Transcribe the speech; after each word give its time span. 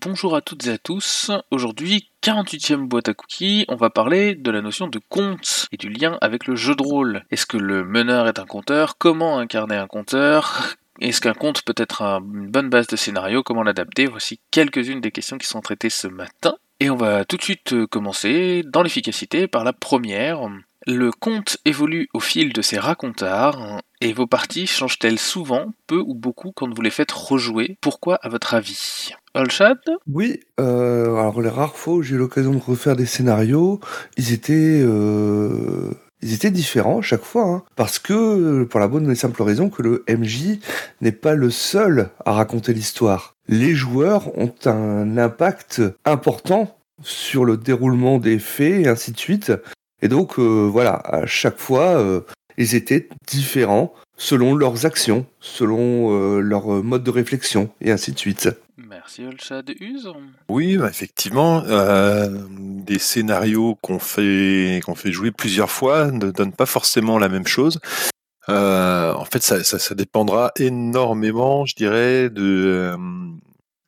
bonjour 0.00 0.36
à 0.36 0.40
toutes 0.40 0.66
et 0.66 0.70
à 0.70 0.78
tous. 0.78 1.30
Aujourd'hui, 1.50 2.10
48e 2.22 2.86
boîte 2.86 3.08
à 3.08 3.14
cookies, 3.14 3.64
on 3.68 3.76
va 3.76 3.90
parler 3.90 4.34
de 4.34 4.50
la 4.50 4.62
notion 4.62 4.88
de 4.88 5.00
compte 5.08 5.66
et 5.72 5.76
du 5.76 5.88
lien 5.88 6.18
avec 6.20 6.46
le 6.46 6.54
jeu 6.54 6.74
de 6.74 6.82
rôle. 6.82 7.24
Est-ce 7.30 7.46
que 7.46 7.56
le 7.56 7.84
meneur 7.84 8.28
est 8.28 8.38
un 8.38 8.46
compteur? 8.46 8.98
Comment 8.98 9.38
incarner 9.38 9.76
un 9.76 9.86
compteur? 9.86 10.76
Est-ce 11.00 11.20
qu'un 11.20 11.34
conte 11.34 11.62
peut 11.62 11.74
être 11.76 12.02
une 12.02 12.50
bonne 12.50 12.68
base 12.70 12.86
de 12.86 12.96
scénario? 12.96 13.42
Comment 13.42 13.62
l'adapter? 13.62 14.06
Voici 14.06 14.40
quelques-unes 14.50 15.00
des 15.00 15.12
questions 15.12 15.38
qui 15.38 15.46
sont 15.46 15.60
traitées 15.60 15.90
ce 15.90 16.08
matin. 16.08 16.54
Et 16.78 16.90
on 16.90 16.96
va 16.96 17.24
tout 17.24 17.36
de 17.36 17.42
suite 17.42 17.72
euh, 17.72 17.86
commencer 17.86 18.62
dans 18.66 18.82
l'efficacité 18.82 19.48
par 19.48 19.64
la 19.64 19.72
première. 19.72 20.40
Le 20.86 21.10
conte 21.10 21.58
évolue 21.66 22.08
au 22.14 22.20
fil 22.20 22.52
de 22.52 22.62
ses 22.62 22.78
racontards 22.78 23.80
et 24.00 24.14
vos 24.14 24.26
parties 24.26 24.66
changent-elles 24.66 25.18
souvent, 25.18 25.74
peu 25.86 25.98
ou 25.98 26.14
beaucoup, 26.14 26.52
quand 26.52 26.72
vous 26.72 26.80
les 26.80 26.90
faites 26.90 27.12
rejouer? 27.12 27.76
Pourquoi, 27.82 28.16
à 28.22 28.30
votre 28.30 28.54
avis? 28.54 29.10
Olshad? 29.34 29.78
Oui, 30.10 30.40
euh, 30.58 31.16
alors 31.16 31.42
les 31.42 31.50
rares 31.50 31.76
fois 31.76 31.94
où 31.94 32.02
j'ai 32.02 32.14
eu 32.14 32.18
l'occasion 32.18 32.52
de 32.52 32.58
refaire 32.58 32.96
des 32.96 33.04
scénarios, 33.04 33.78
ils 34.16 34.32
étaient, 34.32 34.80
euh, 34.82 35.90
ils 36.22 36.32
étaient 36.32 36.50
différents 36.50 37.02
chaque 37.02 37.24
fois, 37.24 37.44
hein. 37.44 37.62
parce 37.76 37.98
que, 37.98 38.64
pour 38.64 38.80
la 38.80 38.88
bonne 38.88 39.10
et 39.10 39.14
simple 39.14 39.42
raison 39.42 39.68
que 39.68 39.82
le 39.82 40.02
MJ 40.08 40.60
n'est 41.02 41.12
pas 41.12 41.34
le 41.34 41.50
seul 41.50 42.08
à 42.24 42.32
raconter 42.32 42.72
l'histoire. 42.72 43.34
Les 43.48 43.74
joueurs 43.74 44.36
ont 44.38 44.54
un 44.64 45.18
impact 45.18 45.82
important 46.06 46.74
sur 47.02 47.44
le 47.44 47.58
déroulement 47.58 48.18
des 48.18 48.38
faits 48.38 48.86
et 48.86 48.88
ainsi 48.88 49.12
de 49.12 49.18
suite. 49.18 49.52
Et 50.02 50.08
donc, 50.08 50.38
euh, 50.38 50.68
voilà, 50.70 50.94
à 51.04 51.26
chaque 51.26 51.58
fois, 51.58 51.98
euh, 51.98 52.22
ils 52.56 52.74
étaient 52.74 53.08
différents 53.26 53.94
selon 54.16 54.54
leurs 54.54 54.86
actions, 54.86 55.26
selon 55.40 56.12
euh, 56.12 56.40
leur 56.40 56.66
mode 56.66 57.02
de 57.02 57.10
réflexion, 57.10 57.70
et 57.80 57.90
ainsi 57.90 58.12
de 58.12 58.18
suite. 58.18 58.48
Merci 58.76 59.24
Olshad 59.24 59.70
Uz. 59.80 60.08
Oui, 60.48 60.76
bah, 60.76 60.88
effectivement, 60.88 61.62
des 61.62 62.98
scénarios 62.98 63.76
qu'on 63.82 63.98
fait, 63.98 64.80
qu'on 64.84 64.94
fait 64.94 65.12
jouer 65.12 65.30
plusieurs 65.30 65.70
fois 65.70 66.10
ne 66.10 66.30
donnent 66.30 66.52
pas 66.52 66.66
forcément 66.66 67.18
la 67.18 67.28
même 67.28 67.46
chose. 67.46 67.78
en 68.48 69.24
fait, 69.30 69.42
ça, 69.42 69.62
ça, 69.62 69.94
dépendra 69.94 70.52
énormément, 70.56 71.66
je 71.66 71.76
dirais, 71.76 72.30
de, 72.30 72.94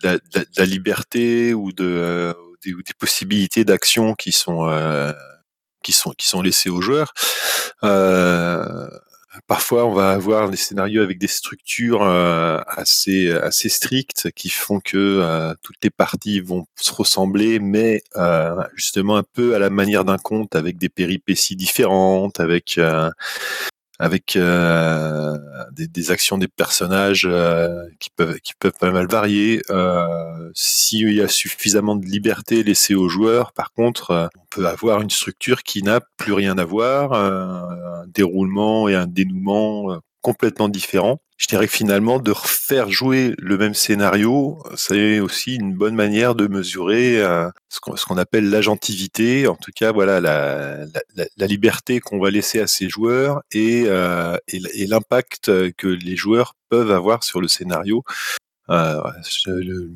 la, 0.03 0.19
la, 0.57 0.65
liberté 0.65 1.53
ou 1.53 1.73
de, 1.73 2.35
des, 2.65 2.73
des 2.73 2.95
possibilités 2.99 3.65
d'action 3.65 4.15
qui 4.15 4.31
sont 4.33 4.67
qui 5.83 5.93
sont 5.93 6.13
qui 6.13 6.27
sont 6.29 6.43
laissés 6.43 6.71
aux 6.71 6.81
joueurs. 6.81 7.13
Euh, 7.85 8.89
parfois, 9.47 9.87
on 9.87 9.93
va 9.93 10.11
avoir 10.11 10.51
des 10.51 10.57
scénarios 10.57 11.03
avec 11.03 11.19
des 11.19 11.27
structures 11.27 12.03
euh, 12.03 12.61
assez 12.67 13.31
assez 13.31 13.69
strictes 13.69 14.31
qui 14.33 14.49
font 14.49 14.81
que 14.81 14.97
euh, 14.97 15.55
toutes 15.63 15.83
les 15.83 15.91
parties 15.91 16.41
vont 16.41 16.67
se 16.77 16.93
ressembler, 16.93 17.59
mais 17.59 18.03
justement 18.75 19.17
un 19.17 19.25
peu 19.33 19.55
à 19.55 19.59
la 19.59 19.71
manière 19.71 20.05
d'un 20.05 20.19
conte, 20.19 20.57
avec 20.57 20.79
des 20.79 20.89
péripéties 20.89 21.57
différentes, 21.57 22.41
avec 22.41 22.79
avec 24.03 24.35
euh, 24.35 25.39
des, 25.71 26.11
actions 26.11 26.37
des 26.37 26.49
personnages 26.49 27.25
euh, 27.25 27.85
qui 28.01 28.11
peuvent 28.11 28.73
pas 28.81 28.91
mal 28.91 29.07
varier. 29.07 29.63
Euh, 29.71 30.51
S'il 30.55 31.13
y 31.13 31.21
a 31.21 31.29
suffisamment 31.29 31.95
de 31.95 32.05
liberté 32.05 32.65
laissée 32.65 32.97
aux 32.97 33.09
joueurs, 33.09 33.53
par 33.53 33.73
contre, 33.73 34.29
on 34.37 34.45
peut 34.51 34.67
avoir 34.67 35.03
une 35.03 35.11
structure 35.11 35.63
qui 35.63 35.85
n'a 35.85 36.01
plus 36.17 36.33
rien 36.33 36.59
à 36.59 36.65
voir, 36.65 37.13
un 37.13 38.05
déroulement 38.09 38.89
et 38.89 38.97
un 38.97 39.07
dénouement 39.07 40.01
complètement 40.21 40.69
différents 40.69 41.22
je 41.39 41.47
dirais 41.49 41.67
que 41.67 41.73
finalement, 41.73 42.21
de 42.21 42.31
refaire 42.31 42.91
jouer 42.91 43.35
le 43.39 43.59
même 43.59 43.75
scénario, 43.75 44.63
c'est 44.77 45.19
aussi 45.19 45.57
une 45.57 45.75
bonne 45.75 45.95
manière 45.95 46.35
de 46.35 46.47
mesurer 46.47 47.21
euh, 47.21 47.51
ce 47.69 47.81
qu'on 47.81 48.17
appelle 48.17 48.49
l'agentivité, 48.49 49.49
en 49.49 49.57
tout 49.57 49.73
cas, 49.75 49.93
voilà, 49.93 50.21
la, 50.21 50.87
liberté 51.47 52.01
qu'on 52.01 52.21
va 52.21 52.31
laisser 52.31 52.61
à 52.61 52.67
ces 52.67 52.89
joueurs 52.89 53.43
et, 53.51 53.85
euh, 53.87 54.37
et, 54.47 54.87
l'impact 54.87 55.73
que 55.73 55.89
les 55.89 56.17
joueurs 56.17 56.55
peuvent 56.69 56.93
avoir 56.93 57.25
sur 57.25 57.41
le 57.41 57.49
scénario. 57.49 58.05
Euh, 58.71 59.03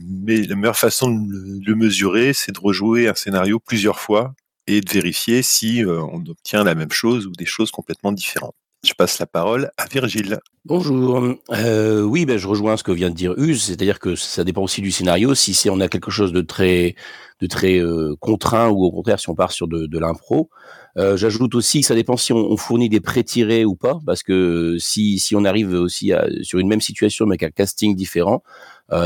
mais 0.09 0.43
la 0.43 0.57
meilleure 0.57 0.77
façon 0.77 1.11
de 1.13 1.65
le 1.65 1.75
mesurer, 1.77 2.33
c'est 2.33 2.53
de 2.53 2.61
rejouer 2.61 3.09
un 3.09 3.15
scénario 3.15 3.61
plusieurs 3.61 4.01
fois 4.01 4.35
et 4.67 4.81
de 4.81 4.91
vérifier 4.91 5.43
si 5.43 5.85
on 5.87 6.25
obtient 6.27 6.65
la 6.65 6.75
même 6.75 6.91
chose 6.91 7.27
ou 7.27 7.33
des 7.33 7.47
choses 7.47 7.71
complètement 7.71 8.11
différentes. 8.11 8.57
Je 8.87 8.95
passe 8.95 9.19
la 9.19 9.27
parole 9.27 9.73
à 9.79 9.87
Virgile. 9.87 10.39
Bonjour. 10.65 11.21
Euh, 11.51 12.03
oui, 12.03 12.25
ben, 12.25 12.39
je 12.39 12.47
rejoins 12.47 12.77
ce 12.77 12.85
que 12.85 12.93
vient 12.93 13.11
de 13.11 13.17
dire 13.17 13.35
Use, 13.37 13.65
c'est-à-dire 13.65 13.99
que 13.99 14.15
ça 14.15 14.45
dépend 14.45 14.63
aussi 14.63 14.81
du 14.81 14.93
scénario. 14.93 15.35
Si 15.35 15.69
on 15.69 15.81
a 15.81 15.89
quelque 15.89 16.13
chose 16.13 16.33
de 16.33 16.41
très, 16.41 16.95
de 17.41 17.49
très 17.49 17.79
euh, 17.79 18.15
contraint 18.21 18.69
ou 18.69 18.85
au 18.85 18.93
contraire 18.93 19.19
si 19.19 19.29
on 19.29 19.35
part 19.35 19.51
sur 19.51 19.67
de, 19.67 19.99
l'impro. 19.99 20.51
Euh, 20.99 21.17
J'ajoute 21.17 21.57
aussi 21.57 21.81
que 21.81 21.87
ça 21.87 21.97
dépend 21.97 22.17
si 22.17 22.33
on, 22.33 22.57
fournit 22.57 22.89
des 22.89 23.01
pré-tirés 23.01 23.65
ou 23.65 23.75
pas, 23.75 23.99
parce 24.07 24.23
que 24.23 24.77
si, 24.79 25.19
si 25.19 25.35
on 25.35 25.45
arrive 25.45 25.73
aussi 25.73 26.13
sur 26.43 26.61
une 26.61 26.69
même 26.69 26.81
situation 26.81 27.27
mais 27.27 27.33
avec 27.33 27.43
un 27.43 27.51
casting 27.51 27.97
différent, 27.97 28.45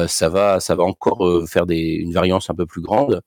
ça 0.08 0.28
va 0.28 0.60
ça 0.60 0.74
va 0.74 0.82
encore 0.82 1.48
faire 1.48 1.64
une 1.68 2.12
variance 2.12 2.50
un 2.50 2.54
peu 2.54 2.66
plus 2.66 2.82
grande. 2.82 3.22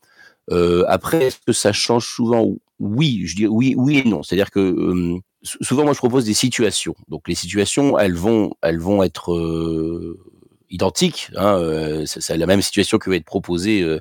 Après, 0.51 1.25
est-ce 1.25 1.39
que 1.47 1.53
ça 1.53 1.73
change 1.73 2.05
souvent 2.05 2.47
Oui, 2.77 3.23
je 3.25 3.35
dis 3.35 3.47
oui, 3.47 3.73
oui 3.75 4.03
et 4.05 4.07
non. 4.07 4.21
C'est-à-dire 4.21 4.51
que 4.51 5.19
souvent, 5.43 5.83
moi, 5.83 5.93
je 5.93 5.97
propose 5.97 6.25
des 6.25 6.33
situations. 6.33 6.95
Donc, 7.09 7.27
les 7.27 7.35
situations, 7.35 7.97
elles 7.99 8.15
vont, 8.15 8.53
elles 8.61 8.79
vont 8.79 9.03
être 9.03 9.33
euh, 9.33 10.19
identiques. 10.69 11.29
Hein, 11.35 11.57
euh, 11.57 12.03
c'est 12.05 12.37
la 12.37 12.45
même 12.45 12.61
situation 12.61 12.97
qui 12.97 13.09
va 13.09 13.15
être 13.15 13.25
proposée. 13.25 13.81
Euh, 13.81 13.99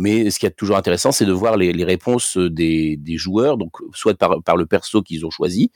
mais 0.00 0.30
ce 0.30 0.38
qui 0.38 0.46
est 0.46 0.50
toujours 0.50 0.76
intéressant, 0.76 1.12
c'est 1.12 1.26
de 1.26 1.32
voir 1.32 1.56
les, 1.56 1.72
les 1.72 1.84
réponses 1.84 2.38
des, 2.38 2.96
des, 2.96 3.16
joueurs, 3.18 3.58
donc 3.58 3.72
soit 3.92 4.16
par, 4.16 4.42
par 4.42 4.56
le 4.56 4.66
perso 4.66 5.02
qu'ils 5.02 5.26
ont 5.26 5.30
choisi, 5.30 5.70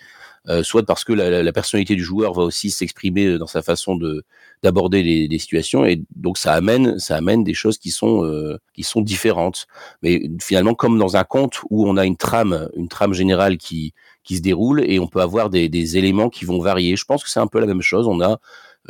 euh, 0.48 0.62
soit 0.62 0.84
parce 0.86 1.04
que 1.04 1.12
la, 1.12 1.42
la, 1.42 1.52
personnalité 1.52 1.94
du 1.94 2.02
joueur 2.02 2.32
va 2.32 2.42
aussi 2.42 2.70
s'exprimer 2.70 3.36
dans 3.38 3.46
sa 3.46 3.60
façon 3.60 3.96
de 3.96 4.24
d'aborder 4.62 5.02
les, 5.02 5.28
les, 5.28 5.38
situations, 5.38 5.84
et 5.84 6.02
donc 6.16 6.38
ça 6.38 6.54
amène 6.54 6.98
ça 6.98 7.16
amène 7.16 7.44
des 7.44 7.54
choses 7.54 7.78
qui 7.78 7.90
sont 7.90 8.24
euh, 8.24 8.58
qui 8.72 8.82
sont 8.82 9.02
différentes. 9.02 9.66
Mais 10.02 10.22
finalement, 10.40 10.74
comme 10.74 10.98
dans 10.98 11.16
un 11.16 11.24
conte 11.24 11.60
où 11.70 11.86
on 11.86 11.96
a 11.96 12.06
une 12.06 12.16
trame 12.16 12.70
une 12.76 12.88
trame 12.88 13.12
générale 13.12 13.58
qui 13.58 13.92
qui 14.24 14.36
se 14.36 14.42
déroule 14.42 14.82
et 14.86 14.98
on 14.98 15.06
peut 15.06 15.20
avoir 15.20 15.50
des, 15.50 15.68
des 15.68 15.96
éléments 15.96 16.28
qui 16.28 16.44
vont 16.44 16.60
varier. 16.60 16.96
Je 16.96 17.04
pense 17.04 17.24
que 17.24 17.30
c'est 17.30 17.40
un 17.40 17.46
peu 17.46 17.60
la 17.60 17.66
même 17.66 17.82
chose. 17.82 18.06
On 18.06 18.20
a 18.20 18.38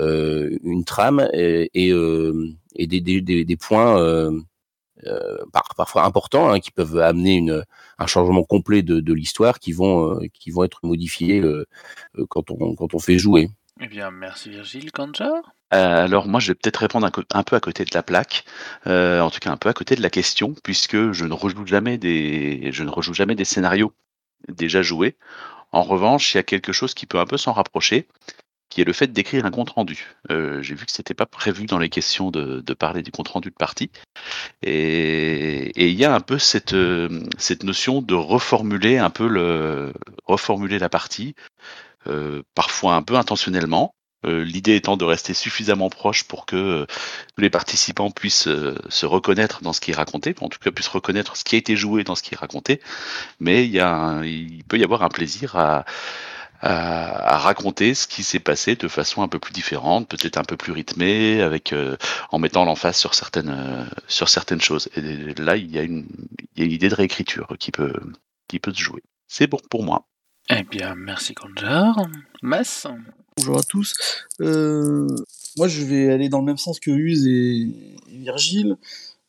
euh, 0.00 0.56
une 0.62 0.84
trame 0.84 1.28
et, 1.33 1.71
et, 1.75 1.93
euh, 1.93 2.50
et 2.77 2.87
des, 2.87 3.00
des, 3.00 3.44
des, 3.44 3.56
points 3.56 4.00
euh, 4.00 4.33
euh, 5.06 5.38
par, 5.53 5.75
parfois 5.77 6.05
importants 6.05 6.50
hein, 6.50 6.61
qui 6.61 6.71
peuvent 6.71 6.99
amener 6.99 7.37
une, 7.37 7.65
un 7.99 8.06
changement 8.06 8.43
complet 8.43 8.83
de, 8.83 9.00
de 9.00 9.12
l'histoire 9.12 9.59
qui 9.59 9.72
vont 9.72 10.15
euh, 10.15 10.27
qui 10.33 10.50
vont 10.50 10.65
être 10.65 10.81
modifiés 10.83 11.41
euh, 11.41 11.65
quand 12.28 12.50
on 12.50 12.75
quand 12.75 12.94
on 12.94 12.99
fait 12.99 13.19
jouer. 13.19 13.49
Eh 13.81 13.87
bien, 13.87 14.11
merci 14.11 14.50
Virgile 14.50 14.91
Kanjar? 14.91 15.55
Euh, 15.72 16.05
alors 16.05 16.27
moi, 16.27 16.41
je 16.41 16.49
vais 16.49 16.55
peut-être 16.55 16.78
répondre 16.78 17.06
un, 17.06 17.12
un, 17.33 17.43
peu 17.44 17.55
à 17.55 17.61
côté 17.61 17.84
de 17.84 17.91
la 17.94 18.03
plaque, 18.03 18.44
euh, 18.87 19.21
en 19.21 19.31
tout 19.31 19.38
cas 19.38 19.53
un 19.53 19.56
peu 19.56 19.69
à 19.69 19.72
côté 19.72 19.94
de 19.94 20.03
la 20.03 20.11
question, 20.11 20.55
puisque 20.65 21.12
je 21.12 21.25
ne 21.27 21.33
rejoue 21.33 21.67
jamais 21.67 21.97
des, 21.99 22.71
je 22.72 22.83
ne 22.83 22.91
rejoue 22.91 23.15
jamais 23.15 23.37
des 23.37 23.44
scénarios 23.44 23.93
déjà 24.49 24.82
joués. 24.82 25.16
En 25.72 25.82
revanche, 25.82 26.34
il 26.34 26.38
y 26.38 26.41
a 26.41 26.44
quelque 26.44 26.72
chose 26.72 26.94
qui 26.94 27.06
peut 27.06 27.19
un 27.19 27.26
peu 27.26 27.37
s'en 27.37 27.53
rapprocher, 27.53 28.09
qui 28.71 28.81
est 28.81 28.84
le 28.84 28.93
fait 28.93 29.09
d'écrire 29.09 29.44
un 29.47 29.50
compte 29.50 29.71
rendu. 29.71 30.16
Euh, 30.31 30.62
J'ai 30.62 30.75
vu 30.75 30.87
que 30.87 30.93
c'était 30.93 31.15
pas 31.15 31.26
prévu 31.26 31.66
dans 31.66 31.78
les 31.78 31.88
questions 31.88 32.31
de, 32.31 32.62
parler 32.75 33.03
du 33.03 33.10
compte 33.10 33.28
rendu 33.28 33.50
de 33.50 33.54
partie, 33.54 33.91
et, 34.62 35.71
et 35.71 35.88
il 35.88 35.94
y 35.99 36.04
a 36.04 36.15
un 36.15 36.21
peu 36.21 36.38
cette 36.38 36.76
cette 37.38 37.65
notion 37.65 38.03
de 38.03 38.15
reformuler 38.15 38.99
un 38.99 39.10
peu 39.10 39.28
le 39.28 39.93
reformuler 40.26 40.78
la 40.78 40.88
partie, 40.88 41.34
euh, 42.06 42.43
parfois 42.55 42.94
un 42.94 43.02
peu 43.02 43.17
intentionnellement. 43.17 43.94
Euh, 44.26 44.43
L'idée 44.44 44.75
étant 44.76 44.97
de 44.97 45.05
rester 45.05 45.32
suffisamment 45.35 45.91
proche 45.91 46.25
pour 46.25 46.44
que 46.44 46.56
euh, 46.56 46.87
tous 47.37 47.41
les 47.41 47.50
participants 47.50 48.11
puissent 48.11 48.49
euh, 48.49 48.75
se 48.88 49.06
reconnaître 49.06 49.62
dans 49.62 49.73
ce 49.73 49.81
qui 49.81 49.93
est 49.93 49.94
raconté, 49.94 50.35
en 50.41 50.49
tout 50.49 50.59
cas 50.59 50.73
puissent 50.73 50.88
reconnaître 50.88 51.37
ce 51.37 51.44
qui 51.44 51.55
a 51.55 51.59
été 51.59 51.76
joué 51.76 52.03
dans 52.05 52.17
ce 52.17 52.23
qui 52.23 52.35
est 52.35 52.38
raconté. 52.38 52.81
Mais 53.41 53.65
il, 53.65 53.70
y 53.70 53.81
a 53.81 53.94
un, 53.94 54.25
il 54.25 54.65
peut 54.65 54.79
y 54.79 54.85
avoir 54.85 55.03
un 55.05 55.09
plaisir 55.09 55.56
à, 55.56 55.85
à, 56.61 57.35
à 57.35 57.38
raconter 57.38 57.94
ce 57.94 58.06
qui 58.06 58.23
s'est 58.25 58.41
passé 58.41 58.76
de 58.76 58.88
façon 58.88 59.23
un 59.23 59.29
peu 59.29 59.38
plus 59.38 59.53
différente, 59.53 60.09
peut-être 60.09 60.38
un 60.38 60.44
peu 60.44 60.56
plus 60.56 60.73
rythmée, 60.73 61.41
avec 61.43 61.73
euh, 61.73 61.97
en 62.31 62.38
mettant 62.38 62.64
l'emphase 62.64 62.97
sur 62.97 63.14
certaines 63.14 63.50
euh, 63.50 63.85
sur 64.09 64.29
certaines 64.29 64.61
choses. 64.61 64.88
Et 64.97 65.35
là, 65.35 65.56
il 65.56 65.71
y 65.71 65.79
a 65.79 65.82
une, 65.82 66.09
y 66.56 66.62
a 66.62 66.64
une 66.64 66.73
idée 66.73 66.88
de 66.88 66.94
réécriture 66.94 67.56
qui 67.59 67.71
peut 67.71 67.94
qui 68.49 68.59
peut 68.59 68.73
se 68.73 68.81
jouer. 68.81 69.03
C'est 69.29 69.47
bon 69.47 69.61
pour 69.71 69.85
moi. 69.85 70.06
Eh 70.50 70.62
bien, 70.62 70.95
merci 70.95 71.35
Conjar. 71.35 72.09
Mass 72.41 72.87
Bonjour 73.37 73.59
à 73.59 73.62
tous. 73.62 73.93
Euh, 74.41 75.06
moi, 75.59 75.69
je 75.69 75.85
vais 75.85 76.11
aller 76.11 76.31
dans 76.31 76.39
le 76.39 76.47
même 76.47 76.56
sens 76.56 76.81
que 76.81 76.91
Use 76.91 77.27
et, 77.27 77.69
Virgile. 78.09 78.79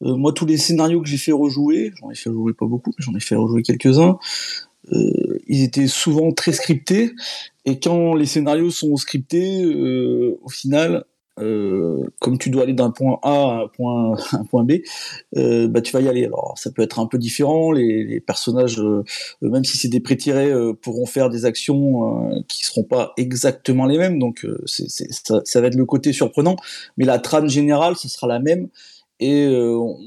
Euh, 0.01 0.15
moi, 0.15 0.31
tous 0.31 0.45
les 0.45 0.55
scénarios 0.55 1.01
que 1.01 1.09
j'ai 1.09 1.17
fait 1.17 1.33
rejouer, 1.33 1.91
j'en 1.99 2.09
ai 2.09 2.15
fait 2.15 2.29
rejouer 2.29 2.53
pas 2.53 2.67
beaucoup, 2.67 2.93
mais 2.97 3.03
j'en 3.03 3.13
ai 3.15 3.19
fait 3.19 3.35
rejouer 3.35 3.63
quelques-uns, 3.63 4.17
euh, 4.93 5.39
ils 5.47 5.61
étaient 5.63 5.87
souvent 5.87 6.31
très 6.31 6.53
scriptés. 6.53 7.11
Et 7.65 7.81
quand 7.81 8.13
les 8.13 8.25
scénarios 8.25 8.71
sont 8.71 8.95
scriptés, 8.95 9.65
au 10.41 10.49
final, 10.49 11.03
euh, 11.41 12.05
comme 12.19 12.37
tu 12.37 12.49
dois 12.49 12.63
aller 12.63 12.73
d'un 12.73 12.91
point 12.91 13.19
A 13.23 13.29
à 13.29 13.63
un 14.33 14.43
point, 14.43 14.63
B, 14.63 14.73
euh, 15.37 15.67
bah, 15.67 15.81
tu 15.81 15.91
vas 15.93 16.01
y 16.01 16.07
aller. 16.07 16.25
Alors, 16.25 16.53
ça 16.57 16.71
peut 16.71 16.81
être 16.81 16.99
un 16.99 17.05
peu 17.05 17.17
différent. 17.17 17.71
Les, 17.71 18.19
personnages, 18.19 18.79
euh, 18.79 19.03
même 19.41 19.63
si 19.63 19.77
c'est 19.77 19.87
des 19.87 19.99
pré-tirés, 19.99 20.51
pourront 20.81 21.05
faire 21.05 21.29
des 21.29 21.45
actions 21.45 22.43
qui 22.47 22.65
seront 22.65 22.83
pas 22.83 23.13
exactement 23.17 23.85
les 23.85 23.97
mêmes. 23.97 24.19
Donc, 24.19 24.45
ça, 24.65 25.61
va 25.61 25.67
être 25.67 25.75
le 25.75 25.85
côté 25.85 26.13
surprenant. 26.13 26.55
Mais 26.97 27.05
la 27.05 27.19
trame 27.19 27.49
générale, 27.49 27.95
ce 27.95 28.07
sera 28.09 28.27
la 28.27 28.39
même. 28.39 28.69
Et 29.19 29.47
on, 29.47 29.97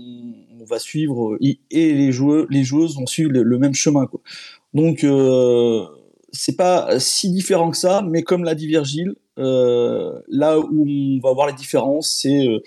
va 0.64 0.78
suivre, 0.78 1.36
et 1.40 1.58
les, 1.70 2.12
joueuses 2.12 2.96
vont 2.96 3.06
suivre 3.06 3.32
le, 3.32 3.58
même 3.58 3.74
chemin. 3.74 4.06
Quoi. 4.06 4.20
Donc, 4.74 5.04
c'est 6.32 6.56
pas 6.56 6.98
si 6.98 7.30
différent 7.30 7.70
que 7.70 7.76
ça, 7.76 8.02
mais 8.08 8.22
comme 8.22 8.44
l'a 8.44 8.54
dit 8.54 8.66
Virgile, 8.66 9.14
là 9.36 10.58
où 10.58 10.86
on 10.86 11.20
va 11.22 11.32
voir 11.32 11.46
les 11.46 11.52
différences, 11.52 12.10
c'est 12.20 12.46
euh, 12.48 12.58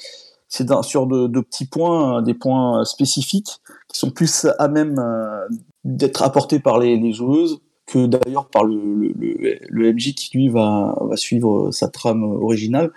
c'est 0.48 0.68
sur 0.84 1.08
de, 1.08 1.40
petits 1.42 1.66
points, 1.66 2.22
des 2.22 2.34
points 2.34 2.86
spécifiques 2.86 3.60
qui 3.90 4.00
sont 4.00 4.12
plus 4.12 4.48
à 4.58 4.68
même 4.70 5.00
euh, 5.00 5.48
d'être 5.84 6.22
apportés 6.24 6.60
par 6.60 6.80
les, 6.80 7.12
joueuses 7.12 7.60
que 7.88 8.06
d'ailleurs 8.06 8.48
par 8.50 8.64
le, 8.64 9.14
MJ 9.72 10.14
qui 10.14 10.38
lui 10.38 10.50
va, 10.50 10.98
va 11.02 11.18
suivre 11.18 11.72
sa 11.72 11.90
trame 11.90 12.24
originale. 12.24 12.92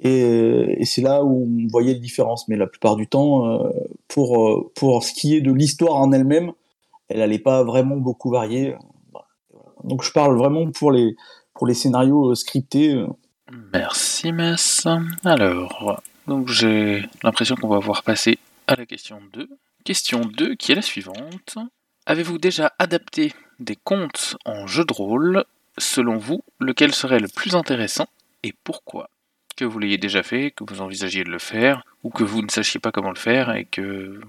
Et, 0.00 0.80
et 0.80 0.84
c'est 0.84 1.02
là 1.02 1.22
où 1.22 1.46
on 1.46 1.68
voyait 1.68 1.92
les 1.92 2.00
différences. 2.00 2.48
Mais 2.48 2.56
la 2.56 2.66
plupart 2.66 2.96
du 2.96 3.06
temps, 3.06 3.60
pour, 4.08 4.72
pour 4.74 5.04
ce 5.04 5.12
qui 5.12 5.36
est 5.36 5.42
de 5.42 5.52
l'histoire 5.52 5.94
en 5.94 6.10
elle-même, 6.10 6.52
elle 7.08 7.18
n'allait 7.18 7.38
pas 7.38 7.62
vraiment 7.62 7.96
beaucoup 7.96 8.30
varier. 8.30 8.74
Donc 9.84 10.02
je 10.02 10.12
parle 10.12 10.36
vraiment 10.36 10.70
pour 10.72 10.90
les, 10.90 11.14
les 11.66 11.74
scénarios 11.74 12.30
euh, 12.30 12.34
scriptés. 12.34 12.94
Euh. 12.94 13.06
Merci 13.72 14.32
Mess. 14.32 14.86
Alors, 15.24 16.02
donc 16.26 16.48
j'ai 16.48 17.04
l'impression 17.22 17.56
qu'on 17.56 17.68
va 17.68 17.78
voir 17.78 18.02
passer 18.02 18.38
à 18.66 18.76
la 18.76 18.86
question 18.86 19.20
2. 19.32 19.48
Question 19.84 20.20
2 20.20 20.54
qui 20.54 20.72
est 20.72 20.76
la 20.76 20.82
suivante. 20.82 21.58
Avez-vous 22.06 22.38
déjà 22.38 22.72
adapté 22.78 23.32
des 23.58 23.76
contes 23.76 24.36
en 24.44 24.66
jeu 24.66 24.84
de 24.84 24.92
rôle? 24.92 25.44
Selon 25.78 26.18
vous, 26.18 26.42
lequel 26.58 26.94
serait 26.94 27.20
le 27.20 27.28
plus 27.28 27.54
intéressant 27.54 28.06
et 28.42 28.54
pourquoi? 28.64 29.10
Que 29.56 29.64
vous 29.64 29.78
l'ayez 29.78 29.98
déjà 29.98 30.22
fait, 30.22 30.50
que 30.50 30.64
vous 30.64 30.80
envisagiez 30.80 31.24
de 31.24 31.30
le 31.30 31.38
faire, 31.38 31.84
ou 32.02 32.10
que 32.10 32.24
vous 32.24 32.42
ne 32.42 32.50
sachiez 32.50 32.80
pas 32.80 32.92
comment 32.92 33.10
le 33.10 33.18
faire 33.18 33.54
et 33.54 33.64
que 33.64 34.20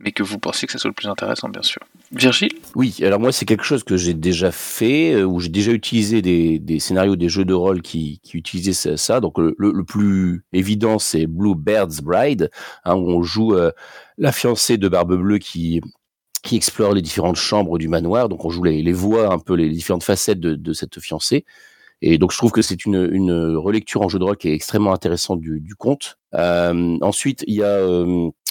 mais 0.00 0.12
que 0.12 0.22
vous 0.22 0.38
pensez 0.38 0.66
que 0.66 0.72
ça 0.72 0.78
soit 0.78 0.88
le 0.88 0.94
plus 0.94 1.08
intéressant, 1.08 1.48
bien 1.48 1.62
sûr. 1.62 1.80
Virgile? 2.12 2.52
Oui, 2.74 2.96
alors 3.02 3.20
moi, 3.20 3.32
c'est 3.32 3.44
quelque 3.44 3.64
chose 3.64 3.84
que 3.84 3.96
j'ai 3.96 4.14
déjà 4.14 4.50
fait, 4.50 5.14
euh, 5.14 5.24
où 5.24 5.40
j'ai 5.40 5.48
déjà 5.48 5.72
utilisé 5.72 6.20
des, 6.20 6.78
scénarios, 6.80 7.16
des 7.16 7.28
jeux 7.28 7.44
de 7.44 7.54
rôle 7.54 7.80
qui, 7.80 8.20
qui 8.22 8.36
utilisaient 8.36 8.96
ça. 8.96 9.20
Donc, 9.20 9.38
le, 9.38 9.84
plus 9.84 10.44
évident, 10.52 10.98
c'est 10.98 11.26
Blue 11.26 11.54
Bird's 11.54 12.00
Bride, 12.00 12.50
hein, 12.84 12.96
où 12.96 13.10
on 13.10 13.22
joue 13.22 13.54
euh, 13.54 13.70
la 14.18 14.32
fiancée 14.32 14.78
de 14.78 14.88
Barbe 14.88 15.16
Bleue 15.16 15.38
qui 15.38 15.80
explore 16.52 16.92
les 16.92 17.02
différentes 17.02 17.36
chambres 17.36 17.78
du 17.78 17.88
manoir. 17.88 18.28
Donc, 18.28 18.44
on 18.44 18.50
joue 18.50 18.64
les, 18.64 18.92
voix, 18.92 19.32
un 19.32 19.38
peu 19.38 19.54
les 19.54 19.68
différentes 19.70 20.04
facettes 20.04 20.40
de, 20.40 20.72
cette 20.72 21.00
fiancée. 21.00 21.44
Et 22.06 22.18
donc 22.18 22.32
je 22.32 22.36
trouve 22.36 22.50
que 22.50 22.60
c'est 22.60 22.84
une, 22.84 23.56
relecture 23.56 24.02
en 24.02 24.10
jeu 24.10 24.18
de 24.18 24.24
rôle 24.24 24.36
qui 24.36 24.48
est 24.48 24.52
extrêmement 24.52 24.92
intéressante 24.92 25.40
du, 25.40 25.74
conte. 25.78 26.18
Euh, 26.34 26.98
ensuite, 27.00 27.44
il 27.46 27.54
y 27.54 27.62
a 27.62 27.78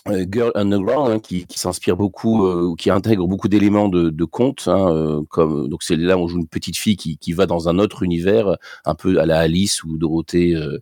Girl 0.06 0.52
Underground 0.56 1.12
hein, 1.12 1.20
qui, 1.20 1.46
qui 1.46 1.58
s'inspire 1.58 1.96
beaucoup, 1.96 2.46
euh, 2.46 2.76
qui 2.78 2.90
intègre 2.90 3.26
beaucoup 3.26 3.48
d'éléments 3.48 3.88
de, 3.88 4.10
de 4.10 4.26
conte, 4.26 4.68
hein, 4.68 4.92
euh, 4.92 5.22
comme 5.30 5.70
donc 5.70 5.82
c'est 5.84 5.96
là 5.96 6.18
où 6.18 6.22
on 6.22 6.28
joue 6.28 6.40
une 6.40 6.48
petite 6.48 6.78
fille 6.78 6.98
qui, 6.98 7.34
va 7.34 7.46
dans 7.46 7.70
un 7.70 7.80
autre 7.80 8.04
univers, 8.04 8.58
un 8.86 8.96
peu 8.96 9.18
à 9.20 9.26
la 9.26 9.40
Alice 9.40 9.84
ou 9.86 9.98
Dorothée 9.98 10.56
euh, 10.56 10.74
euh, 10.74 10.80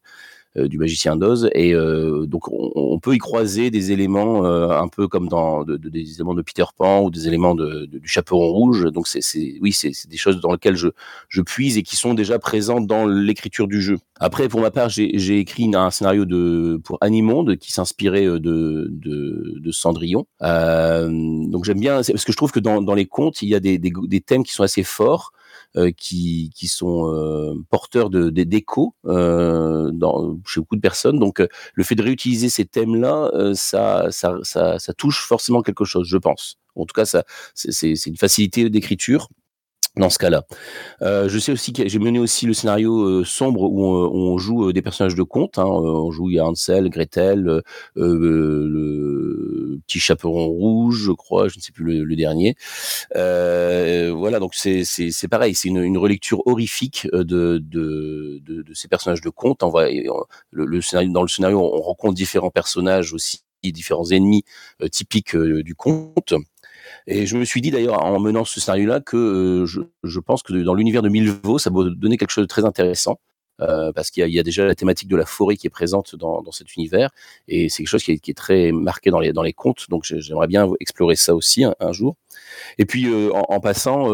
du 0.56 0.78
magicien 0.78 1.16
d'Oz. 1.16 1.50
Et 1.54 1.74
euh, 1.74 2.26
donc, 2.26 2.52
on, 2.52 3.00
peut 3.00 3.16
y 3.16 3.18
croiser 3.18 3.72
des 3.72 3.92
éléments 3.92 4.46
euh, 4.46 4.70
un 4.70 4.88
peu 4.88 5.08
comme 5.08 5.28
dans 5.28 5.64
de, 5.64 5.78
de, 5.78 5.90
des 5.90 6.14
éléments 6.16 6.34
de 6.34 6.42
Peter 6.42 6.66
Pan 6.78 7.02
ou 7.02 7.10
des 7.10 7.28
éléments 7.28 7.56
de, 7.56 7.86
du 7.86 8.08
Chaperon 8.08 8.52
Rouge. 8.52 8.92
Donc, 8.92 9.08
c'est 9.08 9.22
oui, 9.62 9.72
c'est 9.72 9.92
des 10.08 10.18
choses 10.18 10.40
dans 10.40 10.52
lesquelles 10.52 10.76
je, 10.76 10.90
je 11.30 11.42
puise 11.42 11.78
et 11.78 11.84
qui 11.84 11.96
sont 11.96 12.14
déjà 12.14 12.38
présentes 12.38 12.86
dans 12.86 13.06
l'écriture 13.06 13.68
du 13.68 13.82
jeu. 13.82 13.98
Après, 14.20 14.50
pour 14.50 14.62
ma 14.62 14.72
part, 14.72 14.90
j'ai 14.90 15.40
écrit 15.40 15.72
un 15.74 15.90
scénario 15.90 16.26
de 16.26 16.80
pour 16.84 16.98
Animonde 17.02 17.58
qui 17.58 17.72
s'inspirait 17.72 18.26
de, 18.26 18.40
de, 18.40 19.56
de, 19.58 19.72
Cendrillon. 19.72 20.28
Euh, 20.44 21.10
donc 21.10 21.66
j'aime 21.66 21.80
bien 21.80 21.96
parce 21.96 22.26
que 22.26 22.32
je 22.32 22.38
trouve 22.38 22.52
que 22.52 22.60
dans, 22.60 22.82
dans 22.82 22.94
les 22.94 23.06
contes, 23.06 23.42
il 23.42 23.50
y 23.50 23.56
a 23.56 23.60
des, 23.60 23.80
des 23.80 24.22
thèmes 24.22 24.44
qui 24.44 24.54
sont 24.54 24.64
assez 24.64 24.84
forts. 24.84 25.32
Euh, 25.78 25.92
qui, 25.96 26.52
qui 26.54 26.68
sont 26.68 27.14
euh, 27.16 27.56
porteurs 27.70 28.10
de 28.10 28.30
d'écho 28.30 28.94
euh, 29.06 29.90
dans 29.94 30.38
chez 30.46 30.60
beaucoup 30.60 30.76
de 30.76 30.82
personnes. 30.82 31.18
Donc 31.18 31.42
le 31.76 31.84
fait 31.86 31.96
de 31.96 32.04
réutiliser 32.04 32.50
ces 32.50 32.66
thèmes-là, 32.66 33.32
ça, 33.54 34.08
ça, 34.12 34.36
ça, 34.44 34.80
ça 34.80 34.94
touche 34.94 35.26
forcément 35.26 35.62
quelque 35.62 35.86
chose, 35.86 36.10
je 36.10 36.18
pense. 36.18 36.58
En 36.76 36.86
tout 36.86 36.94
cas, 36.94 37.06
ça, 37.06 37.24
c'est 37.54 37.94
une 38.06 38.18
facilité 38.18 38.70
d'écriture 38.70 39.30
dans 39.98 40.10
ce 40.10 40.18
cas-là. 40.20 40.44
Euh, 41.02 41.28
je 41.28 41.38
sais 41.38 41.52
aussi 41.52 41.74
que 41.74 41.88
j'ai 41.88 42.00
mené 42.00 42.18
aussi 42.18 42.46
le 42.46 42.54
scénario 42.54 43.02
euh, 43.02 43.26
sombre 43.26 43.64
où 43.64 43.84
on, 43.86 44.38
joue 44.38 44.70
euh, 44.70 44.74
des 44.74 44.82
personnages 44.82 45.16
de 45.16 45.24
conte. 45.24 45.60
Hein, 45.60 45.66
on 45.66 46.12
joue 46.12 46.30
il 46.30 46.36
y 46.36 46.40
a 46.40 46.46
Hansel, 46.46 46.90
Gretel, 46.90 47.48
euh, 47.50 47.62
le 47.98 49.80
petit 49.86 50.00
chaperon 50.00 50.48
rouge, 50.48 51.04
je 51.08 51.12
crois, 51.12 51.50
je 51.50 51.58
ne 51.58 51.62
sais 51.62 51.74
plus 51.74 51.84
le, 51.84 52.04
le 52.06 52.16
dernier. 52.16 52.56
voilà, 53.14 54.40
donc 54.40 54.56
c'est 54.56 54.86
c'est 54.86 55.28
pareil, 55.28 55.56
c'est 55.56 55.68
une, 55.68 55.84
une, 55.84 55.98
relecture 55.98 56.42
horrifique 56.48 57.08
de, 57.12 57.24
de, 57.24 57.60
de, 58.42 58.62
de, 58.62 58.74
ces 58.74 58.88
personnages 58.88 59.22
de 59.22 59.30
conte. 59.30 59.62
On 59.64 59.70
va, 59.70 59.88
le, 60.52 60.82
scénario, 60.82 61.12
dans 61.12 61.22
le 61.22 61.28
scénario, 61.28 61.60
on 61.60 61.82
rencontre 61.82 62.14
différents 62.14 62.50
personnages 62.50 63.14
aussi 63.14 63.44
différents 63.64 64.10
ennemis 64.10 64.44
typiques 64.92 65.36
du 65.36 65.76
conte. 65.76 66.34
Et 67.08 67.26
je 67.26 67.38
me 67.38 67.46
suis 67.46 67.62
dit 67.62 67.72
d'ailleurs 67.72 68.04
en 68.04 68.20
menant 68.20 68.46
ce 68.46 68.60
scénario-là 68.60 69.00
que 69.00 69.18
euh, 69.18 69.66
je, 69.66 70.20
pense 70.20 70.44
que 70.44 70.54
dans 70.54 70.74
l'univers 70.74 71.02
de 71.02 71.10
Milvaux, 71.10 71.60
ça 71.60 71.70
va 71.70 71.84
donner 71.90 72.18
quelque 72.18 72.32
chose 72.32 72.44
de 72.44 72.48
très 72.48 72.66
intéressant. 72.66 73.20
Euh, 73.62 73.92
parce 73.92 74.10
qu'il 74.10 74.28
y, 74.28 74.40
a 74.40 74.44
déjà 74.44 74.66
la 74.66 74.74
thématique 74.74 75.08
de 75.08 75.16
la 75.16 75.26
forêt 75.26 75.56
qui 75.56 75.68
est 75.68 75.72
présente 75.72 76.16
dans, 76.16 76.44
cet 76.52 76.76
univers 76.76 77.12
et 77.48 77.70
c'est 77.70 77.84
quelque 77.84 77.90
chose 77.90 78.04
qui 78.04 78.12
est, 78.12 78.34
très 78.36 78.72
marqué 78.72 79.12
dans 79.12 79.20
les, 79.20 79.34
dans 79.34 79.44
les 79.44 79.54
contes 79.54 79.86
donc 79.90 80.04
j'aimerais 80.04 80.48
bien 80.48 80.68
explorer 80.80 81.16
ça 81.16 81.36
aussi 81.36 81.64
un, 81.64 81.92
jour 81.92 82.16
et 82.80 82.86
puis 82.86 83.06
euh, 83.08 83.30
en, 83.32 83.60
passant 83.60 84.08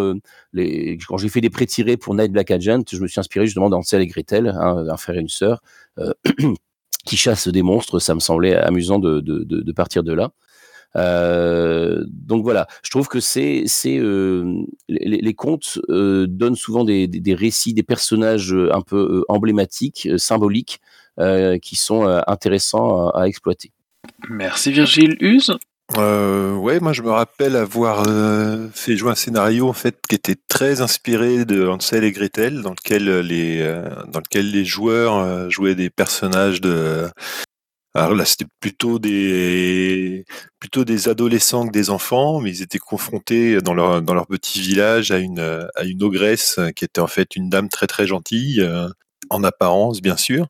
quand 0.54 1.18
j'ai 1.18 1.30
fait 1.30 1.40
des 1.40 1.50
pré-tirés 1.50 1.96
pour 1.96 2.14
Night 2.14 2.32
Black 2.32 2.52
Agent 2.52 2.82
je 2.92 3.00
me 3.00 3.08
suis 3.08 3.22
inspiré 3.22 3.46
justement 3.46 3.70
d'Ansel 3.70 4.02
et 4.02 4.08
Gretel 4.08 4.50
hein, 4.50 4.86
un 4.90 4.98
frère 4.98 5.16
et 5.16 5.22
une 5.22 5.30
sœur 5.30 5.62
qui 7.06 7.16
chassent 7.16 7.48
des 7.48 7.64
monstres 7.64 8.00
ça 8.00 8.16
me 8.16 8.20
semblait 8.20 8.56
amusant 8.56 9.00
de, 9.00 9.72
partir 9.72 10.04
de 10.04 10.12
là 10.12 10.32
donc 10.96 12.44
voilà, 12.44 12.68
je 12.84 12.90
trouve 12.90 13.08
que 13.08 13.20
c'est 13.20 13.64
c'est 13.68 13.98
euh, 14.00 14.64
les, 14.90 15.20
les, 15.22 15.34
contes 15.34 15.80
euh, 15.90 16.26
donnent 16.28 16.56
souvent 16.56 16.84
des, 16.84 17.08
des, 17.08 17.20
des, 17.20 17.36
récits, 17.36 17.74
des 17.74 17.84
personnages 17.84 18.54
un 18.54 18.82
peu 18.82 18.98
euh, 18.98 19.24
emblématiques, 19.30 20.08
euh, 20.12 20.18
symboliques, 20.18 20.80
qui 21.64 21.76
sont 21.76 22.06
intéressants 22.28 23.08
à, 23.08 23.22
à, 23.22 23.28
exploiter. 23.28 23.72
Merci 24.30 24.72
Virgile 24.72 25.18
Use? 25.20 25.58
Euh, 25.98 26.54
ouais, 26.54 26.80
moi 26.80 26.94
je 26.94 27.02
me 27.02 27.10
rappelle 27.10 27.56
avoir 27.56 28.08
euh, 28.08 28.68
fait 28.74 28.98
jouer 28.98 29.12
un 29.12 29.16
scénario 29.16 29.68
en 29.70 29.74
fait 29.74 29.98
qui 30.08 30.16
était 30.16 30.36
très 30.48 30.82
inspiré 30.82 31.46
de 31.46 31.66
Hansel 31.66 32.04
et 32.04 32.12
Gretel, 32.12 32.62
dans 32.62 32.72
lequel 32.72 33.22
les 33.22 33.62
euh, 33.62 33.90
dans 34.10 34.20
lequel 34.20 34.52
les 34.52 34.66
joueurs 34.66 35.50
jouaient 35.50 35.76
des 35.76 35.90
personnages 35.90 36.60
de 36.62 37.08
alors 37.98 38.14
là, 38.14 38.26
c'était 38.26 38.46
plutôt 38.60 39.00
des 39.00 40.17
plutôt 40.68 40.84
des 40.84 41.08
adolescents 41.08 41.66
que 41.66 41.72
des 41.72 41.90
enfants, 41.90 42.42
mais 42.42 42.50
ils 42.50 42.62
étaient 42.62 42.78
confrontés 42.78 43.62
dans 43.62 43.74
leur 43.74 44.02
dans 44.02 44.14
leur 44.14 44.28
petit 44.28 44.60
village 44.60 45.12
à 45.12 45.18
une 45.18 45.40
à 45.76 45.86
une 45.86 46.04
ogresse 46.04 46.60
qui 46.76 46.84
était 46.84 47.00
en 47.00 47.08
fait 47.08 47.38
une 47.38 47.50
dame 47.50 47.70
très 47.70 47.88
très 47.88 48.06
gentille 48.06 48.60
euh, 48.60 48.90
en 49.30 49.46
apparence, 49.46 50.02
bien 50.02 50.18
sûr. 50.18 50.48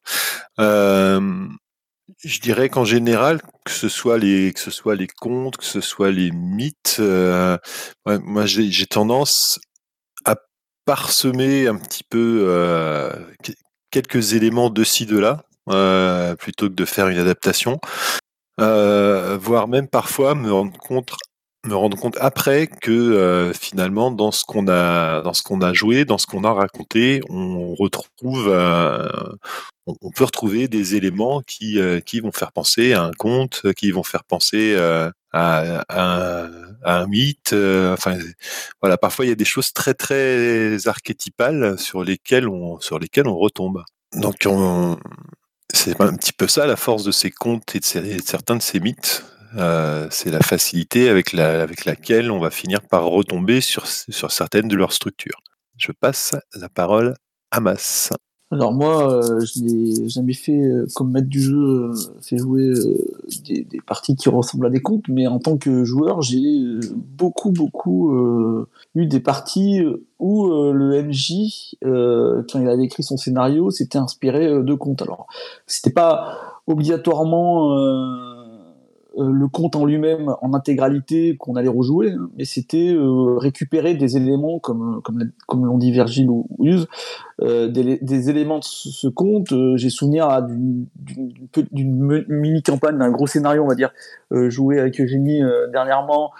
Euh, 0.59 1.47
je 2.23 2.39
dirais 2.39 2.69
qu'en 2.69 2.83
général, 2.83 3.43
que 3.63 3.71
ce 3.71 3.89
soit 3.89 4.17
les 4.17 4.53
que 4.53 4.59
ce 4.59 4.71
soit 4.71 4.95
les 4.95 5.05
contes, 5.05 5.57
que 5.57 5.65
ce 5.65 5.81
soit 5.81 6.09
les 6.09 6.31
mythes, 6.31 6.97
euh, 6.99 7.59
moi 8.07 8.47
j'ai 8.47 8.87
tendance 8.87 9.59
à 10.25 10.35
parsemer 10.85 11.67
un 11.67 11.75
petit 11.75 12.03
peu 12.03 12.49
quelques 13.91 14.33
éléments 14.33 14.71
de 14.71 14.83
ci 14.83 15.05
de 15.05 15.19
là 15.19 15.43
plutôt 16.37 16.69
que 16.69 16.73
de 16.73 16.85
faire 16.85 17.07
une 17.07 17.19
adaptation, 17.19 17.79
euh, 18.59 19.37
voire 19.39 19.67
même 19.67 19.87
parfois 19.87 20.35
me 20.35 20.51
rendre 20.51 20.77
compte 20.77 21.13
me 21.65 21.75
rendre 21.75 21.97
compte 21.97 22.17
après 22.19 22.67
que 22.67 22.91
euh, 22.91 23.53
finalement 23.53 24.11
dans 24.11 24.31
ce 24.31 24.43
qu'on 24.45 24.67
a 24.67 25.21
dans 25.21 25.33
ce 25.33 25.43
qu'on 25.43 25.61
a 25.61 25.73
joué, 25.73 26.05
dans 26.05 26.17
ce 26.17 26.25
qu'on 26.25 26.43
a 26.43 26.53
raconté, 26.53 27.21
on 27.29 27.75
retrouve 27.75 28.47
euh, 28.47 29.07
on, 29.85 30.11
peut 30.11 30.23
retrouver 30.23 30.67
des 30.67 30.95
éléments 30.95 31.41
qui 31.41 31.79
euh, 31.79 31.99
qui 31.99 32.19
vont 32.19 32.31
faire 32.31 32.51
penser 32.51 32.93
à 32.93 33.03
un 33.03 33.11
conte, 33.11 33.73
qui 33.73 33.91
vont 33.91 34.03
faire 34.03 34.23
penser 34.23 34.73
euh, 34.75 35.09
à, 35.33 35.83
à, 35.89 36.47
à, 36.83 36.99
un 37.01 37.07
mythe. 37.07 37.53
enfin 37.53 38.17
voilà, 38.81 38.97
parfois 38.97 39.25
il 39.25 39.29
y 39.29 39.31
a 39.31 39.35
des 39.35 39.45
choses 39.45 39.73
très 39.73 39.93
très 39.93 40.87
archétypales 40.87 41.77
sur 41.79 42.03
lesquelles 42.03 42.47
on 42.47 42.79
sur 42.79 42.99
lesquelles 42.99 43.27
on 43.27 43.37
retombe. 43.37 43.83
Donc 44.13 44.45
on, 44.45 44.97
C'est 45.73 45.99
un 46.01 46.15
petit 46.15 46.33
peu 46.33 46.47
ça 46.47 46.65
la 46.65 46.75
force 46.75 47.03
de 47.03 47.11
ces 47.11 47.29
contes 47.29 47.75
et 47.75 47.79
de, 47.79 48.21
certains 48.23 48.55
de 48.55 48.61
ces 48.61 48.79
mythes. 48.79 49.25
Euh, 49.55 50.07
c'est 50.11 50.29
la 50.29 50.39
facilité 50.39 51.09
avec, 51.09 51.33
la, 51.33 51.61
avec 51.61 51.85
laquelle 51.85 52.31
on 52.31 52.39
va 52.39 52.51
finir 52.51 52.81
par 52.81 53.05
retomber 53.05 53.61
sur, 53.61 53.87
sur 53.87 54.31
certaines 54.31 54.67
de 54.67 54.75
leurs 54.75 54.93
structures. 54.93 55.41
Je 55.77 55.91
passe 55.91 56.35
la 56.55 56.69
parole 56.69 57.15
à 57.51 57.59
Mas. 57.59 58.11
Alors 58.49 58.71
moi, 58.71 59.11
euh, 59.11 59.41
je 59.41 59.61
n'ai 59.61 60.07
jamais 60.07 60.31
fait 60.31 60.57
euh, 60.57 60.85
comme 60.95 61.11
maître 61.11 61.27
du 61.27 61.41
jeu, 61.41 61.57
euh, 61.57 61.93
fait 62.21 62.37
jouer 62.37 62.71
des, 63.45 63.65
des, 63.65 63.81
parties 63.85 64.15
qui 64.15 64.29
ressemblent 64.29 64.67
à 64.67 64.69
des 64.69 64.79
contes, 64.81 65.03
mais 65.09 65.27
en 65.27 65.39
tant 65.39 65.57
que 65.57 65.83
joueur, 65.83 66.21
j'ai 66.21 66.39
beaucoup 66.95 67.51
beaucoup 67.51 68.15
eu 68.95 69.05
des 69.05 69.19
parties 69.19 69.81
où 70.19 70.47
le 70.47 71.03
MJ, 71.03 71.75
quand 71.81 72.59
il 72.59 72.69
avait 72.69 72.85
écrit 72.85 73.03
son 73.03 73.17
scénario, 73.17 73.69
s'était 73.69 73.97
inspiré 73.97 74.63
de 74.63 74.73
contes. 74.73 75.01
Alors, 75.01 75.27
c'était 75.65 75.91
pas 75.91 76.37
obligatoirement 76.67 77.75
euh, 79.17 79.31
le 79.31 79.47
conte 79.47 79.75
en 79.75 79.85
lui-même 79.85 80.35
en 80.41 80.53
intégralité 80.53 81.37
qu'on 81.37 81.55
allait 81.55 81.67
rejouer, 81.69 82.11
hein, 82.11 82.29
mais 82.37 82.45
c'était 82.45 82.93
euh, 82.93 83.37
récupérer 83.37 83.95
des 83.95 84.15
éléments 84.15 84.59
comme 84.59 85.01
comme, 85.01 85.31
comme 85.47 85.65
l'ont 85.65 85.79
dit 85.79 85.91
Virgile 85.91 86.29
ou, 86.29 86.47
Use, 86.59 86.87
euh, 87.41 87.67
des, 87.67 87.97
des, 88.01 88.29
éléments 88.29 88.59
de 88.59 88.63
ce, 88.63 89.07
conte. 89.07 89.53
J'ai 89.75 89.89
souvenir 89.89 90.41
d'une 90.41 92.25
mini 92.27 92.61
campagne, 92.63 92.97
d'un 92.97 93.11
gros 93.11 93.27
scénario, 93.27 93.63
on 93.63 93.67
va 93.67 93.75
dire, 93.75 93.91
joué 94.31 94.79
avec 94.79 94.99
Eugénie 94.99 95.41
dernièrement, 95.71 96.31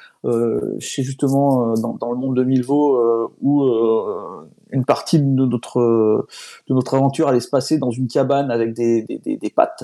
chez 0.79 1.03
justement 1.03 1.73
dans, 1.73 1.93
dans, 1.93 2.11
le 2.11 2.17
monde 2.17 2.35
de 2.35 2.43
Milvaux, 2.43 3.29
où 3.41 3.63
une 4.71 4.85
partie 4.85 5.19
de 5.19 5.45
notre 5.45 6.27
de 6.67 6.73
notre 6.73 6.95
aventure 6.95 7.27
allait 7.27 7.39
se 7.39 7.49
passer 7.49 7.77
dans 7.77 7.91
une 7.91 8.07
cabane 8.07 8.51
avec 8.51 8.73
des, 8.73 9.03
des, 9.03 9.37
des, 9.37 9.49
pattes, 9.49 9.83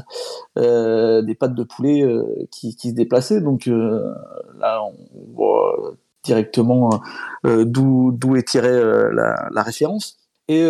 euh, 0.57 1.21
des 1.21 1.35
pattes 1.35 1.55
de 1.55 1.63
poulet 1.63 2.03
euh, 2.03 2.47
qui, 2.51 2.75
qui 2.75 2.89
se 2.89 2.95
déplaçaient. 2.95 3.41
Donc 3.41 3.67
euh, 3.67 4.13
là, 4.59 4.83
on 4.83 5.33
voit 5.33 5.93
directement 6.23 7.01
euh, 7.45 7.65
d'où 7.65 8.11
d'où 8.11 8.35
est 8.35 8.47
tirée 8.47 8.81
la, 9.13 9.49
la, 9.51 9.63
référence. 9.63 10.17
Et 10.49 10.61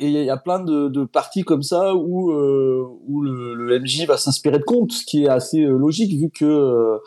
il 0.00 0.10
y 0.10 0.30
a 0.30 0.36
plein 0.38 0.60
de, 0.60 1.04
parties 1.04 1.42
comme 1.42 1.62
ça 1.62 1.94
où 1.94 2.32
où 2.32 3.22
le, 3.22 3.78
MJ 3.80 4.06
va 4.06 4.16
s'inspirer 4.16 4.58
de 4.58 4.64
contes, 4.64 4.92
ce 4.92 5.04
qui 5.04 5.24
est 5.24 5.28
assez 5.28 5.60
logique 5.62 6.18
vu 6.18 6.30
que 6.30 6.98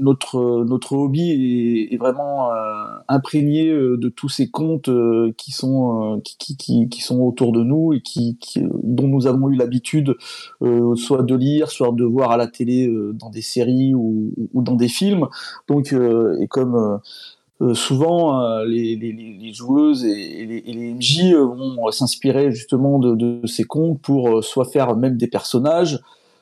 notre 0.00 0.64
notre 0.64 0.94
hobby 0.94 1.88
est, 1.90 1.96
vraiment 1.96 2.52
euh, 2.52 2.54
imprégné 3.08 3.68
euh, 3.68 3.96
de 3.96 4.08
tous 4.08 4.28
ces 4.28 4.50
contes 4.50 4.88
euh, 4.88 5.32
qui 5.36 5.52
sont 5.52 6.20
qui, 6.24 6.56
qui, 6.56 7.00
sont 7.00 7.20
autour 7.20 7.52
de 7.52 7.62
nous 7.62 7.92
et 7.92 8.00
qui 8.00 8.38
dont 8.82 9.06
nous 9.06 9.26
avons 9.26 9.48
eu 9.50 9.56
l'habitude 9.56 10.16
soit 10.96 11.22
de 11.22 11.34
lire, 11.34 11.70
soit 11.70 11.92
de 11.92 12.04
voir 12.04 12.30
à 12.30 12.36
la 12.36 12.46
télé 12.46 12.90
dans 13.14 13.30
des 13.30 13.42
séries 13.42 13.94
ou, 13.94 14.32
ou 14.52 14.62
dans 14.62 14.76
des 14.76 14.88
films. 14.88 15.28
Donc 15.68 15.92
et 15.92 16.48
comme 16.48 17.00
souvent 17.74 18.62
les, 18.64 18.96
les, 18.96 19.52
joueuses 19.52 20.04
et 20.04 20.46
les, 20.46 20.62
et 20.66 20.94
MJ 20.94 21.34
vont 21.34 21.90
s'inspirer 21.90 22.52
justement 22.52 22.98
de, 22.98 23.46
ces 23.46 23.64
contes 23.64 24.00
pour 24.00 24.42
soit 24.42 24.64
faire 24.64 24.96
même 24.96 25.16
des 25.16 25.28
personnages, 25.28 26.00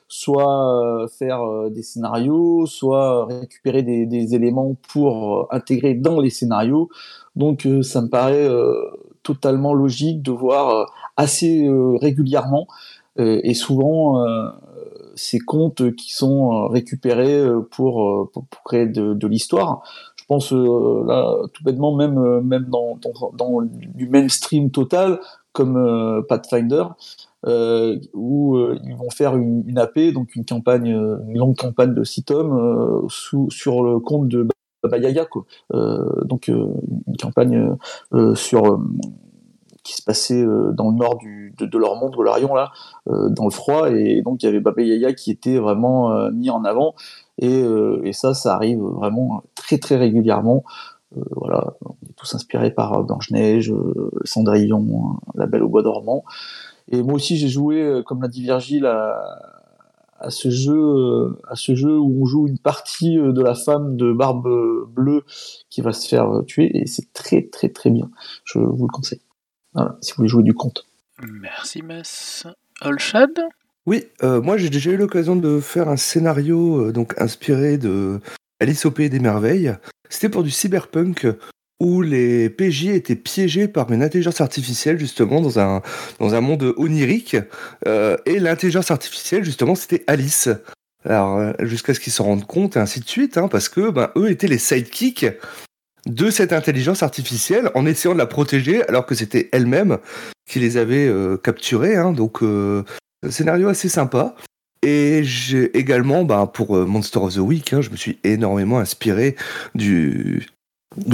soit 0.09 1.03
euh, 1.03 1.07
faire 1.07 1.43
euh, 1.43 1.69
des 1.69 1.83
scénarios, 1.83 2.65
soit 2.65 3.25
récupérer 3.25 3.83
des, 3.83 4.35
éléments 4.35 4.75
pour 4.91 5.41
euh, 5.41 5.47
intégrer 5.51 5.93
dans 5.93 6.19
les 6.19 6.31
scénarios. 6.31 6.89
Donc 7.35 7.65
ça 7.83 8.01
me 8.01 8.09
paraît 8.09 8.49
totalement 9.23 9.73
logique 9.73 10.21
de 10.21 10.31
voir 10.31 10.91
assez 11.15 11.69
régulièrement 12.01 12.67
et 13.17 13.53
souvent 13.53 14.25
ces 15.15 15.39
contes 15.39 15.95
qui 15.95 16.11
sont 16.11 16.67
récupérés 16.67 17.41
pour, 17.71 18.29
pour, 18.33 18.45
créer 18.65 18.87
de 18.87 19.27
l'histoire. 19.27 19.83
Pense 20.29 20.53
là 20.53 21.35
tout 21.53 21.63
bêtement 21.63 21.93
même 21.93 22.39
même 22.41 22.65
dans, 22.69 22.97
dans, 23.01 23.31
dans 23.33 23.61
du 23.63 24.07
mainstream 24.07 24.71
total 24.71 25.19
comme 25.51 26.23
Pathfinder, 26.29 26.85
euh, 27.47 27.97
où 28.13 28.57
euh, 28.57 28.77
ils 28.83 28.95
vont 28.95 29.09
faire 29.09 29.37
une, 29.37 29.77
AP, 29.77 30.11
donc 30.13 30.35
une 30.35 30.43
campagne, 30.45 30.87
une 30.87 31.37
longue 31.37 31.55
campagne 31.55 31.93
de 31.93 32.03
six 32.03 32.23
tomes 32.23 32.57
euh, 32.57 33.07
sous, 33.07 33.49
sur 33.49 33.81
le 33.81 33.99
compte 33.99 34.27
de 34.27 34.45
Baba 34.83 34.97
Yaga, 34.97 35.25
quoi. 35.25 35.45
donc 36.23 36.47
une 36.47 37.17
campagne 37.21 37.75
sur 38.35 38.79
qui 39.83 39.93
se 39.93 40.01
passait 40.01 40.43
dans 40.43 40.89
le 40.89 40.97
nord 40.97 41.17
du, 41.17 41.53
de, 41.57 41.65
de, 41.65 41.77
leur 41.77 41.95
monde, 41.95 42.15
là, 42.23 42.71
dans 43.05 43.45
le 43.45 43.49
froid, 43.51 43.89
et 43.89 44.21
donc 44.21 44.43
il 44.43 44.45
y 44.45 44.49
avait 44.49 44.59
Baba 44.59 44.81
Yaga 44.81 45.13
qui 45.13 45.31
était 45.31 45.57
vraiment 45.57 46.29
mis 46.31 46.49
en 46.49 46.63
avant, 46.63 46.95
et, 47.37 47.63
et, 48.03 48.13
ça, 48.13 48.33
ça 48.33 48.55
arrive 48.55 48.79
vraiment 48.81 49.43
très 49.55 49.77
très 49.77 49.95
régulièrement. 49.95 50.63
voilà, 51.31 51.73
on 51.85 51.93
est 52.09 52.13
tous 52.15 52.35
inspirés 52.35 52.71
par 52.71 53.03
Blanche-Neige, 53.03 53.73
Cendrillon, 54.25 55.17
La 55.35 55.47
Belle 55.47 55.63
au 55.63 55.69
Bois 55.69 55.83
dormant. 55.83 56.23
Et 56.91 57.03
moi 57.03 57.15
aussi, 57.15 57.37
j'ai 57.37 57.49
joué, 57.49 57.81
euh, 57.81 58.03
comme 58.03 58.21
l'a 58.21 58.27
dit 58.27 58.41
Virgile, 58.41 58.85
à, 58.85 59.15
à, 60.19 60.29
ce 60.29 60.49
jeu, 60.49 60.75
euh, 60.75 61.39
à 61.47 61.55
ce 61.55 61.75
jeu 61.75 61.97
où 61.97 62.23
on 62.23 62.25
joue 62.25 62.47
une 62.47 62.57
partie 62.57 63.17
euh, 63.17 63.31
de 63.31 63.41
la 63.41 63.53
femme 63.55 63.95
de 63.95 64.11
barbe 64.11 64.47
bleue 64.87 65.23
qui 65.69 65.81
va 65.81 65.93
se 65.93 66.07
faire 66.07 66.41
tuer, 66.47 66.75
et 66.75 66.87
c'est 66.87 67.13
très 67.13 67.43
très 67.43 67.69
très 67.69 67.91
bien. 67.91 68.09
Je 68.43 68.59
vous 68.59 68.87
le 68.87 68.91
conseille. 68.91 69.21
Voilà, 69.73 69.97
si 70.01 70.11
vous 70.11 70.17
voulez 70.17 70.29
jouer 70.29 70.43
du 70.43 70.53
conte. 70.53 70.85
Merci 71.21 71.81
Mess. 71.81 72.47
Olshad? 72.81 73.31
Oui, 73.85 74.05
euh, 74.23 74.41
moi 74.41 74.57
j'ai 74.57 74.69
déjà 74.69 74.91
eu 74.91 74.97
l'occasion 74.97 75.35
de 75.35 75.59
faire 75.59 75.89
un 75.89 75.97
scénario 75.97 76.91
donc 76.91 77.19
inspiré 77.19 77.77
de 77.77 78.19
Alice 78.59 78.85
au 78.85 78.91
Pays 78.91 79.09
des 79.09 79.19
Merveilles. 79.19 79.73
C'était 80.09 80.29
pour 80.29 80.43
du 80.43 80.51
cyberpunk 80.51 81.27
où 81.79 82.01
les 82.01 82.49
PJ 82.49 82.87
étaient 82.87 83.15
piégés 83.15 83.67
par 83.67 83.91
une 83.91 84.03
intelligence 84.03 84.41
artificielle 84.41 84.99
justement 84.99 85.39
dans 85.39 85.59
un 85.59 85.81
dans 86.19 86.35
un 86.35 86.41
monde 86.41 86.73
onirique 86.77 87.37
euh, 87.87 88.17
et 88.25 88.39
l'intelligence 88.39 88.91
artificielle 88.91 89.43
justement 89.43 89.75
c'était 89.75 90.03
Alice. 90.07 90.49
Alors 91.05 91.37
euh, 91.37 91.53
jusqu'à 91.61 91.93
ce 91.93 92.01
qu'ils 92.01 92.11
s'en 92.11 92.25
rendent 92.25 92.45
compte 92.45 92.75
et 92.75 92.79
ainsi 92.79 92.99
de 92.99 93.07
suite 93.07 93.37
hein, 93.37 93.47
parce 93.47 93.69
que 93.69 93.91
ben 93.91 94.11
eux 94.17 94.29
étaient 94.29 94.47
les 94.47 94.57
sidekicks 94.57 95.25
de 96.05 96.29
cette 96.29 96.53
intelligence 96.53 97.03
artificielle 97.03 97.71
en 97.75 97.85
essayant 97.85 98.13
de 98.13 98.19
la 98.19 98.25
protéger 98.25 98.87
alors 98.87 99.05
que 99.05 99.15
c'était 99.15 99.49
elle-même 99.51 99.97
qui 100.49 100.59
les 100.59 100.77
avait 100.77 101.07
euh, 101.07 101.37
capturés 101.37 101.95
hein, 101.95 102.11
donc 102.11 102.41
euh, 102.41 102.83
scénario 103.29 103.67
assez 103.67 103.89
sympa. 103.89 104.35
Et 104.81 105.23
j'ai 105.25 105.77
également, 105.77 106.23
ben, 106.23 106.47
pour 106.47 106.73
Monster 106.87 107.19
of 107.19 107.33
the 107.33 107.39
Week, 107.39 107.73
hein, 107.73 107.81
je 107.81 107.89
me 107.89 107.97
suis 107.97 108.17
énormément 108.23 108.79
inspiré 108.79 109.35
du, 109.75 110.47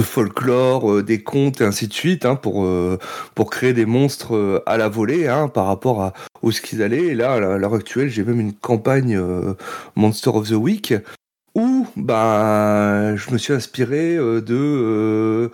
folklore, 0.02 0.90
euh, 0.90 1.02
des 1.02 1.22
contes 1.22 1.60
et 1.60 1.64
ainsi 1.64 1.88
de 1.88 1.92
suite, 1.92 2.24
hein, 2.24 2.36
pour, 2.36 2.64
euh, 2.64 2.98
créer 3.50 3.72
des 3.72 3.86
monstres 3.86 4.34
euh, 4.34 4.62
à 4.66 4.76
la 4.76 4.88
volée 4.88 5.26
par 5.54 5.66
rapport 5.66 6.02
à 6.02 6.12
où 6.42 6.50
ce 6.50 6.60
qu'ils 6.60 6.82
allaient. 6.82 7.06
Et 7.06 7.14
là, 7.14 7.34
à 7.34 7.58
l'heure 7.58 7.74
actuelle, 7.74 8.08
j'ai 8.08 8.24
même 8.24 8.40
une 8.40 8.52
campagne 8.52 9.20
Monster 9.94 10.30
of 10.30 10.48
the 10.48 10.52
Week 10.52 10.94
où 11.56 11.88
bah, 11.96 13.16
je 13.16 13.30
me 13.30 13.38
suis 13.38 13.54
inspiré 13.54 14.16
de... 14.16 15.50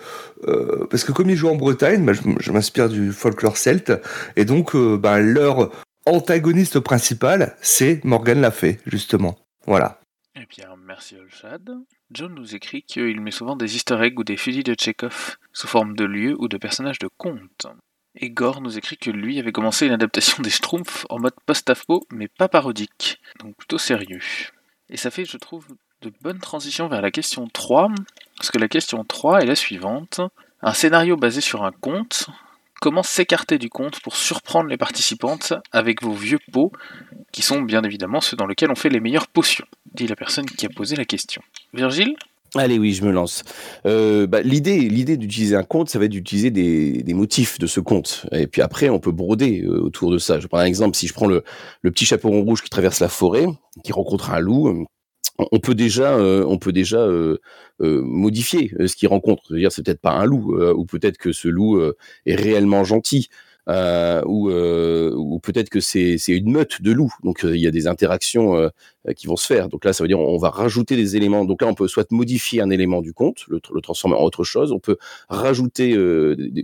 parce 0.90 1.04
que 1.04 1.12
comme 1.12 1.30
ils 1.30 1.36
jouent 1.36 1.48
en 1.48 1.56
Bretagne, 1.56 2.04
bah, 2.04 2.12
je, 2.12 2.52
m'inspire 2.52 2.88
du 2.88 3.12
folklore 3.12 3.56
celte. 3.56 3.92
Et 4.36 4.44
donc, 4.44 4.76
bah, 4.76 5.20
leur 5.20 5.70
antagoniste 6.04 6.80
principal, 6.80 7.56
c'est 7.62 8.04
Morgan 8.04 8.40
la 8.40 8.50
Fée, 8.50 8.80
justement. 8.84 9.38
Voilà. 9.66 10.00
Eh 10.34 10.46
bien, 10.46 10.74
merci 10.84 11.16
Olshad. 11.16 11.70
John 12.10 12.34
nous 12.34 12.54
écrit 12.54 12.82
qu'il 12.82 13.20
met 13.20 13.30
souvent 13.30 13.54
des 13.54 13.76
easter 13.76 13.98
eggs 14.02 14.18
ou 14.18 14.24
des 14.24 14.36
fusils 14.36 14.64
de 14.64 14.74
Chekhov 14.78 15.36
sous 15.52 15.68
forme 15.68 15.94
de 15.94 16.04
lieux 16.04 16.34
ou 16.38 16.48
de 16.48 16.56
personnages 16.56 16.98
de 16.98 17.08
contes. 17.16 17.66
Et 18.18 18.30
Gore 18.30 18.60
nous 18.60 18.76
écrit 18.76 18.98
que 18.98 19.10
lui 19.10 19.38
avait 19.38 19.52
commencé 19.52 19.86
une 19.86 19.92
adaptation 19.92 20.42
des 20.42 20.50
Schtroumpfs 20.50 21.06
en 21.08 21.18
mode 21.18 21.34
post-apo, 21.46 22.06
mais 22.10 22.28
pas 22.28 22.48
parodique, 22.48 23.20
donc 23.38 23.56
plutôt 23.56 23.78
sérieux. 23.78 24.20
Et 24.90 24.98
ça 24.98 25.10
fait, 25.10 25.24
je 25.24 25.38
trouve, 25.38 25.66
de 26.02 26.12
bonnes 26.20 26.40
transitions 26.40 26.88
vers 26.88 27.00
la 27.00 27.10
question 27.10 27.48
3, 27.52 27.88
parce 28.36 28.50
que 28.50 28.58
la 28.58 28.68
question 28.68 29.04
3 29.04 29.42
est 29.42 29.46
la 29.46 29.54
suivante. 29.54 30.20
Un 30.60 30.74
scénario 30.74 31.16
basé 31.16 31.40
sur 31.40 31.64
un 31.64 31.72
conte, 31.72 32.26
comment 32.80 33.02
s'écarter 33.02 33.58
du 33.58 33.68
conte 33.68 34.00
pour 34.00 34.16
surprendre 34.16 34.68
les 34.68 34.76
participantes 34.76 35.54
avec 35.70 36.02
vos 36.02 36.12
vieux 36.12 36.40
pots, 36.52 36.72
qui 37.32 37.42
sont 37.42 37.62
bien 37.62 37.82
évidemment 37.82 38.20
ceux 38.20 38.36
dans 38.36 38.46
lesquels 38.46 38.70
on 38.70 38.74
fait 38.74 38.88
les 38.88 39.00
meilleures 39.00 39.28
potions 39.28 39.66
dit 39.94 40.06
la 40.06 40.16
personne 40.16 40.46
qui 40.46 40.66
a 40.66 40.68
posé 40.70 40.96
la 40.96 41.04
question. 41.04 41.42
Virgile? 41.74 42.16
Allez, 42.54 42.78
oui, 42.78 42.92
je 42.92 43.04
me 43.04 43.12
lance. 43.12 43.44
Euh, 43.86 44.26
bah, 44.26 44.42
l'idée, 44.42 45.16
d'utiliser 45.16 45.56
un 45.56 45.62
conte, 45.62 45.88
ça 45.88 45.98
va 45.98 46.04
être 46.04 46.10
d'utiliser 46.10 46.50
des, 46.50 47.02
des, 47.02 47.14
motifs 47.14 47.58
de 47.58 47.66
ce 47.66 47.80
conte. 47.80 48.26
Et 48.32 48.46
puis 48.46 48.60
après, 48.60 48.90
on 48.90 49.00
peut 49.00 49.10
broder 49.12 49.62
euh, 49.62 49.80
autour 49.80 50.10
de 50.10 50.18
ça. 50.18 50.38
Je 50.38 50.46
prends 50.48 50.58
un 50.58 50.66
exemple. 50.66 50.94
Si 50.94 51.06
je 51.06 51.14
prends 51.14 51.26
le, 51.26 51.44
le 51.80 51.90
petit 51.90 52.04
chaperon 52.04 52.42
rouge 52.42 52.62
qui 52.62 52.68
traverse 52.68 53.00
la 53.00 53.08
forêt, 53.08 53.46
qui 53.84 53.92
rencontre 53.92 54.30
un 54.30 54.38
loup, 54.38 54.86
on 55.38 55.58
peut 55.60 55.74
déjà, 55.74 56.14
euh, 56.16 56.44
on 56.46 56.58
peut 56.58 56.72
déjà 56.72 56.98
euh, 56.98 57.38
euh, 57.80 58.02
modifier 58.02 58.72
ce 58.86 58.94
qu'il 58.96 59.08
rencontre. 59.08 59.42
C'est-à-dire, 59.48 59.72
c'est 59.72 59.84
peut-être 59.84 60.00
pas 60.00 60.12
un 60.12 60.24
loup, 60.26 60.54
ou 60.76 60.84
peut-être 60.86 61.18
que 61.18 61.32
ce 61.32 61.48
loup 61.48 61.80
est 62.26 62.34
réellement 62.34 62.84
gentil. 62.84 63.28
euh, 63.68 64.22
ou, 64.26 64.50
euh, 64.50 65.12
ou 65.14 65.38
peut-être 65.38 65.70
que 65.70 65.78
c'est 65.80 66.16
une 66.28 66.50
meute 66.50 66.82
de 66.82 66.90
loups. 66.92 67.12
Donc 67.22 67.44
euh, 67.44 67.56
il 67.56 67.62
y 67.62 67.66
a 67.68 67.70
des 67.70 67.86
interactions 67.86 68.56
euh, 68.56 68.68
qui 69.16 69.26
vont 69.28 69.36
se 69.36 69.46
faire. 69.46 69.68
Donc 69.68 69.84
là, 69.84 69.92
ça 69.92 70.02
veut 70.02 70.08
dire 70.08 70.18
on 70.18 70.36
va 70.38 70.50
rajouter 70.50 70.96
des 70.96 71.16
éléments. 71.16 71.44
Donc 71.44 71.62
là, 71.62 71.68
on 71.68 71.74
peut 71.74 71.86
soit 71.88 72.10
modifier 72.10 72.60
un 72.60 72.70
élément 72.70 73.02
du 73.02 73.12
conte, 73.12 73.44
le, 73.48 73.60
transformer 73.80 74.16
en 74.16 74.22
autre 74.24 74.44
chose. 74.44 74.72
On 74.72 74.80
peut 74.80 74.96
rajouter, 75.28 75.96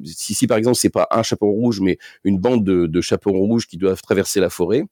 si, 0.05 0.35
si, 0.35 0.47
par 0.47 0.59
exemple 0.59 0.77
c'est 0.77 0.91
pas 0.91 1.07
un 1.11 1.23
chaperon 1.23 1.53
rouge, 1.53 1.81
mais 1.81 1.99
une 2.25 2.39
bande 2.39 2.65
de, 2.65 2.87
de 2.87 3.01
rouges 3.29 3.67
qui 3.67 3.77
doivent 3.77 4.03
traverser 4.03 4.41
la 4.41 4.51
forêt. 4.51 4.85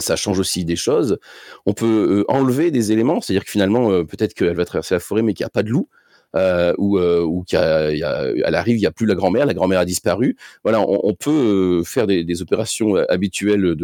Ça 0.00 0.16
change 0.16 0.38
aussi 0.38 0.64
des 0.64 0.76
choses. 0.76 1.18
On 1.66 1.72
peut 1.72 2.24
enlever 2.28 2.70
des 2.70 2.92
éléments, 2.92 3.20
c'est-à-dire 3.20 3.44
que 3.44 3.50
finalement, 3.50 4.04
peut-être 4.04 4.34
qu'elle 4.34 4.56
va 4.56 4.64
traverser 4.64 4.94
la 4.94 5.00
forêt, 5.00 5.22
mais 5.22 5.34
qu'il 5.34 5.44
n'y 5.44 5.48
a 5.48 5.50
pas 5.50 5.62
de 5.62 5.70
loup 5.70 5.88
euh, 6.36 6.74
ou, 6.78 6.98
euh, 6.98 7.22
ou 7.22 7.44
qu 7.44 7.56
a, 7.56 7.92
y 7.92 8.02
a, 8.02 8.24
elle 8.44 8.54
arrive, 8.54 8.76
il 8.76 8.80
n'y 8.80 8.86
a 8.86 8.90
plus 8.90 9.06
la 9.06 9.14
grand-mère, 9.14 9.46
la 9.46 9.54
grand-mère 9.54 9.80
a 9.80 9.84
disparu. 9.84 10.36
Voilà, 10.62 10.80
on, 10.80 11.14
peut 11.14 11.80
euh, 11.80 11.84
faire 11.84 12.06
des, 12.06 12.42
opérations 12.42 12.96
habituelles 12.96 13.76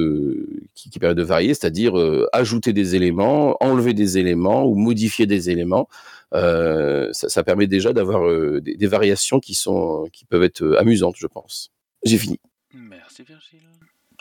qui, 0.75 0.99
permettent 0.99 1.19
de 1.19 1.23
varier, 1.23 1.55
c'est-à-dire 1.55 1.99
euh, 1.99 2.29
ajouter 2.33 2.73
des 2.73 2.95
éléments, 2.95 3.57
enlever 3.61 3.95
des 3.95 4.19
éléments 4.19 4.65
ou 4.67 4.75
modifier 4.75 5.27
des 5.27 5.51
éléments. 5.51 5.89
Euh, 6.35 7.09
ça, 7.13 7.45
permet 7.45 7.67
déjà 7.67 7.93
d'avoir 7.93 8.27
euh, 8.27 8.61
des, 8.61 8.77
des, 8.77 8.87
variations 8.87 9.39
qui, 9.39 9.55
sont, 9.55 10.09
qui 10.13 10.25
peuvent 10.25 10.43
être 10.43 10.77
amusantes, 10.79 11.17
je 11.17 11.27
pense. 11.27 11.71
J'ai 12.05 12.19
fini. 12.19 12.41
Merci 12.73 13.23
Virgile. 13.23 13.61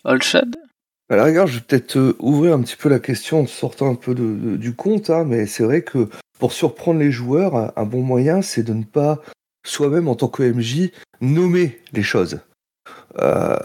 Olshad? 0.03 0.56
À 1.13 1.15
la 1.15 1.25
rigueur, 1.25 1.46
je 1.46 1.55
vais 1.55 1.63
peut-être 1.65 2.15
ouvrir 2.20 2.55
un 2.55 2.62
petit 2.62 2.75
peu 2.75 2.89
la 2.89 3.00
question 3.00 3.41
en 3.41 3.46
sortant 3.46 3.89
un 3.89 3.96
peu 3.96 4.15
du 4.15 4.74
compte, 4.74 5.12
hein, 5.12 5.25
mais 5.27 5.46
c'est 5.46 5.63
vrai 5.63 5.84
que 5.84 6.10
pour 6.39 6.53
surprendre 6.53 7.00
les 7.00 7.12
joueurs, 7.12 7.72
un 7.77 7.86
bon 7.86 8.01
moyen, 8.01 8.41
c'est 8.41 8.63
de 8.63 8.74
ne 8.74 8.84
pas 8.84 9.22
soi-même 9.63 10.08
en 10.08 10.15
tant 10.15 10.27
que 10.27 10.41
MJ 10.41 10.89
nommer 11.22 11.79
les 11.93 12.01
choses. 12.01 12.39
Euh, 13.22 13.55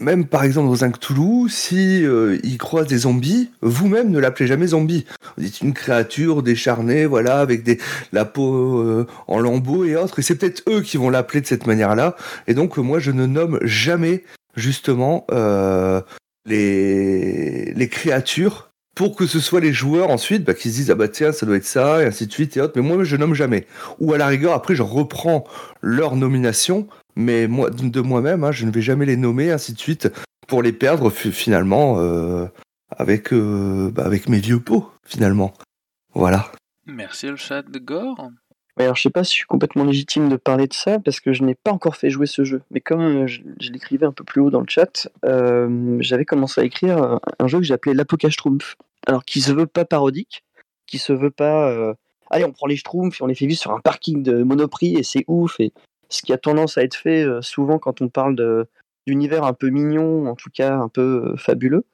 même 0.00 0.26
par 0.26 0.44
exemple 0.44 0.68
dans 0.68 0.84
un 0.84 0.90
Cthulhu, 0.90 1.50
si 1.50 2.02
euh, 2.04 2.38
il 2.42 2.56
croise 2.56 2.86
des 2.86 2.98
zombies, 2.98 3.50
vous-même 3.60 4.10
ne 4.10 4.18
l'appelez 4.18 4.46
jamais 4.46 4.68
zombie. 4.68 5.04
Vous 5.36 5.44
dites 5.44 5.60
une 5.60 5.74
créature 5.74 6.42
décharnée, 6.42 7.04
voilà, 7.04 7.40
avec 7.40 7.62
des 7.62 7.78
la 8.12 8.24
peau 8.24 8.78
euh, 8.80 9.06
en 9.26 9.38
lambeaux 9.38 9.84
et 9.84 9.96
autres. 9.96 10.18
Et 10.18 10.22
c'est 10.22 10.36
peut-être 10.36 10.62
eux 10.68 10.80
qui 10.80 10.96
vont 10.96 11.10
l'appeler 11.10 11.42
de 11.42 11.46
cette 11.46 11.66
manière-là. 11.66 12.16
Et 12.46 12.54
donc 12.54 12.78
moi 12.78 13.00
je 13.00 13.10
ne 13.10 13.26
nomme 13.26 13.58
jamais 13.62 14.24
justement 14.56 15.26
euh, 15.30 16.00
les 16.48 17.88
créatures 17.90 18.68
pour 18.98 19.14
que 19.14 19.28
ce 19.28 19.38
soit 19.38 19.60
les 19.60 19.72
joueurs 19.72 20.10
ensuite 20.10 20.42
bah, 20.42 20.54
qui 20.54 20.70
se 20.70 20.74
disent 20.74 20.90
ah 20.90 20.96
bah 20.96 21.06
tiens 21.06 21.30
ça 21.30 21.46
doit 21.46 21.54
être 21.54 21.64
ça 21.64 22.02
et 22.02 22.06
ainsi 22.06 22.26
de 22.26 22.32
suite 22.32 22.56
et 22.56 22.60
autres. 22.60 22.72
Mais 22.74 22.82
moi 22.82 23.04
je 23.04 23.16
nomme 23.16 23.32
jamais. 23.32 23.64
Ou 24.00 24.12
à 24.12 24.18
la 24.18 24.26
rigueur 24.26 24.54
après 24.54 24.74
je 24.74 24.82
reprends 24.82 25.44
leur 25.80 26.16
nomination 26.16 26.88
mais 27.14 27.46
moi 27.46 27.70
de 27.70 28.00
moi-même 28.00 28.42
hein, 28.42 28.50
je 28.50 28.66
ne 28.66 28.72
vais 28.72 28.82
jamais 28.82 29.06
les 29.06 29.16
nommer 29.16 29.52
ainsi 29.52 29.72
de 29.72 29.78
suite 29.78 30.08
pour 30.48 30.64
les 30.64 30.72
perdre 30.72 31.10
finalement 31.10 32.00
euh, 32.00 32.46
avec 32.90 33.32
euh, 33.32 33.92
bah, 33.94 34.04
avec 34.04 34.28
mes 34.28 34.40
vieux 34.40 34.58
pots 34.58 34.90
finalement. 35.04 35.54
Voilà. 36.14 36.50
Merci 36.84 37.28
le 37.28 37.36
chat 37.36 37.62
de 37.62 37.78
Gore 37.78 38.30
alors, 38.84 38.96
je 38.96 39.02
sais 39.02 39.10
pas 39.10 39.24
si 39.24 39.32
je 39.32 39.38
suis 39.38 39.46
complètement 39.46 39.84
légitime 39.84 40.28
de 40.28 40.36
parler 40.36 40.66
de 40.66 40.74
ça 40.74 40.98
parce 40.98 41.20
que 41.20 41.32
je 41.32 41.42
n'ai 41.42 41.54
pas 41.54 41.72
encore 41.72 41.96
fait 41.96 42.10
jouer 42.10 42.26
ce 42.26 42.44
jeu. 42.44 42.62
Mais 42.70 42.80
comme 42.80 43.00
euh, 43.00 43.26
je, 43.26 43.40
l'écrivais 43.72 44.06
un 44.06 44.12
peu 44.12 44.24
plus 44.24 44.40
haut 44.40 44.50
dans 44.50 44.60
le 44.60 44.68
chat, 44.68 45.08
euh, 45.24 45.96
j'avais 46.00 46.24
commencé 46.24 46.60
à 46.60 46.64
écrire 46.64 47.18
un 47.38 47.46
jeu 47.48 47.58
que 47.58 47.64
j'appelais 47.64 47.94
l'Apocachtrumpf 47.94 48.76
alors 49.08 49.24
qui 49.24 49.40
se 49.40 49.52
veut 49.52 49.66
pas 49.66 49.84
parodique, 49.84 50.44
qui 50.86 50.98
se 50.98 51.12
veut 51.12 51.30
pas. 51.30 51.70
Euh, 51.70 51.94
allez, 52.30 52.44
on 52.44 52.52
prend 52.52 52.66
les 52.66 52.76
Schtroumpfs 52.76 53.20
et 53.20 53.24
on 53.24 53.26
les 53.26 53.34
fait 53.34 53.46
vivre 53.46 53.60
sur 53.60 53.72
un 53.72 53.80
parking 53.80 54.22
de 54.22 54.42
Monoprix 54.42 54.96
et 54.96 55.02
c'est 55.02 55.24
ouf. 55.28 55.58
Et 55.60 55.72
ce 56.08 56.22
qui 56.22 56.32
a 56.32 56.38
tendance 56.38 56.78
à 56.78 56.82
être 56.82 56.94
fait 56.94 57.22
euh, 57.22 57.42
souvent 57.42 57.78
quand 57.78 58.02
on 58.02 58.08
parle 58.08 58.66
d'univers 59.06 59.44
un 59.44 59.54
peu 59.54 59.70
mignon, 59.70 60.26
en 60.26 60.34
tout 60.34 60.50
cas 60.50 60.74
un 60.74 60.88
peu 60.88 61.32
euh, 61.32 61.36
fabuleux, 61.36 61.84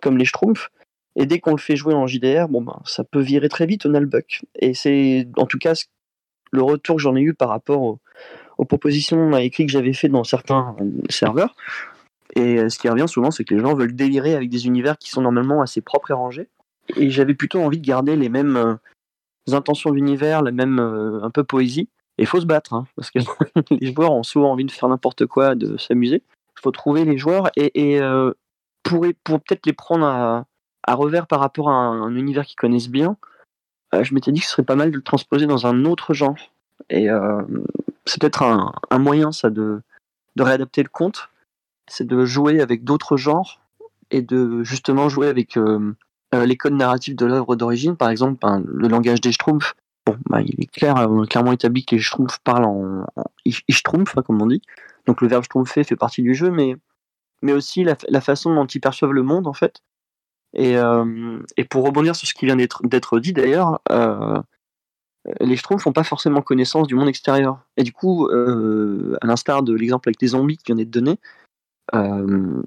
comme 0.00 0.18
les 0.18 0.24
Schtroumpfs. 0.24 0.70
Et 1.14 1.26
dès 1.26 1.40
qu'on 1.40 1.50
le 1.50 1.58
fait 1.58 1.76
jouer 1.76 1.92
en 1.92 2.06
JDR, 2.06 2.48
bon 2.48 2.62
ben, 2.62 2.80
ça 2.86 3.04
peut 3.04 3.20
virer 3.20 3.50
très 3.50 3.66
vite 3.66 3.84
au 3.84 3.90
Nullbuck. 3.90 4.42
Et 4.58 4.72
c'est 4.72 5.28
en 5.36 5.44
tout 5.44 5.58
cas 5.58 5.74
le 6.52 6.62
retour 6.62 6.96
que 6.96 7.02
j'en 7.02 7.16
ai 7.16 7.20
eu 7.20 7.34
par 7.34 7.48
rapport 7.48 7.82
aux, 7.82 7.98
aux 8.58 8.64
propositions 8.64 9.32
à 9.32 9.42
écrit 9.42 9.66
que 9.66 9.72
j'avais 9.72 9.92
fait 9.92 10.08
dans 10.08 10.24
certains 10.24 10.76
serveurs. 11.10 11.56
Et 12.34 12.68
ce 12.70 12.78
qui 12.78 12.88
revient 12.88 13.08
souvent, 13.08 13.30
c'est 13.30 13.44
que 13.44 13.54
les 13.54 13.60
gens 13.60 13.74
veulent 13.74 13.94
délirer 13.94 14.34
avec 14.34 14.48
des 14.48 14.66
univers 14.66 14.96
qui 14.96 15.10
sont 15.10 15.20
normalement 15.20 15.60
assez 15.60 15.80
propres 15.80 16.12
et 16.12 16.14
rangés. 16.14 16.48
Et 16.96 17.10
j'avais 17.10 17.34
plutôt 17.34 17.60
envie 17.60 17.78
de 17.78 17.86
garder 17.86 18.16
les 18.16 18.28
mêmes 18.28 18.56
euh, 18.56 18.74
intentions 19.50 19.90
d'univers, 19.90 20.42
la 20.42 20.52
même 20.52 20.78
euh, 20.78 21.22
un 21.22 21.30
peu 21.30 21.44
poésie. 21.44 21.88
Et 22.18 22.26
faut 22.26 22.40
se 22.40 22.46
battre, 22.46 22.74
hein, 22.74 22.86
parce 22.96 23.10
que 23.10 23.18
les 23.70 23.92
joueurs 23.92 24.12
ont 24.12 24.22
souvent 24.22 24.52
envie 24.52 24.64
de 24.64 24.70
faire 24.70 24.88
n'importe 24.88 25.26
quoi, 25.26 25.54
de 25.54 25.76
s'amuser. 25.76 26.22
Il 26.56 26.60
faut 26.60 26.70
trouver 26.70 27.04
les 27.04 27.18
joueurs 27.18 27.50
et, 27.56 28.00
euh, 28.00 28.32
pour, 28.82 29.06
pour 29.24 29.40
peut-être 29.40 29.66
les 29.66 29.72
prendre 29.72 30.06
à, 30.06 30.44
à, 30.84 30.94
revers 30.94 31.26
par 31.26 31.40
rapport 31.40 31.70
à 31.70 31.72
un, 31.72 32.02
un 32.02 32.14
univers 32.14 32.44
qu'ils 32.44 32.56
connaissent 32.56 32.90
bien, 32.90 33.10
euh, 33.10 33.31
je 34.00 34.14
m'étais 34.14 34.32
dit 34.32 34.40
que 34.40 34.46
ce 34.46 34.52
serait 34.52 34.62
pas 34.62 34.76
mal 34.76 34.90
de 34.90 34.96
le 34.96 35.02
transposer 35.02 35.46
dans 35.46 35.66
un 35.66 35.84
autre 35.84 36.14
genre. 36.14 36.36
Et 36.90 37.10
euh, 37.10 37.42
c'est 38.04 38.20
peut-être 38.20 38.42
un, 38.42 38.98
moyen, 38.98 39.32
ça, 39.32 39.50
de, 39.50 39.82
réadapter 40.38 40.82
le 40.82 40.88
conte 40.88 41.28
c'est 41.88 42.06
de 42.06 42.24
jouer 42.24 42.60
avec 42.60 42.84
d'autres 42.84 43.16
genres 43.16 43.60
et 44.10 44.22
de 44.22 44.62
justement 44.62 45.08
jouer 45.08 45.26
avec 45.26 45.56
euh, 45.56 45.94
euh, 46.32 46.46
les 46.46 46.56
codes 46.56 46.74
narratifs 46.74 47.16
de 47.16 47.26
l'œuvre 47.26 47.56
d'origine. 47.56 47.96
Par 47.96 48.08
exemple, 48.08 48.38
ben, 48.40 48.62
le 48.66 48.88
langage 48.88 49.20
des 49.20 49.32
Schtroumpfs. 49.32 49.74
Bon, 50.06 50.16
ben, 50.30 50.40
il 50.40 50.62
est 50.62 50.70
clair, 50.70 51.06
clairement 51.28 51.52
établi 51.52 51.84
que 51.84 51.96
les 51.96 52.00
Schtroumpfs 52.00 52.38
parlent 52.38 52.64
en, 52.64 53.04
en 53.16 53.24
Schtroumpf, 53.68 54.16
hein, 54.16 54.22
comme 54.22 54.40
on 54.40 54.46
dit. 54.46 54.62
Donc 55.06 55.20
le 55.20 55.28
verbe 55.28 55.44
Schtroumpfer 55.44 55.84
fait 55.84 55.96
partie 55.96 56.22
du 56.22 56.34
jeu, 56.34 56.50
mais, 56.50 56.76
mais 57.42 57.52
aussi 57.52 57.84
la, 57.84 57.96
la 58.08 58.20
façon 58.20 58.54
dont 58.54 58.66
ils 58.66 58.80
perçoivent 58.80 59.12
le 59.12 59.22
monde, 59.22 59.46
en 59.46 59.52
fait. 59.52 59.82
Et, 60.54 60.76
euh, 60.76 61.38
et 61.56 61.64
pour 61.64 61.84
rebondir 61.84 62.14
sur 62.14 62.28
ce 62.28 62.34
qui 62.34 62.46
vient 62.46 62.56
d'être 62.56 63.20
dit 63.20 63.32
d'ailleurs, 63.32 63.80
euh, 65.28 65.40
les 65.40 65.56
Schtroumpfs 65.56 65.86
n'ont 65.86 65.92
pas 65.92 66.04
forcément 66.04 66.42
connaissance 66.42 66.86
du 66.86 66.94
monde 66.94 67.08
extérieur. 67.08 67.60
Et 67.76 67.82
du 67.82 67.92
coup, 67.92 68.26
euh, 68.28 69.16
à 69.20 69.26
l'instar 69.26 69.62
de 69.62 69.74
l'exemple 69.74 70.08
avec 70.08 70.20
les 70.20 70.28
zombies 70.28 70.56
qui 70.56 70.64
vient 70.66 70.76
d'être 70.76 70.90
donné, 70.90 71.18
euh, 71.94 72.62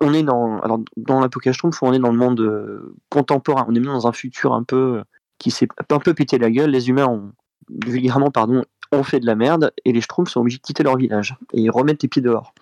on, 0.00 0.12
est 0.12 0.22
dans, 0.22 0.60
alors 0.60 0.80
dans 0.96 1.20
l'Apocalypse 1.20 1.60
on 1.82 1.92
est 1.92 1.98
dans 1.98 2.10
le 2.10 2.18
monde 2.18 2.94
contemporain. 3.10 3.66
On 3.68 3.74
est 3.74 3.80
même 3.80 3.92
dans 3.92 4.06
un 4.06 4.12
futur 4.12 4.52
un 4.52 4.62
peu 4.62 5.02
qui 5.38 5.50
s'est 5.50 5.68
un 5.90 5.98
peu 5.98 6.14
pété 6.14 6.38
la 6.38 6.50
gueule. 6.50 6.70
Les 6.70 6.88
humains 6.88 7.06
ont 7.06 8.30
pardon, 8.32 8.64
ont 8.92 9.02
fait 9.02 9.20
de 9.20 9.26
la 9.26 9.34
merde 9.36 9.72
et 9.84 9.92
les 9.92 10.00
Schtroumpfs 10.00 10.30
sont 10.30 10.40
obligés 10.40 10.58
de 10.58 10.62
quitter 10.62 10.82
leur 10.82 10.96
village 10.96 11.36
et 11.52 11.60
ils 11.60 11.70
remettent 11.70 12.02
les 12.02 12.08
pieds 12.08 12.22
dehors. 12.22 12.52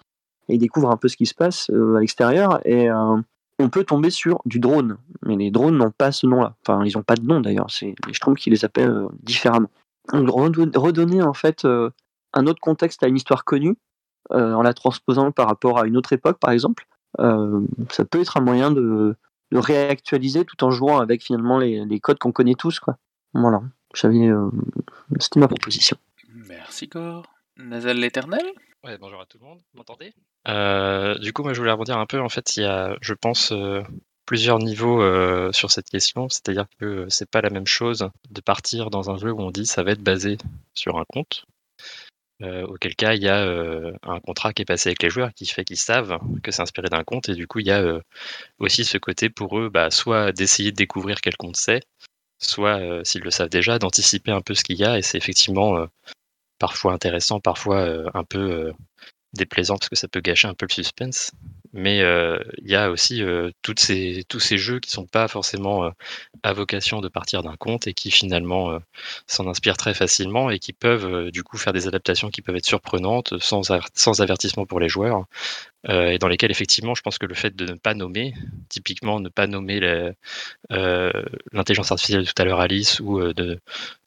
Et 0.48 0.54
ils 0.54 0.58
découvrent 0.58 0.90
un 0.90 0.98
peu 0.98 1.08
ce 1.08 1.16
qui 1.16 1.24
se 1.24 1.34
passe 1.34 1.70
à 1.70 2.00
l'extérieur 2.00 2.60
et 2.66 2.88
on 3.58 3.68
peut 3.68 3.84
tomber 3.84 4.10
sur 4.10 4.40
du 4.46 4.58
drone. 4.58 4.98
Mais 5.22 5.36
les 5.36 5.50
drones 5.50 5.76
n'ont 5.76 5.90
pas 5.90 6.12
ce 6.12 6.26
nom-là. 6.26 6.54
Enfin, 6.62 6.84
ils 6.84 6.96
n'ont 6.96 7.02
pas 7.02 7.14
de 7.14 7.24
nom 7.24 7.40
d'ailleurs. 7.40 7.70
C'est 7.70 7.94
les 8.06 8.12
Schtroumpfs 8.12 8.40
qui 8.40 8.50
les 8.50 8.64
appellent 8.64 8.90
euh, 8.90 9.08
différemment. 9.22 9.70
Donc, 10.12 10.28
redonner 10.30 11.22
en 11.22 11.32
fait 11.32 11.64
euh, 11.64 11.90
un 12.34 12.46
autre 12.46 12.60
contexte 12.60 13.02
à 13.02 13.08
une 13.08 13.16
histoire 13.16 13.44
connue 13.44 13.76
euh, 14.32 14.52
en 14.52 14.62
la 14.62 14.74
transposant 14.74 15.32
par 15.32 15.46
rapport 15.46 15.78
à 15.78 15.86
une 15.86 15.96
autre 15.96 16.12
époque, 16.12 16.38
par 16.38 16.50
exemple, 16.50 16.86
ça 17.16 18.04
peut 18.04 18.20
être 18.20 18.36
un 18.36 18.40
moyen 18.40 18.72
de, 18.72 19.14
réactualiser 19.52 20.44
tout 20.44 20.64
en 20.64 20.72
jouant 20.72 20.98
avec 20.98 21.22
finalement 21.22 21.58
les, 21.58 22.00
codes 22.00 22.18
qu'on 22.18 22.32
connaît 22.32 22.56
tous. 22.56 22.80
Quoi. 22.80 22.96
Voilà, 23.34 23.62
c'était 23.94 24.18
ma 25.36 25.46
proposition. 25.46 25.96
Merci 26.48 26.88
Gore. 26.88 27.32
Nazal 27.56 27.98
l'éternel? 27.98 28.44
Ouais, 28.84 28.98
bonjour 28.98 29.18
à 29.18 29.24
tout 29.24 29.38
le 29.40 29.46
monde, 29.46 29.62
vous 29.72 29.78
m'entendez? 29.78 30.12
Euh, 30.46 31.14
Du 31.18 31.32
coup, 31.32 31.42
moi 31.42 31.54
je 31.54 31.58
voulais 31.58 31.72
rebondir 31.72 31.96
un 31.96 32.04
peu. 32.04 32.20
En 32.20 32.28
fait, 32.28 32.58
il 32.58 32.64
y 32.64 32.66
a, 32.66 32.94
je 33.00 33.14
pense, 33.14 33.50
euh, 33.50 33.82
plusieurs 34.26 34.58
niveaux 34.58 35.00
euh, 35.00 35.50
sur 35.52 35.70
cette 35.70 35.88
question. 35.88 36.28
C'est-à-dire 36.28 36.66
que 36.78 37.06
c'est 37.08 37.30
pas 37.30 37.40
la 37.40 37.48
même 37.48 37.66
chose 37.66 38.10
de 38.30 38.40
partir 38.42 38.90
dans 38.90 39.10
un 39.10 39.16
jeu 39.16 39.32
où 39.32 39.40
on 39.40 39.50
dit 39.50 39.64
ça 39.64 39.82
va 39.82 39.92
être 39.92 40.02
basé 40.02 40.36
sur 40.74 40.98
un 40.98 41.04
compte, 41.08 41.46
auquel 42.42 42.94
cas 42.94 43.14
il 43.14 43.22
y 43.22 43.28
a 43.28 43.42
un 44.02 44.20
contrat 44.20 44.52
qui 44.52 44.60
est 44.60 44.66
passé 44.66 44.90
avec 44.90 45.02
les 45.02 45.08
joueurs 45.08 45.32
qui 45.32 45.46
fait 45.46 45.64
qu'ils 45.64 45.78
savent 45.78 46.18
que 46.42 46.50
c'est 46.50 46.60
inspiré 46.60 46.90
d'un 46.90 47.04
compte 47.04 47.30
et 47.30 47.34
du 47.34 47.46
coup 47.46 47.60
il 47.60 47.68
y 47.68 47.70
a 47.70 48.00
aussi 48.58 48.84
ce 48.84 48.98
côté 48.98 49.30
pour 49.30 49.58
eux 49.58 49.70
bah, 49.70 49.90
soit 49.90 50.30
d'essayer 50.32 50.70
de 50.70 50.76
découvrir 50.76 51.22
quel 51.22 51.38
compte 51.38 51.56
c'est 51.56 51.80
soit 52.38 53.02
s'ils 53.02 53.22
le 53.22 53.30
savent 53.30 53.48
déjà 53.48 53.78
d'anticiper 53.78 54.30
un 54.30 54.42
peu 54.42 54.52
ce 54.52 54.62
qu'il 54.62 54.76
y 54.76 54.84
a 54.84 54.98
et 54.98 55.02
c'est 55.02 55.16
effectivement 55.16 55.86
parfois 56.58 56.92
intéressant 56.92 57.40
parfois 57.40 57.78
euh, 57.80 58.08
un 58.14 58.24
peu 58.24 58.72
déplaisant 59.32 59.76
parce 59.76 59.88
que 59.88 59.96
ça 59.96 60.08
peut 60.08 60.20
gâcher 60.20 60.48
un 60.48 60.54
peu 60.54 60.66
le 60.68 60.74
suspense. 60.74 61.32
Mais 61.72 61.98
il 61.98 62.70
y 62.70 62.76
a 62.76 62.88
aussi 62.88 63.20
ces, 63.76 64.24
tous 64.28 64.38
ces 64.38 64.58
jeux 64.58 64.78
qui 64.78 64.92
sont 64.92 65.06
pas 65.06 65.26
forcément 65.26 65.90
à 66.44 66.52
vocation 66.52 67.00
de 67.00 67.08
partir 67.08 67.42
d'un 67.42 67.56
compte 67.56 67.88
et 67.88 67.94
qui 67.94 68.12
finalement 68.12 68.78
s'en 69.26 69.48
inspirent 69.48 69.76
très 69.76 69.92
facilement 69.92 70.50
et 70.50 70.60
qui 70.60 70.72
peuvent 70.72 71.32
du 71.32 71.42
coup 71.42 71.56
faire 71.56 71.72
des 71.72 71.88
adaptations 71.88 72.30
qui 72.30 72.42
peuvent 72.42 72.54
être 72.54 72.64
surprenantes 72.64 73.34
sans, 73.40 73.72
sans 73.94 74.20
avertissement 74.20 74.66
pour 74.66 74.78
les 74.78 74.88
joueurs 74.88 75.26
euh, 75.88 76.08
et 76.08 76.18
dans 76.18 76.28
lesquels 76.28 76.50
effectivement 76.50 76.94
je 76.94 77.02
pense 77.02 77.18
que 77.18 77.26
le 77.26 77.34
fait 77.34 77.54
de 77.54 77.66
ne 77.66 77.74
pas 77.74 77.94
nommer, 77.94 78.34
typiquement 78.68 79.20
ne 79.20 79.28
pas 79.28 79.46
nommer 79.46 79.80
euh, 80.72 81.12
l'intelligence 81.52 81.92
artificielle 81.92 82.26
tout 82.26 82.40
à 82.40 82.44
l'heure 82.44 82.60
Alice 82.60 83.00
ou 83.00 83.20
de, 83.20 83.58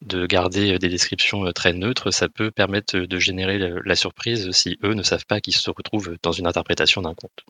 de 0.02 0.26
garder 0.26 0.78
des 0.78 0.88
descriptions 0.88 1.50
très 1.52 1.72
neutres, 1.72 2.10
ça 2.10 2.28
peut 2.28 2.50
permettre 2.50 2.98
de 2.98 3.18
générer 3.18 3.58
la 3.58 3.96
surprise 3.96 4.50
si 4.52 4.78
eux 4.82 4.94
ne 4.94 5.02
savent 5.02 5.26
pas 5.26 5.40
qu'ils 5.40 5.56
se 5.56 5.70
retrouvent 5.70 6.16
dans 6.22 6.32
une 6.32 6.46
interprétation 6.46 7.02
d'un 7.02 7.14
conte. 7.14 7.44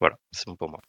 Voilà, 0.00 0.16
c'est 0.32 0.46
bon 0.46 0.56
pour 0.56 0.68
moi. 0.68 0.80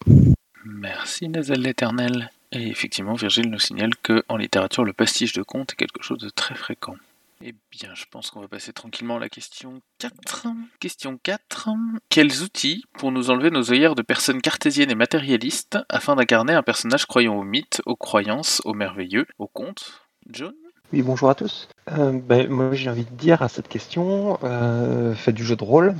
Merci 0.65 1.29
Nazal 1.29 1.61
l'Éternel. 1.61 2.31
Et 2.51 2.67
effectivement, 2.67 3.13
Virgile 3.13 3.49
nous 3.49 3.59
signale 3.59 3.95
que 4.01 4.23
en 4.29 4.37
littérature, 4.37 4.83
le 4.83 4.93
pastiche 4.93 5.33
de 5.33 5.43
conte 5.43 5.73
est 5.73 5.75
quelque 5.75 6.01
chose 6.01 6.19
de 6.19 6.29
très 6.29 6.55
fréquent. 6.55 6.95
Eh 7.43 7.53
bien, 7.69 7.93
je 7.93 8.05
pense 8.09 8.31
qu'on 8.31 8.39
va 8.39 8.47
passer 8.47 8.71
tranquillement 8.71 9.17
à 9.17 9.19
la 9.19 9.29
question 9.29 9.81
4. 9.99 10.47
Question 10.79 11.19
4. 11.21 11.69
Quels 12.09 12.41
outils 12.41 12.83
pour 12.97 13.11
nous 13.11 13.29
enlever 13.29 13.51
nos 13.51 13.71
œillères 13.71 13.95
de 13.95 14.01
personnes 14.01 14.41
cartésiennes 14.41 14.91
et 14.91 14.95
matérialistes 14.95 15.77
afin 15.89 16.15
d'incarner 16.15 16.53
un 16.53 16.63
personnage 16.63 17.05
croyant 17.05 17.35
au 17.35 17.43
mythe, 17.43 17.81
aux 17.85 17.97
croyances, 17.97 18.61
au 18.63 18.73
merveilleux, 18.73 19.27
au 19.37 19.47
conte 19.47 20.07
John? 20.29 20.53
Oui, 20.93 21.01
bonjour 21.01 21.29
à 21.29 21.35
tous. 21.35 21.67
Euh, 21.91 22.13
ben, 22.13 22.49
moi, 22.49 22.73
j'ai 22.73 22.89
envie 22.89 23.05
de 23.05 23.15
dire 23.15 23.41
à 23.41 23.49
cette 23.49 23.67
question, 23.67 24.39
euh, 24.43 25.13
faites 25.13 25.35
du 25.35 25.43
jeu 25.43 25.55
de 25.55 25.63
rôle. 25.63 25.95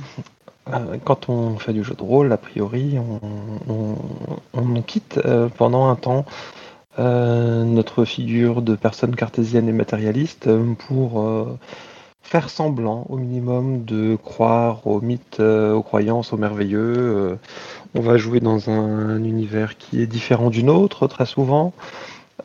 Euh, 0.72 0.96
quand 1.04 1.28
on 1.28 1.58
fait 1.58 1.72
du 1.72 1.84
jeu 1.84 1.94
de 1.94 2.02
rôle, 2.02 2.32
a 2.32 2.36
priori, 2.36 2.96
on, 2.98 4.82
quitte 4.82 5.18
euh, 5.24 5.48
pendant 5.48 5.88
un 5.88 5.96
temps 5.96 6.24
euh, 6.98 7.64
notre 7.64 8.04
figure 8.04 8.62
de 8.62 8.74
personne 8.74 9.14
cartésienne 9.14 9.68
et 9.68 9.72
matérialiste 9.72 10.48
pour 10.86 11.26
faire 12.22 12.50
semblant 12.50 13.06
au 13.08 13.16
minimum 13.16 13.84
de 13.84 14.16
croire 14.16 14.86
aux 14.86 15.00
mythes, 15.00 15.40
aux 15.40 15.82
croyances, 15.82 16.32
aux 16.32 16.36
merveilleux. 16.36 17.38
on 17.94 18.00
va 18.00 18.16
jouer 18.16 18.40
dans 18.40 18.70
un, 18.70 19.22
univers 19.22 19.76
qui 19.76 20.02
est 20.02 20.06
différent 20.06 20.50
du 20.50 20.64
nôtre 20.64 21.06
très 21.08 21.26
souvent. 21.26 21.72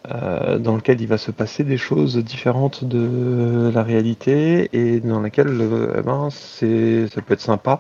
dans 0.10 0.76
lequel 0.76 1.02
il 1.02 1.08
va 1.08 1.18
se 1.18 1.32
passer 1.32 1.64
des 1.64 1.78
choses 1.78 2.18
différentes 2.18 2.84
de 2.84 3.72
la 3.74 3.84
réalité 3.84 4.70
et 4.74 5.00
dans 5.00 5.20
laquelle 5.20 5.58
eh 5.98 6.02
ben, 6.02 6.30
ça 6.30 7.22
peut 7.22 7.34
être 7.34 7.42
sympa 7.42 7.80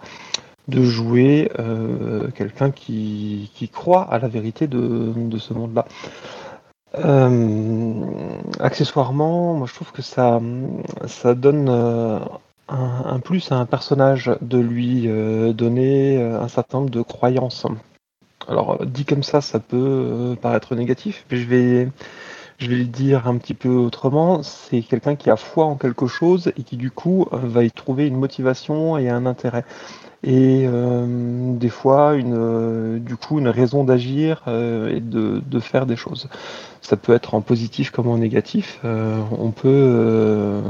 de 0.68 0.84
jouer 0.84 1.52
euh, 1.60 2.30
quelqu'un 2.34 2.72
qui, 2.72 3.50
croit 3.74 4.04
à 4.04 4.20
la 4.20 4.28
vérité 4.28 4.68
de, 4.68 5.38
ce 5.38 5.54
monde-là. 5.54 5.86
Euh, 6.96 8.06
accessoirement, 8.60 9.54
moi 9.54 9.68
je 9.68 9.74
trouve 9.74 9.92
que 9.92 10.02
ça, 10.02 10.40
donne 11.36 11.70
euh, 11.70 12.20
un, 12.68 13.20
plus 13.20 13.52
à 13.52 13.56
un 13.56 13.66
personnage 13.66 14.32
de 14.42 14.58
lui 14.58 15.08
donner 15.54 16.22
un 16.22 16.48
certain 16.48 16.80
nombre 16.80 16.90
de 16.90 17.02
croyances. 17.02 17.66
Alors 18.48 18.86
dit 18.86 19.06
comme 19.06 19.24
ça, 19.24 19.42
ça 19.42 19.60
peut 19.60 20.36
paraître 20.42 20.76
négatif, 20.76 21.26
mais 21.32 21.38
je 21.38 21.48
vais, 21.48 21.90
je 22.58 22.70
vais 22.70 22.76
le 22.76 22.86
dire 22.86 23.28
un 23.28 23.38
petit 23.38 23.54
peu 23.54 23.70
autrement. 23.70 24.44
C'est 24.44 24.82
quelqu'un 24.82 25.16
qui 25.16 25.30
a 25.30 25.38
foi 25.38 25.66
en 25.66 25.76
quelque 25.76 26.08
chose 26.08 26.52
et 26.58 26.64
qui 26.64 26.78
du 26.78 26.92
coup 26.92 27.28
va 27.32 27.64
y 27.64 27.72
trouver 27.72 28.08
une 28.08 28.18
motivation 28.18 28.98
et 28.98 29.10
un 29.10 29.26
intérêt 29.26 29.64
et 30.24 30.66
euh, 30.68 31.54
des 31.56 31.70
fois 31.70 32.14
une, 32.14 32.36
euh, 32.36 33.00
du 33.00 33.16
coup 33.16 33.40
une 33.40 33.48
raison 33.48 33.84
d'agir 33.84 34.44
euh, 34.48 34.96
et 34.96 35.00
de, 35.00 35.42
de, 35.44 35.60
faire 35.60 35.86
des 35.86 35.96
choses. 35.96 36.28
Ça 36.82 36.96
peut 36.96 37.14
être 37.14 37.34
en 37.34 37.42
positif 37.42 37.90
comme 37.92 38.08
en 38.08 38.18
négatif. 38.18 38.80
on 38.84 39.52
peut 39.52 40.62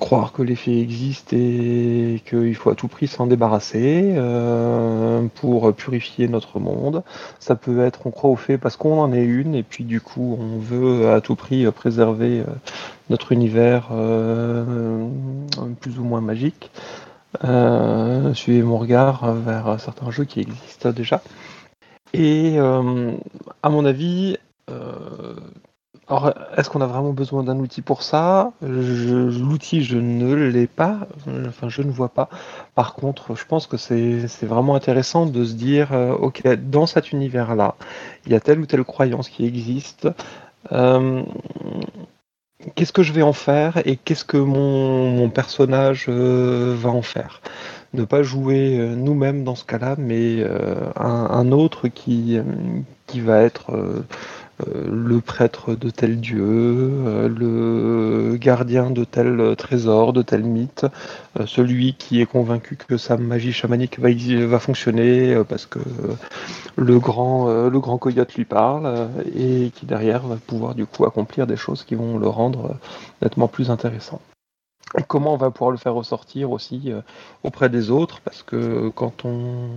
croire 0.00 0.32
que 0.32 0.42
l'effet 0.42 0.80
existe 0.80 1.32
et 1.32 2.22
qu'il 2.28 2.54
faut 2.54 2.70
à 2.70 2.74
tout 2.74 2.88
prix 2.88 3.06
s'en 3.06 3.26
débarrasser 3.26 4.14
pour 5.36 5.72
purifier 5.74 6.26
notre 6.28 6.58
monde. 6.58 7.04
Ça 7.38 7.54
peut 7.54 7.80
être 7.84 8.06
on 8.06 8.10
croit 8.10 8.30
au 8.30 8.36
fait 8.36 8.58
parce 8.58 8.76
qu'on 8.76 9.00
en 9.00 9.12
est 9.12 9.24
une 9.24 9.54
et 9.54 9.62
puis 9.62 9.84
du 9.84 10.00
coup 10.00 10.36
on 10.40 10.58
veut 10.58 11.10
à 11.10 11.20
tout 11.20 11.36
prix 11.36 11.70
préserver 11.70 12.42
notre 13.10 13.30
univers 13.30 13.90
plus 15.80 15.98
ou 16.00 16.04
moins 16.04 16.20
magique. 16.20 16.70
Euh, 17.44 18.34
suivez 18.34 18.62
mon 18.62 18.78
regard 18.78 19.32
vers 19.34 19.78
certains 19.80 20.10
jeux 20.10 20.24
qui 20.24 20.40
existent 20.40 20.90
déjà. 20.90 21.22
Et 22.12 22.54
euh, 22.58 23.12
à 23.62 23.68
mon 23.68 23.84
avis, 23.84 24.38
euh, 24.70 25.34
est-ce 26.56 26.70
qu'on 26.70 26.80
a 26.80 26.86
vraiment 26.86 27.12
besoin 27.12 27.44
d'un 27.44 27.58
outil 27.58 27.82
pour 27.82 28.02
ça? 28.02 28.52
L'outil, 28.62 29.84
je 29.84 29.98
ne 29.98 30.34
l'ai 30.34 30.66
pas, 30.66 31.00
enfin 31.46 31.68
je 31.68 31.82
ne 31.82 31.90
vois 31.90 32.08
pas. 32.08 32.28
Par 32.74 32.94
contre, 32.94 33.34
je 33.34 33.44
pense 33.44 33.66
que 33.66 33.76
c'est 33.76 34.46
vraiment 34.46 34.74
intéressant 34.74 35.26
de 35.26 35.44
se 35.44 35.52
dire, 35.52 35.92
ok, 36.20 36.48
dans 36.70 36.86
cet 36.86 37.12
univers-là, 37.12 37.74
il 38.24 38.32
y 38.32 38.34
a 38.34 38.40
telle 38.40 38.58
ou 38.58 38.66
telle 38.66 38.84
croyance 38.84 39.28
qui 39.28 39.44
existe 39.44 40.08
qu'est-ce 42.74 42.92
que 42.92 43.02
je 43.02 43.12
vais 43.12 43.22
en 43.22 43.32
faire 43.32 43.80
et 43.86 43.96
qu'est-ce 43.96 44.24
que 44.24 44.36
mon, 44.36 45.28
personnage 45.30 46.06
euh, 46.08 46.74
va 46.76 46.90
en 46.90 47.02
faire. 47.02 47.40
Ne 47.94 48.04
pas 48.04 48.22
jouer 48.22 48.78
euh, 48.78 48.94
nous-mêmes 48.94 49.44
dans 49.44 49.54
ce 49.54 49.64
cas-là, 49.64 49.96
mais 49.98 50.40
euh, 50.40 50.90
un, 50.96 51.52
autre 51.52 51.88
qui, 51.88 52.38
qui 53.06 53.20
va 53.20 53.42
être 53.42 53.72
le 54.66 55.20
prêtre 55.20 55.74
de 55.74 55.90
tel 55.90 56.20
dieu, 56.20 56.42
euh, 56.42 57.28
le 57.28 58.36
gardien 58.36 58.90
de 58.90 59.04
tel 59.04 59.54
trésor, 59.56 60.12
de 60.12 60.22
tel 60.22 60.42
mythe, 60.42 60.86
euh, 61.38 61.46
celui 61.46 61.94
qui 61.94 62.20
est 62.20 62.26
convaincu 62.26 62.76
que 62.76 62.96
sa 62.96 63.16
magie 63.16 63.52
chamanique 63.52 63.98
va, 64.00 64.58
fonctionner 64.58 65.42
parce 65.48 65.66
que 65.66 65.78
le 66.76 66.98
grand, 66.98 67.68
le 67.68 67.80
grand 67.80 67.98
coyote 67.98 68.34
lui 68.34 68.44
parle 68.44 69.08
et 69.36 69.70
qui 69.74 69.86
derrière 69.86 70.26
va 70.26 70.36
pouvoir 70.36 70.74
du 70.74 70.86
coup 70.86 71.04
accomplir 71.04 71.46
des 71.46 71.56
choses 71.56 71.84
qui 71.84 71.94
vont 71.94 72.18
le 72.18 72.28
rendre 72.28 72.76
nettement 73.22 73.46
plus 73.46 73.70
intéressant. 73.70 74.20
Comment 75.06 75.34
on 75.34 75.36
va 75.36 75.50
pouvoir 75.50 75.70
le 75.70 75.76
faire 75.76 75.94
ressortir 75.94 76.50
aussi 76.50 76.92
auprès 77.44 77.68
des 77.68 77.90
autres, 77.90 78.20
parce 78.20 78.42
que 78.42 78.88
quand 78.88 79.24
on, 79.24 79.68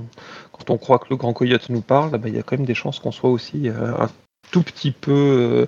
quand 0.52 0.70
on 0.70 0.78
croit 0.78 1.00
que 1.00 1.08
le 1.10 1.18
grand 1.18 1.34
coyote 1.34 1.70
nous 1.70 1.82
parle, 1.82 2.12
bah, 2.12 2.28
il 2.28 2.36
y 2.36 2.40
a 2.40 2.44
quand 2.44 2.58
même 2.58 2.66
des 2.66 2.74
chances 2.74 3.00
qu'on 3.00 3.12
soit 3.12 3.30
aussi 3.30 3.70
tout 4.50 4.64
petit 4.64 4.92
peu 4.92 5.68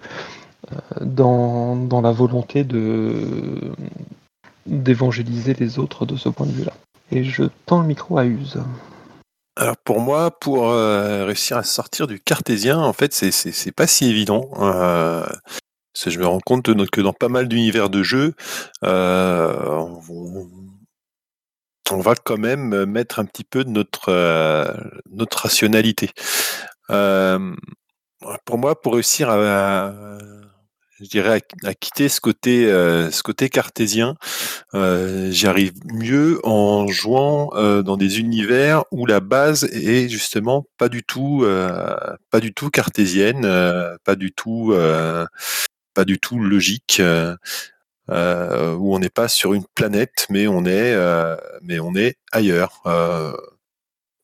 euh, 0.72 0.78
dans, 1.02 2.02
la 2.02 2.12
volonté 2.12 2.64
de 2.64 3.74
d'évangéliser 4.66 5.54
les 5.54 5.78
autres 5.78 6.06
de 6.06 6.16
ce 6.16 6.30
point 6.30 6.46
de 6.46 6.54
vue-là. 6.54 6.74
Et 7.12 7.26
je 7.26 7.44
tends 7.66 7.82
le 7.82 7.88
micro 7.88 8.18
à 8.18 8.26
Use. 8.26 8.62
Alors 9.58 9.76
pour 9.78 10.00
moi, 10.00 10.32
pour 10.40 10.70
euh, 10.70 11.26
réussir 11.26 11.58
à 11.58 11.64
sortir 11.64 12.08
du 12.08 12.20
cartésien, 12.20 12.80
en 12.80 12.94
fait, 12.94 13.14
c'est 13.14 13.72
pas 13.72 13.88
si 13.88 14.10
évident. 14.10 14.50
Euh, 14.60 15.26
je 16.06 16.18
me 16.18 16.26
rends 16.26 16.40
compte 16.40 16.64
que 16.90 17.02
dans 17.02 17.14
pas 17.14 17.28
mal 17.28 17.48
d'univers 17.50 17.90
de 17.90 18.04
jeux, 18.04 18.34
on, 18.82 20.00
va 21.92 22.16
quand 22.16 22.38
même 22.38 22.86
mettre 22.86 23.20
un 23.20 23.26
petit 23.26 23.44
peu 23.44 23.64
de 23.64 23.70
notre 23.70 24.76
notre 25.12 25.44
rationalité 25.44 26.10
pour 28.46 28.58
moi, 28.58 28.80
pour 28.80 28.94
réussir 28.94 29.30
à, 29.30 29.94
je 31.04 31.10
dirais, 31.10 31.42
à, 31.64 31.74
quitter 31.74 32.10
ce 32.10 32.22
côté, 32.22 32.66
euh, 32.72 33.12
ce 33.12 33.24
côté 33.24 33.50
cartésien, 33.50 34.16
euh, 34.74 35.32
j'y 35.32 35.48
arrive 35.48 35.74
mieux 35.86 36.40
en 36.44 36.88
jouant 36.88 37.52
euh, 37.56 37.82
dans 37.84 37.98
des 37.98 38.20
univers 38.20 38.84
où 38.92 39.06
la 39.06 39.20
base 39.20 39.66
est 39.66 40.08
justement 40.08 40.66
pas 40.78 40.90
du 40.90 41.04
tout, 41.04 41.46
pas 42.32 42.40
du 42.40 42.54
tout 42.54 42.70
cartésienne, 42.70 43.42
pas 44.04 44.16
du 44.16 44.32
tout, 44.32 44.74
pas 45.94 46.06
du 46.06 46.20
tout 46.20 46.40
logique. 46.40 47.02
où 48.10 48.96
on 48.96 49.00
n'est 49.00 49.10
pas 49.10 49.28
sur 49.28 49.54
une 49.54 49.66
planète, 49.76 50.28
mais 50.30 50.48
on 50.48 50.66
est, 50.66 50.96
mais 51.62 51.80
on 51.80 51.96
est 51.96 52.18
ailleurs. 52.32 52.84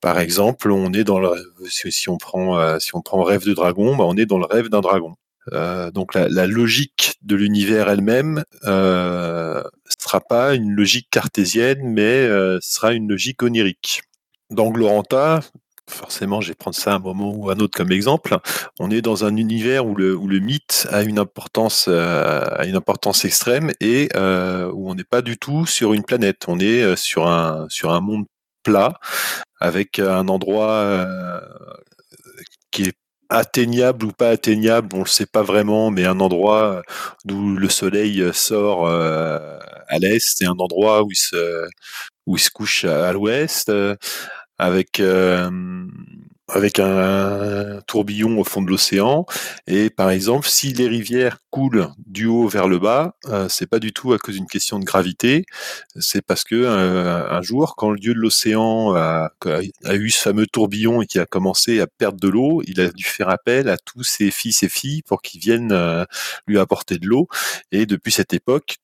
Par 0.02 0.20
exemple, 0.20 0.72
on 0.72 0.94
est 0.94 1.04
dans 1.04 1.20
si 1.68 2.10
on 2.10 2.18
prend 2.18 2.58
euh, 2.58 2.80
si 2.80 2.96
on 2.96 3.02
prend 3.02 3.22
rêve 3.24 3.46
de 3.46 3.54
dragon, 3.54 3.96
bah 3.96 4.06
on 4.08 4.16
est 4.16 4.26
dans 4.26 4.40
le 4.40 4.46
rêve 4.46 4.70
d'un 4.70 4.82
dragon. 4.82 5.16
Euh, 5.54 5.92
donc 5.92 6.14
la, 6.14 6.48
logique 6.48 7.16
de 7.22 7.36
l'univers 7.36 7.90
elle-même 7.90 8.44
euh, 8.66 9.64
sera 10.00 10.22
pas 10.22 10.54
une 10.56 10.72
logique 10.72 11.10
cartésienne, 11.10 11.82
mais 11.84 12.02
euh, 12.02 12.60
sera 12.62 12.94
une 12.94 13.10
logique 13.10 13.42
onirique. 13.42 14.02
Dans 14.52 14.70
Gloranta, 14.70 15.42
forcément, 15.88 16.42
je 16.42 16.50
vais 16.50 16.56
prendre 16.56 16.76
ça 16.76 16.96
un 16.96 17.00
moment 17.00 17.32
ou 17.34 17.50
un 17.50 17.58
autre 17.60 17.78
comme 17.78 17.92
exemple. 17.92 18.38
On 18.80 18.92
est 18.92 19.02
dans 19.02 19.26
un 19.26 19.36
univers 19.38 19.86
où 19.86 19.96
le, 19.96 20.16
où 20.16 20.28
le 20.28 20.40
mythe 20.40 20.88
a 20.92 21.04
une 21.04 21.20
importance, 21.20 21.88
a 21.88 22.66
une 22.66 22.76
importance 22.76 23.26
extrême 23.26 23.72
et 23.80 24.10
où 24.16 24.90
on 24.90 24.96
n'est 24.96 25.04
pas 25.04 25.22
du 25.22 25.38
tout 25.38 25.66
sur 25.68 25.94
une 25.94 26.04
planète. 26.04 26.46
On 26.48 26.60
est 26.60 26.96
sur 26.96 27.28
un 27.28 27.68
sur 27.70 27.92
un 27.92 28.02
monde 28.02 28.26
avec 29.60 30.00
un 30.00 30.28
endroit 30.28 30.72
euh, 30.72 31.40
qui 32.72 32.84
est 32.84 32.98
atteignable 33.30 34.06
ou 34.06 34.12
pas 34.12 34.30
atteignable, 34.30 34.96
on 34.96 35.00
le 35.00 35.06
sait 35.06 35.28
pas 35.28 35.44
vraiment, 35.44 35.92
mais 35.92 36.06
un 36.06 36.20
endroit 36.20 36.82
d'où 37.26 37.56
le 37.56 37.70
soleil 37.70 38.24
sort 38.34 38.88
à 38.90 40.00
l'est 40.00 40.42
et 40.42 40.46
un 40.46 40.58
endroit 40.58 41.04
où 41.04 41.12
il 41.12 41.16
se, 41.16 41.68
où 42.26 42.38
il 42.38 42.40
se 42.40 42.50
couche 42.50 42.86
à, 42.86 43.14
l'ouest, 43.14 43.72
avec 44.58 45.00
avec 46.50 46.80
un, 46.80 47.82
tourbillon 47.88 48.40
au 48.40 48.44
fond 48.44 48.62
de 48.62 48.70
l'océan. 48.70 49.26
Et 49.68 49.90
par 49.90 50.10
exemple, 50.10 50.48
si 50.48 50.74
les 50.74 50.88
rivières 50.88 51.38
coulent 51.50 51.90
du 52.06 52.26
haut 52.26 52.48
vers 52.48 52.68
le 52.68 52.80
bas, 52.80 53.16
euh, 53.28 53.48
c'est 53.50 53.68
pas 53.68 53.80
du 53.80 53.94
tout 53.94 54.14
à 54.14 54.18
cause 54.18 54.36
d'une 54.36 54.48
question 54.48 54.80
de 54.80 54.86
gravité. 54.86 55.46
C'est 56.00 56.22
parce 56.22 56.44
que 56.44 56.56
euh, 56.56 57.30
un 57.30 57.42
jour, 57.42 57.76
quand 57.76 57.90
le 57.90 58.00
dieu 58.00 58.14
de 58.14 58.20
l'océan 58.20 58.94
a, 58.96 59.32
eu 59.92 60.10
ce 60.10 60.22
fameux 60.22 60.46
tourbillon 60.46 61.02
et 61.02 61.08
qui 61.08 61.20
a 61.20 61.26
commencé 61.26 61.80
à 61.80 61.88
perdre 61.88 62.20
de 62.20 62.28
l'eau, 62.28 62.62
il 62.68 62.80
a 62.82 62.90
dû 62.90 63.04
faire 63.04 63.30
appel 63.30 63.70
à 63.70 63.78
tous 63.78 64.04
ses 64.04 64.32
fils 64.32 64.64
et 64.64 64.70
filles 64.70 65.02
pour 65.04 65.22
qu'ils 65.22 65.40
viennent 65.40 65.72
euh, 65.72 66.06
lui 66.48 66.60
apporter 66.60 66.98
de 66.98 67.08
l'eau. 67.08 67.28
Et 67.72 67.86
depuis 67.86 68.12
cette 68.12 68.34
époque, 68.34 68.78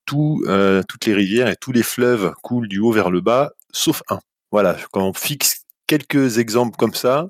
euh, 0.48 0.84
toutes 0.88 1.06
les 1.06 1.14
rivières 1.14 1.48
et 1.48 1.56
tous 1.56 1.72
les 1.72 1.84
fleuves 1.84 2.34
coulent 2.42 2.68
du 2.68 2.80
haut 2.80 2.92
vers 2.92 3.10
le 3.10 3.22
bas, 3.22 3.54
sauf 3.72 4.04
un. 4.10 4.20
Voilà, 4.52 4.78
quand 4.92 5.04
on 5.04 5.14
fixe 5.14 5.55
quelques 5.88 6.38
exemples 6.38 6.78
comme 6.78 6.94
ça, 6.94 7.30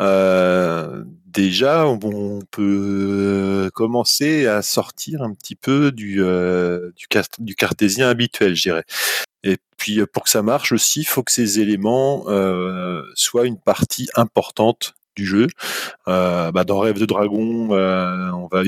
euh, 0.00 1.04
déjà 1.26 1.86
on, 1.86 2.40
peut 2.50 3.70
commencer 3.74 4.46
à 4.46 4.62
sortir 4.62 5.22
un 5.22 5.32
petit 5.32 5.54
peu 5.54 5.92
du, 5.92 6.22
euh, 6.22 6.90
du, 7.38 7.54
cartésien 7.54 8.08
habituel, 8.08 8.54
je 8.54 8.62
dirais. 8.62 8.84
Et 9.44 9.56
puis 9.76 10.04
pour 10.06 10.24
que 10.24 10.30
ça 10.30 10.42
marche 10.42 10.72
aussi, 10.72 11.00
il 11.00 11.06
faut 11.06 11.22
que 11.22 11.32
ces 11.32 11.60
éléments 11.60 12.24
euh, 12.28 13.02
soient 13.14 13.46
une 13.46 13.58
partie 13.58 14.08
importante 14.14 14.94
du 15.14 15.26
jeu. 15.26 15.46
Bah 16.06 16.64
dans 16.66 16.78
Rêve 16.78 16.98
de 16.98 17.06
Dragon, 17.06 17.70
on 17.70 18.48
va 18.50 18.62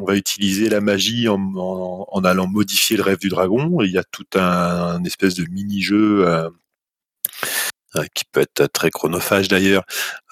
on 0.00 0.04
va 0.04 0.16
utiliser 0.16 0.68
la 0.68 0.80
magie 0.80 1.28
en, 1.28 1.38
en, 1.56 2.24
allant 2.24 2.48
modifier 2.48 2.96
le 2.96 3.02
rêve 3.02 3.18
du 3.18 3.28
dragon. 3.28 3.80
Il 3.82 3.92
y 3.92 3.98
a 3.98 4.04
tout 4.04 4.26
un, 4.34 4.40
un 4.40 5.04
espèce 5.04 5.34
de 5.34 5.44
mini 5.50 5.80
jeu 5.80 6.26
euh, 6.26 6.50
qui 8.14 8.24
peut 8.30 8.40
être 8.40 8.66
très 8.72 8.90
chronophage 8.90 9.48
d'ailleurs, 9.48 9.84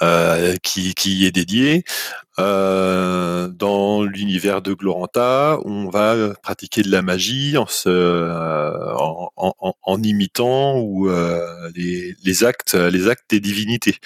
euh, 0.03 0.57
qui, 0.63 0.95
qui 0.95 1.27
est 1.27 1.33
dédié. 1.33 1.85
Euh, 2.39 3.49
dans 3.49 4.03
l'univers 4.03 4.61
de 4.61 4.75
Gloranta, 4.75 5.59
on 5.65 5.89
va 5.89 6.35
pratiquer 6.43 6.83
de 6.83 6.91
la 6.91 7.01
magie 7.01 7.57
en, 7.57 7.67
en, 9.37 9.75
en 9.83 10.03
imitant 10.03 10.79
ou 10.79 11.09
les, 11.75 12.15
les, 12.23 12.45
actes, 12.45 12.75
les 12.75 13.09
actes 13.09 13.31
des 13.31 13.41
divinités, 13.41 13.97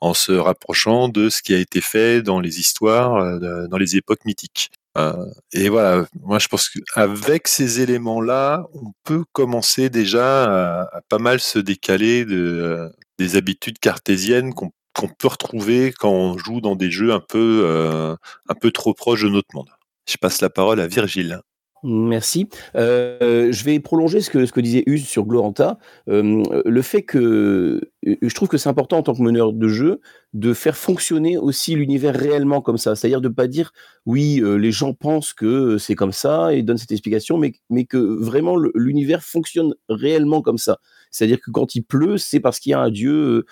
en 0.00 0.14
se 0.14 0.32
rapprochant 0.32 1.08
de 1.08 1.28
ce 1.28 1.42
qui 1.42 1.52
a 1.52 1.58
été 1.58 1.80
fait 1.80 2.22
dans 2.22 2.38
les 2.38 2.60
histoires, 2.60 3.40
dans 3.40 3.78
les 3.78 3.96
époques 3.96 4.24
mythiques. 4.24 4.70
Euh, 4.96 5.26
et 5.52 5.68
voilà, 5.68 6.06
moi 6.22 6.38
je 6.38 6.46
pense 6.48 6.68
qu'avec 6.68 7.48
ces 7.48 7.80
éléments-là, 7.80 8.64
on 8.74 8.92
peut 9.02 9.24
commencer 9.32 9.90
déjà 9.90 10.82
à, 10.84 11.00
pas 11.08 11.18
mal 11.18 11.40
se 11.40 11.58
décaler 11.58 12.24
de, 12.24 12.36
euh, 12.36 12.88
des 13.18 13.36
habitudes 13.36 13.78
cartésiennes 13.80 14.54
qu'on 14.54 15.08
peut 15.08 15.28
retrouver 15.28 15.92
quand 15.92 16.10
on 16.12 16.38
joue 16.38 16.60
dans 16.60 16.76
des 16.76 16.90
jeux 16.92 17.12
un 17.12 17.20
peu, 17.20 17.62
euh, 17.64 18.16
un 18.48 18.54
peu 18.54 18.70
trop 18.70 18.94
proches 18.94 19.22
de 19.24 19.28
notre 19.28 19.48
monde. 19.54 19.68
Je 20.08 20.16
passe 20.16 20.40
la 20.40 20.50
parole 20.50 20.80
à 20.80 20.86
Virgile. 20.86 21.40
Merci. 21.84 22.48
Euh, 22.76 23.52
je 23.52 23.62
vais 23.62 23.78
prolonger 23.78 24.22
ce 24.22 24.30
que, 24.30 24.46
ce 24.46 24.52
que 24.52 24.60
disait 24.60 24.84
Us 24.86 25.06
sur 25.06 25.26
Gloranta. 25.26 25.78
Euh, 26.08 26.42
le 26.64 26.82
fait 26.82 27.02
que 27.02 27.92
je 28.02 28.34
trouve 28.34 28.48
que 28.48 28.56
c'est 28.56 28.70
important 28.70 28.98
en 28.98 29.02
tant 29.02 29.14
que 29.14 29.20
meneur 29.20 29.52
de 29.52 29.68
jeu 29.68 30.00
de 30.32 30.54
faire 30.54 30.78
fonctionner 30.78 31.36
aussi 31.36 31.74
l'univers 31.74 32.14
réellement 32.14 32.62
comme 32.62 32.78
ça. 32.78 32.96
C'est-à-dire 32.96 33.20
de 33.20 33.28
pas 33.28 33.48
dire 33.48 33.72
oui, 34.06 34.40
euh, 34.40 34.54
les 34.54 34.72
gens 34.72 34.94
pensent 34.94 35.34
que 35.34 35.76
c'est 35.76 35.94
comme 35.94 36.12
ça 36.12 36.54
et 36.54 36.62
donnent 36.62 36.78
cette 36.78 36.90
explication, 36.90 37.36
mais, 37.36 37.52
mais 37.68 37.84
que 37.84 37.98
vraiment 37.98 38.56
l'univers 38.74 39.22
fonctionne 39.22 39.74
réellement 39.90 40.40
comme 40.40 40.58
ça. 40.58 40.78
C'est-à-dire 41.10 41.38
que 41.38 41.50
quand 41.50 41.74
il 41.74 41.82
pleut, 41.82 42.16
c'est 42.16 42.40
parce 42.40 42.60
qu'il 42.60 42.70
y 42.70 42.74
a 42.74 42.80
un 42.80 42.90
dieu 42.90 43.44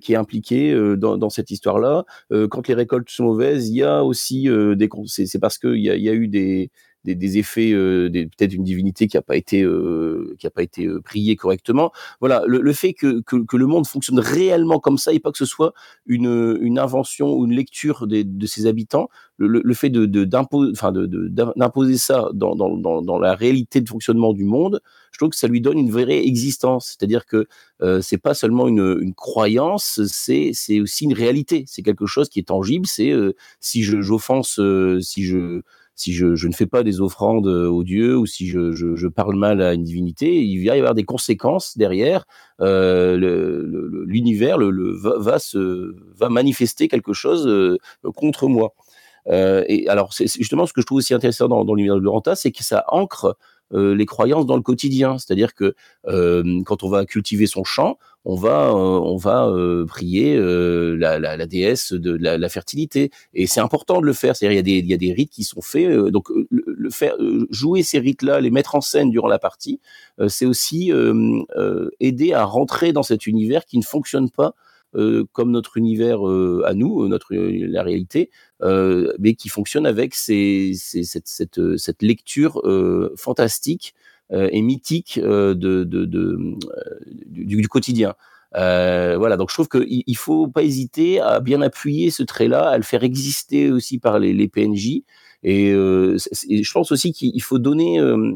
qui 0.00 0.14
est 0.14 0.16
impliqué 0.16 0.74
dans, 0.96 1.18
dans, 1.18 1.28
cette 1.28 1.50
histoire-là. 1.50 2.06
quand 2.50 2.66
les 2.66 2.72
récoltes 2.72 3.10
sont 3.10 3.24
mauvaises, 3.24 3.68
il 3.68 3.76
y 3.76 3.82
a 3.82 4.02
aussi 4.02 4.48
des 4.48 4.88
c'est 5.04 5.38
parce 5.38 5.58
qu'il 5.58 5.76
y 5.76 5.82
y 5.82 6.08
a 6.08 6.14
eu 6.14 6.28
des 6.28 6.70
des, 7.04 7.14
des 7.14 7.38
effets, 7.38 7.72
euh, 7.72 8.10
peut-être 8.10 8.52
une 8.52 8.64
divinité 8.64 9.06
qui 9.06 9.16
n'a 9.16 9.22
pas 9.22 9.36
été 9.36 9.62
euh, 9.62 10.34
qui 10.38 10.46
a 10.46 10.50
pas 10.50 10.62
été 10.62 10.86
euh, 10.86 11.00
priée 11.00 11.36
correctement. 11.36 11.92
Voilà, 12.20 12.42
le, 12.46 12.60
le 12.60 12.72
fait 12.72 12.92
que, 12.92 13.20
que, 13.22 13.36
que, 13.36 13.56
le 13.56 13.66
monde 13.66 13.86
fonctionne 13.86 14.18
réellement 14.18 14.78
comme 14.80 14.98
ça 14.98 15.12
et 15.12 15.20
pas 15.20 15.32
que 15.32 15.38
ce 15.38 15.46
soit 15.46 15.72
une, 16.06 16.58
une 16.60 16.78
invention 16.78 17.32
ou 17.32 17.46
une 17.46 17.54
lecture 17.54 18.06
des, 18.06 18.24
de 18.24 18.46
ses 18.46 18.66
habitants, 18.66 19.08
le, 19.38 19.62
le 19.64 19.74
fait 19.74 19.88
de 19.88 20.04
d'imposer 20.24 20.72
de, 20.92 21.28
d'imposer 21.56 21.96
ça 21.96 22.28
dans, 22.34 22.54
dans, 22.54 22.76
dans, 22.76 23.00
dans, 23.00 23.18
la 23.18 23.34
réalité 23.34 23.80
de 23.80 23.88
fonctionnement 23.88 24.34
du 24.34 24.44
monde, 24.44 24.80
je 25.12 25.18
trouve 25.18 25.30
que 25.30 25.36
ça 25.36 25.48
lui 25.48 25.62
donne 25.62 25.78
une 25.78 25.90
vraie 25.90 26.26
existence. 26.26 26.88
C'est-à-dire 26.98 27.24
que 27.24 27.46
euh, 27.80 28.02
c'est 28.02 28.18
pas 28.18 28.34
seulement 28.34 28.68
une, 28.68 28.98
une 29.00 29.14
croyance, 29.14 30.02
c'est 30.06 30.50
c'est 30.52 30.80
aussi 30.80 31.04
une 31.04 31.14
réalité. 31.14 31.64
C'est 31.66 31.82
quelque 31.82 32.06
chose 32.06 32.28
qui 32.28 32.40
est 32.40 32.48
tangible. 32.48 32.86
C'est 32.86 33.12
si 33.60 33.82
je 33.82 34.02
j'offense, 34.02 34.60
si 35.00 35.24
je 35.24 35.62
si 36.00 36.14
je, 36.14 36.46
ne 36.46 36.52
fais 36.52 36.66
pas 36.66 36.82
des 36.82 37.02
offrandes 37.02 37.46
euh, 37.46 37.68
aux 37.68 37.84
dieux 37.84 38.16
ou 38.16 38.24
si 38.24 38.48
je, 38.48 39.06
parle 39.08 39.36
mal 39.36 39.60
à 39.60 39.74
une 39.74 39.84
divinité, 39.84 40.42
il 40.42 40.66
va 40.66 40.74
y 40.74 40.78
avoir 40.78 40.94
des 40.94 41.04
conséquences 41.04 41.76
derrière. 41.76 42.24
Euh, 42.62 43.18
L'univers 44.06 44.56
va, 44.58 45.36
va, 46.16 46.28
manifester 46.30 46.88
quelque 46.88 47.12
chose 47.12 47.46
euh, 47.46 47.76
contre 48.16 48.48
moi. 48.48 48.72
Et 49.28 49.86
alors, 49.88 50.14
c'est 50.14 50.26
justement 50.26 50.64
ce 50.64 50.72
que 50.72 50.80
je 50.80 50.86
trouve 50.86 50.98
aussi 50.98 51.12
intéressant 51.12 51.48
dans, 51.48 51.66
dans 51.66 51.74
l'univers 51.74 51.96
de 51.96 52.00
Laurenta, 52.00 52.34
c'est 52.34 52.50
que 52.50 52.64
ça 52.64 52.84
ancre 52.88 53.36
les 53.72 54.06
croyances 54.06 54.46
dans 54.46 54.56
le 54.56 54.62
quotidien. 54.62 55.18
C'est-à-dire 55.18 55.54
que 55.54 55.74
quand 56.06 56.82
on 56.82 56.88
va 56.88 57.04
cultiver 57.04 57.46
son 57.46 57.62
champ, 57.62 57.98
on 58.24 58.34
va 58.34 58.68
euh, 58.68 58.72
on 58.74 59.16
va 59.16 59.52
prier 59.86 60.36
la, 60.38 61.18
la, 61.18 61.36
la, 61.36 61.46
déesse 61.46 61.92
de 61.92 62.12
la, 62.12 62.38
la 62.38 62.48
fertilité 62.48 63.10
et 63.34 63.46
c'est 63.46 63.60
important 63.60 64.00
de 64.00 64.06
le 64.06 64.12
faire. 64.12 64.36
C'est-à-dire 64.36 64.52
il 64.52 64.56
y 64.56 64.60
a 64.60 64.80
des 64.80 64.84
il 64.84 64.90
y 64.90 64.94
a 64.94 64.98
des 64.98 65.12
rites 65.12 65.30
qui 65.30 65.44
sont 65.44 65.62
faits. 65.62 65.88
donc 65.88 66.28
le, 66.50 66.90
faire 66.90 67.16
jouer 67.50 67.82
ces 67.82 67.98
rites-là, 67.98 68.40
les 68.40 68.50
mettre 68.50 68.74
en 68.74 68.80
scène 68.80 69.10
durant 69.10 69.28
la 69.28 69.38
partie, 69.38 69.80
c'est 70.28 70.46
aussi 70.46 70.92
aider 72.00 72.32
à 72.32 72.44
rentrer 72.44 72.92
dans 72.92 73.02
cet 73.02 73.26
univers 73.26 73.64
qui 73.64 73.78
ne 73.78 73.84
fonctionne 73.84 74.30
pas 74.30 74.54
euh, 74.96 75.24
comme 75.32 75.52
notre 75.52 75.76
univers 75.76 76.26
euh, 76.28 76.64
à 76.66 76.74
nous, 76.74 77.06
notre 77.06 77.32
la 77.32 77.84
réalité, 77.84 78.28
euh, 78.60 79.12
mais 79.20 79.34
qui 79.34 79.48
fonctionne 79.48 79.86
avec 79.86 80.16
ces, 80.16 80.72
ces, 80.74 81.04
cette, 81.04 81.28
cette, 81.28 81.76
cette, 81.76 82.02
lecture 82.02 82.60
fantastique 83.16 83.94
et 84.32 84.62
mythique 84.62 85.18
de, 85.18 85.54
de, 85.54 85.84
de 85.84 86.38
du, 87.26 87.68
quotidien. 87.68 88.14
Euh, 88.56 89.16
voilà, 89.16 89.36
donc 89.36 89.50
je 89.50 89.54
trouve 89.54 89.68
qu'il 89.68 90.02
il 90.06 90.16
faut 90.16 90.48
pas 90.48 90.62
hésiter 90.62 91.20
à 91.20 91.40
bien 91.40 91.62
appuyer 91.62 92.10
ce 92.10 92.22
trait-là, 92.22 92.68
à 92.68 92.76
le 92.76 92.82
faire 92.82 93.04
exister 93.04 93.70
aussi 93.70 93.98
par 93.98 94.18
les, 94.18 94.48
PNJ. 94.48 95.02
Et, 95.42 95.70
euh, 95.72 96.16
je 96.18 96.72
pense 96.72 96.92
aussi 96.92 97.12
qu'il 97.12 97.42
faut 97.42 97.58
donner, 97.58 98.00
euh, 98.00 98.32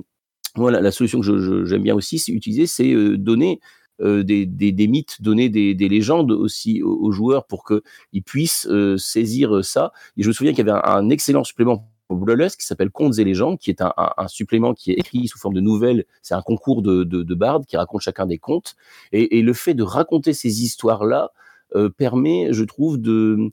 voilà, 0.54 0.80
la 0.80 0.90
solution 0.90 1.20
que 1.20 1.64
j'aime 1.64 1.82
bien 1.82 1.94
aussi, 1.94 2.18
c'est 2.18 2.32
utiliser, 2.32 2.66
c'est 2.66 2.94
donner 3.16 3.60
euh, 4.00 4.24
des, 4.24 4.88
mythes, 4.88 5.22
donner 5.22 5.48
des, 5.48 5.74
des 5.74 5.88
légendes 5.88 6.32
aussi 6.32 6.82
aux, 6.82 7.12
joueurs 7.12 7.46
pour 7.46 7.64
qu'ils 7.64 8.22
puissent 8.24 8.66
euh, 8.68 8.96
saisir 8.96 9.64
ça. 9.64 9.92
Et 10.16 10.22
je 10.22 10.28
me 10.28 10.32
souviens 10.32 10.52
qu'il 10.52 10.66
y 10.66 10.68
avait 10.68 10.80
un, 10.84 11.10
excellent 11.10 11.44
supplément 11.44 11.92
pour 12.18 12.26
qui 12.26 12.66
s'appelle 12.66 12.90
Contes 12.90 13.18
et 13.18 13.24
légendes, 13.24 13.58
qui 13.58 13.70
est 13.70 13.82
un, 13.82 14.28
supplément 14.28 14.74
qui 14.74 14.92
est 14.92 14.94
écrit 14.94 15.28
sous 15.28 15.38
forme 15.38 15.54
de 15.54 15.60
nouvelles. 15.60 16.04
C'est 16.22 16.34
un 16.34 16.42
concours 16.42 16.82
de, 16.82 17.04
de, 17.04 17.22
de 17.22 17.34
bardes 17.34 17.66
qui 17.66 17.76
raconte 17.76 18.00
chacun 18.00 18.26
des 18.26 18.38
contes. 18.38 18.76
Et, 19.12 19.42
le 19.42 19.52
fait 19.52 19.74
de 19.74 19.82
raconter 19.82 20.32
ces 20.32 20.62
histoires-là 20.62 21.32
euh, 21.74 21.88
permet, 21.90 22.48
je 22.52 22.64
trouve, 22.64 22.98
de 22.98 23.50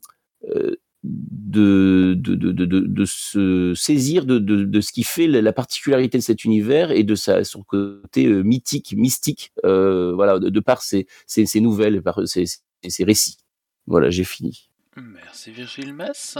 euh, 0.50 0.76
de, 1.04 2.14
de, 2.16 2.36
de, 2.36 2.52
de, 2.52 2.64
de 2.64 3.04
se 3.04 3.74
saisir 3.74 4.24
de, 4.24 4.80
ce 4.80 4.92
qui 4.92 5.02
fait 5.02 5.26
la 5.26 5.52
particularité 5.52 6.16
de 6.16 6.22
cet 6.22 6.44
univers 6.44 6.92
et 6.92 7.02
de 7.02 7.16
sa, 7.16 7.42
son 7.42 7.64
côté 7.64 8.26
euh, 8.26 8.42
mythique, 8.42 8.94
mystique, 8.96 9.52
voilà, 9.64 10.38
de, 10.38 10.60
par 10.60 10.82
ses, 10.82 11.08
ses, 11.26 11.44
ses, 11.46 11.60
nouvelles, 11.60 12.02
par 12.02 12.20
ses, 12.28 12.44
ses 12.86 13.04
récits. 13.04 13.38
Voilà, 13.86 14.10
j'ai 14.10 14.24
fini. 14.24 14.68
Merci 14.96 15.50
Virgile 15.50 15.92
Mess. 15.92 16.38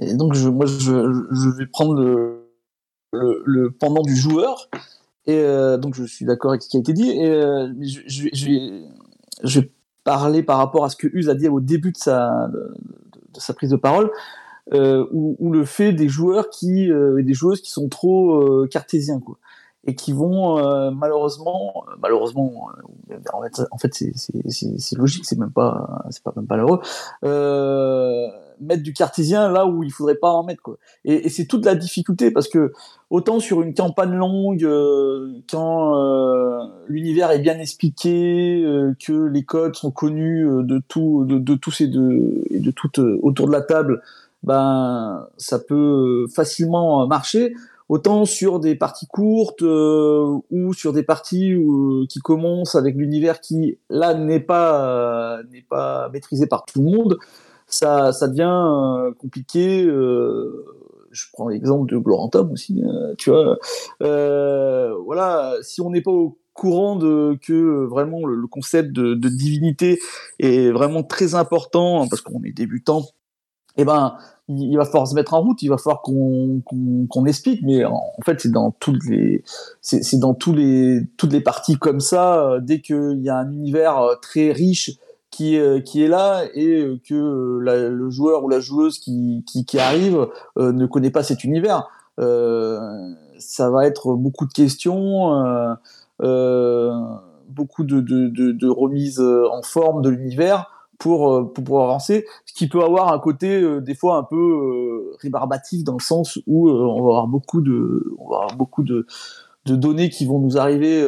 Et 0.00 0.14
donc, 0.14 0.34
je, 0.34 0.48
moi, 0.48 0.66
je, 0.66 1.24
je 1.30 1.48
vais 1.50 1.66
prendre 1.66 1.94
le, 1.94 2.50
le, 3.12 3.42
le 3.44 3.70
pendant 3.70 4.02
du 4.02 4.16
joueur. 4.16 4.68
Et 5.26 5.38
euh, 5.38 5.76
donc, 5.78 5.94
je 5.94 6.04
suis 6.04 6.24
d'accord 6.24 6.50
avec 6.50 6.62
ce 6.62 6.68
qui 6.68 6.76
a 6.76 6.80
été 6.80 6.92
dit. 6.92 7.10
Et 7.10 7.30
euh, 7.30 7.72
je, 7.80 8.00
je, 8.06 8.28
je, 8.32 8.46
vais, 8.46 8.82
je 9.42 9.60
vais 9.60 9.70
parler 10.04 10.42
par 10.42 10.58
rapport 10.58 10.84
à 10.84 10.90
ce 10.90 10.96
que 10.96 11.08
Uz 11.12 11.28
a 11.28 11.34
dit 11.34 11.48
au 11.48 11.60
début 11.60 11.92
de 11.92 11.96
sa, 11.96 12.48
de 12.48 13.40
sa 13.40 13.54
prise 13.54 13.70
de 13.70 13.76
parole, 13.76 14.10
euh, 14.72 15.06
ou, 15.12 15.36
ou, 15.38 15.52
le 15.52 15.64
fait 15.64 15.92
des 15.92 16.08
joueurs 16.08 16.48
qui, 16.50 16.90
euh, 16.90 17.22
des 17.22 17.34
joueuses 17.34 17.60
qui 17.60 17.70
sont 17.70 17.88
trop 17.88 18.36
euh, 18.36 18.68
cartésiens, 18.70 19.20
quoi, 19.20 19.36
et 19.86 19.94
qui 19.94 20.12
vont 20.12 20.58
euh, 20.58 20.90
malheureusement, 20.90 21.84
malheureusement, 22.00 22.68
euh, 23.10 23.18
en 23.32 23.42
fait, 23.42 23.62
en 23.70 23.78
fait 23.78 23.94
c'est 23.94 24.96
logique, 24.96 25.24
c'est 25.26 25.38
même 25.38 25.52
pas, 25.52 26.04
c'est 26.10 26.22
pas 26.22 26.32
même 26.36 26.46
pas 26.46 26.56
malheureux, 26.56 26.80
mettre 28.64 28.82
du 28.82 28.92
cartésien 28.92 29.50
là 29.50 29.66
où 29.66 29.82
il 29.82 29.90
faudrait 29.90 30.16
pas 30.16 30.30
en 30.30 30.44
mettre 30.44 30.62
quoi. 30.62 30.76
Et, 31.04 31.28
c'est 31.28 31.46
toute 31.46 31.64
la 31.64 31.74
difficulté 31.74 32.30
parce 32.30 32.48
que 32.48 32.72
autant 33.10 33.40
sur 33.40 33.62
une 33.62 33.74
campagne 33.74 34.14
longue, 34.14 34.64
euh, 34.64 35.40
quand 35.50 35.96
euh, 35.96 36.58
l'univers 36.88 37.30
est 37.30 37.38
bien 37.38 37.58
expliqué, 37.58 38.62
euh, 38.64 38.94
que 39.04 39.26
les 39.26 39.44
codes 39.44 39.76
sont 39.76 39.90
connus 39.90 40.46
de 40.62 40.82
tout, 40.88 41.24
de, 41.24 41.38
de 41.38 41.54
tous 41.54 41.80
et 41.80 41.88
de 41.88 42.44
de 42.50 42.70
toutes 42.70 42.98
autour 42.98 43.46
de 43.46 43.52
la 43.52 43.62
table, 43.62 44.02
ben 44.42 45.26
ça 45.36 45.58
peut 45.58 46.26
facilement 46.34 47.06
marcher. 47.06 47.54
Autant 47.90 48.24
sur 48.24 48.60
des 48.60 48.76
parties 48.76 49.06
courtes 49.06 49.60
ou 49.60 50.72
sur 50.72 50.94
des 50.94 51.02
parties 51.02 51.54
qui 52.08 52.18
commencent 52.20 52.76
avec 52.76 52.96
l'univers 52.96 53.40
qui 53.40 53.76
là 53.90 54.14
n'est 54.14 54.40
pas 54.40 55.42
n'est 55.52 55.66
pas 55.68 56.08
maîtrisé 56.08 56.46
par 56.46 56.64
tout 56.64 56.82
le 56.82 56.90
monde, 56.90 57.18
ça 57.66 58.12
ça 58.12 58.28
devient 58.28 59.12
compliqué 59.18 59.88
je 61.14 61.24
prends 61.32 61.48
l'exemple 61.48 61.90
de 61.90 61.98
Glorantum 61.98 62.52
aussi, 62.52 62.82
euh, 62.84 63.14
tu 63.16 63.30
vois. 63.30 63.56
Euh, 64.02 64.94
voilà, 65.04 65.54
si 65.62 65.80
on 65.80 65.90
n'est 65.90 66.02
pas 66.02 66.10
au 66.10 66.38
courant 66.52 66.96
de 66.96 67.38
que 67.40 67.84
vraiment 67.84 68.26
le, 68.26 68.46
concept 68.46 68.92
de, 68.92 69.14
divinité 69.28 69.98
est 70.38 70.70
vraiment 70.70 71.02
très 71.02 71.34
important 71.34 72.06
parce 72.08 72.20
qu'on 72.20 72.42
est 72.44 72.52
débutant, 72.52 73.02
eh 73.76 73.84
ben 73.84 74.16
il, 74.48 74.76
va 74.76 74.84
falloir 74.84 75.08
se 75.08 75.14
mettre 75.14 75.34
en 75.34 75.40
route, 75.40 75.62
il 75.62 75.68
va 75.68 75.78
falloir 75.78 76.02
qu'on 76.02 76.62
qu'on 77.08 77.24
explique, 77.26 77.62
mais 77.62 77.84
en, 77.84 78.00
fait 78.24 78.40
c'est 78.40 78.52
dans 78.52 78.70
toutes 78.70 79.04
les 79.06 79.42
c'est 79.80 80.18
dans 80.18 80.34
tous 80.34 80.52
les 80.52 81.00
toutes 81.16 81.32
les 81.32 81.40
parties 81.40 81.76
comme 81.76 82.00
ça. 82.00 82.44
Euh, 82.44 82.60
dès 82.60 82.80
qu'il 82.80 83.20
y 83.20 83.28
a 83.28 83.38
un 83.38 83.50
univers 83.50 84.00
très 84.22 84.52
riche 84.52 84.92
qui, 85.34 85.58
euh, 85.58 85.80
qui 85.80 86.04
est 86.04 86.08
là 86.08 86.44
et 86.54 86.80
euh, 86.80 87.00
que 87.04 87.14
euh, 87.14 87.90
le 87.90 88.10
joueur 88.10 88.44
ou 88.44 88.48
la 88.48 88.60
joueuse 88.60 89.00
qui, 89.00 89.42
arrive 89.78 90.28
ne 90.56 90.86
connaît 90.86 91.10
pas 91.10 91.24
cet 91.24 91.42
univers. 91.42 91.88
ça 92.16 93.70
va 93.70 93.86
être 93.86 94.14
beaucoup 94.14 94.46
de 94.46 94.52
questions, 94.52 95.32
beaucoup 97.48 97.82
de, 97.82 98.68
remises 98.68 99.20
en 99.20 99.62
forme 99.62 100.02
de 100.02 100.10
l'univers 100.10 100.70
pour, 100.98 101.52
pour 101.52 101.64
pouvoir 101.64 101.84
avancer, 101.90 102.24
ce 102.46 102.54
qui 102.54 102.68
peut 102.68 102.84
avoir 102.84 103.12
un 103.12 103.18
côté 103.18 103.80
des 103.80 103.96
fois 103.96 104.18
un 104.18 104.22
peu 104.22 105.16
rébarbatif 105.20 105.82
dans 105.82 105.94
le 105.94 106.02
sens 106.02 106.38
où 106.46 106.70
on 106.70 107.02
va 107.02 107.08
avoir 107.08 107.26
beaucoup 107.26 107.60
de, 107.60 108.14
on 108.18 108.30
va 108.30 108.36
avoir 108.36 108.56
beaucoup 108.56 108.84
de 108.84 109.04
données 109.66 110.10
qui 110.10 110.26
vont 110.26 110.38
nous 110.38 110.56
arriver 110.56 111.04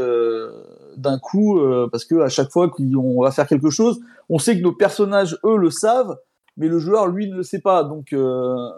d'un 0.97 1.19
coup 1.19 1.61
parce 1.91 2.05
que 2.05 2.21
à 2.21 2.29
chaque 2.29 2.51
fois 2.51 2.69
qu'on 2.71 3.21
va 3.23 3.31
faire 3.31 3.47
quelque 3.47 3.71
chose, 3.71 4.01
on 4.29 4.39
sait 4.39 4.57
que 4.57 4.63
nos 4.63 4.73
personnages, 4.73 5.39
eux, 5.45 5.57
le 5.57 5.71
savent, 5.71 6.19
mais 6.57 6.69
le 6.69 6.79
joueur, 6.79 7.07
lui, 7.07 7.29
ne 7.29 7.37
le 7.37 7.43
sait 7.43 7.61
pas. 7.61 7.85
Donc, 7.85 8.13
euh, 8.13 8.71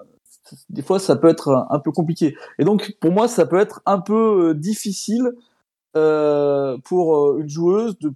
des 0.69 0.83
fois, 0.83 0.99
ça 0.99 1.17
peut 1.17 1.29
être 1.29 1.67
un 1.71 1.79
peu 1.79 1.93
compliqué. 1.93 2.37
Et 2.59 2.65
donc, 2.65 2.97
pour 3.01 3.13
moi, 3.13 3.29
ça 3.29 3.47
peut 3.47 3.59
être 3.59 3.81
un 3.87 4.01
peu 4.01 4.51
euh, 4.51 4.55
difficile 4.55 5.33
euh, 5.97 6.77
pour 6.85 7.39
une 7.39 7.49
joueuse 7.49 7.99
de, 7.99 8.13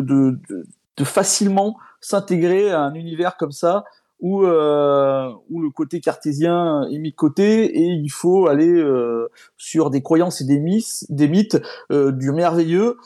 de, 0.00 1.04
facilement 1.04 1.76
s'intégrer 2.00 2.70
à 2.70 2.80
un 2.80 2.94
univers 2.94 3.36
comme 3.36 3.52
ça 3.52 3.84
où, 4.20 4.44
euh, 4.44 5.30
où 5.50 5.60
le 5.60 5.70
côté 5.70 6.00
cartésien 6.00 6.82
est 6.90 6.98
mis 6.98 7.10
de 7.10 7.16
côté 7.16 7.64
et 7.64 7.86
il 7.86 8.10
faut 8.10 8.46
aller 8.46 8.70
euh, 8.70 9.28
sur 9.56 9.90
des 9.90 10.02
croyances 10.02 10.40
et 10.40 10.44
des, 10.44 10.58
mythes, 10.58 11.04
des 11.10 11.28
mythes 11.28 11.60
euh, 11.90 12.12
du 12.12 12.32
merveilleux 12.32 12.96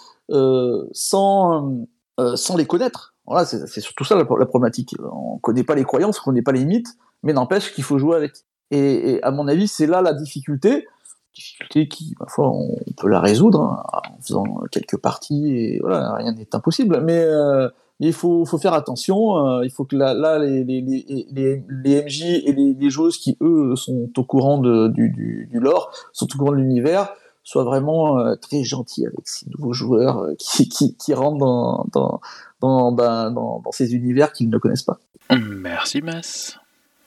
sans, 0.93 1.87
sans 2.35 2.57
les 2.57 2.67
connaître. 2.67 3.15
Voilà, 3.27 3.45
c'est 3.45 3.81
surtout 3.81 4.05
ça 4.05 4.17
la, 4.17 4.25
problématique. 4.25 4.95
On 5.01 5.39
connaît 5.39 5.63
pas 5.63 5.75
les 5.75 5.85
croyances, 5.85 6.21
on 6.21 6.25
connaît 6.25 6.43
pas 6.43 6.53
les 6.53 6.65
mythes, 6.65 6.97
mais 7.23 7.33
n'empêche 7.33 7.73
qu'il 7.73 7.85
faut 7.85 7.99
jouer 7.99 8.17
avec. 8.17 8.33
Et, 8.71 9.21
à 9.23 9.31
mon 9.31 9.49
avis, 9.49 9.69
c'est 9.69 9.87
là 9.87 10.03
la 10.03 10.15
difficulté, 10.15 10.87
difficulté 11.35 11.89
qui, 11.89 12.15
parfois, 12.19 12.51
on 12.51 12.77
peut 12.97 13.09
la 13.09 13.21
résoudre 13.21 13.63
hein, 13.63 13.83
en 13.93 14.21
faisant 14.23 14.45
quelques 14.71 14.97
parties 14.97 15.53
et 15.53 15.79
voilà, 15.81 16.15
rien 16.15 16.33
n'est 16.33 16.55
impossible. 16.55 17.01
Mais, 17.03 17.19
euh, 17.19 17.69
il 18.01 18.15
faut, 18.15 18.47
faire 18.47 18.73
attention. 18.73 19.37
Euh, 19.47 19.65
il 19.65 19.71
faut 19.71 19.85
que 19.85 19.95
là, 19.95 20.39
les, 20.39 20.65
MJ 20.65 22.23
et 22.23 22.53
les, 22.53 22.91
joueuses 22.91 23.19
qui 23.19 23.37
eux 23.43 23.77
sont 23.77 24.11
au 24.17 24.25
courant 24.25 24.59
du 24.59 25.49
lore, 25.53 25.93
sont 26.13 26.27
au 26.35 26.39
courant 26.39 26.53
de 26.53 26.57
l'univers, 26.57 27.13
soient 27.43 27.65
vraiment 27.65 28.19
euh, 28.19 28.37
très 28.37 28.65
gentils 28.65 29.07
avec 29.07 29.21
ces 29.25 29.47
nouveaux 29.51 29.73
joueurs 29.73 30.29
qui, 30.39 30.69
qui, 30.69 30.97
qui 30.97 31.15
rentrent 31.15 31.39
dans, 31.39 31.87
dans 31.93 32.21
dans, 32.61 32.93
dans, 32.93 33.31
dans, 33.31 33.73
ces 33.73 33.95
univers 33.95 34.33
qu'ils 34.33 34.51
ne 34.51 34.59
connaissent 34.59 34.83
pas. 34.83 34.99
Merci, 35.31 36.03
Mas. 36.03 36.59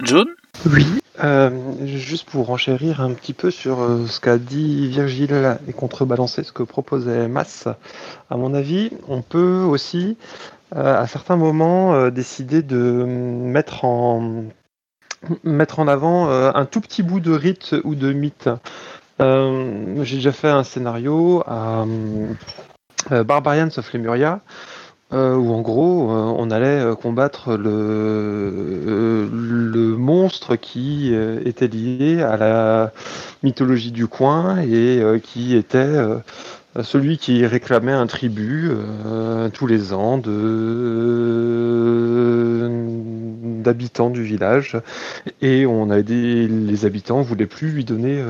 John 0.02 0.28
Oui, 0.66 0.86
euh, 1.24 1.86
juste 1.86 2.30
pour 2.30 2.50
enchérir 2.50 3.02
un 3.02 3.14
petit 3.14 3.34
peu 3.34 3.52
sur 3.52 3.82
euh, 3.82 4.08
ce 4.08 4.20
qu'a 4.20 4.38
dit 4.38 4.88
Virgile 4.88 5.60
et 5.68 5.74
contrebalancer 5.74 6.44
ce 6.44 6.52
que 6.52 6.64
proposait 6.64 7.28
Mas, 7.28 7.68
à 8.30 8.38
mon 8.38 8.54
avis, 8.54 8.92
on 9.08 9.22
peut 9.22 9.62
aussi, 9.62 10.18
euh, 10.76 11.00
à 11.00 11.08
certains 11.08 11.36
moments, 11.36 12.10
décider 12.10 12.64
de 12.64 13.06
mettre 13.06 13.86
en, 13.86 14.46
mettre 15.44 15.80
en 15.80 15.88
avant 15.88 16.30
un 16.30 16.66
tout 16.66 16.82
petit 16.82 17.04
bout 17.04 17.20
de 17.20 17.32
rite 17.32 17.76
ou 17.84 17.96
de 17.96 18.12
mythe. 18.12 18.50
J'ai 19.20 20.16
déjà 20.18 20.32
fait 20.32 20.50
un 20.50 20.64
scénario 20.64 21.44
à 21.48 21.86
Barbarians 23.24 23.70
of 23.78 23.94
Lemuria 23.94 24.42
euh, 25.14 25.36
où 25.36 25.54
en 25.54 25.62
gros 25.62 26.10
euh, 26.10 26.34
on 26.38 26.50
allait 26.50 26.80
euh, 26.80 26.96
combattre 26.96 27.56
le, 27.56 29.30
monstre 29.96 30.56
qui 30.56 31.14
était 31.46 31.68
lié 31.68 32.22
à 32.24 32.36
la 32.36 32.92
mythologie 33.44 33.92
du 33.92 34.08
coin 34.08 34.58
et 34.60 35.02
qui 35.24 35.56
était 35.56 35.96
celui 36.82 37.18
qui 37.18 37.46
réclamait 37.46 37.94
un 37.94 38.08
tribut 38.08 38.72
tous 39.54 39.68
les 39.68 39.94
ans 39.94 40.18
d'habitants 43.64 44.10
du 44.10 44.24
village. 44.24 44.78
Et 45.42 45.66
on 45.66 45.90
a 45.90 46.00
les 46.00 46.86
habitants 46.86 47.22
voulaient 47.22 47.46
plus 47.46 47.70
lui 47.70 47.86
donner 47.86 48.22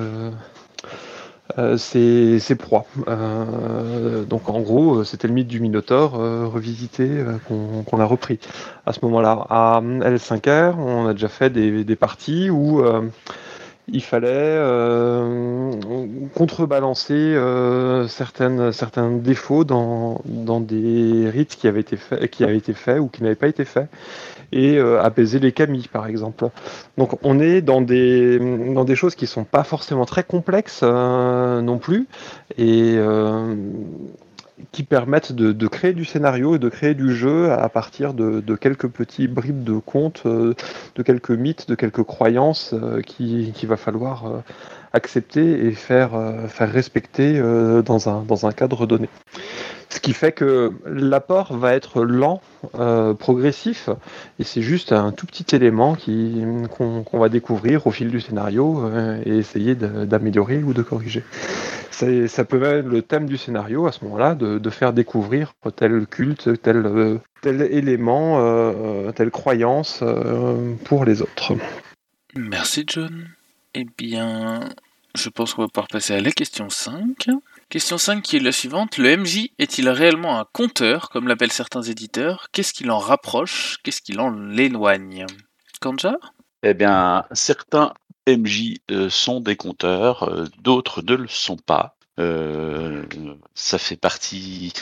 euh, 1.59 1.77
ses, 1.77 2.55
proies. 2.55 2.85
Euh, 3.07 4.23
donc 4.23 4.49
en 4.49 4.61
gros, 4.61 5.03
c'était 5.03 5.27
le 5.27 5.33
mythe 5.33 5.47
du 5.47 5.59
Minotaure 5.59 6.19
euh, 6.19 6.47
revisité 6.47 7.07
qu'on 7.47 7.99
a 7.99 8.05
repris 8.05 8.39
à 8.85 8.93
ce 8.93 8.99
moment-là. 9.03 9.45
À 9.49 9.81
L5R, 9.81 10.75
on 10.77 11.07
a 11.07 11.13
déjà 11.13 11.27
fait 11.27 11.49
des, 11.51 11.95
parties 11.95 12.49
où 12.49 12.81
il 13.89 14.01
fallait 14.01 14.29
euh, 14.31 15.71
contrebalancer 16.35 17.13
euh, 17.13 18.07
certains 18.07 19.11
défauts 19.11 19.65
dans, 19.65 20.21
des 20.61 21.29
rites 21.29 21.57
qui 21.57 21.67
avaient 21.67 21.81
été 21.81 21.97
qui 22.31 22.43
avaient 22.43 22.57
été 22.57 22.73
faits 22.73 22.99
ou 22.99 23.07
qui 23.07 23.23
n'avaient 23.23 23.35
pas 23.35 23.47
été 23.47 23.65
faits, 23.65 23.89
et 24.53 24.77
euh, 24.77 25.01
apaiser 25.01 25.39
les 25.39 25.51
camis, 25.51 25.89
par 25.91 26.07
exemple. 26.07 26.49
Donc 26.97 27.17
on 27.23 27.39
est 27.39 27.61
dans 27.61 27.81
des, 27.81 28.39
dans 28.73 28.85
des 28.85 28.95
choses 28.95 29.15
qui 29.15 29.27
sont 29.27 29.43
pas 29.43 29.63
forcément 29.63 30.05
très 30.05 30.23
complexes 30.23 30.83
non 30.83 31.77
plus, 31.79 32.07
et 32.57 32.97
qui 34.71 34.83
permettent 34.83 35.31
de, 35.31 35.67
créer 35.67 35.93
du 35.93 36.05
scénario 36.05 36.55
et 36.55 36.59
de 36.59 36.69
créer 36.69 36.93
du 36.93 37.15
jeu 37.15 37.51
à 37.51 37.69
partir 37.69 38.13
de, 38.13 38.55
quelques 38.55 38.87
petits 38.87 39.27
bribes 39.27 39.63
de 39.63 39.77
contes, 39.77 40.23
euh, 40.25 40.53
de 40.95 41.03
quelques 41.03 41.31
mythes, 41.31 41.67
de 41.67 41.75
quelques 41.75 42.03
croyances 42.03 42.73
euh, 42.73 43.01
qu'il 43.01 43.67
va 43.67 43.77
falloir 43.77 44.25
euh, 44.25 44.39
accepter 44.93 45.65
et 45.65 45.71
faire, 45.71 46.11
faire 46.49 46.71
respecter 46.71 47.41
dans, 47.83 48.09
un, 48.09 48.21
dans 48.21 48.45
un 48.45 48.51
cadre 48.51 48.85
donné. 48.85 49.09
Ce 49.89 49.99
qui 49.99 50.13
fait 50.13 50.31
que 50.31 50.71
l'apport 50.85 51.55
va 51.55 51.73
être 51.73 52.03
lent, 52.03 52.41
progressif, 53.19 53.89
et 54.39 54.43
c'est 54.43 54.61
juste 54.61 54.91
un 54.91 55.11
tout 55.11 55.25
petit 55.25 55.55
élément 55.55 55.95
qu'on 56.77 57.19
va 57.19 57.29
découvrir 57.29 57.87
au 57.87 57.91
fil 57.91 58.09
du 58.09 58.19
scénario 58.19 58.89
et 59.25 59.37
essayer 59.37 59.75
d'améliorer 59.75 60.63
ou 60.63 60.73
de 60.73 60.81
corriger 60.81 61.23
ça 62.27 62.45
peut 62.45 62.63
être 62.63 62.85
le 62.87 63.01
thème 63.01 63.27
du 63.27 63.37
scénario 63.37 63.85
à 63.87 63.91
ce 63.91 64.03
moment-là, 64.05 64.35
de, 64.35 64.69
faire 64.69 64.93
découvrir 64.93 65.53
tel 65.75 66.07
culte, 66.07 66.61
tel, 66.61 66.85
euh, 66.85 67.19
tel 67.41 67.61
élément, 67.61 68.39
euh, 68.39 68.73
euh, 68.75 69.11
telle 69.11 69.31
croyance 69.31 70.03
pour 70.85 71.05
les 71.05 71.21
autres. 71.21 71.53
Merci 72.35 72.85
John. 72.87 73.27
Eh 73.75 73.85
bien, 73.97 74.69
je 75.15 75.29
pense 75.29 75.53
qu'on 75.53 75.63
va 75.63 75.67
pouvoir 75.67 75.87
passer 75.87 76.13
à 76.13 76.21
la 76.21 76.31
question 76.31 76.69
5. 76.69 77.27
Question 77.73 77.97
5 77.97 78.21
qui 78.21 78.35
est 78.35 78.39
la 78.39 78.51
suivante. 78.51 78.99
Le 78.99 79.17
MJ 79.17 79.49
est-il 79.57 79.89
réellement 79.89 80.39
un 80.39 80.45
compteur, 80.53 81.09
comme 81.09 81.27
l'appellent 81.27 81.51
certains 81.51 81.81
éditeurs? 81.81 82.49
Qu'est-ce 82.51 82.71
qui 82.71 82.83
l'en 82.83 82.99
rapproche? 82.99 83.79
Qu'est-ce 83.81 84.03
qui 84.03 84.11
l'en 84.11 84.55
éloigne? 84.55 85.25
Kanja? 85.81 86.17
Eh 86.61 86.75
bien, 86.75 87.25
certains 87.31 87.95
MJ 88.27 88.75
sont 89.09 89.39
des 89.39 89.55
compteurs, 89.55 90.47
d'autres 90.61 91.01
ne 91.01 91.15
le 91.15 91.27
sont 91.27 91.57
pas. 91.57 91.95
ça 93.55 93.79
fait 93.79 93.97
partie 93.97 94.73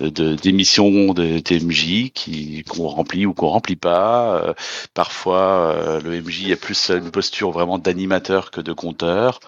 de 0.00 0.34
d'émissions 0.34 1.12
de 1.12 1.38
TMJ 1.38 2.12
qui 2.12 2.64
qu'on 2.64 2.88
remplit 2.88 3.26
ou 3.26 3.34
qu'on 3.34 3.48
remplit 3.48 3.76
pas. 3.76 4.42
Euh, 4.42 4.54
parfois, 4.94 5.74
euh, 5.76 6.00
le 6.00 6.20
MJ 6.20 6.50
a 6.52 6.56
plus 6.56 6.90
une 6.90 7.10
posture 7.10 7.50
vraiment 7.50 7.78
d'animateur 7.78 8.50
que 8.50 8.60
de 8.60 8.72
compteur. 8.72 9.40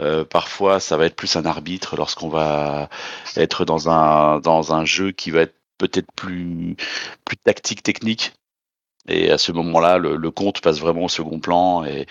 Euh, 0.00 0.24
parfois, 0.24 0.80
ça 0.80 0.96
va 0.96 1.06
être 1.06 1.16
plus 1.16 1.36
un 1.36 1.44
arbitre 1.44 1.96
lorsqu'on 1.96 2.28
va 2.28 2.88
être 3.36 3.64
dans 3.64 3.88
un 3.90 4.40
dans 4.40 4.72
un 4.74 4.84
jeu 4.84 5.12
qui 5.12 5.30
va 5.30 5.42
être 5.42 5.54
peut-être 5.78 6.10
plus 6.12 6.76
plus 7.24 7.36
tactique, 7.36 7.82
technique. 7.82 8.32
Et 9.08 9.30
à 9.30 9.38
ce 9.38 9.52
moment-là, 9.52 9.98
le, 9.98 10.30
compte 10.30 10.60
passe 10.60 10.78
vraiment 10.80 11.04
au 11.04 11.08
second 11.08 11.40
plan. 11.40 11.84
Et 11.84 12.06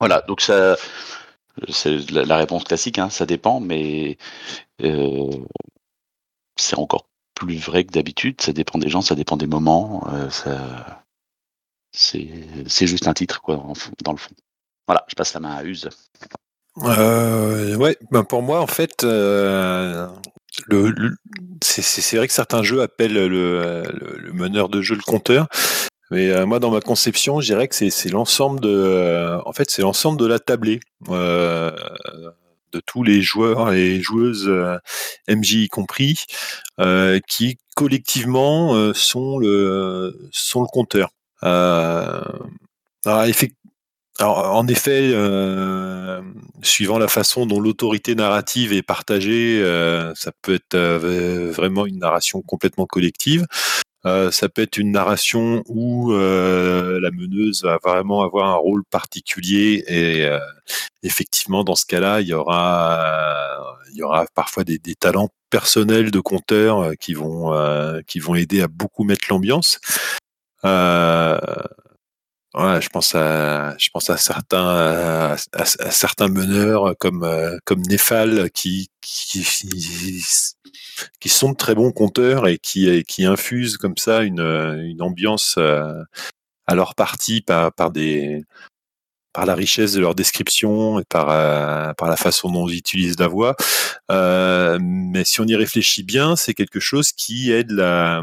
voilà. 0.00 0.22
Donc 0.22 0.40
ça, 0.40 0.76
c'est 1.68 2.10
la, 2.10 2.36
réponse 2.36 2.64
classique. 2.64 2.98
Hein, 2.98 3.10
ça 3.10 3.26
dépend, 3.26 3.60
mais 3.60 4.18
euh, 4.82 5.30
c'est 6.56 6.78
encore 6.78 7.06
plus 7.34 7.58
vrai 7.58 7.84
que 7.84 7.92
d'habitude. 7.92 8.40
Ça 8.40 8.52
dépend 8.52 8.78
des 8.78 8.88
gens, 8.88 9.02
ça 9.02 9.14
dépend 9.14 9.36
des 9.36 9.46
moments. 9.46 10.06
Euh, 10.12 10.30
ça, 10.30 11.04
c'est, 11.92 12.28
c'est 12.66 12.86
juste 12.86 13.08
un 13.08 13.14
titre, 13.14 13.40
quoi, 13.40 13.56
dans 14.04 14.12
le 14.12 14.18
fond. 14.18 14.34
Voilà, 14.86 15.04
je 15.08 15.14
passe 15.14 15.34
la 15.34 15.40
main 15.40 15.54
à 15.56 15.64
Use. 15.64 15.88
Euh, 16.78 17.76
ouais, 17.76 17.96
ben 18.10 18.24
pour 18.24 18.42
moi, 18.42 18.60
en 18.60 18.66
fait, 18.66 19.04
euh, 19.04 20.06
le, 20.68 20.90
le- 20.90 21.16
c'est, 21.62 22.16
vrai 22.16 22.26
que 22.28 22.32
certains 22.32 22.62
jeux 22.62 22.80
appellent 22.82 23.12
le, 23.14 23.28
le- 23.28 23.82
le 24.18 24.32
meneur 24.32 24.68
de 24.68 24.80
jeu 24.80 24.94
le 24.94 25.02
compteur. 25.02 25.48
Mais 26.10 26.30
euh, 26.30 26.46
moi, 26.46 26.58
dans 26.60 26.70
ma 26.70 26.80
conception, 26.80 27.40
je 27.40 27.46
dirais 27.46 27.68
que 27.68 27.74
c'est, 27.74 28.08
l'ensemble 28.10 28.60
de, 28.60 28.68
euh, 28.70 29.40
en 29.46 29.52
fait, 29.52 29.70
c'est 29.70 29.82
l'ensemble 29.82 30.18
de 30.20 30.26
la 30.26 30.38
tablée 30.38 30.80
euh, 31.10 31.72
de 32.72 32.80
tous 32.86 33.02
les 33.02 33.22
joueurs 33.22 33.72
et 33.72 34.00
joueuses 34.00 34.48
euh, 34.48 34.78
MJ 35.28 35.54
y 35.64 35.68
compris, 35.68 36.24
euh, 36.80 37.20
qui 37.28 37.58
collectivement 37.76 38.74
euh, 38.76 38.92
sont 38.94 39.38
le 39.38 40.28
sont 40.32 40.62
le 40.62 40.68
compteur. 40.68 41.10
Alors, 41.42 43.24
effect- 43.24 43.56
alors, 44.20 44.54
en 44.54 44.66
effet, 44.68 45.12
euh, 45.14 46.20
suivant 46.62 46.98
la 46.98 47.08
façon 47.08 47.46
dont 47.46 47.58
l'autorité 47.58 48.14
narrative 48.14 48.74
est 48.74 48.82
partagée, 48.82 49.62
euh, 49.62 50.12
ça 50.14 50.30
peut 50.42 50.56
être 50.56 50.74
euh, 50.74 51.50
vraiment 51.50 51.86
une 51.86 52.00
narration 52.00 52.42
complètement 52.42 52.84
collective. 52.84 53.46
Euh, 54.04 54.30
ça 54.30 54.50
peut 54.50 54.60
être 54.60 54.76
une 54.76 54.92
narration 54.92 55.62
où 55.68 56.12
euh, 56.12 57.00
la 57.00 57.10
meneuse 57.10 57.62
va 57.64 57.78
vraiment 57.82 58.22
avoir 58.22 58.48
un 58.50 58.56
rôle 58.56 58.84
particulier 58.90 59.84
et 59.88 60.28
effectivement 61.02 61.64
dans 61.64 61.74
ce 61.74 61.84
cas-là 61.86 62.22
il 62.22 62.28
y 62.28 62.32
aura 62.32 63.76
il 63.92 63.98
y 63.98 64.02
aura 64.02 64.24
parfois 64.34 64.64
des, 64.64 64.78
talents 64.94 65.28
personnels 65.50 66.10
de 66.10 66.20
conteurs 66.20 66.92
qui 66.98 67.12
vont 67.12 67.52
qui 68.06 68.20
vont 68.20 68.34
aider 68.34 68.62
à 68.62 68.68
beaucoup 68.68 69.04
mettre 69.04 69.26
l'ambiance. 69.30 69.80
Euh, 70.64 71.38
Ouais, 72.54 72.80
je 72.82 72.88
pense 72.88 73.14
à, 73.14 73.76
je 73.78 73.90
pense 73.90 74.10
à 74.10 74.16
certains, 74.16 75.36
à, 75.52 75.64
certains 75.66 76.28
meneurs 76.28 76.94
comme 76.98 77.22
euh, 77.22 77.56
comme 77.64 77.80
Nefal 77.82 78.50
qui, 78.50 78.88
qui 79.00 79.44
qui 81.20 81.28
sont 81.28 81.50
de 81.52 81.56
très 81.56 81.74
bons 81.74 81.92
conteurs 81.92 82.48
et 82.48 82.58
qui 82.58 83.04
qui 83.04 83.24
infusent 83.24 83.76
comme 83.76 83.96
ça 83.96 84.22
une 84.22 84.40
une 84.40 85.00
ambiance 85.02 85.54
euh, 85.58 86.02
à 86.66 86.74
leur 86.74 86.94
partie 86.96 87.40
par 87.40 87.72
par 87.72 87.90
des 87.92 88.44
par 89.32 89.46
la 89.46 89.54
richesse 89.54 89.92
de 89.92 90.00
leur 90.00 90.14
description 90.14 90.98
et 91.00 91.04
par 91.04 91.30
euh, 91.30 91.92
par 91.94 92.08
la 92.08 92.16
façon 92.16 92.50
dont 92.50 92.68
ils 92.68 92.78
utilisent 92.78 93.18
la 93.20 93.28
voix. 93.28 93.56
Euh, 94.10 94.78
mais 94.82 95.24
si 95.24 95.40
on 95.40 95.46
y 95.46 95.54
réfléchit 95.56 96.02
bien, 96.02 96.36
c'est 96.36 96.54
quelque 96.54 96.80
chose 96.80 97.12
qui 97.12 97.52
est 97.52 97.64
de 97.64 97.74
la 97.76 98.22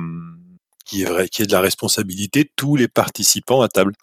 qui 0.87 1.01
est 1.01 1.05
vrai, 1.05 1.27
qui 1.29 1.41
est 1.43 1.47
de 1.47 1.51
la 1.51 1.61
responsabilité 1.61 2.43
de 2.45 2.49
tous 2.55 2.75
les 2.75 2.87
participants 2.87 3.61
à 3.61 3.67
table. 3.67 3.93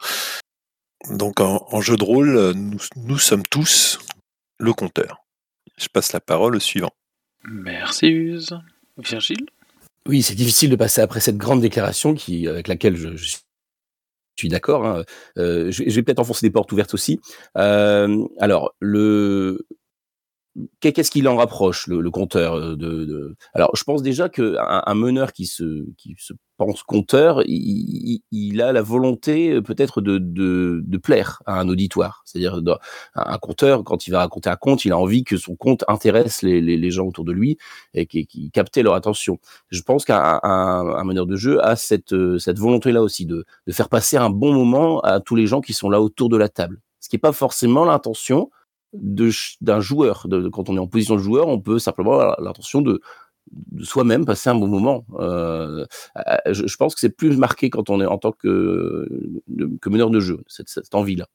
Donc 1.11 1.41
en, 1.41 1.67
en 1.71 1.81
jeu 1.81 1.97
de 1.97 2.05
rôle, 2.05 2.53
nous, 2.53 2.79
nous 2.97 3.19
sommes 3.19 3.43
tous 3.51 3.99
le 4.59 4.73
compteur. 4.73 5.25
Je 5.77 5.89
passe 5.89 6.13
la 6.13 6.21
parole 6.21 6.57
au 6.57 6.61
suivant. 6.61 6.93
Merci 7.45 8.07
Use. 8.09 8.59
Virgile? 8.97 9.47
Oui, 10.07 10.23
c'est 10.23 10.35
difficile 10.35 10.71
de 10.71 10.77
passer 10.77 11.01
après 11.01 11.21
cette 11.21 11.37
grande 11.37 11.61
déclaration 11.61 12.15
qui, 12.15 12.47
avec 12.47 12.69
laquelle 12.69 12.97
je, 12.97 13.17
je 13.17 13.37
suis 14.39 14.49
d'accord. 14.49 14.87
hein. 14.87 15.05
Euh, 15.39 15.71
je, 15.71 15.83
vais- 15.83 15.91
je 15.91 15.95
vais 15.97 16.03
peut-être 16.03 16.21
enfoncer 16.21 16.47
des 16.47 16.53
portes 16.53 16.71
ouvertes 16.73 16.95
aussi. 16.95 17.21
Euh, 17.57 18.25
alors, 18.39 18.75
le 18.81 19.67
qu'est- 20.81 20.93
qu'est-ce 20.93 21.11
qui 21.11 21.23
l'en 21.23 21.37
rapproche, 21.37 21.87
le, 21.87 22.01
le 22.01 22.11
compteur 22.11 22.55
euh, 22.55 22.77
de, 22.77 23.05
de- 23.05 23.37
Alors, 23.55 23.75
je 23.77 23.85
pense 23.85 24.03
déjà 24.03 24.29
que 24.29 24.57
un, 24.59 24.83
un 24.87 24.95
meneur 24.95 25.33
qui 25.33 25.47
se 25.47 25.85
qui 25.97 26.15
se 26.19 26.35
pense 26.57 26.83
compteur, 26.83 27.43
il, 27.47 28.61
a 28.63 28.73
la 28.73 28.83
volonté 28.83 29.53
euh, 29.53 29.63
peut-être 29.63 30.01
de, 30.01 30.19
de, 30.19 30.99
plaire 30.99 31.43
à 31.47 31.61
un 31.61 31.69
auditoire. 31.69 32.23
C'est-à-dire 32.25 32.61
un, 33.15 33.39
conteur, 33.39 33.85
quand 33.85 34.07
il 34.07 34.11
va 34.11 34.21
raconter 34.21 34.51
un 34.51 34.57
conte, 34.57 34.85
il 34.85 34.93
a 34.93 34.99
envie 34.99 35.25
que 35.25 35.37
son 35.37 35.57
conte 35.57 35.85
intéresse 35.89 36.43
les, 36.43 36.61
les, 36.61 36.91
gens 36.91 37.07
autour 37.07 37.25
de 37.25 37.33
lui 37.33 37.59
et 37.93 38.07
qui, 38.07 38.27
qui 38.27 38.51
capte 38.51 38.77
leur 38.77 38.95
attention. 38.95 39.39
Je 39.71 39.83
pense 39.83 40.05
qu'un 40.05 40.41
un, 40.43 41.05
meneur 41.05 41.27
de 41.27 41.37
jeu 41.37 41.65
a 41.65 41.77
cette, 41.77 42.13
euh, 42.13 42.39
cette 42.39 42.59
volonté-là 42.59 43.03
aussi 43.03 43.27
de, 43.27 43.45
de 43.67 43.73
faire 43.73 43.89
passer 43.89 44.17
un 44.17 44.31
bon 44.31 44.53
moment 44.53 45.01
à 45.01 45.21
tous 45.21 45.37
les 45.37 45.47
gens 45.47 45.61
qui 45.61 45.73
sont 45.73 45.91
là 45.91 46.01
autour 46.01 46.29
de 46.29 46.37
la 46.37 46.49
table. 46.49 46.81
Ce 47.01 47.09
qui 47.09 47.17
n'est 47.17 47.21
pas 47.21 47.33
forcément 47.33 47.85
l'intention 47.85 48.51
d'un 48.95 49.81
joueur. 49.81 50.27
Quand 50.53 50.69
on 50.69 50.77
est 50.77 50.81
en 50.81 50.87
position 50.87 51.17
de 51.17 51.21
joueur, 51.21 51.49
on 51.49 51.61
peut 51.61 51.79
simplement 51.79 52.13
avoir 52.13 52.41
l'intention 52.41 52.81
de, 52.81 53.01
de 53.73 53.85
soi-même 53.85 54.25
passer 54.25 54.51
un 54.51 54.55
bon 54.55 54.69
moment. 54.69 55.05
Euh, 55.19 55.85
euh, 56.17 56.53
je, 56.53 56.77
pense 56.77 56.95
que 56.95 57.01
c'est 57.01 57.17
plus 57.17 57.37
marqué 57.37 57.71
quand 57.71 57.91
on 57.91 58.01
est 58.01 58.07
en 58.07 58.19
tant 58.19 58.33
que, 58.33 59.09
que 59.81 59.89
meneur 59.89 60.11
de 60.11 60.21
jeu, 60.21 60.43
cette, 60.47 60.95
envie-là. 60.95 61.27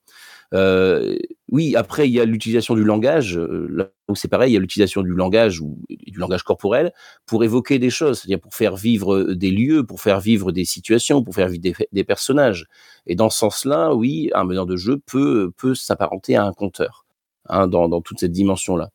Euh, 0.52 1.16
oui, 1.50 1.76
après, 1.76 2.08
il 2.08 2.12
y 2.12 2.20
a 2.20 2.24
l'utilisation 2.24 2.74
du 2.74 2.84
langage. 2.84 3.36
euh, 3.36 3.92
où 4.08 4.16
c'est 4.16 4.28
pareil, 4.28 4.50
il 4.50 4.54
y 4.54 4.56
a 4.56 4.60
l'utilisation 4.60 5.02
du 5.02 5.12
langage 5.12 5.60
ou 5.60 5.78
du 5.88 6.18
langage 6.18 6.42
corporel 6.42 6.92
pour 7.26 7.44
évoquer 7.44 7.78
des 7.78 7.90
choses, 7.90 8.18
c'est-à-dire 8.18 8.40
pour 8.40 8.54
faire 8.54 8.76
vivre 8.76 9.34
des 9.34 9.50
lieux, 9.50 9.86
pour 9.86 10.00
faire 10.00 10.20
vivre 10.20 10.50
des 10.52 10.64
situations, 10.64 11.22
pour 11.22 11.34
faire 11.34 11.48
vivre 11.48 11.62
des, 11.62 11.74
des 11.92 12.04
personnages. 12.04 12.66
Et 13.06 13.14
dans 13.14 13.30
ce 13.30 13.38
sens-là, 13.38 13.94
oui, 13.94 14.30
un 14.34 14.44
meneur 14.44 14.66
de 14.66 14.76
jeu 14.76 15.00
peut, 15.06 15.52
peut 15.56 15.74
s'apparenter 15.74 16.36
à 16.36 16.44
un 16.44 16.52
conteur 16.52 17.06
hein, 17.48 17.68
dans, 17.68 17.88
dans 17.88 18.00
toute 18.00 18.18
cette 18.20 18.32
dimension-là. 18.32 18.90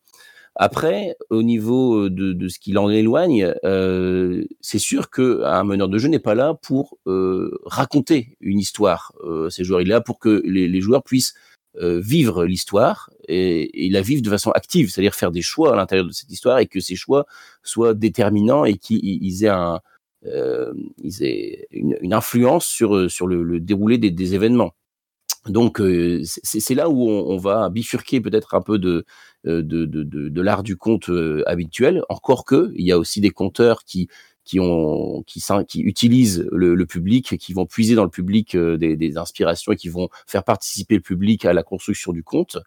Après, 0.55 1.15
au 1.29 1.43
niveau 1.43 2.09
de, 2.09 2.31
de 2.33 2.47
ce 2.47 2.59
qui 2.59 2.71
l'en 2.71 2.89
éloigne, 2.89 3.53
euh, 3.65 4.45
c'est 4.61 4.79
sûr 4.79 5.09
qu'un 5.09 5.63
meneur 5.65 5.89
de 5.89 5.97
jeu 5.97 6.07
n'est 6.07 6.19
pas 6.19 6.35
là 6.35 6.53
pour 6.53 6.97
euh, 7.07 7.57
raconter 7.65 8.37
une 8.39 8.59
histoire. 8.59 9.11
Euh, 9.25 9.49
ces 9.49 9.63
joueurs, 9.65 9.81
il 9.81 9.87
est 9.87 9.91
là 9.91 10.01
pour 10.01 10.17
que 10.17 10.41
les, 10.45 10.67
les 10.67 10.81
joueurs 10.81 11.03
puissent 11.03 11.33
vivre 11.77 12.45
l'histoire 12.45 13.09
et, 13.27 13.85
et 13.85 13.89
la 13.89 14.01
vivre 14.01 14.21
de 14.21 14.29
façon 14.29 14.49
active, 14.51 14.89
c'est-à-dire 14.89 15.13
faire 15.13 15.31
des 15.31 15.41
choix 15.41 15.73
à 15.73 15.75
l'intérieur 15.75 16.07
de 16.07 16.13
cette 16.13 16.31
histoire 16.31 16.59
et 16.59 16.67
que 16.67 16.79
ces 16.79 16.95
choix 16.95 17.25
soient 17.63 17.93
déterminants 17.93 18.63
et 18.63 18.75
qu'ils 18.75 19.43
aient 19.43 19.49
un, 19.49 19.81
euh, 20.25 20.73
ils 21.03 21.23
aient 21.23 21.67
une, 21.71 21.97
une 21.99 22.13
influence 22.13 22.65
sur 22.65 23.11
sur 23.11 23.27
le, 23.27 23.43
le 23.43 23.59
déroulé 23.59 23.97
des, 23.97 24.09
des 24.09 24.35
événements. 24.35 24.73
Donc 25.47 25.79
c'est 26.23 26.73
là 26.75 26.89
où 26.89 27.07
on, 27.07 27.37
va 27.37 27.69
bifurquer 27.69 28.19
peut-être 28.19 28.55
un 28.55 28.61
peu 28.61 28.79
de 28.79 29.05
de, 29.43 29.61
de, 29.61 29.85
de, 29.85 30.41
l'art 30.41 30.63
du 30.63 30.75
conte 30.75 31.09
euh, 31.09 31.43
habituel. 31.45 32.01
Encore 32.09 32.45
que 32.45 32.71
il 32.75 32.85
y 32.85 32.91
a 32.91 32.97
aussi 32.97 33.21
des 33.21 33.29
conteurs 33.29 33.83
qui 33.83 34.07
qui 34.43 34.59
ont 34.59 35.23
qui, 35.27 35.43
qui 35.67 35.81
utilisent 35.81 36.47
le, 36.51 36.73
le 36.73 36.85
public, 36.87 37.37
qui 37.37 37.53
vont 37.53 37.67
puiser 37.67 37.93
dans 37.93 38.03
le 38.03 38.09
public 38.09 38.57
des, 38.57 38.95
des 38.95 39.17
inspirations 39.17 39.71
et 39.71 39.75
qui 39.75 39.89
vont 39.89 40.09
faire 40.25 40.43
participer 40.43 40.95
le 40.95 41.01
public 41.01 41.45
à 41.45 41.53
la 41.53 41.61
construction 41.61 42.11
du 42.11 42.23
conte. 42.23 42.57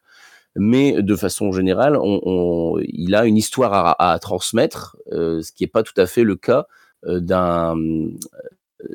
Mais 0.57 1.03
de 1.03 1.17
façon 1.17 1.53
générale, 1.53 1.97
on, 1.97 2.21
on- 2.25 2.79
il 2.81 3.15
a 3.17 3.27
une 3.27 3.37
histoire 3.37 3.73
à, 3.75 4.13
à 4.13 4.19
transmettre, 4.21 4.97
ce 5.11 5.53
qui 5.53 5.65
n'est 5.65 5.69
pas 5.69 5.83
tout 5.83 6.01
à 6.01 6.07
fait 6.07 6.25
le 6.25 6.37
cas 6.37 6.67
d'un 7.05 7.77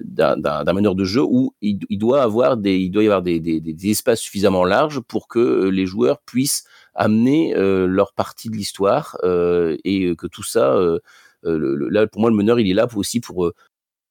d'un 0.01 0.73
meneur 0.73 0.95
de 0.95 1.03
jeu 1.03 1.21
où 1.21 1.53
il, 1.61 1.77
doit 1.97 2.23
avoir 2.23 2.55
des 2.57 2.77
il 2.77 2.89
doit 2.89 3.03
y 3.03 3.07
avoir 3.07 3.21
des, 3.21 3.39
des, 3.39 3.89
espaces 3.89 4.21
suffisamment 4.21 4.63
larges 4.63 5.01
pour 5.01 5.27
que 5.27 5.39
euh, 5.39 5.69
les 5.69 5.85
joueurs 5.85 6.21
puissent 6.21 6.63
amener 6.93 7.55
euh, 7.55 7.85
leur 7.85 8.13
partie 8.13 8.49
de 8.49 8.55
l'histoire 8.55 9.17
euh, 9.23 9.75
et 9.83 10.15
que 10.15 10.27
tout 10.27 10.43
ça 10.43 10.77
là 11.43 12.07
pour 12.07 12.21
moi 12.21 12.29
le 12.29 12.35
meneur 12.35 12.59
il 12.59 12.69
est 12.69 12.73
là 12.73 12.87
aussi 12.95 13.19
pour 13.19 13.51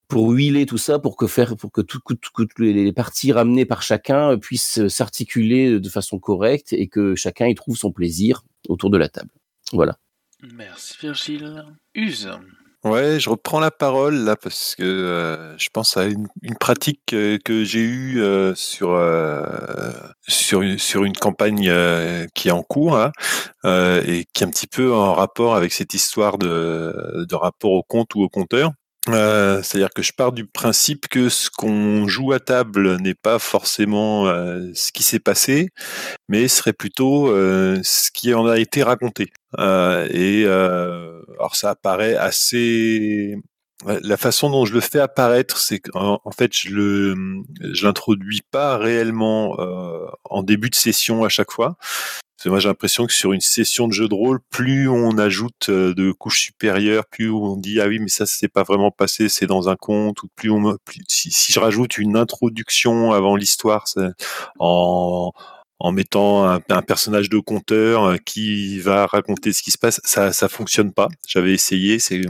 pour 0.09 0.31
huiler 0.31 0.67
tout 0.67 0.77
ça 0.77 0.99
pour 0.99 1.17
que 1.17 1.27
faire 1.27 1.57
pour 1.57 1.73
que 1.73 1.81
tout- 1.81 2.01
que- 2.05 2.13
que 2.15 2.43
toutes 2.43 2.59
les 2.59 2.93
parties 2.93 3.33
ramenées 3.33 3.65
par 3.65 3.81
chacun 3.83 4.37
puissent 4.37 4.87
s'articuler 4.89 5.81
de 5.81 5.89
façon 5.89 6.19
correcte 6.19 6.75
et 6.75 6.89
que 6.89 7.15
chacun 7.15 7.47
y 7.47 7.55
trouve 7.55 7.77
son 7.79 7.93
plaisir 7.93 8.45
autour 8.69 8.91
de 8.91 8.99
la 8.99 9.09
table 9.09 9.31
voilà 9.73 9.97
Merci 10.55 10.97
Virgile. 11.01 11.65
Use. 11.95 12.29
Ouais, 12.85 13.21
je 13.21 13.31
reprends 13.31 13.61
la 13.61 13.71
parole 13.71 14.17
là 14.25 14.35
parce 14.35 14.75
que 14.75 14.83
euh, 14.83 15.57
je 15.57 15.69
pense 15.73 15.97
à 15.97 16.07
une, 16.07 16.27
une 16.43 16.57
pratique 16.57 17.13
euh, 17.13 17.39
que 17.45 17.63
j'ai 17.63 17.79
eue 17.81 18.21
euh, 18.21 18.57
sur 18.57 18.91
euh, 18.91 19.93
sur 20.27 20.63
sur 20.81 21.05
une 21.05 21.13
campagne 21.17 21.69
euh, 21.69 22.27
qui 22.35 22.49
est 22.49 22.51
en 22.51 22.65
cours 22.65 22.97
hein, 22.97 23.13
et 23.65 24.27
qui 24.33 24.43
est 24.43 24.47
un 24.47 24.51
petit 24.51 24.67
peu 24.67 24.93
en 24.93 25.15
rapport 25.15 25.55
avec 25.55 25.73
cette 25.73 25.95
histoire 25.95 26.39
de, 26.39 27.25
de 27.29 27.35
rapport 27.37 27.71
au 27.71 27.85
compte 27.85 28.17
ou 28.17 28.23
au 28.23 28.29
compteur. 28.29 28.73
Euh, 29.09 29.63
C'est-à-dire 29.63 29.91
que 29.91 30.03
je 30.03 30.13
pars 30.13 30.33
du 30.33 30.47
principe 30.47 31.09
que 31.09 31.29
ce 31.29 31.51
qu'on 31.51 32.07
joue 32.07 32.33
à 32.33 32.41
table 32.41 32.97
n'est 33.01 33.15
pas 33.15 33.39
forcément 33.39 34.29
euh, 34.29 34.71
ce 34.75 34.93
qui 34.93 35.03
s'est 35.03 35.19
passé, 35.19 35.71
mais 36.29 36.47
serait 36.49 36.73
plutôt 36.73 37.29
euh, 37.29 37.81
ce 37.83 38.11
qui 38.13 38.33
en 38.33 38.47
a 38.47 38.59
été 38.59 38.83
raconté. 38.83 39.33
Et 39.59 40.45
alors 40.47 41.57
ça 41.57 41.71
apparaît 41.71 42.17
assez. 42.17 43.37
La 43.85 44.17
façon 44.17 44.49
dont 44.49 44.65
je 44.65 44.75
le 44.75 44.81
fais 44.81 45.01
apparaître, 45.01 45.59
c'est 45.59 45.81
qu'en 45.81 46.21
en 46.25 46.31
fait, 46.31 46.57
je 46.57 46.71
le, 46.71 47.17
je 47.73 47.85
l'introduis 47.85 48.43
pas 48.53 48.79
réellement 48.79 49.57
en 50.25 50.43
début 50.45 50.71
de 50.71 50.77
session 50.77 51.25
à 51.25 51.29
chaque 51.29 51.51
fois. 51.51 51.77
Moi, 52.47 52.59
j'ai 52.59 52.69
l'impression 52.69 53.07
que 53.07 53.13
sur 53.13 53.33
une 53.33 53.41
session 53.41 53.89
de 53.89 53.93
jeu 53.93 54.09
de 54.09 54.15
rôle, 54.15 54.41
plus 54.51 54.89
on 54.89 55.19
ajoute 55.19 55.69
euh, 55.69 55.95
de 55.95 56.13
couches 56.13 56.41
supérieures, 56.41 57.07
plus 57.07 57.31
on 57.31 57.57
dit 57.57 57.81
ah 57.81 57.87
oui, 57.87 57.99
mais 57.99 58.09
ça, 58.09 58.27
c'est 58.27 58.49
pas 58.49 58.63
vraiment 58.63 58.91
passé, 58.91 59.29
c'est 59.29 59.47
dans 59.47 59.69
un 59.69 59.77
conte, 59.77 60.23
ou 60.23 60.29
plus 60.35 60.51
on, 60.51 60.77
plus, 60.85 61.03
si, 61.09 61.53
je 61.53 61.61
rajoute 61.61 61.99
une 61.99 62.17
introduction 62.17 63.13
avant 63.13 63.37
l'histoire, 63.37 63.85
en 64.59 65.33
mettant 65.93 66.49
un, 66.49 66.61
un 66.69 66.83
personnage 66.83 67.29
de 67.29 67.39
conteur 67.41 68.05
euh, 68.05 68.17
qui 68.25 68.79
va 68.79 69.07
raconter 69.07 69.53
ce 69.53 69.63
qui 69.63 69.73
se 69.73 69.79
passe, 69.79 70.01
ça 70.05 70.33
ça 70.33 70.49
fonctionne 70.49 70.93
pas. 70.93 71.09
J'avais 71.27 71.53
essayé, 71.53 71.99
c'est 71.99 72.21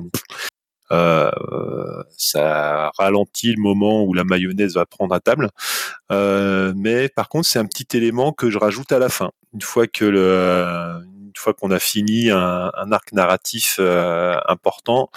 euh, 0.93 2.03
ça 2.17 2.91
ralentit 2.99 3.55
le 3.55 3.61
moment 3.61 4.05
où 4.05 4.15
la 4.15 4.25
mayonnaise 4.25 4.75
va 4.75 4.87
prendre 4.87 5.15
à 5.15 5.21
table. 5.21 5.51
Euh, 6.11 6.73
mais 6.77 7.09
par 7.09 7.29
contre, 7.29 7.47
c'est 7.47 7.59
un 7.59 7.67
petit 7.67 7.97
élément 7.97 8.33
que 8.33 8.51
je 8.51 8.59
rajoute 8.59 8.93
à 8.93 8.99
la 8.99 9.09
fin. 9.09 9.31
Une 9.55 9.63
fois 9.63 9.87
que 9.87 10.05
le, 10.05 11.03
une 11.27 11.33
fois 11.37 11.55
qu'on 11.55 11.71
a 11.71 11.79
fini 11.79 12.31
un, 12.31 12.71
un 12.75 12.93
arc 12.93 13.13
narratif 13.13 13.77
euh, 13.81 14.37
important, 14.47 15.11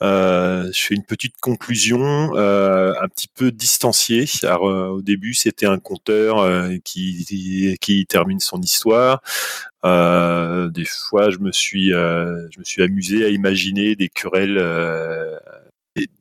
je 0.00 0.70
fais 0.74 0.94
une 0.94 1.04
petite 1.04 1.36
conclusion 1.40 2.36
euh, 2.36 2.92
un 3.00 3.08
petit 3.08 3.28
peu 3.28 3.50
distanciée. 3.50 4.26
Alors, 4.42 4.68
euh, 4.68 4.88
au 4.88 5.02
début, 5.02 5.34
c'était 5.34 5.66
un 5.66 5.78
conteur 5.78 6.38
euh, 6.38 6.76
qui, 6.84 7.24
qui, 7.26 7.76
qui 7.80 8.06
termine 8.06 8.40
son 8.40 8.60
histoire. 8.60 9.22
Euh, 9.84 10.68
des 10.68 10.84
fois, 10.84 11.30
je 11.30 11.38
me 11.38 11.52
suis, 11.52 11.92
euh, 11.92 12.48
je 12.50 12.58
me 12.58 12.64
suis 12.64 12.82
amusé 12.82 13.24
à 13.24 13.28
imaginer 13.28 13.94
des 13.96 14.08
querelles, 14.08 14.58
euh, 14.58 15.36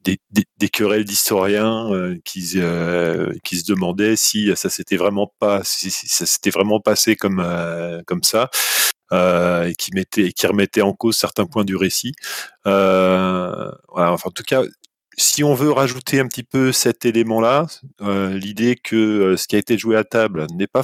des, 0.04 0.70
querelles 0.70 1.06
d'historiens 1.06 1.92
euh, 1.92 2.18
qui, 2.26 2.54
euh, 2.56 3.34
qui 3.44 3.58
se 3.58 3.66
demandaient 3.66 4.16
si 4.16 4.52
ça 4.56 4.70
s'était 4.70 4.98
vraiment 4.98 5.32
pas, 5.40 5.62
si, 5.64 5.90
ça 5.92 6.26
s'était 6.26 6.50
vraiment 6.50 6.80
passé 6.80 7.16
comme 7.16 7.40
euh, 7.40 8.02
comme 8.06 8.24
ça. 8.24 8.50
euh, 9.14 9.68
et 9.70 9.76
qui 9.76 9.92
qui 10.34 10.48
remettait 10.48 10.82
en 10.82 10.94
cause 10.94 11.18
certains 11.18 11.46
points 11.46 11.64
du 11.66 11.76
récit. 11.76 12.14
Euh, 12.68 13.72
voilà, 13.90 14.12
enfin, 14.14 14.30
en 14.30 14.32
tout 14.32 14.44
cas, 14.44 14.64
si 15.18 15.44
on 15.44 15.54
veut 15.56 15.72
rajouter 15.72 16.20
un 16.20 16.28
petit 16.28 16.44
peu 16.44 16.72
cet 16.72 17.06
élément-là, 17.06 17.66
euh, 18.02 18.38
l'idée 18.38 18.76
que 18.76 18.96
euh, 18.96 19.38
ce 19.38 19.48
qui 19.48 19.56
a 19.56 19.60
été 19.60 19.78
joué 19.78 19.96
à 19.98 20.04
table 20.04 20.46
n'est 20.54 20.68
pas 20.68 20.84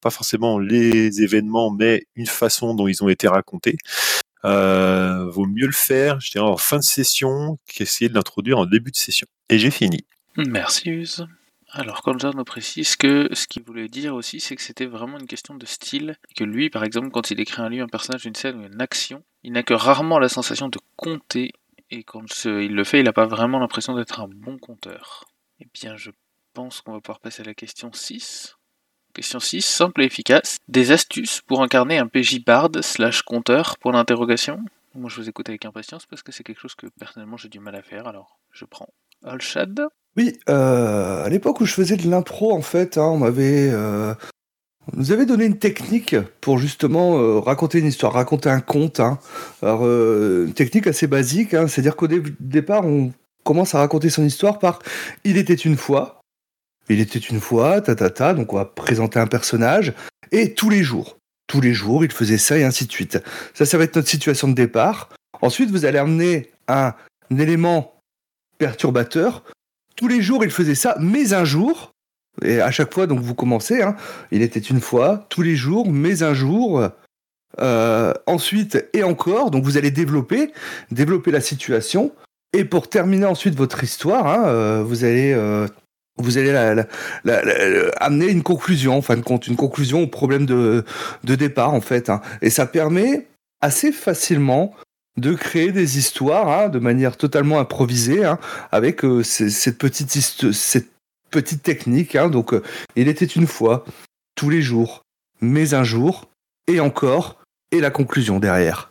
pas 0.00 0.10
forcément 0.10 0.58
les 0.58 1.22
événements, 1.22 1.70
mais 1.70 2.04
une 2.16 2.26
façon 2.26 2.74
dont 2.74 2.88
ils 2.88 3.02
ont 3.02 3.08
été 3.08 3.26
racontés, 3.28 3.76
euh, 4.44 5.26
vaut 5.30 5.46
mieux 5.46 5.66
le 5.66 5.72
faire, 5.72 6.20
je 6.20 6.30
dirais, 6.30 6.44
en 6.44 6.56
fin 6.56 6.76
de 6.76 6.82
session 6.82 7.58
qu'essayer 7.66 8.08
de 8.08 8.14
l'introduire 8.14 8.58
en 8.58 8.66
début 8.66 8.90
de 8.90 8.96
session. 8.96 9.26
Et 9.48 9.58
j'ai 9.58 9.70
fini. 9.70 10.04
Merci 10.36 10.90
Use. 10.90 11.26
Alors, 11.70 12.02
Konjar 12.02 12.36
nous 12.36 12.44
précise 12.44 12.94
que 12.94 13.28
ce 13.32 13.48
qu'il 13.48 13.64
voulait 13.64 13.88
dire 13.88 14.14
aussi, 14.14 14.38
c'est 14.38 14.54
que 14.54 14.62
c'était 14.62 14.86
vraiment 14.86 15.18
une 15.18 15.26
question 15.26 15.54
de 15.54 15.66
style. 15.66 16.16
Que 16.36 16.44
lui, 16.44 16.70
par 16.70 16.84
exemple, 16.84 17.10
quand 17.10 17.32
il 17.32 17.40
écrit 17.40 17.62
un 17.62 17.68
livre, 17.68 17.84
un 17.84 17.88
personnage, 17.88 18.26
une 18.26 18.36
scène 18.36 18.60
ou 18.60 18.64
une 18.64 18.80
action, 18.80 19.24
il 19.42 19.52
n'a 19.52 19.64
que 19.64 19.74
rarement 19.74 20.20
la 20.20 20.28
sensation 20.28 20.68
de 20.68 20.78
compter. 20.96 21.52
Et 21.90 22.04
quand 22.04 22.24
il 22.44 22.74
le 22.74 22.84
fait, 22.84 23.00
il 23.00 23.04
n'a 23.04 23.12
pas 23.12 23.26
vraiment 23.26 23.58
l'impression 23.58 23.94
d'être 23.96 24.20
un 24.20 24.28
bon 24.28 24.56
compteur. 24.58 25.24
Eh 25.60 25.66
bien, 25.74 25.96
je 25.96 26.10
pense 26.52 26.80
qu'on 26.80 26.92
va 26.92 27.00
pouvoir 27.00 27.20
passer 27.20 27.42
à 27.42 27.46
la 27.46 27.54
question 27.54 27.92
6. 27.92 28.56
Question 29.14 29.38
6, 29.38 29.62
simple 29.64 30.02
et 30.02 30.06
efficace. 30.06 30.56
Des 30.66 30.90
astuces 30.90 31.40
pour 31.46 31.62
incarner 31.62 31.98
un 31.98 32.08
PJ 32.08 32.44
bard 32.44 32.70
slash 32.80 33.22
compteur 33.22 33.78
pour 33.78 33.92
l'interrogation? 33.92 34.58
Moi, 34.96 35.08
je 35.08 35.20
vous 35.20 35.28
écoute 35.28 35.48
avec 35.48 35.64
impatience 35.64 36.04
parce 36.06 36.22
que 36.24 36.32
c'est 36.32 36.42
quelque 36.42 36.60
chose 36.60 36.74
que 36.74 36.88
personnellement 36.98 37.36
j'ai 37.36 37.48
du 37.48 37.60
mal 37.60 37.76
à 37.76 37.82
faire, 37.82 38.08
alors 38.08 38.38
je 38.50 38.64
prends. 38.64 38.88
Olshad 39.24 39.86
Oui, 40.16 40.36
euh, 40.48 41.24
à 41.24 41.28
l'époque 41.28 41.60
où 41.60 41.64
je 41.64 41.72
faisais 41.74 41.96
de 41.96 42.10
l'impro, 42.10 42.52
en 42.52 42.62
fait, 42.62 42.98
hein, 42.98 43.04
on 43.04 43.18
m'avait, 43.18 43.70
euh, 43.72 44.14
nous 44.94 45.12
avait 45.12 45.26
donné 45.26 45.44
une 45.44 45.58
technique 45.60 46.16
pour 46.40 46.58
justement 46.58 47.16
euh, 47.16 47.38
raconter 47.38 47.78
une 47.78 47.86
histoire, 47.86 48.14
raconter 48.14 48.50
un 48.50 48.60
conte. 48.60 48.98
hein. 48.98 49.20
Alors, 49.62 49.84
une 49.84 50.54
technique 50.54 50.88
assez 50.88 51.06
basique, 51.06 51.54
hein, 51.54 51.68
c'est-à-dire 51.68 51.94
qu'au 51.94 52.08
dé- 52.08 52.22
départ, 52.40 52.84
on 52.84 53.12
commence 53.44 53.76
à 53.76 53.78
raconter 53.78 54.10
son 54.10 54.24
histoire 54.24 54.58
par 54.58 54.80
Il 55.22 55.36
était 55.36 55.54
une 55.54 55.76
fois. 55.76 56.13
Il 56.88 57.00
était 57.00 57.18
une 57.18 57.40
fois, 57.40 57.80
ta 57.80 57.94
ta 57.94 58.10
ta, 58.10 58.34
donc 58.34 58.52
on 58.52 58.56
va 58.56 58.64
présenter 58.64 59.18
un 59.18 59.26
personnage, 59.26 59.92
et 60.32 60.54
tous 60.54 60.70
les 60.70 60.82
jours. 60.82 61.18
Tous 61.46 61.60
les 61.60 61.74
jours, 61.74 62.04
il 62.04 62.12
faisait 62.12 62.38
ça 62.38 62.58
et 62.58 62.64
ainsi 62.64 62.86
de 62.86 62.92
suite. 62.92 63.18
Ça, 63.52 63.66
ça 63.66 63.78
va 63.78 63.84
être 63.84 63.96
notre 63.96 64.08
situation 64.08 64.48
de 64.48 64.54
départ. 64.54 65.10
Ensuite, 65.42 65.70
vous 65.70 65.84
allez 65.84 65.98
amener 65.98 66.50
un, 66.68 66.94
un 67.30 67.38
élément 67.38 67.94
perturbateur 68.58 69.44
tous 69.96 70.08
les 70.08 70.22
jours 70.22 70.44
il 70.44 70.50
faisait 70.50 70.74
ça, 70.74 70.96
mais 71.00 71.32
un 71.32 71.44
jour, 71.44 71.92
et 72.42 72.60
à 72.60 72.70
chaque 72.70 72.92
fois 72.92 73.06
donc 73.06 73.20
vous 73.20 73.34
commencez, 73.34 73.82
hein, 73.82 73.96
il 74.30 74.42
était 74.42 74.60
une 74.60 74.80
fois, 74.80 75.26
tous 75.28 75.42
les 75.42 75.56
jours, 75.56 75.90
mais 75.90 76.22
un 76.22 76.34
jour, 76.34 76.88
euh, 77.60 78.14
ensuite 78.26 78.84
et 78.92 79.02
encore, 79.02 79.50
donc 79.50 79.64
vous 79.64 79.76
allez 79.76 79.90
développer, 79.90 80.52
développer 80.90 81.30
la 81.30 81.40
situation, 81.40 82.12
et 82.52 82.64
pour 82.64 82.88
terminer 82.88 83.26
ensuite 83.26 83.54
votre 83.54 83.82
histoire, 83.84 84.26
hein, 84.26 84.44
euh, 84.46 84.82
vous 84.84 85.04
allez 85.04 85.32
euh, 85.32 85.68
vous 86.16 86.38
allez 86.38 86.52
la- 86.52 86.74
la- 86.74 86.86
la- 87.24 87.42
la- 87.44 87.90
amener 87.96 88.28
une 88.28 88.42
conclusion, 88.42 88.96
en 88.96 89.02
fin 89.02 89.16
de 89.16 89.22
compte, 89.22 89.46
une 89.46 89.56
conclusion 89.56 90.02
au 90.02 90.06
problème 90.06 90.46
de, 90.46 90.84
de 91.24 91.34
départ 91.34 91.74
en 91.74 91.80
fait, 91.80 92.08
hein. 92.10 92.20
et 92.42 92.50
ça 92.50 92.66
permet 92.66 93.26
assez 93.60 93.92
facilement 93.92 94.74
de 95.16 95.34
créer 95.34 95.70
des 95.72 95.98
histoires 95.98 96.48
hein, 96.48 96.68
de 96.68 96.78
manière 96.78 97.16
totalement 97.16 97.58
improvisée, 97.60 98.24
hein, 98.24 98.38
avec 98.72 99.04
euh, 99.04 99.22
cette 99.22 99.78
petite 99.78 100.10
cette 100.10 100.88
petite 101.30 101.62
technique. 101.62 102.14
hein. 102.16 102.28
donc, 102.28 102.52
euh, 102.52 102.62
il 102.96 103.08
était 103.08 103.24
une 103.24 103.46
fois, 103.46 103.84
tous 104.36 104.50
les 104.50 104.62
jours, 104.62 105.02
mais 105.40 105.74
un 105.74 105.84
jour, 105.84 106.28
et 106.68 106.80
encore, 106.80 107.38
et 107.72 107.80
la 107.80 107.90
conclusion 107.90 108.38
derrière. 108.40 108.90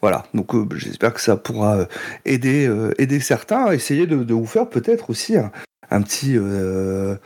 Voilà. 0.00 0.26
Donc, 0.34 0.54
euh, 0.54 0.66
j'espère 0.76 1.14
que 1.14 1.20
ça 1.20 1.36
pourra 1.36 1.76
euh, 1.76 1.86
aider 2.26 2.66
euh, 2.66 2.92
aider 2.98 3.20
certains 3.20 3.64
à 3.66 3.74
essayer 3.74 4.06
de, 4.06 4.22
de 4.22 4.34
vous 4.34 4.46
faire 4.46 4.68
peut-être 4.68 5.08
aussi 5.10 5.36
un, 5.36 5.50
un 5.94 6.02
petit 6.02 6.36
euh, 6.36 7.16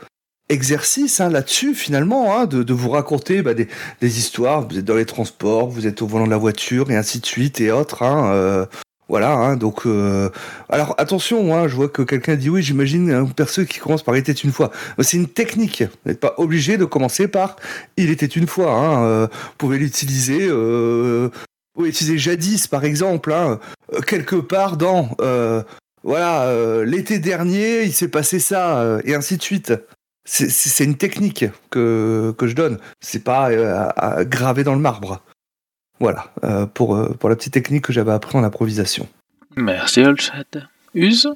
exercice 0.49 1.19
hein, 1.19 1.29
là-dessus 1.29 1.73
finalement, 1.73 2.37
hein, 2.37 2.45
de, 2.45 2.73
vous 2.73 2.89
raconter 2.89 3.41
bah, 3.41 3.53
des, 3.53 3.67
histoires. 4.01 4.67
Vous 4.67 4.77
êtes 4.77 4.85
dans 4.85 4.95
les 4.95 5.05
transports, 5.05 5.69
vous 5.69 5.87
êtes 5.87 6.01
au 6.01 6.07
volant 6.07 6.25
de 6.25 6.29
la 6.29 6.37
voiture 6.37 6.91
et 6.91 6.95
ainsi 6.95 7.19
de 7.19 7.25
suite 7.25 7.59
et 7.61 7.71
autres. 7.71 8.03
hein, 8.03 8.31
euh, 8.33 8.65
voilà, 9.07 9.55
donc 9.55 9.87
euh, 9.87 10.29
alors 10.69 10.93
attention, 10.99 11.67
je 11.67 11.75
vois 11.75 11.89
que 11.89 12.03
quelqu'un 12.03 12.35
dit 12.35 12.47
oui, 12.47 12.61
j'imagine 12.61 13.11
un 13.11 13.25
perso 13.25 13.65
qui 13.65 13.79
commence 13.79 14.03
par 14.03 14.15
était 14.15 14.33
une 14.33 14.51
fois. 14.51 14.69
C'est 14.99 15.17
une 15.17 15.27
technique. 15.27 15.81
Vous 15.81 16.11
n'êtes 16.11 16.19
pas 16.19 16.35
obligé 16.37 16.77
de 16.77 16.85
commencer 16.85 17.27
par 17.27 17.55
il 17.97 18.11
était 18.11 18.27
une 18.27 18.45
fois. 18.45 19.27
Vous 19.31 19.55
pouvez 19.57 19.79
l'utiliser. 19.79 20.47
Vous 20.47 21.31
pouvez 21.73 21.89
utiliser 21.89 22.19
jadis 22.19 22.67
par 22.67 22.85
exemple, 22.85 23.33
quelque 24.05 24.35
part 24.35 24.77
dans 24.77 25.09
voilà 26.03 26.43
euh, 26.43 26.85
l'été 26.85 27.19
dernier, 27.19 27.83
il 27.83 27.93
s'est 27.93 28.07
passé 28.07 28.39
ça 28.39 28.79
euh, 28.79 29.01
et 29.05 29.15
ainsi 29.15 29.37
de 29.37 29.41
suite. 29.43 29.73
C'est- 30.25 30.83
une 30.83 30.95
technique 30.97 31.45
que, 31.71 32.35
que 32.37 32.45
je 32.47 32.53
donne. 32.53 32.77
C'est 33.01 33.23
pas 33.23 33.49
euh, 33.49 33.73
à, 33.95 34.17
à 34.17 34.25
graver 34.25 34.63
dans 34.63 34.75
le 34.75 34.79
marbre. 34.81 35.23
Voilà, 35.99 36.31
euh, 36.43 36.65
pour, 36.67 36.95
euh, 36.95 37.09
pour 37.19 37.29
la 37.29 37.35
petite 37.35 37.53
technique 37.53 37.85
que 37.85 37.93
j'avais 37.93 38.11
appris 38.11 38.37
en 38.37 38.43
improvisation. 38.43 39.07
Merci 39.57 40.01
Olshad. 40.01 40.45
Use 40.93 41.27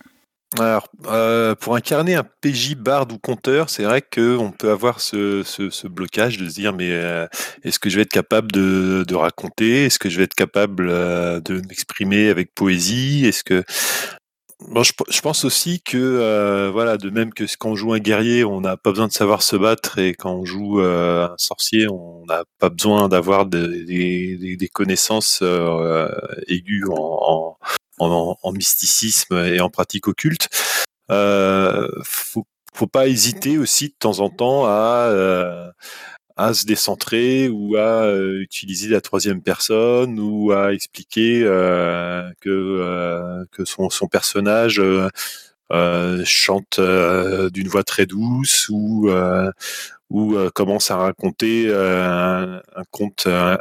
Alors, 0.59 0.87
euh, 1.07 1.55
pour 1.55 1.75
incarner 1.75 2.15
un 2.15 2.23
PJ 2.41 2.75
barde 2.75 3.11
ou 3.11 3.17
compteur, 3.17 3.69
c'est 3.71 3.83
vrai 3.83 4.01
qu'on 4.03 4.51
peut 4.51 4.69
avoir 4.69 4.99
ce, 5.01 5.41
ce, 5.43 5.69
ce 5.71 5.87
blocage 5.87 6.37
de 6.37 6.47
se 6.47 6.53
dire 6.53 6.73
mais 6.73 6.91
euh, 6.91 7.25
est-ce 7.63 7.79
que 7.79 7.89
je 7.89 7.95
vais 7.95 8.03
être 8.03 8.09
capable 8.11 8.51
de, 8.51 9.03
de 9.07 9.15
raconter? 9.15 9.85
Est-ce 9.85 9.97
que 9.97 10.09
je 10.09 10.17
vais 10.17 10.23
être 10.25 10.35
capable 10.35 10.87
euh, 10.89 11.39
de 11.39 11.55
m'exprimer 11.67 12.29
avec 12.29 12.53
poésie? 12.53 13.25
Est-ce 13.25 13.43
que 13.43 13.63
Bon, 14.69 14.83
je, 14.83 14.93
je 15.09 15.21
pense 15.21 15.43
aussi 15.45 15.81
que 15.81 15.97
euh, 15.97 16.69
voilà, 16.71 16.97
de 16.97 17.09
même 17.09 17.33
que 17.33 17.43
quand 17.57 17.71
on 17.71 17.75
joue 17.75 17.93
un 17.93 17.99
guerrier, 17.99 18.43
on 18.43 18.61
n'a 18.61 18.77
pas 18.77 18.91
besoin 18.91 19.07
de 19.07 19.11
savoir 19.11 19.41
se 19.41 19.55
battre, 19.55 19.97
et 19.99 20.13
quand 20.13 20.31
on 20.33 20.45
joue 20.45 20.79
euh, 20.81 21.27
un 21.27 21.35
sorcier, 21.37 21.87
on 21.89 22.23
n'a 22.27 22.43
pas 22.59 22.69
besoin 22.69 23.09
d'avoir 23.09 23.45
des, 23.45 23.83
des, 23.85 24.55
des- 24.55 24.67
connaissances 24.69 25.39
euh, 25.41 26.07
aiguës 26.47 26.89
en, 26.91 27.57
en, 27.99 28.05
en, 28.07 28.37
en, 28.41 28.51
mysticisme 28.51 29.35
et 29.45 29.59
en 29.59 29.69
pratique 29.69 30.07
occulte. 30.07 30.47
Euh, 31.11 31.87
faut, 32.03 32.45
faut 32.73 32.87
pas 32.87 33.07
hésiter 33.07 33.57
aussi 33.57 33.89
de 33.89 33.95
temps 33.99 34.19
en 34.19 34.29
temps 34.29 34.65
à 34.65 35.07
euh, 35.09 35.69
à 36.35 36.53
se 36.53 36.65
décentrer 36.65 37.49
ou 37.49 37.75
à 37.75 38.05
euh, 38.05 38.41
utiliser 38.41 38.89
la 38.89 39.01
troisième 39.01 39.41
personne 39.41 40.19
ou 40.19 40.51
à 40.51 40.73
expliquer 40.73 41.43
euh, 41.43 42.29
que 42.41 42.49
euh, 42.49 43.45
que 43.51 43.65
son 43.65 44.07
personnage 44.07 44.81
chante 46.25 46.79
d'une 46.79 47.67
voix 47.67 47.83
très 47.83 48.05
douce 48.05 48.67
ou 48.69 49.09
ou 50.13 50.37
commence 50.55 50.89
à 50.91 50.97
raconter 50.97 51.73
un, 51.73 52.61
un, 52.75 52.83
conte 52.91 53.27
un, 53.27 53.57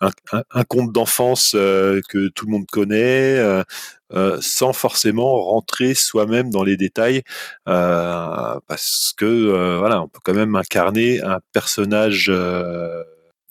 un, 0.00 0.64
conte 0.64 0.92
d'enfance 0.92 1.52
que 1.52 2.28
tout 2.28 2.46
le 2.46 2.52
monde 2.52 2.66
connaît 2.70 3.64
euh, 4.12 4.38
sans 4.40 4.72
forcément 4.72 5.42
rentrer 5.42 5.94
soi-même 5.94 6.50
dans 6.50 6.62
les 6.62 6.76
détails, 6.76 7.22
euh, 7.68 8.54
parce 8.68 9.12
que 9.16 9.24
euh, 9.24 9.78
voilà, 9.78 10.00
on 10.00 10.06
peut 10.06 10.20
quand 10.22 10.32
même 10.32 10.54
incarner 10.54 11.20
un 11.22 11.40
personnage 11.52 12.30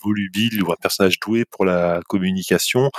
volubile 0.06 0.64
ou 0.64 0.72
un 0.72 0.76
personnage 0.82 1.20
doué 1.20 1.46
pour 1.46 1.66
la 1.66 2.00
communication 2.08 2.92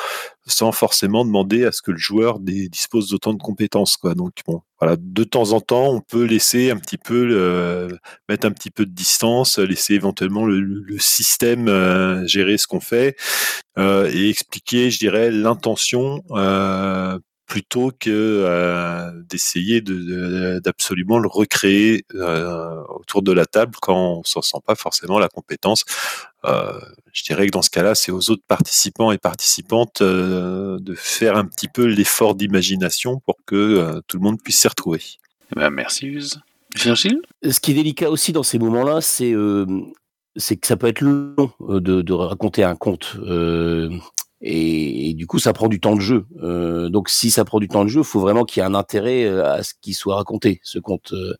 sans 0.46 0.72
forcément 0.72 1.24
demander 1.24 1.64
à 1.64 1.72
ce 1.72 1.82
que 1.82 1.90
le 1.90 1.98
joueur 1.98 2.38
dispose 2.40 3.10
d'autant 3.10 3.34
de 3.34 3.42
compétences 3.42 3.96
quoi. 3.96 4.14
Donc 4.14 4.32
bon 4.46 4.62
voilà. 4.80 4.96
De 4.98 5.24
temps 5.24 5.52
en 5.52 5.60
temps 5.60 5.92
on 5.92 6.00
peut 6.00 6.24
laisser 6.24 6.70
un 6.70 6.76
petit 6.76 6.98
peu 6.98 7.88
mettre 8.28 8.46
un 8.46 8.52
petit 8.52 8.70
peu 8.70 8.84
de 8.86 8.92
distance 8.92 9.58
laisser 9.58 9.94
éventuellement 9.94 10.44
le, 10.46 10.60
le 10.60 10.98
système 10.98 12.26
gérer 12.26 12.58
ce 12.58 12.66
qu'on 12.66 12.80
fait 12.80 13.16
et 13.78 14.28
expliquer 14.28 14.90
je 14.90 14.98
dirais 14.98 15.30
l'intention 15.30 16.22
plutôt 17.46 17.92
que 17.98 18.10
euh, 18.10 19.10
d'essayer 19.28 19.80
d'absolument 19.80 21.18
le 21.18 21.28
recréer 21.28 22.04
euh, 22.14 22.82
autour 22.88 23.22
de 23.22 23.32
la 23.32 23.46
table 23.46 23.76
quand 23.80 24.18
on 24.18 24.24
s'en 24.24 24.42
sent 24.42 24.58
pas 24.66 24.74
forcément 24.74 25.18
la 25.18 25.28
compétence. 25.28 25.84
Euh, 26.44 26.78
je 27.12 27.22
dirais 27.24 27.46
que 27.46 27.52
dans 27.52 27.62
ce 27.62 27.70
cas-là, 27.70 27.94
c'est 27.94 28.10
aux 28.10 28.30
autres 28.30 28.42
participants 28.46 29.12
et 29.12 29.18
participantes 29.18 30.02
de 30.02 30.94
faire 30.96 31.36
un 31.36 31.44
petit 31.46 31.68
peu 31.68 31.86
l'effort 31.86 32.34
d'imagination 32.34 33.20
pour 33.20 33.36
que 33.46 34.00
tout 34.06 34.18
le 34.18 34.22
monde 34.22 34.42
puisse 34.42 34.60
s'y 34.60 34.68
retrouver. 34.68 35.02
Eh 35.52 35.60
ben, 35.60 35.70
merci 35.70 36.06
Use. 36.06 36.40
Virgile? 36.74 37.20
Ce 37.48 37.60
qui 37.60 37.70
est 37.70 37.74
délicat 37.74 38.10
aussi 38.10 38.32
dans 38.32 38.42
ces 38.42 38.58
moments-là, 38.58 39.00
c'est 39.00 39.34
c'est 40.38 40.56
que 40.56 40.66
ça 40.66 40.76
peut 40.76 40.88
être 40.88 41.00
long 41.00 41.50
de, 41.60 42.02
de 42.02 42.12
raconter 42.12 42.62
un 42.64 42.76
conte. 42.76 43.16
Et, 44.42 45.14
du 45.14 45.26
coup, 45.26 45.38
ça 45.38 45.52
prend 45.52 45.68
du 45.68 45.80
temps 45.80 45.96
de 45.96 46.00
jeu. 46.00 46.26
Euh, 46.42 46.88
donc, 46.88 47.08
si 47.08 47.30
ça 47.30 47.44
prend 47.44 47.58
du 47.58 47.68
temps 47.68 47.84
de 47.84 47.88
jeu, 47.88 48.00
il 48.00 48.06
faut 48.06 48.20
vraiment 48.20 48.44
qu'il 48.44 48.60
y 48.60 48.64
ait 48.64 48.68
un 48.68 48.74
intérêt 48.74 49.24
euh, 49.24 49.50
à 49.50 49.62
ce 49.62 49.72
qui 49.80 49.94
soit 49.94 50.16
raconté. 50.16 50.60
Ce 50.62 50.78
conte, 50.78 51.12
euh, 51.12 51.34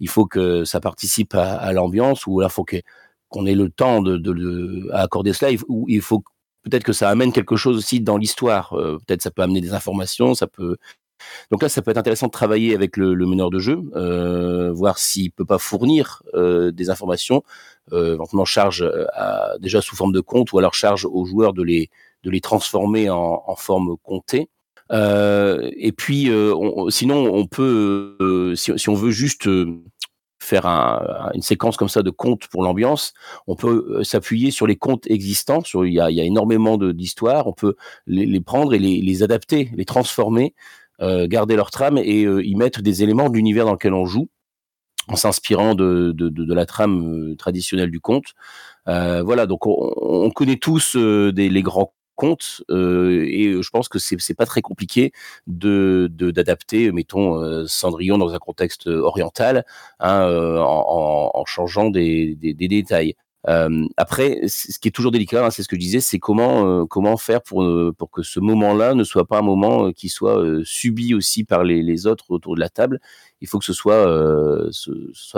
il 0.00 0.08
faut 0.08 0.26
que 0.26 0.64
ça 0.64 0.80
participe 0.80 1.34
à, 1.34 1.72
l'ambiance, 1.72 2.26
ou 2.26 2.40
là, 2.40 2.46
il 2.48 2.52
faut 2.52 2.64
qu'on 3.28 3.46
ait 3.46 3.54
le 3.54 3.70
temps 3.70 4.00
de, 4.02 4.88
à 4.92 5.02
accorder 5.02 5.32
cela. 5.32 5.50
Ou 5.68 5.86
il 5.88 6.00
faut 6.02 6.22
peut-être 6.62 6.84
que 6.84 6.92
ça 6.92 7.08
amène 7.08 7.32
quelque 7.32 7.56
chose 7.56 7.76
aussi 7.76 8.00
dans 8.00 8.16
l'histoire. 8.16 8.70
Peut-être 8.70 9.22
ça 9.22 9.30
peut 9.30 9.42
amener 9.42 9.60
des 9.60 9.72
informations, 9.72 10.34
ça 10.34 10.46
peut. 10.46 10.76
Donc 11.50 11.62
là, 11.62 11.68
ça 11.70 11.80
peut 11.80 11.90
être 11.90 11.96
intéressant 11.96 12.26
de 12.26 12.32
travailler 12.32 12.74
avec 12.74 12.96
le, 12.98 13.14
meneur 13.26 13.50
de 13.50 13.58
jeu, 13.58 13.80
voir 14.72 14.98
s'il 14.98 15.32
peut 15.32 15.46
pas 15.46 15.58
fournir 15.58 16.22
des 16.34 16.90
informations, 16.90 17.42
éventuellement 17.90 18.44
charge 18.44 18.84
déjà 19.60 19.80
sous 19.80 19.96
forme 19.96 20.12
de 20.12 20.20
compte, 20.20 20.52
ou 20.52 20.58
alors 20.58 20.74
charge 20.74 21.06
aux 21.06 21.24
joueurs 21.24 21.54
de 21.54 21.62
les 21.62 21.90
de 22.26 22.30
les 22.32 22.40
transformer 22.40 23.08
en, 23.08 23.54
forme 23.56 23.96
comptée. 24.02 24.50
Euh, 24.92 25.70
et 25.76 25.92
puis, 25.92 26.28
euh, 26.28 26.54
sinon, 26.90 27.32
on 27.32 27.46
peut, 27.46 28.16
euh, 28.20 28.54
si, 28.56 28.88
on 28.88 28.94
veut 28.94 29.12
juste 29.12 29.48
faire 30.40 30.66
un, 30.66 31.30
une 31.34 31.42
séquence 31.42 31.76
comme 31.76 31.88
ça 31.88 32.02
de 32.02 32.10
contes 32.10 32.48
pour 32.48 32.64
l'ambiance, 32.64 33.14
on 33.46 33.54
peut 33.54 34.02
s'appuyer 34.02 34.50
sur 34.50 34.66
les 34.66 34.76
contes 34.76 35.08
existants. 35.08 35.62
Il, 35.74 35.92
y 35.92 36.00
a, 36.00 36.10
y 36.10 36.20
a 36.20 36.24
énormément 36.24 36.76
d'histoires. 36.78 37.46
On 37.46 37.52
peut 37.52 37.76
les, 38.06 38.40
prendre 38.40 38.74
et 38.74 38.78
les, 38.80 39.22
adapter, 39.22 39.70
les 39.76 39.84
transformer, 39.84 40.54
garder 41.00 41.54
leur 41.54 41.70
trame 41.70 41.96
et 41.98 42.22
y 42.22 42.54
mettre 42.56 42.82
des 42.82 43.04
éléments 43.04 43.28
de 43.28 43.36
l'univers 43.36 43.66
dans 43.66 43.72
lequel 43.72 43.94
on 43.94 44.04
joue 44.04 44.28
en 45.08 45.14
s'inspirant 45.14 45.76
de, 45.76 46.10
de, 46.12 46.54
la 46.54 46.66
trame 46.66 47.36
traditionnelle 47.36 47.92
du 47.92 48.00
conte. 48.00 48.34
Voilà, 48.86 49.46
donc 49.46 49.66
on, 49.66 49.92
on 49.96 50.30
connaît 50.30 50.56
tous 50.56 50.94
les 50.96 51.62
grands 51.62 51.92
compte 52.16 52.62
euh, 52.70 53.24
et 53.28 53.62
je 53.62 53.70
pense 53.70 53.88
que 53.88 53.98
c'est 54.00 54.34
pas 54.34 54.46
très 54.46 54.62
compliqué 54.62 55.12
de 55.46 56.08
d'adapter 56.10 56.90
mettons 56.90 57.40
euh, 57.40 57.66
Cendrillon 57.66 58.18
dans 58.18 58.34
un 58.34 58.38
contexte 58.38 58.88
oriental 58.88 59.64
hein, 60.00 60.22
euh, 60.22 60.58
en, 60.60 61.44
changeant 61.46 61.90
des 61.90 62.34
détails. 62.36 63.14
Euh, 63.48 63.84
après, 63.96 64.40
ce 64.48 64.78
qui 64.78 64.88
est 64.88 64.90
toujours 64.90 65.12
délicat, 65.12 65.46
hein, 65.46 65.50
c'est 65.50 65.62
ce 65.62 65.68
que 65.68 65.76
je 65.76 65.80
disais, 65.80 66.00
c'est 66.00 66.18
comment 66.18 66.84
euh, 66.86 67.16
faire 67.16 67.42
pour 67.42 67.64
pour 67.96 68.10
que 68.10 68.22
ce 68.22 68.40
moment-là 68.40 68.94
ne 68.94 69.04
soit 69.04 69.26
pas 69.26 69.38
un 69.38 69.42
moment 69.42 69.92
qui 69.92 70.08
soit 70.08 70.42
subi 70.64 71.14
aussi 71.14 71.44
par 71.44 71.64
les, 71.64 72.06
autres 72.06 72.30
autour 72.30 72.54
de 72.54 72.60
la 72.60 72.68
table 72.68 73.00
il 73.40 73.48
faut 73.48 73.58
que 73.58 73.64
ce 73.64 73.72
soit, 73.72 74.08
euh, 74.08 74.70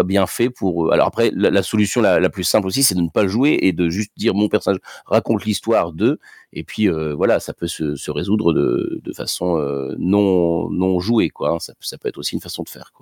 bien 0.05 0.27
fait 0.27 0.51
pour. 0.51 0.93
Alors 0.93 1.07
après, 1.07 1.31
la, 1.35 1.63
solution 1.63 2.01
la, 2.01 2.31
plus 2.31 2.45
simple 2.45 2.67
aussi, 2.67 2.83
c'est 2.83 2.95
de 2.95 3.01
ne 3.01 3.09
pas 3.09 3.27
jouer 3.27 3.59
et 3.63 3.73
de 3.73 3.89
juste 3.89 4.13
dire 4.17 4.35
mon 4.35 4.49
personnage 4.49 4.81
raconte 5.07 5.45
l'histoire 5.45 5.93
de, 5.93 6.19
et 6.53 6.65
puis 6.65 6.89
euh, 6.89 7.15
voilà, 7.15 7.41
ça 7.41 7.55
peut 7.55 7.67
se, 7.67 8.11
résoudre 8.11 8.53
de, 8.53 9.13
façon 9.15 9.59
euh, 9.59 9.95
non 9.99 11.01
jouée. 11.01 11.31
Hein. 11.41 11.59
Ça, 11.59 11.99
peut 11.99 12.09
être 12.09 12.19
aussi 12.19 12.35
une 12.35 12.41
façon 12.41 12.63
de 12.63 12.69
faire. 12.69 12.93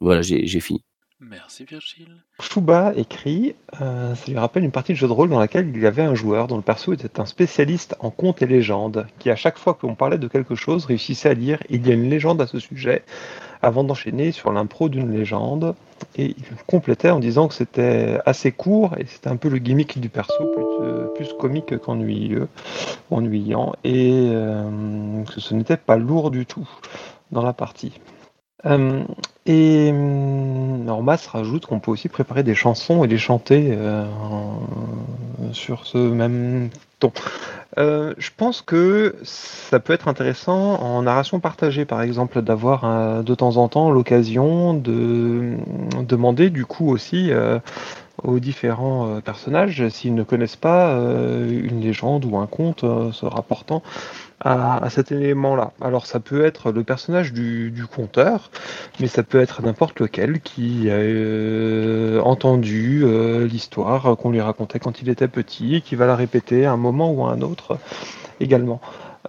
Voilà, 0.00 0.22
j'ai 0.22 0.60
fini. 0.60 0.84
Merci 1.20 1.64
Virgile. 1.64 2.16
Chouba 2.40 2.92
écrit, 2.96 3.54
euh, 3.80 4.14
ça 4.14 4.30
lui 4.30 4.36
rappelle 4.36 4.64
une 4.64 4.72
partie 4.72 4.92
de 4.92 4.98
jeu 4.98 5.06
de 5.06 5.12
rôle 5.12 5.30
dans 5.30 5.38
laquelle 5.38 5.70
il 5.74 5.80
y 5.80 5.86
avait 5.86 6.02
un 6.02 6.14
joueur 6.14 6.48
dont 6.48 6.56
le 6.56 6.62
perso 6.62 6.92
était 6.92 7.20
un 7.20 7.24
spécialiste 7.24 7.96
en 8.00 8.10
contes 8.10 8.42
et 8.42 8.46
légendes, 8.46 9.06
qui 9.20 9.30
à 9.30 9.36
chaque 9.36 9.56
fois 9.56 9.74
qu'on 9.74 9.94
parlait 9.94 10.18
de 10.18 10.26
quelque 10.28 10.54
chose 10.54 10.84
réussissait 10.84 11.30
à 11.30 11.34
dire 11.34 11.60
il 11.70 11.86
y 11.86 11.90
a 11.90 11.94
une 11.94 12.10
légende 12.10 12.42
à 12.42 12.46
ce 12.46 12.58
sujet, 12.58 13.04
avant 13.62 13.84
d'enchaîner 13.84 14.32
sur 14.32 14.52
l'impro 14.52 14.88
d'une 14.88 15.12
légende. 15.12 15.74
Et 16.16 16.34
il 16.36 16.44
complétait 16.66 17.10
en 17.10 17.20
disant 17.20 17.48
que 17.48 17.54
c'était 17.54 18.18
assez 18.26 18.52
court 18.52 18.94
et 18.98 19.06
c'était 19.06 19.28
un 19.28 19.36
peu 19.36 19.48
le 19.48 19.58
gimmick 19.58 19.98
du 20.00 20.08
perso, 20.08 20.44
plus, 21.16 21.26
euh, 21.26 21.38
comique 21.38 21.78
qu'ennuyeux, 21.80 22.48
ennuyant, 23.10 23.74
et 23.84 24.10
euh, 24.12 25.22
que 25.24 25.40
ce 25.40 25.54
n'était 25.54 25.76
pas 25.76 25.96
lourd 25.96 26.30
du 26.30 26.44
tout 26.44 26.68
dans 27.30 27.42
la 27.42 27.52
partie. 27.52 27.92
Euh, 28.66 29.04
et 29.46 29.92
Normas 29.92 31.26
rajoute 31.30 31.66
qu'on 31.66 31.78
peut 31.78 31.90
aussi 31.90 32.08
préparer 32.08 32.42
des 32.42 32.54
chansons 32.54 33.04
et 33.04 33.06
les 33.06 33.18
chanter 33.18 33.68
euh, 33.72 34.06
sur 35.52 35.86
ce 35.86 35.98
même 35.98 36.70
ton. 36.98 37.12
Euh, 37.76 38.14
je 38.16 38.30
pense 38.34 38.62
que 38.62 39.16
ça 39.22 39.80
peut 39.80 39.92
être 39.92 40.08
intéressant 40.08 40.80
en 40.80 41.02
narration 41.02 41.40
partagée, 41.40 41.84
par 41.84 42.00
exemple, 42.00 42.40
d'avoir 42.40 42.84
euh, 42.84 43.22
de 43.22 43.34
temps 43.34 43.58
en 43.58 43.68
temps 43.68 43.90
l'occasion 43.90 44.72
de 44.72 45.56
demander 46.00 46.48
du 46.48 46.64
coup 46.64 46.88
aussi 46.90 47.30
aux 48.22 48.38
différents 48.38 49.20
personnages 49.20 49.86
s'ils 49.90 50.14
ne 50.14 50.22
connaissent 50.22 50.56
pas 50.56 50.92
une 50.94 51.80
légende 51.82 52.24
ou 52.24 52.38
un 52.38 52.46
conte 52.46 52.80
se 52.80 53.26
rapportant 53.26 53.82
à, 54.44 54.88
cet 54.90 55.10
élément-là. 55.10 55.72
Alors 55.80 56.06
ça 56.06 56.20
peut 56.20 56.44
être 56.44 56.70
le 56.70 56.84
personnage 56.84 57.32
du, 57.32 57.70
du 57.70 57.86
conteur, 57.86 58.50
mais 59.00 59.06
ça 59.06 59.22
peut 59.22 59.40
être 59.40 59.62
n'importe 59.62 60.00
lequel 60.00 60.40
qui 60.40 60.90
a 60.90 60.94
euh, 60.94 62.20
entendu 62.20 63.02
euh, 63.04 63.46
l'histoire 63.46 64.16
qu'on 64.16 64.30
lui 64.30 64.40
racontait 64.40 64.78
quand 64.78 65.00
il 65.00 65.08
était 65.08 65.28
petit 65.28 65.76
et 65.76 65.80
qui 65.80 65.96
va 65.96 66.06
la 66.06 66.16
répéter 66.16 66.66
à 66.66 66.72
un 66.72 66.76
moment 66.76 67.10
ou 67.10 67.24
à 67.24 67.32
un 67.32 67.40
autre 67.40 67.78
également. 68.40 68.80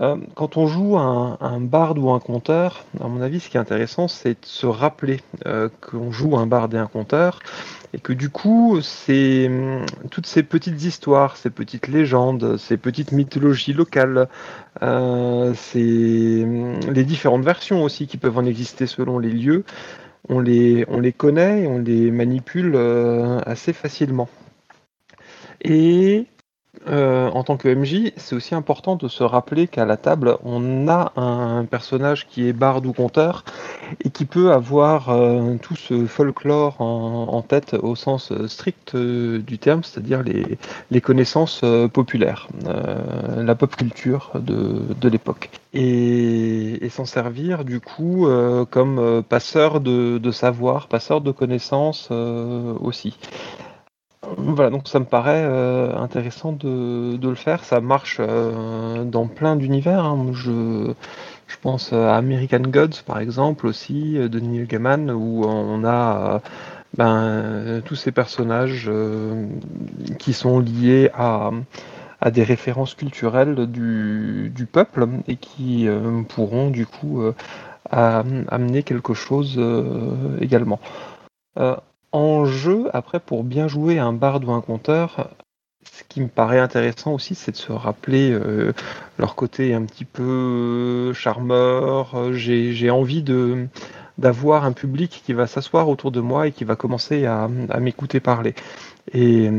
Euh, 0.02 0.18
quand 0.36 0.58
on 0.58 0.68
joue 0.68 0.98
un, 0.98 1.38
un 1.40 1.62
barde 1.62 1.98
ou 1.98 2.12
un 2.12 2.20
conteur, 2.20 2.84
à 3.02 3.08
mon 3.08 3.22
avis, 3.22 3.40
ce 3.40 3.50
qui 3.50 3.56
est 3.56 3.60
intéressant, 3.60 4.08
c'est 4.08 4.42
de 4.42 4.46
se 4.46 4.66
rappeler 4.66 5.22
euh, 5.46 5.70
qu'on 5.80 6.12
joue 6.12 6.36
un 6.36 6.48
barde 6.48 6.74
et 6.74 6.78
un 6.78 6.88
conteur, 6.88 7.40
et 7.94 8.00
que 8.00 8.12
du 8.12 8.30
coup, 8.30 8.82
c'est 8.82 9.50
toutes 10.12 10.26
ces 10.26 10.44
petites 10.44 10.84
histoires, 10.84 11.38
ces 11.38 11.50
petites 11.50 11.88
légendes, 11.88 12.58
ces 12.58 12.76
petites 12.76 13.14
mythologies 13.14 13.72
locales, 13.72 14.28
euh, 14.82 15.54
c'est 15.56 15.80
les 15.80 17.04
différentes 17.06 17.46
versions 17.46 17.84
aussi 17.84 18.08
qui 18.08 18.18
peuvent 18.18 18.38
en 18.38 18.46
exister 18.46 18.88
selon 18.88 19.18
les 19.18 19.32
lieux, 19.32 19.64
on 20.28 20.42
les, 20.42 20.86
on 20.90 21.00
les 21.00 21.14
connaît 21.14 21.64
et 21.64 21.68
on 21.68 21.78
les 21.78 22.12
manipule 22.12 22.76
assez 23.46 23.72
facilement. 23.72 24.28
Et 25.62 26.26
euh, 26.88 27.30
en 27.32 27.44
tant 27.44 27.58
que 27.58 27.68
MJ, 27.68 28.12
c'est 28.16 28.36
aussi 28.36 28.56
important 28.56 28.96
de 28.96 29.08
se 29.08 29.24
rappeler 29.24 29.68
qu'à 29.68 29.86
la 29.86 29.98
table, 29.98 30.38
on 30.44 30.88
a 30.88 31.12
un 31.16 31.66
personnage 31.66 32.28
qui 32.28 32.48
est 32.48 32.54
barde 32.54 32.86
ou 32.86 32.94
conteur 32.94 33.44
et 34.04 34.10
qui 34.10 34.26
peut 34.26 34.52
avoir 34.52 35.10
euh, 35.10 35.56
tout 35.62 35.76
ce 35.76 36.06
folklore 36.06 36.80
en, 36.80 37.42
tête 37.42 37.76
au 37.82 37.96
sens 37.96 38.32
strict 38.48 38.96
euh, 38.96 39.40
du 39.40 39.58
terme, 39.58 39.84
c'est-à-dire 39.84 40.24
les, 40.24 41.02
connaissances 41.02 41.62
populaires, 41.94 42.48
la 42.66 43.56
pop 43.56 43.76
culture 43.76 44.32
de, 44.36 45.10
l'époque. 45.10 45.50
Et, 45.74 46.90
s'en 46.90 47.06
servir 47.06 47.66
du 47.66 47.80
coup 47.82 48.28
comme 48.72 49.22
passeur 49.28 49.82
de, 49.82 50.32
savoir, 50.32 50.88
passeur 50.88 51.22
de 51.22 51.32
connaissances 51.32 52.10
aussi. 52.12 53.18
Voilà, 54.38 54.70
donc 54.70 54.88
ça 54.88 55.00
me 55.00 55.06
paraît 55.06 55.44
euh, 55.46 55.96
intéressant 55.96 56.52
de, 56.52 57.18
le 57.22 57.36
faire. 57.36 57.64
Ça 57.64 57.82
marche 57.82 58.18
euh, 58.20 59.04
dans 59.04 59.28
plein 59.28 59.56
d'univers. 59.56 60.04
Hein. 60.04 60.28
Je, 60.34 60.94
je, 61.48 61.56
pense 61.62 61.94
à 61.94 62.16
American 62.16 62.62
Gods, 62.62 63.04
par 63.06 63.20
exemple, 63.20 63.68
aussi, 63.68 64.14
de 64.14 64.40
Neil 64.40 64.66
Gaiman, 64.68 65.12
où 65.12 65.46
on 65.46 65.84
a 65.86 66.42
ben, 66.98 67.82
tous 67.86 67.96
ces 67.96 68.12
personnages 68.12 68.86
euh, 68.88 69.48
qui 70.20 70.34
sont 70.34 70.60
liés 70.60 71.10
à, 71.14 71.52
à, 72.22 72.32
des 72.32 72.44
références 72.44 72.96
culturelles 72.96 73.68
du, 73.68 74.52
du 74.56 74.66
peuple 74.66 75.08
et 75.28 75.36
qui 75.36 75.88
pourront, 76.30 76.70
du 76.70 76.86
coup, 76.86 77.22
amener 77.92 78.84
quelque 78.84 79.14
chose 79.14 79.62
également. 80.42 80.80
En 82.16 82.46
jeu, 82.46 82.88
après, 82.94 83.20
pour 83.20 83.44
bien 83.44 83.68
jouer 83.68 84.00
un 84.00 84.14
barde 84.14 84.46
ou 84.46 84.52
un 84.54 84.62
conteur, 84.62 85.32
ce 85.84 86.02
qui 86.08 86.22
me 86.22 86.30
paraît 86.30 86.60
intéressant 86.60 87.14
aussi, 87.14 87.36
c'est 87.36 87.52
de 87.52 87.58
se 87.58 87.74
rappeler 87.74 88.32
euh, 88.32 88.72
leur 89.18 89.36
côté 89.36 89.74
un 89.74 89.84
petit 89.84 90.06
peu 90.06 91.12
charmeur. 91.12 92.32
J'ai 92.32 92.90
envie 92.90 93.22
de 93.22 93.68
d'avoir 94.18 94.64
un 94.64 94.72
public 94.72 95.24
qui 95.26 95.34
va 95.34 95.46
s'asseoir 95.46 95.90
autour 95.90 96.10
de 96.10 96.22
moi 96.22 96.48
et 96.48 96.54
qui 96.54 96.64
va 96.64 96.78
commencer 96.78 97.26
à, 97.26 97.50
m'écouter 97.82 98.22
parler. 98.22 98.56
Et, 99.12 99.52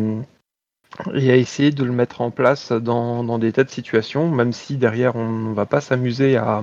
et, 1.13 1.31
à 1.31 1.37
essayer 1.37 1.73
de 1.73 1.85
le 1.85 1.93
mettre 1.93 2.23
en 2.23 2.31
place 2.31 2.73
dans, 2.73 3.23
dans 3.23 3.39
des 3.39 3.53
tas 3.53 3.65
de 3.65 3.71
situations, 3.71 4.31
même 4.31 4.55
si 4.55 4.79
derrière 4.79 5.15
on 5.15 5.29
ne 5.29 5.53
va 5.53 5.67
pas 5.67 5.83
s'amuser 5.83 6.39
à, 6.39 6.63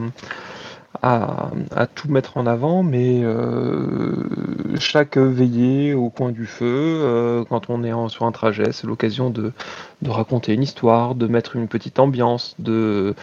à, 1.03 1.87
tout 1.93 2.09
mettre 2.09 2.37
en 2.37 2.47
avant, 2.47 2.81
mais 2.81 3.19
euh, 3.23 4.15
chaque 4.79 5.17
veillée 5.17 5.93
au 5.93 6.09
coin 6.09 6.31
du 6.31 6.45
feu, 6.45 6.65
euh, 6.65 7.43
quand 7.43 7.69
on 7.69 7.83
est 7.83 7.91
sur 8.09 8.25
un 8.25 8.31
trajet, 8.31 8.71
c'est 8.71 8.87
l'occasion 8.87 9.29
de, 9.29 9.51
raconter 10.07 10.53
une 10.53 10.63
histoire, 10.63 11.15
de 11.15 11.27
mettre 11.27 11.57
une 11.57 11.67
petite 11.67 11.99
ambiance, 11.99 12.55
de, 12.57 13.15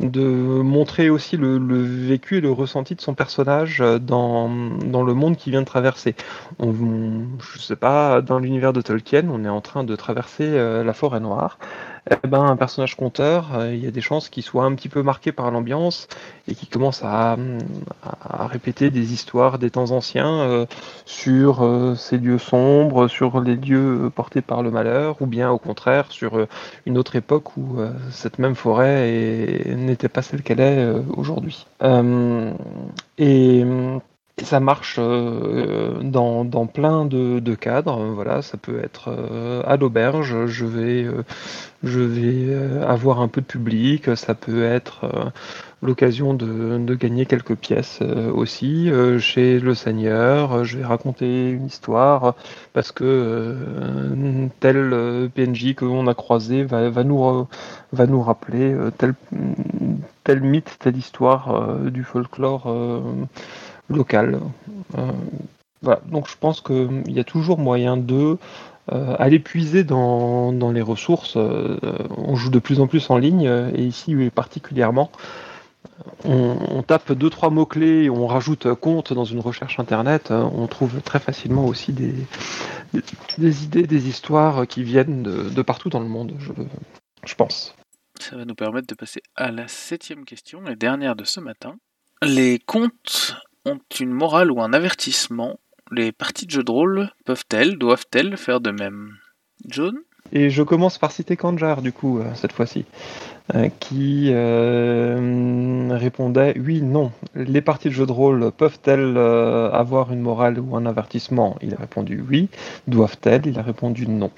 montrer 0.00 1.08
aussi 1.08 1.36
le, 1.36 1.58
vécu 1.58 2.38
et 2.38 2.40
le 2.40 2.50
ressenti 2.50 2.96
de 2.96 3.00
son 3.00 3.14
personnage 3.14 3.78
dans, 3.78 4.48
dans 4.48 5.04
le 5.04 5.14
monde 5.14 5.36
qu'il 5.36 5.52
vient 5.52 5.60
de 5.60 5.66
traverser. 5.66 6.16
Je 6.60 7.58
sais 7.58 7.76
pas, 7.76 8.22
dans 8.22 8.40
l'univers 8.40 8.72
de 8.72 8.80
Tolkien, 8.80 9.28
on 9.30 9.44
est 9.44 9.48
en 9.48 9.60
train 9.60 9.84
de 9.84 9.94
traverser 9.94 10.46
euh, 10.46 10.82
la 10.82 10.94
forêt 10.94 11.20
noire 11.20 11.58
eh 12.08 12.26
ben, 12.26 12.42
un 12.42 12.56
personnage 12.56 12.96
conteur, 12.96 13.54
euh, 13.54 13.74
il 13.74 13.84
y 13.84 13.86
a 13.86 13.90
des 13.90 14.00
chances 14.00 14.28
qu'il 14.28 14.42
soit 14.42 14.64
un 14.64 14.74
petit 14.74 14.88
peu 14.88 15.02
marqué 15.02 15.32
par 15.32 15.50
l'ambiance 15.50 16.08
et 16.48 16.54
qu'il 16.54 16.68
commence 16.68 17.02
à, 17.04 17.36
répéter 18.48 18.90
des 18.90 19.12
histoires 19.12 19.58
des 19.58 19.70
temps 19.70 19.90
anciens 19.90 20.40
euh, 20.40 20.66
sur 21.04 21.62
euh, 21.62 21.94
ces 21.94 22.18
lieux 22.18 22.38
sombres, 22.38 23.08
sur 23.08 23.40
les 23.40 23.56
lieux 23.56 24.10
portés 24.14 24.40
par 24.40 24.62
le 24.62 24.70
malheur, 24.70 25.20
ou 25.20 25.26
bien 25.26 25.50
au 25.50 25.58
contraire 25.58 26.10
sur 26.10 26.46
une 26.86 26.98
autre 26.98 27.16
époque 27.16 27.56
où 27.56 27.78
cette 28.10 28.38
même 28.38 28.54
forêt 28.54 29.64
n'était 29.76 30.08
pas 30.08 30.22
celle 30.22 30.42
qu'elle 30.42 30.60
est 30.60 30.92
aujourd'hui. 31.16 31.66
et 33.18 33.64
ça 34.42 34.60
marche 34.60 34.96
euh, 34.98 36.00
dans, 36.02 36.66
plein 36.66 37.04
de, 37.04 37.54
cadres. 37.54 37.98
Voilà, 38.14 38.42
ça 38.42 38.56
peut 38.56 38.82
être 38.82 39.08
euh, 39.08 39.62
à 39.66 39.76
l'auberge, 39.76 40.46
je 40.46 40.64
vais, 40.64 41.04
euh, 41.04 41.22
je 41.82 42.00
vais 42.00 42.82
avoir 42.84 43.20
un 43.20 43.28
peu 43.28 43.40
de 43.40 43.46
public. 43.46 44.16
Ça 44.16 44.34
peut 44.34 44.64
être 44.64 45.32
l'occasion 45.82 46.34
de, 46.34 46.94
gagner 46.94 47.26
quelques 47.26 47.54
pièces 47.54 48.00
aussi. 48.02 48.90
chez 49.18 49.58
le 49.58 49.74
Seigneur, 49.74 50.64
je 50.64 50.78
vais 50.78 50.84
raconter 50.84 51.50
une 51.50 51.66
histoire 51.66 52.34
parce 52.72 52.92
que 52.92 53.56
tel 54.60 55.30
PNJ 55.34 55.74
que 55.74 56.08
a 56.08 56.14
croisé 56.14 56.64
va, 56.64 56.90
va, 56.90 57.04
nous, 57.04 57.46
va 57.92 58.06
nous 58.06 58.22
rappeler 58.22 58.76
tel, 58.98 59.14
tel 60.24 60.40
mythe, 60.42 60.76
telle 60.78 60.96
histoire 60.96 61.78
du 61.90 62.04
folklore 62.04 62.66
local. 63.90 64.40
Euh, 64.96 65.12
voilà. 65.82 66.00
Donc 66.06 66.28
je 66.28 66.36
pense 66.38 66.60
qu'il 66.60 67.10
y 67.10 67.20
a 67.20 67.24
toujours 67.24 67.58
moyen 67.58 67.96
de 67.96 68.38
euh, 68.92 69.16
aller 69.18 69.38
puiser 69.38 69.84
dans, 69.84 70.52
les 70.72 70.82
ressources. 70.82 71.34
Euh, 71.36 71.78
on 72.16 72.36
joue 72.36 72.50
de 72.50 72.58
plus 72.58 72.80
en 72.80 72.86
plus 72.86 73.10
en 73.10 73.18
ligne, 73.18 73.50
et 73.74 73.84
ici 73.84 74.14
particulièrement. 74.34 75.10
On, 76.24 76.82
tape 76.82 77.12
deux 77.12 77.30
trois 77.30 77.50
mots 77.50 77.66
clés 77.66 78.08
on 78.10 78.26
rajoute 78.26 78.72
compte 78.74 79.12
dans 79.12 79.24
une 79.24 79.40
recherche 79.40 79.78
internet, 79.78 80.30
on 80.30 80.66
trouve 80.66 81.00
très 81.02 81.18
facilement 81.18 81.66
aussi 81.66 81.92
des, 81.92 82.14
des, 83.38 83.64
idées, 83.64 83.86
des 83.86 84.08
histoires 84.08 84.66
qui 84.66 84.82
viennent 84.82 85.22
de, 85.22 85.62
partout 85.62 85.88
dans 85.88 86.00
le 86.00 86.08
monde, 86.08 86.34
je, 86.38 86.52
je 87.24 87.34
pense. 87.34 87.74
Ça 88.18 88.36
va 88.36 88.44
nous 88.44 88.54
permettre 88.54 88.86
de 88.86 88.94
passer 88.94 89.22
à 89.36 89.50
la 89.50 89.68
septième 89.68 90.24
question 90.24 90.66
et 90.66 90.76
dernière 90.76 91.16
de 91.16 91.24
ce 91.24 91.40
matin. 91.40 91.76
Les 92.22 92.58
contes 92.58 93.36
ont 93.64 93.80
une 93.98 94.12
morale 94.12 94.50
ou 94.50 94.60
un 94.60 94.72
avertissement, 94.72 95.58
les 95.90 96.12
parties 96.12 96.46
de 96.46 96.50
jeux 96.50 96.64
de 96.64 96.70
rôle 96.70 97.10
peuvent-elles, 97.24 97.76
doivent-elles 97.76 98.36
faire 98.36 98.60
de 98.60 98.70
même? 98.70 99.16
John? 99.66 99.98
Et 100.32 100.50
je 100.50 100.62
commence 100.62 100.98
par 100.98 101.10
citer 101.10 101.36
Kanjar, 101.36 101.82
du 101.82 101.92
coup, 101.92 102.18
euh, 102.18 102.24
cette 102.34 102.52
fois-ci, 102.52 102.84
euh, 103.54 103.68
qui 103.80 104.28
euh, 104.30 105.88
répondait 105.90 106.54
oui, 106.58 106.82
non. 106.82 107.10
Les 107.34 107.60
parties 107.60 107.88
de 107.88 107.94
jeux 107.94 108.06
de 108.06 108.12
rôle 108.12 108.52
peuvent-elles 108.52 109.18
avoir 109.18 110.12
une 110.12 110.20
morale 110.20 110.60
ou 110.60 110.76
un 110.76 110.86
avertissement? 110.86 111.56
Il 111.62 111.74
a 111.74 111.78
répondu 111.78 112.22
oui. 112.28 112.48
Doivent-elles? 112.86 113.46
Il 113.46 113.58
a 113.58 113.62
répondu 113.62 114.06
non. 114.06 114.30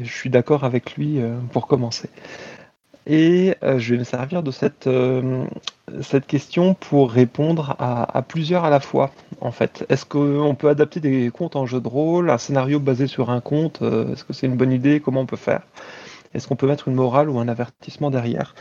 je 0.00 0.12
suis 0.12 0.30
d'accord 0.30 0.64
avec 0.64 0.94
lui 0.96 1.18
pour 1.52 1.66
commencer. 1.66 2.08
Et 3.06 3.56
euh, 3.64 3.78
je 3.78 3.94
vais 3.94 3.98
me 3.98 4.04
servir 4.04 4.42
de 4.42 4.50
cette, 4.50 4.86
euh, 4.86 5.44
cette 6.02 6.26
question 6.26 6.74
pour 6.74 7.10
répondre 7.10 7.74
à, 7.78 8.22
plusieurs 8.22 8.64
à 8.64 8.70
la 8.70 8.80
fois, 8.80 9.10
en 9.40 9.50
fait. 9.50 9.84
Est-ce 9.88 10.06
qu'on 10.06 10.54
peut 10.54 10.68
adapter 10.68 11.00
des 11.00 11.30
contes 11.30 11.56
en 11.56 11.66
jeu 11.66 11.80
de 11.80 11.88
rôle, 11.88 12.30
un 12.30 12.38
scénario 12.38 12.78
basé 12.78 13.06
sur 13.08 13.30
un 13.30 13.40
conte 13.40 13.82
euh, 13.82 14.12
Est-ce 14.12 14.24
que 14.24 14.32
c'est 14.32 14.46
une 14.46 14.56
bonne 14.56 14.72
idée 14.72 15.00
Comment 15.00 15.22
on 15.22 15.26
peut 15.26 15.36
faire? 15.36 15.62
Est-ce 16.34 16.46
qu'on 16.46 16.56
peut 16.56 16.68
mettre 16.68 16.88
une 16.88 16.94
morale 16.94 17.28
ou 17.28 17.38
un 17.38 17.48
avertissement 17.48 18.10
derrière? 18.10 18.54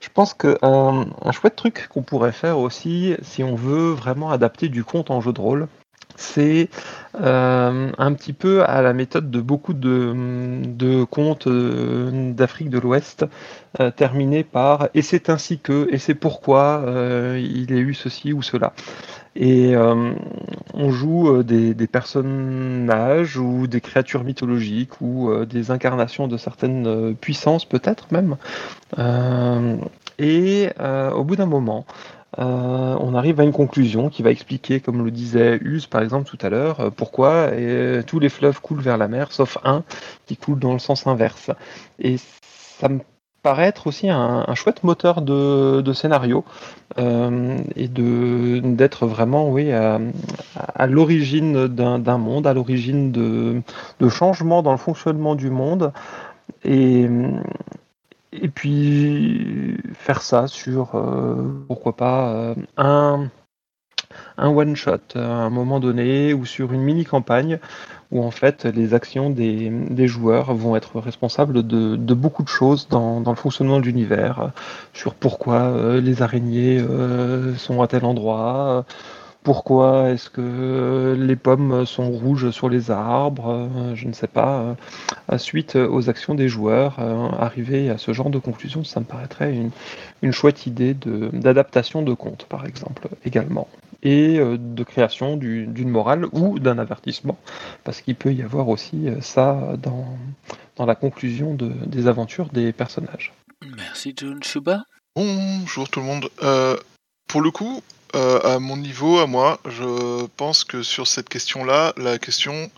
Je 0.00 0.08
pense 0.14 0.32
qu'un 0.32 0.56
un 0.62 1.32
chouette 1.32 1.56
truc 1.56 1.88
qu'on 1.88 2.02
pourrait 2.02 2.32
faire 2.32 2.58
aussi, 2.58 3.16
si 3.22 3.42
on 3.42 3.56
veut 3.56 3.90
vraiment 3.90 4.30
adapter 4.30 4.68
du 4.68 4.84
conte 4.84 5.10
en 5.10 5.20
jeu 5.20 5.32
de 5.32 5.40
rôle, 5.40 5.66
c'est 6.18 6.68
euh, 7.14 7.90
un 7.96 8.12
petit 8.12 8.32
peu 8.32 8.64
à 8.64 8.82
la 8.82 8.92
méthode 8.92 9.30
de 9.30 9.40
beaucoup 9.40 9.72
de, 9.72 11.04
contes 11.04 11.46
euh, 11.46 12.32
d'Afrique 12.32 12.70
de 12.70 12.78
l'Ouest, 12.78 13.24
euh, 13.80 13.90
terminés 13.90 14.44
par 14.44 14.88
et 14.94 15.02
c'est 15.02 15.30
ainsi 15.30 15.58
que, 15.58 15.88
et 15.90 15.98
c'est 15.98 16.14
pourquoi 16.14 16.84
il 17.36 17.70
y 17.70 17.74
a 17.74 17.78
eu 17.78 17.94
ceci 17.94 18.32
ou 18.32 18.42
cela. 18.42 18.72
Et 19.36 19.74
on 20.74 20.90
joue 20.90 21.44
des, 21.44 21.72
des, 21.72 21.86
personnages 21.86 23.36
ou 23.36 23.68
des 23.68 23.80
créatures 23.80 24.24
mythologiques 24.24 25.00
ou 25.00 25.32
des 25.44 25.70
incarnations 25.70 26.26
de 26.26 26.36
certaines 26.36 27.14
puissances 27.14 27.64
peut-être 27.64 28.08
même. 28.10 28.36
et 30.18 30.70
au 31.14 31.24
bout 31.24 31.36
d'un 31.36 31.46
moment, 31.46 31.86
euh, 32.38 32.96
on 33.00 33.14
arrive 33.14 33.40
à 33.40 33.44
une 33.44 33.52
conclusion 33.52 34.10
qui 34.10 34.22
va 34.22 34.30
expliquer, 34.30 34.80
comme 34.80 35.04
le 35.04 35.10
disait 35.10 35.58
Use 35.62 35.86
par 35.86 36.02
exemple 36.02 36.28
tout 36.28 36.38
à 36.44 36.50
l'heure, 36.50 36.80
euh, 36.80 36.90
pourquoi 36.90 37.50
tous 38.06 38.18
les 38.20 38.28
fleuves 38.28 38.60
coulent 38.60 38.82
vers 38.82 38.98
la 38.98 39.08
mer, 39.08 39.32
sauf 39.32 39.58
un 39.64 39.82
qui 40.26 40.36
coule 40.36 40.58
dans 40.58 40.74
le 40.74 40.78
sens 40.78 41.06
inverse. 41.06 41.50
Et 41.98 42.16
ça 42.18 42.88
me 42.88 43.00
paraît 43.42 43.66
être 43.66 43.86
aussi 43.86 44.10
un, 44.10 44.44
chouette 44.54 44.84
moteur 44.84 45.22
de, 45.22 45.92
scénario 45.94 46.44
euh, 46.98 47.56
et 47.76 47.88
d'être 47.88 49.06
vraiment 49.06 49.48
oui, 49.48 49.72
à, 49.72 50.86
l'origine 50.86 51.66
d'un 51.66 52.18
monde, 52.18 52.46
à 52.46 52.52
l'origine 52.52 53.10
de, 53.10 53.62
de 54.00 54.08
changements 54.08 54.62
dans 54.62 54.72
le 54.72 54.78
fonctionnement 54.78 55.34
du 55.34 55.50
monde. 55.50 55.92
Et, 56.64 57.08
et 58.32 58.48
puis 58.48 59.76
faire 59.94 60.22
ça 60.22 60.46
sur, 60.46 60.94
euh, 60.94 61.64
pourquoi 61.66 61.96
pas, 61.96 62.30
euh, 62.30 62.54
un, 62.76 63.28
un 64.36 64.48
one 64.48 64.76
shot 64.76 64.98
à 65.14 65.20
un 65.20 65.50
moment 65.50 65.80
donné 65.80 66.32
ou 66.34 66.44
sur 66.46 66.72
une 66.72 66.82
mini 66.82 67.04
campagne 67.04 67.58
où 68.10 68.22
en 68.22 68.30
fait 68.30 68.64
les 68.64 68.94
actions 68.94 69.30
des, 69.30 69.70
des 69.70 70.06
joueurs 70.06 70.54
vont 70.54 70.76
être 70.76 70.98
responsables 71.00 71.66
de, 71.66 71.96
de 71.96 72.14
beaucoup 72.14 72.42
de 72.42 72.48
choses 72.48 72.88
dans, 72.88 73.20
dans 73.20 73.32
le 73.32 73.36
fonctionnement 73.36 73.80
de 73.80 73.84
l'univers, 73.84 74.40
euh, 74.40 74.48
sur 74.94 75.14
pourquoi 75.14 75.60
euh, 75.60 76.00
les 76.00 76.22
araignées 76.22 76.78
euh, 76.78 77.54
sont 77.56 77.82
à 77.82 77.86
tel 77.86 78.04
endroit, 78.04 78.84
pourquoi 79.48 80.10
est-ce 80.10 80.28
que 80.28 81.16
les 81.18 81.34
pommes 81.34 81.86
sont 81.86 82.10
rouges 82.10 82.50
sur 82.50 82.68
les 82.68 82.90
arbres, 82.90 83.70
je 83.94 84.06
ne 84.06 84.12
sais 84.12 84.26
pas. 84.26 84.76
Suite 85.38 85.74
aux 85.76 86.10
actions 86.10 86.34
des 86.34 86.50
joueurs, 86.50 86.98
arriver 87.40 87.88
à 87.88 87.96
ce 87.96 88.12
genre 88.12 88.28
de 88.28 88.38
conclusion, 88.38 88.84
ça 88.84 89.00
me 89.00 89.06
paraîtrait 89.06 89.54
une, 89.54 89.70
une 90.20 90.32
chouette 90.32 90.66
idée 90.66 90.92
d'adaptation 90.92 92.02
de, 92.02 92.10
de 92.10 92.14
conte, 92.14 92.44
par 92.44 92.66
exemple, 92.66 93.08
également 93.24 93.68
et 94.02 94.38
euh, 94.38 94.58
de 94.58 94.84
création 94.84 95.38
d'une 95.38 95.88
morale 95.88 96.26
ou 96.32 96.58
d'un 96.58 96.78
avertissement, 96.78 97.38
parce 97.84 98.02
qu'il 98.02 98.16
peut 98.16 98.32
y 98.34 98.42
avoir 98.42 98.68
aussi 98.68 99.08
euh, 99.08 99.22
ça 99.22 99.74
dans, 99.82 100.18
dans 100.76 100.84
la 100.84 100.94
conclusion 100.94 101.54
de, 101.54 101.72
des 101.86 102.06
aventures 102.06 102.50
des 102.50 102.72
personnages. 102.72 103.32
Merci 103.76 104.14
John 104.14 104.42
Shuba. 104.42 104.84
Bonjour 105.16 105.88
tout 105.88 106.00
le 106.00 106.06
monde. 106.06 106.28
Euh, 106.42 106.76
pour 107.26 107.40
le 107.40 107.50
coup, 107.50 107.82
euh, 108.14 108.40
à 108.40 108.58
mon 108.58 108.76
niveau, 108.76 109.18
à 109.18 109.26
moi, 109.26 109.60
je 109.66 110.26
pense 110.36 110.64
que 110.64 110.82
sur 110.82 111.06
cette 111.06 111.28
question-là, 111.28 111.92
la 111.96 112.18
question 112.18 112.70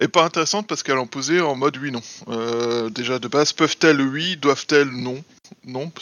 est 0.00 0.08
pas 0.08 0.24
intéressante 0.24 0.66
parce 0.66 0.82
qu'elle 0.82 0.98
en 0.98 1.06
posait 1.06 1.40
en 1.40 1.54
mode 1.54 1.76
oui 1.76 1.92
non. 1.92 2.02
Euh, 2.28 2.90
déjà 2.90 3.18
de 3.18 3.28
base, 3.28 3.52
peuvent-elles 3.52 4.00
oui, 4.00 4.36
doivent-elles 4.36 4.90
non? 4.90 5.22
Non, 5.64 5.92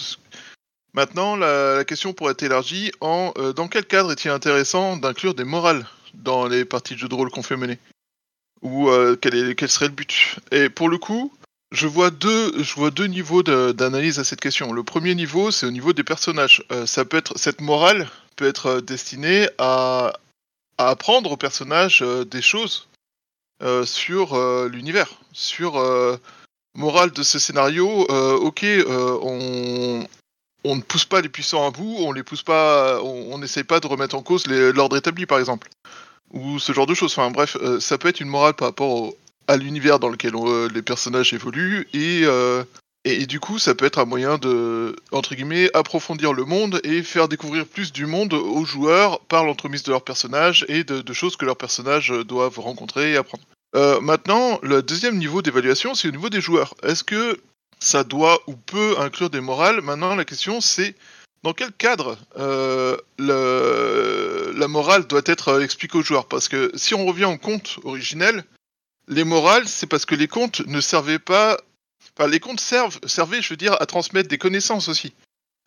Maintenant, 0.95 1.37
la, 1.37 1.85
question 1.85 2.13
pourrait 2.13 2.33
être 2.33 2.43
élargie 2.43 2.91
en 3.01 3.33
euh, 3.37 3.53
dans 3.53 3.69
quel 3.69 3.85
cadre 3.85 4.11
est-il 4.13 4.31
intéressant 4.31 4.97
d'inclure 4.97 5.35
des 5.35 5.45
morales 5.45 5.87
dans 6.15 6.47
les 6.47 6.65
parties 6.65 6.95
de 6.95 6.99
jeu 6.99 7.09
de 7.09 7.15
rôle 7.15 7.31
qu'on 7.31 7.43
fait 7.43 7.57
mener? 7.57 7.79
Ou 8.63 8.91
quel, 9.23 9.35
est, 9.35 9.55
quel 9.55 9.71
serait 9.71 9.87
le 9.87 9.95
but? 9.95 10.37
Et 10.53 10.69
pour 10.69 10.91
le 10.91 10.99
coup, 10.99 11.33
je 11.73 11.87
vois 11.87 12.11
deux, 12.11 12.63
je 12.63 12.75
vois 12.75 12.91
deux 12.91 13.07
niveaux 13.07 13.43
d'analyse 13.43 14.19
à 14.19 14.25
cette 14.25 14.41
question. 14.41 14.75
Le 14.75 14.83
premier 14.83 15.15
niveau, 15.15 15.51
c'est 15.51 15.65
au 15.65 15.71
niveau 15.71 15.95
des 15.95 16.05
personnages. 16.05 16.63
Ça 16.85 17.07
peut 17.07 17.17
être 17.17 17.39
cette 17.39 17.63
morale 17.63 18.07
peut 18.37 18.47
être 18.47 18.81
destinée 18.81 19.49
à, 19.59 20.13
à 20.79 20.89
apprendre 20.89 21.33
aux 21.33 21.37
personnages 21.37 22.03
des 22.03 22.43
choses 22.43 22.89
sur 23.85 24.69
l'univers, 24.69 25.11
sur 25.33 25.75
morale 26.75 27.11
de 27.11 27.23
ce 27.23 27.39
scénario. 27.39 27.87
ok, 28.09 28.65
on 29.23 30.07
on 30.65 30.77
ne 30.77 30.83
pousse 30.83 31.05
pas 31.05 31.21
les 31.21 31.29
puissants 31.29 31.67
à 31.67 31.71
bout, 31.71 31.97
on 32.01 32.13
les 32.13 32.23
pousse 32.23 32.43
pas, 32.43 33.03
on 33.03 33.39
n'essaye 33.39 33.65
pas 33.65 33.81
de 33.81 33.87
remettre 33.87 34.15
en 34.15 34.23
cause 34.23 34.47
l'ordre 34.47 34.97
établi, 34.97 35.27
par 35.27 35.39
exemple, 35.39 35.69
ou 36.33 36.59
ce 36.59 36.73
genre 36.73 36.87
de 36.87 36.95
choses. 36.95 37.13
Enfin 37.13 37.31
bref, 37.31 37.57
euh, 37.61 37.81
ça 37.81 37.99
peut 37.99 38.09
être 38.09 38.21
une 38.21 38.29
morale 38.29 38.55
par 38.55 38.69
rapport 38.69 38.91
au, 38.91 39.17
à 39.49 39.57
l'univers 39.57 39.99
dans 39.99 40.09
lequel 40.09 40.35
euh, 40.35 40.69
les 40.73 40.83
personnages 40.83 41.33
évoluent 41.33 41.89
et, 41.93 42.23
euh, 42.25 42.63
et, 43.05 43.27
du 43.27 43.41
coup, 43.41 43.59
ça 43.59 43.75
peut 43.75 43.87
être 43.87 43.99
un 43.99 44.05
moyen 44.05 44.37
de 44.37 44.95
entre 45.11 45.35
guillemets 45.35 45.71
approfondir 45.75 46.35
le 46.35 46.45
monde 46.45 46.81
et 46.85 47.03
faire 47.03 47.29
découvrir 47.29 47.67
plus 47.67 47.93
du 47.93 48.05
monde 48.05 48.35
aux 48.35 48.65
joueurs 48.67 49.21
par 49.21 49.45
l'entremise 49.45 49.83
de 49.85 49.91
leurs 49.91 50.05
personnages 50.05 50.67
et 50.69 50.85
de, 50.85 51.13
choses 51.15 51.37
que 51.37 51.47
leurs 51.47 51.57
personnages 51.57 52.11
doivent 52.11 52.61
rencontrer 52.61 53.13
et 53.13 53.17
apprendre. 53.17 53.45
Euh, 53.75 54.01
maintenant, 54.01 54.59
le 54.63 54.83
deuxième 54.83 55.17
niveau 55.17 55.41
d'évaluation, 55.41 55.95
c'est 55.95 56.09
au 56.09 56.11
niveau 56.11 56.29
des 56.29 56.43
joueurs. 56.43 56.75
Est-ce 56.83 57.03
que 57.03 57.41
ça 57.79 58.05
doit 58.05 58.39
ou 58.47 58.55
peut 58.55 58.97
inclure 58.99 59.31
des 59.31 59.41
morales? 59.41 59.81
Maintenant, 59.81 60.15
la 60.15 60.27
question 60.27 60.61
c'est 60.61 60.95
dans 61.43 61.55
quel 61.55 61.73
cadre 61.73 62.19
euh, 62.39 62.99
la 63.19 64.69
morale 64.69 65.07
doit 65.07 65.23
être 65.25 65.63
expliquée 65.63 65.97
aux 65.97 66.03
joueurs? 66.03 66.27
Parce 66.27 66.49
que 66.49 66.71
si 66.75 66.95
on 66.95 67.07
revient 67.07 67.25
au 67.25 67.39
conte 67.39 67.79
originel, 67.85 68.45
les 69.09 69.25
morales, 69.25 69.67
c'est 69.67 69.87
parce 69.87 70.05
que 70.05 70.15
les 70.15 70.29
contes 70.29 70.61
ne 70.67 70.81
servaient 70.81 71.19
pas. 71.19 71.59
Les 72.29 72.41
contes 72.41 72.61
servaient, 72.61 73.43
je 73.43 73.49
veux 73.51 73.57
dire, 73.57 73.77
à 73.81 73.87
transmettre 73.87 74.29
des 74.29 74.39
connaissances 74.39 74.89
aussi. 74.89 75.13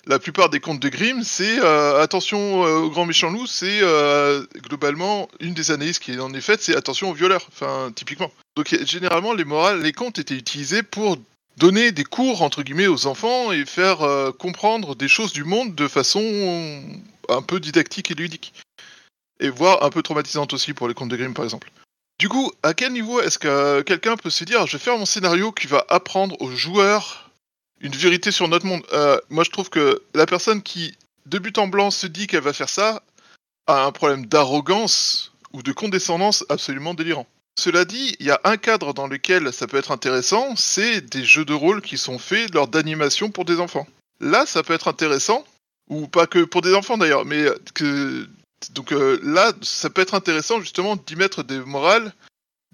La 0.05 0.19
plupart 0.19 0.49
des 0.49 0.59
contes 0.59 0.81
de 0.81 0.89
Grimm, 0.89 1.23
c'est 1.23 1.59
euh, 1.59 2.01
attention 2.01 2.65
euh, 2.65 2.79
au 2.79 2.89
grand 2.89 3.05
méchant 3.05 3.29
loup, 3.29 3.47
c'est 3.47 3.79
euh, 3.81 4.45
globalement 4.57 5.29
une 5.39 5.53
des 5.53 5.71
analyses 5.71 5.97
qui 5.97 6.19
en 6.19 6.33
est 6.33 6.41
faite, 6.41 6.61
c'est 6.61 6.75
attention 6.75 7.09
aux 7.09 7.13
violeurs, 7.13 7.47
enfin 7.47 7.89
typiquement. 7.95 8.29
Donc 8.57 8.75
généralement 8.85 9.33
les 9.33 9.45
morales, 9.45 9.81
les 9.81 9.93
contes 9.93 10.19
étaient 10.19 10.35
utilisés 10.35 10.83
pour 10.83 11.17
donner 11.55 11.93
des 11.93 12.03
cours 12.03 12.41
entre 12.41 12.63
guillemets 12.63 12.87
aux 12.87 13.07
enfants 13.07 13.53
et 13.53 13.65
faire 13.65 14.01
euh, 14.01 14.31
comprendre 14.31 14.95
des 14.95 15.07
choses 15.07 15.31
du 15.31 15.45
monde 15.45 15.73
de 15.73 15.87
façon 15.87 16.83
un 17.29 17.41
peu 17.41 17.61
didactique 17.61 18.11
et 18.11 18.15
ludique. 18.15 18.53
Et 19.39 19.49
voire 19.49 19.83
un 19.83 19.89
peu 19.89 20.01
traumatisante 20.01 20.53
aussi 20.53 20.73
pour 20.73 20.89
les 20.89 20.93
contes 20.93 21.09
de 21.09 21.15
Grimm 21.15 21.33
par 21.33 21.45
exemple. 21.45 21.71
Du 22.19 22.29
coup, 22.29 22.51
à 22.61 22.73
quel 22.73 22.93
niveau 22.93 23.19
est-ce 23.21 23.37
que 23.37 23.81
quelqu'un 23.81 24.15
peut 24.15 24.29
se 24.29 24.43
dire 24.43 24.65
je 24.67 24.77
vais 24.77 24.83
faire 24.83 24.97
mon 24.97 25.05
scénario 25.05 25.51
qui 25.51 25.67
va 25.67 25.85
apprendre 25.89 26.39
aux 26.41 26.51
joueurs 26.51 27.31
une 27.81 27.95
vérité 27.95 28.31
sur 28.31 28.47
notre 28.47 28.65
monde? 28.65 28.83
Euh, 28.93 29.19
Moi 29.29 29.43
je 29.43 29.49
trouve 29.49 29.69
que 29.69 30.01
la 30.13 30.25
personne 30.25 30.61
qui, 30.61 30.97
de 31.25 31.39
but 31.39 31.57
en 31.57 31.67
blanc, 31.67 31.91
se 31.91 32.07
dit 32.07 32.27
qu'elle 32.27 32.43
va 32.43 32.53
faire 32.53 32.69
ça 32.69 33.03
a 33.67 33.85
un 33.85 33.91
problème 33.91 34.25
d'arrogance 34.25 35.31
ou 35.53 35.63
de 35.63 35.71
condescendance 35.71 36.45
absolument 36.49 36.93
délirant. 36.93 37.27
Cela 37.57 37.85
dit, 37.85 38.15
il 38.19 38.25
y 38.25 38.31
a 38.31 38.41
un 38.43 38.57
cadre 38.57 38.93
dans 38.93 39.07
lequel 39.07 39.53
ça 39.53 39.67
peut 39.67 39.77
être 39.77 39.91
intéressant, 39.91 40.55
c'est 40.55 41.01
des 41.01 41.23
jeux 41.23 41.45
de 41.45 41.53
rôle 41.53 41.81
qui 41.81 41.97
sont 41.97 42.17
faits 42.17 42.53
lors 42.53 42.67
d'animation 42.67 43.29
pour 43.29 43.45
des 43.45 43.59
enfants. 43.59 43.87
Là, 44.19 44.45
ça 44.45 44.63
peut 44.63 44.73
être 44.73 44.87
intéressant, 44.87 45.45
ou 45.89 46.07
pas 46.07 46.25
que 46.25 46.43
pour 46.43 46.61
des 46.61 46.73
enfants 46.73 46.97
d'ailleurs, 46.97 47.25
mais 47.25 47.45
que 47.75 48.27
donc 48.71 48.91
euh, 48.91 49.19
là, 49.23 49.51
ça 49.61 49.89
peut 49.89 50.01
être 50.01 50.13
intéressant 50.13 50.59
justement 50.59 50.95
d'y 50.95 51.15
mettre 51.15 51.43
des 51.43 51.59
morales, 51.59 52.13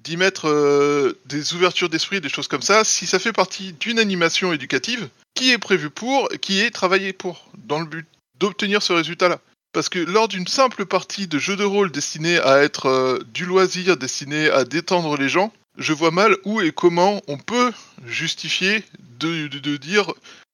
d'y 0.04 0.18
mettre 0.18 0.48
euh, 0.48 1.20
des 1.26 1.54
ouvertures 1.54 1.90
d'esprit, 1.90 2.22
des 2.22 2.30
choses 2.30 2.48
comme 2.48 2.62
ça, 2.62 2.84
si 2.84 3.06
ça 3.06 3.20
fait 3.20 3.34
partie 3.34 3.74
d'une 3.74 4.00
animation 4.00 4.54
éducative 4.54 5.10
qui 5.36 5.52
est 5.52 5.58
prévue 5.58 5.90
pour, 5.90 6.30
qui 6.42 6.60
est 6.60 6.72
travaillée 6.72 7.14
pour, 7.14 7.50
dans 7.58 7.80
le 7.80 7.86
but 7.86 8.08
d'obtenir 8.40 8.82
ce 8.82 8.94
résultat-là. 8.94 9.40
Parce 9.72 9.90
que 9.90 10.00
lors 10.00 10.28
d'une 10.28 10.48
simple 10.48 10.86
partie 10.86 11.28
de 11.28 11.38
jeu 11.38 11.56
de 11.56 11.64
rôle 11.64 11.92
destinée 11.92 12.40
à 12.40 12.64
être 12.64 12.88
euh, 12.88 13.20
du 13.34 13.46
loisir, 13.46 13.98
destinée 13.98 14.50
à 14.50 14.64
détendre 14.64 15.16
les 15.18 15.30
gens, 15.30 15.54
je 15.78 15.94
vois 15.94 16.12
mal 16.12 16.36
où 16.44 16.62
et 16.62 16.72
comment 16.72 17.22
on 17.28 17.38
peut 17.38 17.72
justifier 18.06 18.84
de, 19.20 19.48
de, 19.48 19.60
de, 19.60 19.78
dire 19.78 20.12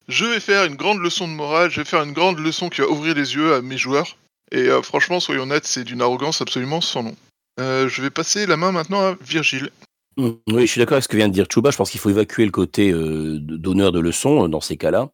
je 0.08 0.26
vais 0.26 0.40
faire 0.40 0.66
une 0.66 0.76
grande 0.76 1.00
leçon 1.00 1.28
de 1.28 1.34
morale, 1.34 1.72
je 1.72 1.82
vais 1.82 1.86
faire 1.86 2.04
une 2.04 2.14
grande 2.14 2.40
leçon 2.40 2.70
qui 2.70 2.82
va 2.82 2.88
ouvrir 2.88 3.16
les 3.16 3.36
yeux 3.36 3.56
à 3.56 3.62
mes 3.62 3.78
joueurs. 3.78 4.18
Et 4.52 4.70
euh, 4.70 4.82
franchement, 4.82 5.20
soyons 5.20 5.44
honnêtes, 5.44 5.66
c'est 5.66 5.84
d'une 5.84 6.02
arrogance 6.02 6.42
absolument 6.42 6.82
sans 6.82 7.04
nom. 7.04 7.16
Euh, 7.60 7.88
je 7.88 8.02
vais 8.02 8.10
passer 8.10 8.46
la 8.46 8.58
main 8.58 8.72
maintenant 8.72 9.02
à 9.02 9.16
Virgile. 9.22 9.70
Oui, 10.18 10.62
je 10.62 10.66
suis 10.68 10.80
d'accord 10.80 10.94
avec 10.94 11.04
ce 11.04 11.10
que 11.10 11.18
vient 11.18 11.28
de 11.28 11.34
dire 11.34 11.46
Chouba. 11.52 11.72
Je 11.72 11.78
pense 11.78 11.92
qu'il 11.92 12.00
faut 12.00 12.10
évacuer 12.10 12.46
le 12.46 12.52
côté 12.52 12.94
d'honneur 12.94 13.92
de 13.92 14.00
leçon 14.00 14.46
euh, 14.46 14.48
dans 14.48 14.62
ces 14.62 14.78
cas-là. 14.78 15.10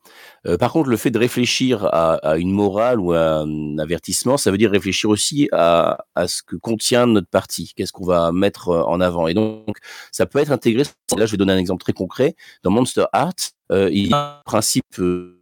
Par 0.60 0.72
contre, 0.72 0.90
le 0.90 0.98
fait 0.98 1.10
de 1.10 1.18
réfléchir 1.18 1.86
à, 1.92 2.38
une 2.38 2.52
morale 2.52 3.00
ou 3.00 3.14
à 3.14 3.40
un 3.40 3.78
avertissement, 3.80 4.38
ça 4.38 4.52
veut 4.52 4.58
dire 4.58 4.70
réfléchir 4.70 5.10
aussi 5.10 5.50
à, 5.52 5.98
ce 6.28 6.44
que 6.44 6.56
contient 6.56 7.08
notre 7.08 7.30
partie. 7.30 7.74
Qu'est-ce 7.76 7.92
qu'on 7.92 8.06
va 8.06 8.32
mettre 8.32 8.70
en 8.70 9.02
avant? 9.02 9.28
Et 9.28 9.34
donc, 9.34 9.78
ça 10.12 10.28
peut 10.28 10.40
être 10.40 10.52
intégré. 10.52 10.84
Là, 11.16 11.26
je 11.26 11.32
vais 11.32 11.38
donner 11.38 11.54
un 11.54 11.60
exemple 11.60 11.82
très 11.82 11.94
concret. 11.94 12.36
Dans 12.64 12.72
Monster 12.72 13.06
Art, 13.14 13.34
il 13.72 14.08
y 14.08 14.14
a 14.14 14.40
un 14.40 14.42
principe 14.46 14.86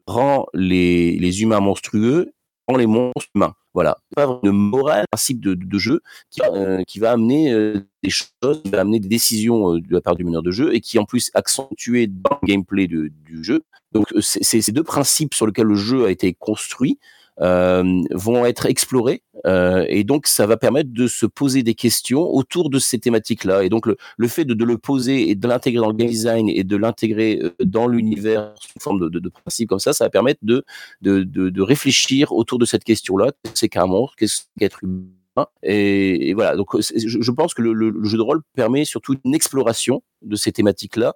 rend 0.06 0.48
les, 0.54 1.42
humains 1.42 1.62
monstrueux 1.62 2.34
les 2.78 2.88
monstres 2.88 3.30
humains. 3.36 3.54
Voilà, 3.74 4.00
pas 4.16 4.40
une 4.44 4.52
morale, 4.52 5.02
un 5.02 5.06
principe 5.12 5.42
de, 5.42 5.54
de 5.54 5.78
jeu 5.78 6.02
qui, 6.32 6.42
euh, 6.42 6.82
qui 6.88 7.00
va 7.00 7.12
amener 7.12 7.54
euh, 7.54 7.82
des 8.04 8.10
choses, 8.10 8.64
qui 8.64 8.72
va 8.72 8.82
amener 8.82 9.00
des 9.00 9.08
décisions 9.08 9.76
euh, 9.76 9.80
de 9.80 9.94
la 9.94 10.02
part 10.02 10.16
du 10.16 10.24
meneur 10.24 10.42
de 10.42 10.50
jeu 10.50 10.74
et 10.74 10.82
qui 10.82 10.98
en 10.98 11.06
plus 11.06 11.30
accentué 11.36 12.08
dans 12.08 12.40
le 12.42 12.48
gameplay 12.48 12.88
de, 12.88 13.12
du 13.26 13.44
jeu. 13.44 13.64
Donc 13.92 14.08
c'est 14.22 14.62
ces 14.62 14.72
deux 14.72 14.84
principes 14.84 15.36
sur 15.36 15.46
lesquels 15.46 15.68
le 15.68 15.76
jeu 15.76 16.06
a 16.06 16.12
été 16.12 16.34
construit 16.34 17.00
vont 17.40 18.46
être 18.46 18.66
explorés 18.66 19.24
euh, 19.46 19.86
et 19.88 20.04
donc 20.04 20.28
ça 20.28 20.46
va 20.46 20.58
permettre 20.58 20.92
de 20.92 21.08
se 21.08 21.26
poser 21.26 21.64
des 21.64 21.76
questions 21.76 22.22
autour 22.22 22.70
de 22.70 22.80
ces 22.80 23.00
thématiques-là. 23.00 23.64
Et 23.64 23.70
donc 23.70 23.86
le, 23.86 23.98
le 24.18 24.28
fait 24.28 24.46
de, 24.46 24.54
de, 24.54 24.66
le 24.66 24.78
poser 24.78 25.30
et 25.30 25.36
de 25.36 25.48
l'intégrer 25.48 25.82
dans 25.82 25.90
le 25.90 25.96
game 25.96 26.10
design 26.10 26.50
et 26.50 26.64
de 26.64 26.76
l'intégrer 26.76 27.40
euh, 27.42 27.54
dans 27.64 27.88
l'univers 27.88 28.54
sous 28.60 28.80
forme 28.80 29.00
de, 29.00 29.10
de, 29.10 29.20
de 29.20 29.30
principes 29.30 29.70
comme 29.70 29.80
ça, 29.80 29.94
ça 29.94 30.06
va 30.06 30.10
permettre 30.10 30.40
de, 30.44 30.66
de, 31.02 31.24
de, 31.24 31.62
réfléchir 31.62 32.32
autour 32.32 32.60
de 32.60 32.66
cette 32.66 32.84
question-là. 32.84 33.32
Qu'est-ce 33.44 33.66
qu'un 33.68 33.86
monstre? 33.86 34.16
Qu'est-ce 34.18 34.44
qu'être 34.58 34.84
humain? 34.84 35.19
Et, 35.64 36.30
et, 36.30 36.34
voilà, 36.34 36.56
donc 36.56 36.68
je, 36.80 37.22
je 37.22 37.32
pense 37.32 37.54
que 37.54 37.62
le, 37.62 37.74
le, 37.74 38.04
jeu 38.04 38.18
de 38.18 38.22
rôle 38.22 38.42
permet 38.56 38.86
surtout 38.86 39.16
une 39.24 39.34
exploration 39.34 40.04
de 40.22 40.36
ces 40.36 40.52
thématiques-là, 40.52 41.16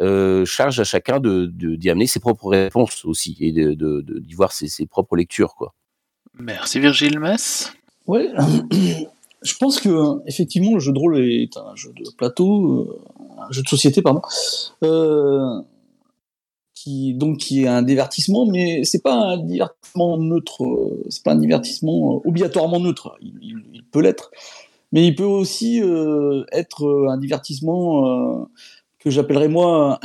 euh, 0.00 0.44
charge 0.44 0.80
à 0.80 0.84
chacun 0.84 1.20
de 1.20 1.46
d'y 1.46 1.88
amener 1.88 2.06
ses 2.06 2.18
propres 2.18 2.48
réponses 2.48 3.04
aussi 3.04 3.36
et 3.40 3.52
de, 3.52 3.74
de, 3.74 4.00
de 4.00 4.18
d'y 4.18 4.34
voir 4.34 4.52
ses, 4.52 4.66
ses, 4.66 4.86
propres 4.86 5.16
lectures, 5.16 5.54
quoi. 5.54 5.72
Merci 6.36 6.80
Virgile 6.80 7.20
Mess. 7.20 7.72
Ouais, 8.06 8.28
je 9.42 9.54
pense 9.56 9.78
que 9.80 10.26
effectivement 10.26 10.74
le 10.74 10.80
jeu 10.80 10.92
de 10.92 10.98
rôle 10.98 11.18
est 11.20 11.56
un 11.56 11.76
jeu 11.76 11.92
de 11.94 12.10
plateau, 12.16 12.88
euh, 12.90 13.00
un 13.38 13.52
jeu 13.52 13.62
de 13.62 13.68
société, 13.68 14.02
pardon, 14.02 14.22
euh, 14.82 15.60
qui 16.84 17.14
donc 17.14 17.38
qui 17.38 17.62
est 17.64 17.66
un 17.66 17.82
divertissement, 17.82 18.44
mais 18.44 18.84
c'est 18.84 19.02
pas 19.02 19.14
un 19.14 19.38
divertissement 19.38 20.18
neutre, 20.18 20.64
euh, 20.64 21.02
c'est 21.08 21.22
pas 21.22 21.32
un 21.32 21.38
divertissement 21.38 22.16
euh, 22.16 22.28
obligatoirement 22.28 22.78
neutre. 22.78 23.16
Il, 23.22 23.82
peut 23.90 24.00
l'être, 24.00 24.30
mais 24.92 25.06
il 25.06 25.14
peut 25.14 25.24
aussi 25.24 25.80
euh, 25.82 26.44
être 26.52 27.08
un 27.08 27.16
divertissement 27.16 28.48
que 28.98 29.08
j'appellerais 29.08 29.48
moi 29.48 29.98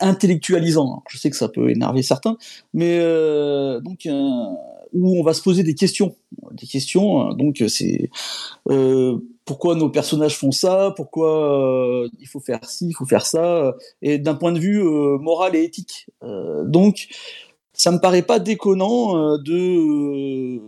intellectualisant. 0.00 1.02
Je 1.10 1.18
sais 1.18 1.30
que 1.30 1.36
ça 1.36 1.48
peut 1.48 1.68
énerver 1.70 2.02
certains, 2.02 2.38
mais 2.72 2.98
donc 3.80 4.08
où 4.92 5.18
on 5.18 5.22
va 5.22 5.34
se 5.34 5.42
poser 5.42 5.62
des 5.62 5.74
questions, 5.74 6.16
des 6.52 6.66
questions. 6.66 7.30
euh, 7.30 7.34
Donc 7.34 7.62
c'est 7.68 8.10
euh, 8.70 9.18
pourquoi 9.44 9.74
nos 9.74 9.88
personnages 9.90 10.36
font 10.36 10.52
ça, 10.52 10.92
pourquoi 10.96 12.02
euh, 12.04 12.08
il 12.20 12.28
faut 12.28 12.40
faire 12.40 12.68
ci, 12.68 12.88
il 12.88 12.92
faut 12.94 13.06
faire 13.06 13.24
ça, 13.26 13.44
euh, 13.56 13.72
et 14.02 14.18
d'un 14.18 14.34
point 14.34 14.52
de 14.52 14.58
vue 14.58 14.80
euh, 14.82 15.18
moral 15.18 15.56
et 15.56 15.64
éthique. 15.64 16.06
Euh, 16.22 16.64
donc 16.64 17.08
ça 17.72 17.90
me 17.92 17.98
paraît 17.98 18.22
pas 18.22 18.38
déconnant 18.40 19.16
euh, 19.16 19.38
de 19.38 20.60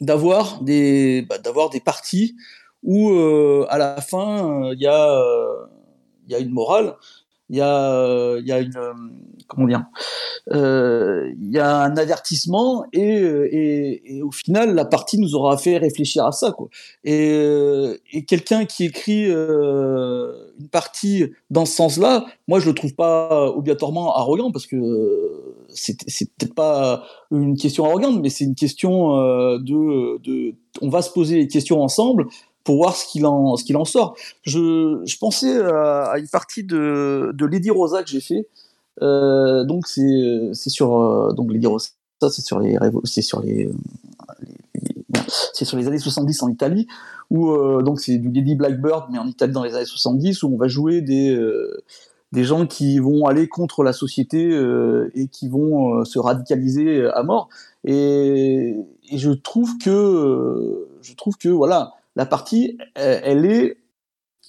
d'avoir 0.00 0.62
des 0.62 1.22
bah, 1.22 1.38
d'avoir 1.38 1.70
parties 1.84 2.36
où 2.82 3.10
euh, 3.10 3.66
à 3.68 3.78
la 3.78 4.00
fin 4.00 4.64
euh, 4.70 4.74
euh, 4.74 5.66
il 6.26 6.32
y 6.32 6.34
a 6.34 6.38
une 6.38 6.50
morale, 6.50 6.96
il 7.48 7.56
y 7.56 7.60
a 7.60 7.92
euh, 7.92 8.38
il 8.40 8.48
y 8.48 8.52
a 8.52 8.60
une 8.60 8.76
euh, 8.76 8.92
comment 9.46 9.66
dire 9.66 9.84
euh, 10.52 11.32
y 11.40 11.58
a 11.58 11.78
un 11.82 11.96
avertissement 11.96 12.84
et, 12.92 13.20
euh, 13.20 14.24
au 14.24 14.32
final 14.32 14.74
la 14.74 14.84
partie 14.84 15.18
nous 15.18 15.34
aura 15.34 15.56
fait 15.56 15.76
réfléchir 15.78 16.24
à 16.24 16.32
ça 16.32 16.52
quoi. 16.52 16.68
Et, 17.04 17.30
euh, 17.32 17.96
quelqu'un 18.26 18.64
qui 18.64 18.84
écrit 18.84 19.26
euh, 19.28 20.32
une 20.58 20.68
partie 20.68 21.24
dans 21.50 21.66
ce 21.66 21.76
sens-là 21.76 22.26
moi 22.48 22.58
je 22.58 22.68
le 22.68 22.74
trouve 22.74 22.94
pas 22.94 23.48
obligatoirement 23.50 24.16
arrogant 24.16 24.50
parce 24.50 24.66
que 24.66 24.76
euh, 24.76 25.56
c'est 25.68 25.96
peut-être 26.36 26.54
pas 26.54 27.04
une 27.30 27.56
question 27.56 27.84
arrogante 27.84 28.20
mais 28.20 28.30
c'est 28.30 28.44
une 28.44 28.54
question 28.54 29.16
euh, 29.18 29.58
de 29.58 30.18
de 30.18 30.54
on 30.82 30.88
va 30.88 31.02
se 31.02 31.10
poser 31.10 31.36
les 31.36 31.48
questions 31.48 31.82
ensemble 31.82 32.26
pour 32.66 32.76
voir 32.76 32.96
ce 32.96 33.06
qu'il 33.06 33.24
en 33.24 33.56
ce 33.56 33.64
qu'il 33.64 33.76
en 33.76 33.86
sort. 33.86 34.16
Je, 34.42 35.00
je 35.06 35.18
pensais 35.18 35.56
à, 35.62 36.18
une 36.18 36.28
partie 36.28 36.64
de 36.64 37.32
de 37.32 37.46
Lady 37.46 37.70
Rosa 37.70 38.02
que 38.02 38.10
j'ai 38.10 38.20
fait. 38.20 38.48
Euh, 39.02 39.64
donc 39.64 39.86
c'est 39.86 40.50
c'est 40.52 40.70
sur 40.70 40.98
euh, 40.98 41.32
donc 41.32 41.52
Lady 41.52 41.66
Rosa 41.66 41.88
c'est 42.30 42.42
sur 42.42 42.58
les 42.58 42.78
c'est 43.04 43.22
sur 43.22 43.40
les, 43.40 43.70
c'est 45.52 45.66
sur 45.66 45.76
les 45.76 45.86
années 45.86 45.98
70 45.98 46.42
en 46.42 46.48
Italie 46.48 46.86
où 47.30 47.50
euh, 47.50 47.82
donc 47.82 48.00
c'est 48.00 48.16
du 48.16 48.30
Lady 48.30 48.54
Blackbird 48.54 49.08
mais 49.12 49.18
en 49.18 49.26
Italie 49.26 49.52
dans 49.52 49.64
les 49.64 49.74
années 49.74 49.84
70 49.84 50.42
où 50.42 50.48
on 50.48 50.56
va 50.56 50.66
jouer 50.66 51.02
des 51.02 51.38
des 52.32 52.42
gens 52.42 52.66
qui 52.66 52.98
vont 52.98 53.26
aller 53.26 53.48
contre 53.48 53.84
la 53.84 53.92
société 53.92 54.50
et 55.14 55.28
qui 55.28 55.48
vont 55.48 56.04
se 56.04 56.18
radicaliser 56.18 57.06
à 57.06 57.22
mort. 57.22 57.48
Et, 57.84 58.76
je 59.12 59.30
trouve 59.30 59.78
que 59.78 60.88
je 61.02 61.14
trouve 61.14 61.36
que 61.36 61.48
voilà 61.48 61.92
la 62.16 62.26
partie 62.26 62.78
elle, 62.94 63.76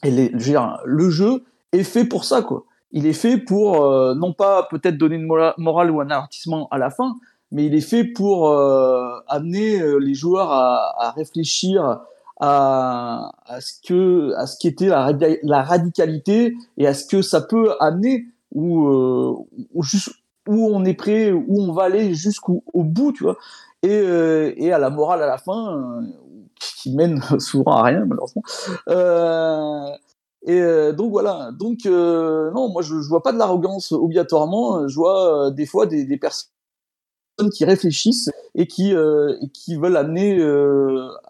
elle 0.03 0.19
est 0.19 0.31
le 0.33 1.09
jeu 1.09 1.43
est 1.71 1.83
fait 1.83 2.05
pour 2.05 2.23
ça 2.23 2.41
quoi. 2.41 2.65
Il 2.91 3.05
est 3.05 3.13
fait 3.13 3.37
pour 3.37 3.83
euh, 3.83 4.15
non 4.15 4.33
pas 4.33 4.67
peut-être 4.71 4.97
donner 4.97 5.15
une 5.15 5.25
mora- 5.25 5.53
morale 5.57 5.91
ou 5.91 6.01
un 6.01 6.09
avertissement 6.09 6.67
à 6.71 6.77
la 6.77 6.89
fin 6.89 7.15
mais 7.51 7.65
il 7.65 7.75
est 7.75 7.81
fait 7.81 8.03
pour 8.03 8.49
euh, 8.49 9.19
amener 9.27 9.79
euh, 9.81 9.97
les 9.97 10.13
joueurs 10.13 10.51
à, 10.51 11.11
réfléchir 11.15 11.99
à, 12.39 13.31
ce 13.59 13.73
que 13.87 14.33
ce 14.45 14.57
qu'était 14.59 14.87
la, 14.87 15.11
la 15.43 15.63
radicalité 15.63 16.55
et 16.77 16.87
à 16.87 16.93
ce 16.93 17.05
que 17.05 17.21
ça 17.21 17.41
peut 17.41 17.73
amener 17.79 18.25
ou 18.53 18.87
euh, 18.87 19.35
où 20.47 20.69
on 20.73 20.85
est 20.85 20.93
prêt 20.93 21.31
où 21.31 21.61
on 21.61 21.73
va 21.73 21.83
aller 21.83 22.13
jusqu'au 22.13 22.63
au 22.73 22.83
bout 22.83 23.11
tu 23.11 23.23
vois. 23.23 23.37
Et, 23.83 23.89
euh, 23.91 24.73
à 24.73 24.77
la 24.77 24.89
morale 24.89 25.21
à 25.21 25.27
la 25.27 25.37
fin 25.37 25.77
euh, 25.77 26.01
qui 26.59 26.91
mène 26.91 27.21
souvent 27.39 27.73
à 27.73 27.83
rien 27.83 28.05
malheureusement. 28.05 28.43
Euh, 28.87 29.89
et 30.43 30.61
euh, 30.61 30.93
donc 30.93 31.11
voilà. 31.11 31.51
Donc 31.57 31.85
euh, 31.85 32.51
non 32.51 32.69
moi 32.69 32.81
je, 32.81 33.01
je 33.01 33.07
vois 33.07 33.23
pas 33.23 33.31
de 33.31 33.37
l'arrogance 33.37 33.91
obligatoirement. 33.91 34.87
Je 34.87 34.95
vois 34.95 35.51
des 35.51 35.65
fois 35.65 35.85
des, 35.85 36.17
personnes 36.17 36.49
qui 37.53 37.65
réfléchissent 37.65 38.31
et 38.55 38.67
qui 38.67 38.93
qui 39.53 39.75
veulent 39.75 39.97
amener 39.97 40.41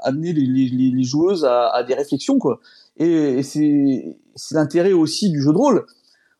amener 0.04 0.34
les, 0.34 1.04
joueuses 1.04 1.46
à, 1.46 1.84
des 1.84 1.94
réflexions 1.94 2.40
quoi. 2.40 2.60
Et, 2.98 3.40
et 3.40 3.44
c'est 3.44 4.18
l'intérêt 4.52 4.94
aussi 4.94 5.30
du 5.30 5.42
jeu 5.42 5.52
de 5.52 5.58
rôle 5.58 5.86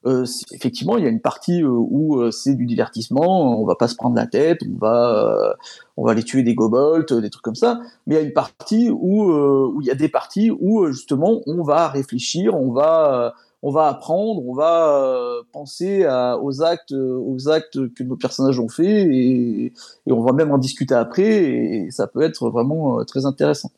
euh, 0.06 0.26
effectivement 0.52 0.98
il 0.98 1.04
y 1.04 1.08
a 1.08 1.10
une 1.10 1.22
partie 1.22 1.64
euh, 1.64 1.70
où 1.70 2.22
euh, 2.22 2.30
c'est 2.30 2.54
du 2.54 2.68
divertissement 2.68 3.60
on 3.60 3.66
va 3.66 3.76
pas 3.76 3.88
se 3.88 3.96
prendre 3.96 4.16
la 4.16 4.28
tête 4.28 4.60
on 4.64 4.78
va 4.78 5.56
on 5.98 6.06
va 6.06 6.12
aller 6.12 6.24
tuer 6.24 6.44
des 6.44 6.54
gobolts 6.54 7.14
des 7.14 7.32
trucs 7.32 7.44
comme 7.44 7.56
ça 7.56 7.80
mais 8.06 8.14
il 8.14 8.18
y 8.18 8.22
a 8.22 8.24
une 8.24 8.34
partie 8.34 8.92
où 8.92 9.24
où 9.32 9.82
il 9.82 9.88
y 9.88 9.92
a 9.92 9.96
des 9.96 10.08
parties 10.08 10.52
où 10.52 10.86
justement 10.92 11.42
on 11.48 11.64
va 11.64 11.88
réfléchir 11.88 12.54
on 12.56 12.72
va 12.72 13.34
on 13.64 13.72
va 13.72 13.88
apprendre, 13.88 14.48
on 14.48 14.54
va 14.54 15.42
penser 15.52 16.06
aux 16.06 16.62
actes, 16.62 16.94
aux 16.94 17.50
actes 17.50 17.92
que 17.96 18.04
nos 18.04 18.16
personnages 18.16 18.60
ont 18.60 18.70
fait, 18.70 19.08
et, 19.12 19.74
on 20.06 20.22
va 20.22 20.32
même 20.32 20.52
en 20.52 20.60
discuter 20.60 20.94
après, 20.94 21.26
et 21.26 21.88
ça 21.90 22.06
peut 22.06 22.22
être 22.22 22.52
vraiment 22.52 23.04
très 23.04 23.26
intéressant. 23.26 23.72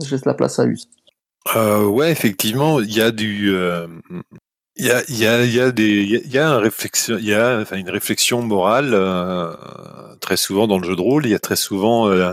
Je 0.00 0.08
laisse 0.12 0.24
la 0.24 0.34
place 0.34 0.60
à 0.60 0.66
Us. 0.66 0.88
Euh, 1.56 1.86
ouais, 1.86 2.10
effectivement, 2.10 2.80
il 2.80 2.94
y 2.94 3.00
a 3.00 3.10
du, 3.10 3.54
il 4.78 4.86
y 4.86 4.90
a, 4.90 5.02
il 5.08 5.18
y 5.18 5.26
a, 5.26 5.44
il 5.44 5.52
y 5.54 5.60
a 5.60 5.72
des, 5.72 6.02
il 6.24 6.32
y 6.32 6.38
a- 6.38 6.50
un 6.50 6.58
réflexion, 6.58 7.18
il 7.18 7.24
y 7.26 7.34
a, 7.34 7.58
enfin, 7.60 7.76
une 7.76 7.90
réflexion 7.90 8.42
morale 8.42 8.90
euh, 8.94 9.52
très 10.20 10.36
souvent 10.36 10.66
dans 10.68 10.78
le 10.78 10.84
jeu 10.86 10.94
de 10.96 11.00
rôle. 11.00 11.26
Il 11.26 11.30
y 11.30 11.34
a 11.34 11.38
très 11.40 11.56
souvent, 11.56 12.08
euh, 12.08 12.32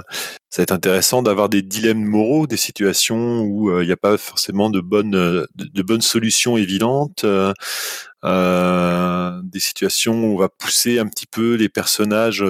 ça 0.51 0.61
va 0.61 0.63
être 0.63 0.71
intéressant 0.71 1.23
d'avoir 1.23 1.49
des 1.49 1.61
dilemmes 1.63 2.03
moraux, 2.05 2.45
des 2.47 2.57
situations 2.57 3.41
où 3.41 3.71
euh, 3.71 3.83
il 3.83 3.87
n'y 3.87 3.93
a 3.93 3.97
pas 3.97 4.17
forcément 4.17 4.69
de 4.69 4.79
bonnes, 4.79 5.11
de, 5.11 5.47
de 5.55 5.81
bonnes 5.83 6.01
solutions 6.01 6.55
évidentes. 6.57 7.23
euh, 7.23 7.51
euh, 8.25 9.41
des 9.43 9.59
situations 9.59 10.13
où 10.25 10.35
on 10.35 10.37
va 10.37 10.49
pousser 10.49 10.99
un 10.99 11.07
petit 11.07 11.27
peu 11.27 11.55
les 11.55 11.69
personnages 11.69 12.43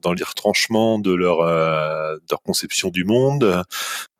dans 0.00 0.12
les 0.12 0.24
retranchements 0.24 0.98
de 0.98 1.12
leur, 1.12 1.40
euh, 1.40 2.16
de 2.16 2.22
leur 2.30 2.42
conception 2.42 2.90
du 2.90 3.04
monde. 3.04 3.64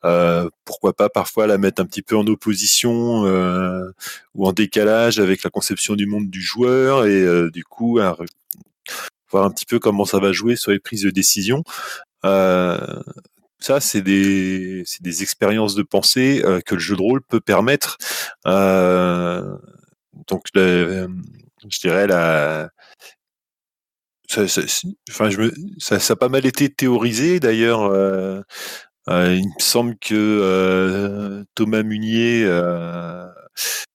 Euh, 0.04 0.48
pourquoi 0.64 0.94
pas 0.94 1.08
parfois 1.10 1.46
la 1.46 1.58
mettre 1.58 1.82
un 1.82 1.86
petit 1.86 2.02
peu 2.02 2.16
en 2.16 2.26
opposition 2.26 3.26
euh, 3.26 3.90
ou 4.34 4.46
en 4.46 4.52
décalage 4.52 5.18
avec 5.18 5.42
la 5.44 5.50
conception 5.50 5.94
du 5.94 6.06
monde 6.06 6.30
du 6.30 6.40
joueur 6.40 7.04
et 7.06 7.22
euh, 7.22 7.50
du 7.50 7.64
coup 7.64 7.98
voir 9.30 9.44
un 9.44 9.50
petit 9.50 9.66
peu 9.66 9.78
comment 9.78 10.04
ça 10.04 10.18
va 10.18 10.32
jouer 10.32 10.56
sur 10.56 10.72
les 10.72 10.80
prises 10.80 11.02
de 11.02 11.10
décision. 11.10 11.62
Euh, 12.24 13.02
ça, 13.58 13.78
c'est 13.80 14.00
des, 14.00 14.84
des 15.00 15.22
expériences 15.22 15.74
de 15.74 15.82
pensée 15.82 16.42
que 16.64 16.74
le 16.74 16.80
jeu 16.80 16.96
de 16.96 17.02
rôle 17.02 17.20
peut 17.22 17.40
permettre. 17.40 17.98
Donc, 20.26 20.46
je 20.54 21.80
dirais 21.80 22.06
la, 22.06 22.70
ça, 24.30 24.48
ça- 24.48 24.88
enfin, 25.10 25.28
ça, 25.78 25.98
ça 25.98 26.12
a 26.12 26.16
pas 26.16 26.28
mal 26.28 26.46
été 26.46 26.68
théorisé 26.70 27.40
d'ailleurs. 27.40 27.82
euh, 27.82 28.40
euh, 29.08 29.34
il 29.36 29.46
me 29.46 29.60
semble 29.60 29.96
que 29.98 30.14
euh, 30.14 31.44
Thomas 31.54 31.82
Munier, 31.82 32.44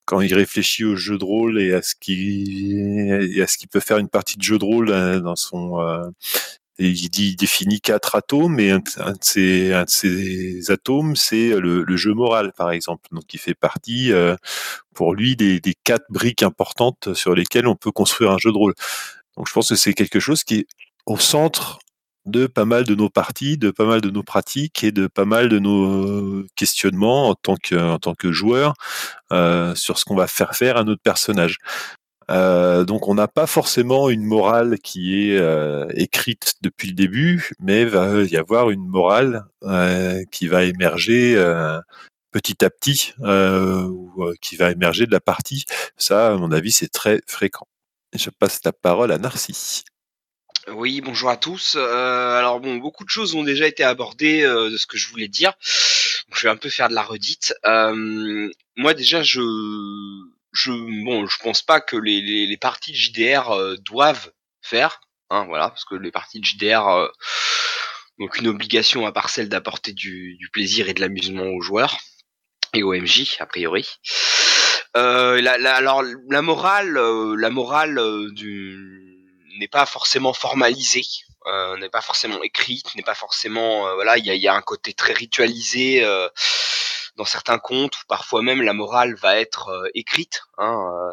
quand 0.04 0.20
il 0.20 0.32
réfléchit 0.34 0.84
au 0.84 0.96
jeu 0.96 1.18
de 1.18 1.24
rôle 1.24 1.60
et 1.60 1.72
à 1.72 1.82
ce 1.82 1.94
qui 2.00 2.72
et 2.78 3.42
à 3.42 3.46
ce 3.46 3.58
qu'il 3.58 3.68
peut 3.68 3.80
faire 3.80 3.98
une 3.98 4.08
partie 4.08 4.36
de 4.36 4.42
jeu 4.42 4.58
de 4.58 4.64
rôle 4.64 4.88
dans 5.22 5.36
son 5.36 5.78
il 6.78 6.92
dit 7.10 7.30
il 7.30 7.36
définit 7.36 7.80
quatre 7.80 8.16
atomes 8.16 8.60
et 8.60 8.70
un, 8.70 8.78
de- 8.80 9.84
ces 9.88 10.70
atomes 10.70 11.16
c'est 11.16 11.58
le, 11.58 11.84
jeu 11.96 12.12
moral 12.14 12.52
par 12.56 12.70
exemple 12.70 13.08
donc 13.12 13.32
il 13.34 13.40
fait 13.40 13.54
partie 13.54 14.12
pour 14.94 15.14
lui 15.14 15.36
des 15.36 15.60
quatre 15.84 16.06
briques 16.10 16.42
importantes 16.42 17.14
sur 17.14 17.34
lesquelles 17.34 17.66
on 17.66 17.76
peut 17.76 17.92
construire 17.92 18.30
un 18.32 18.38
jeu 18.38 18.52
de 18.52 18.56
rôle 18.58 18.74
donc 19.36 19.48
je 19.48 19.52
pense 19.52 19.68
que 19.68 19.76
c'est 19.76 19.94
quelque 19.94 20.20
chose 20.20 20.44
qui 20.44 20.56
est 20.60 20.66
au 21.06 21.18
centre 21.18 21.78
de 22.26 22.46
pas 22.46 22.64
mal 22.64 22.84
de 22.84 22.94
nos 22.94 23.08
parties, 23.08 23.56
de 23.56 23.70
pas 23.70 23.84
mal 23.84 24.00
de 24.00 24.10
nos 24.10 24.22
pratiques 24.22 24.82
et 24.84 24.92
de 24.92 25.06
pas 25.06 25.24
mal 25.24 25.48
de 25.48 25.58
nos 25.58 26.44
questionnements 26.56 27.28
en 27.28 27.34
tant 27.34 27.56
que, 27.56 27.76
en 27.76 27.98
tant 27.98 28.14
que 28.14 28.32
joueur 28.32 28.74
euh, 29.32 29.74
sur 29.74 29.98
ce 29.98 30.04
qu'on 30.04 30.16
va 30.16 30.26
faire 30.26 30.54
faire 30.56 30.76
à 30.76 30.84
notre 30.84 31.02
personnage. 31.02 31.58
Euh, 32.28 32.84
donc 32.84 33.06
on 33.06 33.14
n'a 33.14 33.28
pas 33.28 33.46
forcément 33.46 34.10
une 34.10 34.24
morale 34.24 34.78
qui 34.82 35.30
est 35.30 35.38
euh, 35.38 35.86
écrite 35.94 36.54
depuis 36.62 36.88
le 36.88 36.94
début, 36.94 37.52
mais 37.60 37.84
va 37.84 38.22
y 38.22 38.36
avoir 38.36 38.70
une 38.70 38.86
morale 38.86 39.44
euh, 39.62 40.24
qui 40.32 40.48
va 40.48 40.64
émerger 40.64 41.36
euh, 41.36 41.78
petit 42.32 42.64
à 42.64 42.70
petit, 42.70 43.14
euh, 43.20 43.84
ou 43.86 44.24
euh, 44.24 44.34
qui 44.40 44.56
va 44.56 44.72
émerger 44.72 45.06
de 45.06 45.12
la 45.12 45.20
partie. 45.20 45.64
Ça, 45.96 46.32
à 46.32 46.36
mon 46.36 46.52
avis, 46.52 46.72
c'est 46.72 46.88
très 46.88 47.20
fréquent. 47.26 47.66
Je 48.16 48.30
passe 48.30 48.60
la 48.64 48.72
parole 48.72 49.12
à 49.12 49.18
Narcy. 49.18 49.84
Oui, 50.68 51.00
bonjour 51.00 51.30
à 51.30 51.36
tous. 51.36 51.76
Euh, 51.76 52.38
alors 52.38 52.60
bon, 52.60 52.76
beaucoup 52.76 53.04
de 53.04 53.10
choses 53.10 53.34
ont 53.34 53.44
déjà 53.44 53.66
été 53.66 53.84
abordées 53.84 54.42
euh, 54.42 54.70
de 54.70 54.76
ce 54.76 54.86
que 54.86 54.96
je 54.96 55.08
voulais 55.08 55.28
dire. 55.28 55.52
Je 55.60 56.42
vais 56.42 56.48
un 56.48 56.56
peu 56.56 56.70
faire 56.70 56.88
de 56.88 56.94
la 56.94 57.02
redite. 57.02 57.54
Euh, 57.66 58.50
moi 58.76 58.94
déjà, 58.94 59.22
je 59.22 59.40
je 60.52 60.72
bon, 61.04 61.26
je 61.26 61.36
pense 61.38 61.62
pas 61.62 61.80
que 61.80 61.96
les, 61.96 62.56
parties 62.56 62.92
de 62.92 62.96
JDR 62.96 63.78
doivent 63.80 64.32
faire, 64.62 65.00
hein, 65.30 65.44
voilà, 65.46 65.68
parce 65.68 65.84
que 65.84 65.94
les 65.94 66.10
parties 66.10 66.40
de 66.40 66.44
JDR 66.44 67.10
n'ont 68.18 68.28
qu'une 68.28 68.48
obligation 68.48 69.06
à 69.06 69.12
part 69.12 69.28
celle 69.28 69.50
d'apporter 69.50 69.92
du, 69.92 70.36
du 70.36 70.48
plaisir 70.48 70.88
et 70.88 70.94
de 70.94 71.00
l'amusement 71.00 71.44
aux 71.44 71.60
joueurs 71.60 71.98
et 72.72 72.82
au 72.82 72.94
MJ 72.94 73.36
a 73.40 73.46
priori. 73.46 73.86
Euh, 74.96 75.40
la, 75.42 75.58
la- 75.58 75.74
alors 75.76 76.02
la 76.30 76.42
morale, 76.42 76.96
euh, 76.96 77.36
la 77.36 77.50
morale 77.50 77.98
euh, 77.98 78.30
du 78.32 78.76
n'est 79.58 79.68
pas 79.68 79.86
forcément 79.86 80.32
formalisée, 80.32 81.04
euh, 81.46 81.76
n'est 81.78 81.88
pas 81.90 82.00
forcément 82.02 82.42
écrite, 82.42 82.94
n'est 82.94 83.02
pas 83.02 83.14
forcément 83.14 83.94
voilà, 83.94 84.18
il 84.18 84.24
y 84.26 84.30
a, 84.30 84.34
y 84.34 84.48
a 84.48 84.54
un 84.54 84.62
côté 84.62 84.92
très 84.94 85.12
ritualisé 85.12 86.02
dans 87.16 87.24
certains 87.24 87.58
contes 87.58 87.96
où 87.96 88.06
parfois 88.08 88.42
même 88.42 88.60
la 88.62 88.74
morale 88.74 89.14
va 89.16 89.38
être 89.38 89.90
écrite. 89.94 90.42
Hein, 90.58 91.12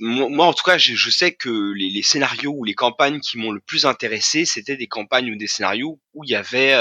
moi, 0.00 0.46
en 0.46 0.52
tout 0.54 0.62
cas, 0.64 0.78
je, 0.78 0.94
je 0.94 1.10
sais 1.10 1.34
que 1.34 1.72
les, 1.74 1.90
les 1.90 2.02
scénarios 2.02 2.52
ou 2.56 2.64
les 2.64 2.74
campagnes 2.74 3.20
qui 3.20 3.38
m'ont 3.38 3.50
le 3.52 3.60
plus 3.60 3.84
intéressé, 3.86 4.44
c'était 4.46 4.76
des 4.76 4.86
campagnes 4.88 5.30
ou 5.32 5.36
des 5.36 5.46
scénarios 5.46 6.00
où 6.14 6.24
il 6.24 6.30
y 6.30 6.34
avait 6.34 6.74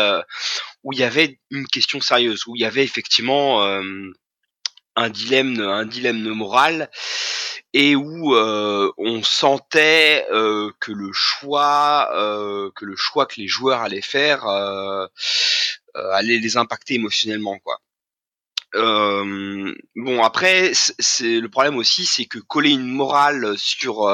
où 0.84 0.94
il 0.94 1.00
y 1.00 1.04
avait 1.04 1.40
une 1.50 1.68
question 1.68 2.00
sérieuse, 2.02 2.44
où 2.48 2.56
il 2.56 2.62
y 2.62 2.66
avait 2.66 2.84
effectivement 2.84 3.62
un 4.96 5.10
dilemme, 5.10 5.60
un 5.62 5.86
dilemme 5.86 6.22
moral, 6.30 6.90
et 7.74 7.96
où 7.96 8.36
euh, 8.36 8.92
on 8.98 9.24
sentait 9.24 10.26
euh, 10.32 10.72
que 10.80 10.92
le 10.92 11.12
choix, 11.14 12.10
euh, 12.14 12.70
que 12.76 12.86
le 12.86 12.96
choix 12.96 13.26
que 13.26 13.40
les 13.40 13.48
joueurs 13.48 13.82
allaient 13.82 14.02
faire 14.02 14.46
allait 16.14 16.40
les 16.40 16.58
impacter 16.58 16.96
émotionnellement, 16.96 17.58
quoi. 17.60 17.80
Bon 18.74 20.24
après, 20.24 20.72
c'est- 20.74 21.40
le 21.40 21.50
problème 21.50 21.78
aussi, 21.78 22.06
c'est 22.06 22.26
que 22.26 22.40
coller 22.40 22.72
une 22.72 22.88
morale 22.88 23.58
sur 23.58 24.08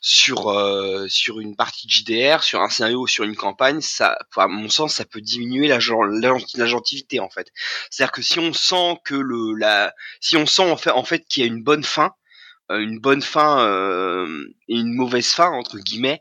sur 0.00 0.48
euh, 0.50 1.06
sur 1.08 1.40
une 1.40 1.56
partie 1.56 1.86
de 1.86 1.92
JDR, 1.92 2.42
sur 2.42 2.62
un 2.62 2.68
scénario 2.68 3.06
sur 3.06 3.24
une 3.24 3.36
campagne, 3.36 3.80
ça, 3.80 4.18
à 4.36 4.46
mon 4.46 4.68
sens, 4.68 4.94
ça 4.94 5.04
peut 5.04 5.20
diminuer 5.20 5.68
la, 5.68 5.78
la, 5.78 6.36
la 6.54 6.66
gentilité 6.66 7.20
en 7.20 7.30
fait. 7.30 7.48
C'est-à-dire 7.90 8.12
que 8.12 8.22
si 8.22 8.38
on 8.38 8.52
sent 8.52 8.98
que 9.04 9.14
le 9.14 9.54
la, 9.54 9.94
si 10.20 10.36
on 10.36 10.46
sent 10.46 10.70
en 10.70 10.76
fait 10.76 10.90
en 10.90 11.04
fait 11.04 11.24
qu'il 11.26 11.42
y 11.42 11.46
a 11.46 11.48
une 11.48 11.62
bonne 11.62 11.84
fin, 11.84 12.12
euh, 12.70 12.78
une 12.80 12.98
bonne 13.00 13.22
fin 13.22 13.60
euh, 13.60 14.44
et 14.68 14.76
une 14.76 14.94
mauvaise 14.94 15.28
fin 15.32 15.50
entre 15.50 15.78
guillemets, 15.78 16.20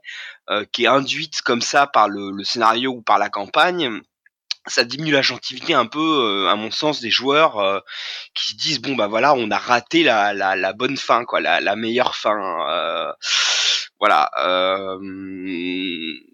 euh, 0.49 0.65
qui 0.71 0.85
est 0.85 0.87
induite 0.87 1.41
comme 1.41 1.61
ça 1.61 1.87
par 1.87 2.09
le, 2.09 2.31
le 2.31 2.43
scénario 2.43 2.91
ou 2.91 3.01
par 3.01 3.19
la 3.19 3.29
campagne, 3.29 4.01
ça 4.65 4.83
diminue 4.83 5.11
la 5.11 5.21
gentilité 5.21 5.73
un 5.73 5.85
peu, 5.85 5.99
euh, 6.45 6.49
à 6.49 6.55
mon 6.55 6.71
sens, 6.71 6.99
des 7.01 7.11
joueurs 7.11 7.59
euh, 7.59 7.79
qui 8.33 8.51
se 8.51 8.55
disent 8.55 8.79
bon 8.81 8.95
bah 8.95 9.07
voilà, 9.07 9.33
on 9.33 9.49
a 9.51 9.57
raté 9.57 10.03
la, 10.03 10.33
la, 10.33 10.55
la 10.55 10.73
bonne 10.73 10.97
fin, 10.97 11.25
quoi, 11.25 11.41
la, 11.41 11.61
la 11.61 11.75
meilleure 11.75 12.15
fin. 12.15 12.37
Voilà. 13.99 14.29
euh, 14.39 14.97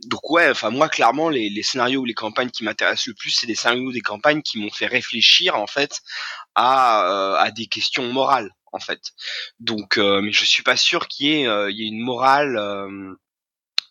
donc 0.05 0.29
ouais, 0.29 0.49
enfin 0.49 0.69
moi 0.69 0.89
clairement 0.89 1.29
les, 1.29 1.63
scénarios 1.63 2.01
ou 2.01 2.05
les 2.05 2.13
campagnes 2.13 2.49
qui 2.49 2.63
m'intéressent 2.63 3.07
le 3.07 3.13
plus, 3.13 3.31
c'est 3.31 3.47
des 3.47 3.55
scénarios 3.55 3.87
ou 3.89 3.93
des 3.93 4.01
campagnes 4.01 4.41
qui 4.41 4.59
m'ont 4.59 4.71
fait 4.71 4.87
réfléchir 4.87 5.55
en 5.55 5.67
fait 5.67 6.01
à, 6.55 7.45
euh, 7.45 7.51
des 7.51 7.67
questions 7.67 8.11
morales 8.11 8.51
en 8.73 8.79
fait. 8.79 9.01
Donc, 9.59 9.97
euh, 9.97 10.21
mais 10.21 10.31
je 10.31 10.45
suis 10.45 10.63
pas 10.63 10.77
sûr 10.77 11.07
qu'il 11.07 11.27
y 11.27 11.41
ait, 11.41 11.47
euh, 11.47 11.69
il 11.71 11.77
y 11.77 11.83
ait 11.83 11.87
une 11.87 12.01
morale. 12.01 12.57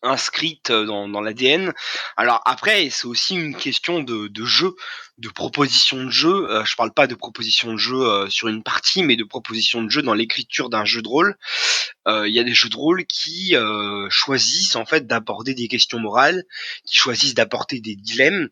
Euh, 0.05 0.09
inscrite 0.09 0.71
dans, 0.71 1.09
dans 1.09 1.21
l'ADN. 1.21 1.73
Alors 2.17 2.41
après, 2.45 2.91
c'est 2.91 3.07
aussi 3.07 3.35
une 3.35 3.57
question 3.57 4.01
de, 4.01 4.29
de 4.29 4.45
jeu, 4.45 4.75
de 5.19 5.29
proposition 5.29 6.05
de 6.05 6.11
jeu. 6.11 6.51
Euh, 6.51 6.65
je 6.65 6.77
parle 6.77 6.93
pas 6.93 7.07
de 7.07 7.15
proposition 7.15 7.73
de 7.73 7.79
jeu 7.79 8.01
euh, 8.01 8.29
sur 8.29 8.49
une 8.49 8.63
partie, 8.63 9.03
mais 9.03 9.17
de 9.17 9.25
proposition 9.25 9.83
de 9.83 9.91
jeu 9.91 10.03
dans 10.03 10.15
l'écriture 10.15 10.71
d'un 10.71 10.85
jeu 10.85 11.03
de 11.03 11.09
rôle. 11.09 11.37
Euh, 12.09 12.29
Il 12.29 12.35
y 12.35 12.41
a 12.41 12.45
des 12.45 12.55
jeux 12.55 12.69
de 12.69 12.77
rôle 12.77 13.05
qui 13.07 13.55
euh, 13.55 14.09
choisissent 14.11 14.77
en 14.77 14.85
fait 14.85 15.07
d'aborder 15.07 15.55
des 15.55 15.69
questions 15.69 16.01
morales, 16.01 16.45
qui 16.85 16.99
choisissent 16.99 17.35
d'apporter 17.35 17.81
des 17.81 17.97
dilemmes. 17.97 18.49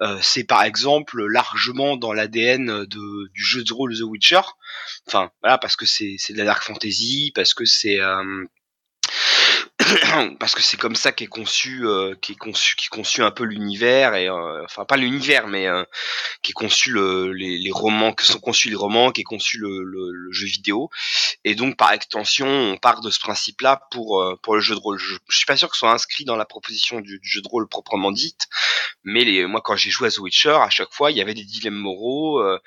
Euh, 0.00 0.18
c'est 0.22 0.44
par 0.44 0.62
exemple 0.62 1.24
largement 1.26 1.96
dans 1.96 2.12
l'ADN 2.12 2.84
du 2.86 3.44
jeu 3.44 3.64
de 3.64 3.72
rôle 3.72 3.96
The 3.96 4.02
Witcher. 4.02 4.42
Enfin 5.06 5.30
voilà, 5.42 5.58
parce 5.58 5.76
que 5.76 5.86
c'est 5.86 6.16
c'est 6.18 6.32
de 6.32 6.38
la 6.38 6.44
dark 6.44 6.62
fantasy, 6.62 7.32
parce 7.34 7.54
que 7.54 7.64
c'est 7.64 8.00
euh, 8.00 8.44
parce 10.38 10.54
que 10.54 10.62
c'est 10.62 10.76
comme 10.76 10.94
ça 10.94 11.12
qu'est 11.12 11.26
conçu, 11.26 11.86
euh, 11.86 12.14
qu'est 12.20 12.34
conçu, 12.34 12.76
qui 12.76 12.88
conçu 12.88 13.22
un 13.22 13.30
peu 13.30 13.44
l'univers 13.44 14.14
et 14.14 14.28
euh, 14.28 14.64
enfin 14.64 14.84
pas 14.84 14.96
l'univers, 14.96 15.46
mais 15.46 15.66
euh, 15.66 15.84
qui 16.42 16.52
est 16.52 16.54
conçu 16.54 16.90
le, 16.90 17.32
les, 17.32 17.58
les 17.58 17.70
romans, 17.70 18.12
que 18.12 18.24
sont 18.24 18.40
conçus 18.40 18.68
les 18.68 18.76
romans, 18.76 19.10
qui 19.12 19.22
est 19.22 19.24
conçu 19.24 19.58
le, 19.58 19.82
le, 19.82 20.10
le 20.12 20.32
jeu 20.32 20.46
vidéo. 20.46 20.90
Et 21.44 21.54
donc 21.54 21.76
par 21.76 21.92
extension, 21.92 22.46
on 22.46 22.76
part 22.76 23.00
de 23.00 23.10
ce 23.10 23.20
principe-là 23.20 23.82
pour 23.90 24.20
euh, 24.22 24.36
pour 24.42 24.54
le 24.54 24.60
jeu 24.60 24.74
de 24.74 24.80
rôle. 24.80 24.98
Je, 24.98 25.16
je 25.28 25.36
suis 25.36 25.46
pas 25.46 25.56
sûr 25.56 25.68
que 25.68 25.76
ce 25.76 25.80
soit 25.80 25.92
inscrit 25.92 26.24
dans 26.24 26.36
la 26.36 26.44
proposition 26.44 27.00
du, 27.00 27.18
du 27.18 27.28
jeu 27.28 27.40
de 27.42 27.48
rôle 27.48 27.68
proprement 27.68 28.12
dite, 28.12 28.48
mais 29.04 29.24
les, 29.24 29.46
moi 29.46 29.60
quand 29.62 29.76
j'ai 29.76 29.90
joué 29.90 30.08
à 30.08 30.10
The 30.10 30.18
Witcher, 30.18 30.58
à 30.62 30.70
chaque 30.70 30.92
fois 30.92 31.10
il 31.10 31.16
y 31.16 31.20
avait 31.20 31.34
des 31.34 31.44
dilemmes 31.44 31.74
moraux 31.74 32.40
euh, 32.40 32.58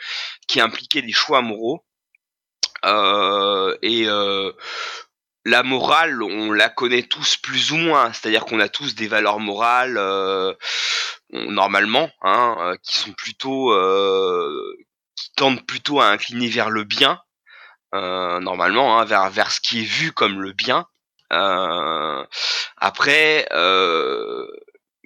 qui 0.47 0.59
impliquaient 0.59 1.01
des 1.01 1.13
choix 1.13 1.41
moraux. 1.41 1.83
Euh, 2.85 3.75
et 3.81 4.07
euh, 4.07 4.51
la 5.45 5.61
morale, 5.61 6.23
on 6.23 6.51
la 6.51 6.69
connaît 6.69 7.03
tous 7.03 7.37
plus 7.37 7.71
ou 7.71 7.77
moins, 7.77 8.11
c'est-à-dire 8.11 8.45
qu'on 8.45 8.59
a 8.59 8.67
tous 8.67 8.95
des 8.95 9.07
valeurs 9.07 9.39
morales 9.39 9.97
euh, 9.97 10.53
normalement, 11.31 12.09
hein, 12.21 12.55
euh, 12.59 12.75
qui 12.83 12.97
sont 12.97 13.13
plutôt, 13.13 13.71
euh, 13.71 14.75
qui 15.15 15.31
tendent 15.35 15.65
plutôt 15.65 16.01
à 16.01 16.07
incliner 16.07 16.49
vers 16.49 16.71
le 16.71 16.83
bien, 16.83 17.21
euh, 17.93 18.39
normalement, 18.39 18.99
hein, 18.99 19.05
vers 19.05 19.29
vers 19.29 19.51
ce 19.51 19.61
qui 19.61 19.81
est 19.81 19.85
vu 19.85 20.11
comme 20.11 20.41
le 20.41 20.51
bien. 20.51 20.87
Après, 22.77 23.47
euh, 23.51 24.47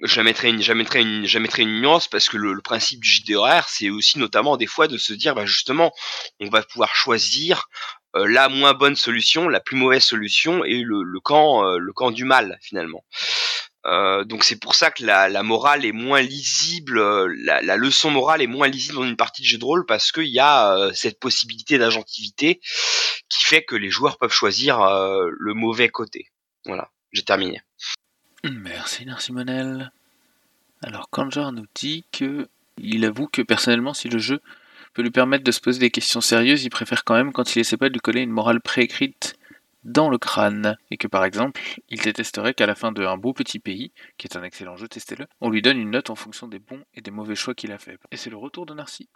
je 0.02 0.20
une, 0.20 0.62
je 0.62 0.72
une, 0.98 1.26
je 1.26 1.60
une 1.60 1.80
nuance 1.80 2.08
parce 2.08 2.28
que 2.28 2.36
le, 2.36 2.60
principe 2.62 3.00
du 3.00 3.08
JDR, 3.08 3.68
c'est 3.68 3.90
aussi 3.90 4.18
notamment 4.18 4.56
des 4.56 4.66
fois 4.66 4.88
de 4.88 4.96
se 4.96 5.12
dire, 5.12 5.34
bah 5.34 5.44
justement, 5.44 5.92
on 6.40 6.48
va 6.48 6.62
pouvoir 6.62 6.94
choisir 6.94 7.68
la 8.14 8.48
moins 8.48 8.74
bonne 8.74 8.96
solution, 8.96 9.48
la 9.48 9.60
plus 9.60 9.76
mauvaise 9.76 10.02
solution 10.02 10.64
et 10.64 10.82
le, 10.82 11.20
camp, 11.20 11.64
euh, 11.64 11.78
le 11.78 11.92
camp 11.92 12.10
du 12.10 12.24
mal 12.24 12.58
finalement. 12.60 13.04
Euh, 13.86 14.24
donc 14.24 14.44
c'est 14.44 14.60
pour 14.60 14.74
ça 14.74 14.90
que 14.90 15.04
la, 15.04 15.42
morale 15.42 15.86
est 15.86 15.92
moins 15.92 16.20
lisible, 16.20 16.98
euh, 16.98 17.34
la, 17.38 17.76
leçon 17.76 18.10
morale 18.10 18.42
est 18.42 18.46
moins 18.46 18.68
lisible 18.68 18.96
dans 18.96 19.04
une 19.04 19.16
partie 19.16 19.42
de 19.42 19.46
jeu 19.46 19.58
de 19.58 19.64
rôle 19.64 19.86
parce 19.86 20.12
qu'il 20.12 20.28
y 20.28 20.38
a 20.38 20.76
euh, 20.76 20.92
cette 20.92 21.18
possibilité 21.18 21.78
d'agentivité 21.78 22.60
qui 23.28 23.42
fait 23.44 23.64
que 23.64 23.76
les 23.76 23.88
joueurs 23.88 24.18
peuvent 24.18 24.32
choisir 24.32 24.82
euh, 24.82 25.30
le 25.30 25.54
mauvais 25.54 25.88
côté. 25.88 26.30
Voilà, 26.66 26.90
j'ai 27.12 27.22
terminé. 27.22 27.62
Merci 28.44 29.06
Narcimonel. 29.06 29.90
Alors 30.82 31.08
Kanjar 31.08 31.52
nous 31.52 31.66
dit 31.74 32.04
que 32.12 32.48
il 32.76 33.04
avoue 33.04 33.28
que 33.28 33.42
personnellement 33.42 33.94
si 33.94 34.08
le 34.08 34.18
jeu 34.18 34.40
peut 34.92 35.02
lui 35.02 35.10
permettre 35.10 35.44
de 35.44 35.52
se 35.52 35.60
poser 35.60 35.78
des 35.78 35.90
questions 35.90 36.20
sérieuses, 36.20 36.64
il 36.64 36.70
préfère 36.70 37.04
quand 37.04 37.14
même 37.14 37.32
quand 37.32 37.54
il 37.54 37.60
essaie 37.60 37.76
pas 37.76 37.88
de 37.88 37.94
lui 37.94 38.00
coller 38.00 38.22
une 38.22 38.30
morale 38.30 38.60
préécrite 38.60 39.36
dans 39.84 40.10
le 40.10 40.18
crâne. 40.18 40.76
Et 40.90 40.96
que 40.96 41.06
par 41.06 41.24
exemple, 41.24 41.60
il 41.88 42.00
détesterait 42.00 42.54
qu'à 42.54 42.66
la 42.66 42.74
fin 42.74 42.92
de 42.92 43.04
Un 43.04 43.16
beau 43.16 43.32
petit 43.32 43.58
pays, 43.58 43.92
qui 44.18 44.26
est 44.26 44.36
un 44.36 44.42
excellent 44.42 44.76
jeu, 44.76 44.88
testez-le, 44.88 45.26
on 45.40 45.50
lui 45.50 45.62
donne 45.62 45.78
une 45.78 45.90
note 45.90 46.10
en 46.10 46.14
fonction 46.14 46.48
des 46.48 46.58
bons 46.58 46.82
et 46.94 47.00
des 47.00 47.10
mauvais 47.10 47.34
choix 47.34 47.54
qu'il 47.54 47.72
a 47.72 47.78
fait. 47.78 47.98
Et 48.10 48.16
c'est 48.16 48.30
le 48.30 48.36
retour 48.36 48.66
de 48.66 48.74
Narcy. 48.74 49.08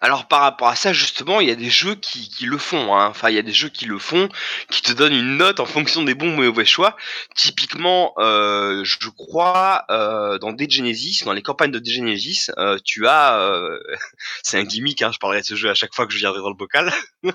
Alors 0.00 0.26
par 0.28 0.40
rapport 0.40 0.68
à 0.68 0.76
ça, 0.76 0.92
justement, 0.92 1.40
il 1.40 1.48
y 1.48 1.50
a 1.50 1.54
des 1.54 1.70
jeux 1.70 1.94
qui, 1.94 2.28
qui 2.28 2.46
le 2.46 2.58
font. 2.58 2.96
hein. 2.96 3.06
Enfin, 3.08 3.30
il 3.30 3.36
y 3.36 3.38
a 3.38 3.42
des 3.42 3.52
jeux 3.52 3.68
qui 3.68 3.84
le 3.86 3.98
font, 3.98 4.28
qui 4.70 4.82
te 4.82 4.92
donnent 4.92 5.12
une 5.14 5.36
note 5.36 5.60
en 5.60 5.66
fonction 5.66 6.02
des 6.02 6.14
bons 6.14 6.32
ou 6.32 6.42
mauvais 6.42 6.64
choix. 6.64 6.96
Typiquement, 7.34 8.12
euh, 8.18 8.82
je 8.84 9.08
crois, 9.10 9.84
euh, 9.90 10.38
dans 10.38 10.52
Degenesis, 10.52 11.24
dans 11.24 11.32
les 11.32 11.42
campagnes 11.42 11.70
de 11.72 11.78
Degenesis, 11.78 12.50
euh, 12.58 12.78
tu 12.84 13.06
as... 13.06 13.38
euh, 13.40 13.78
c'est 14.42 14.58
un 14.58 14.64
gimmick, 14.64 15.02
hein, 15.02 15.10
je 15.12 15.18
parlerai 15.18 15.40
de 15.40 15.46
ce 15.46 15.54
jeu 15.54 15.70
à 15.70 15.74
chaque 15.74 15.94
fois 15.94 16.06
que 16.06 16.12
je 16.12 16.18
viendrai 16.18 16.40
dans 16.40 16.50
le 16.50 16.54
bocal. 16.56 16.92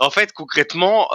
En 0.00 0.10
fait, 0.10 0.32
concrètement, 0.32 1.08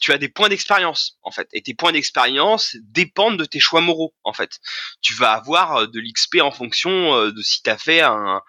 tu 0.00 0.12
as 0.12 0.18
des 0.18 0.28
points 0.28 0.48
d'expérience, 0.48 1.16
en 1.22 1.30
fait. 1.30 1.48
Et 1.52 1.62
tes 1.62 1.74
points 1.74 1.92
d'expérience 1.92 2.76
dépendent 2.82 3.38
de 3.38 3.44
tes 3.44 3.60
choix 3.60 3.80
moraux, 3.80 4.14
en 4.24 4.32
fait. 4.32 4.58
Tu 5.00 5.14
vas 5.14 5.32
avoir 5.32 5.88
de 5.88 6.00
l'XP 6.00 6.36
en 6.42 6.50
fonction 6.50 7.28
de 7.28 7.42
si 7.42 7.62
tu 7.62 7.70
as 7.70 7.78
fait 7.78 8.00
un 8.00 8.40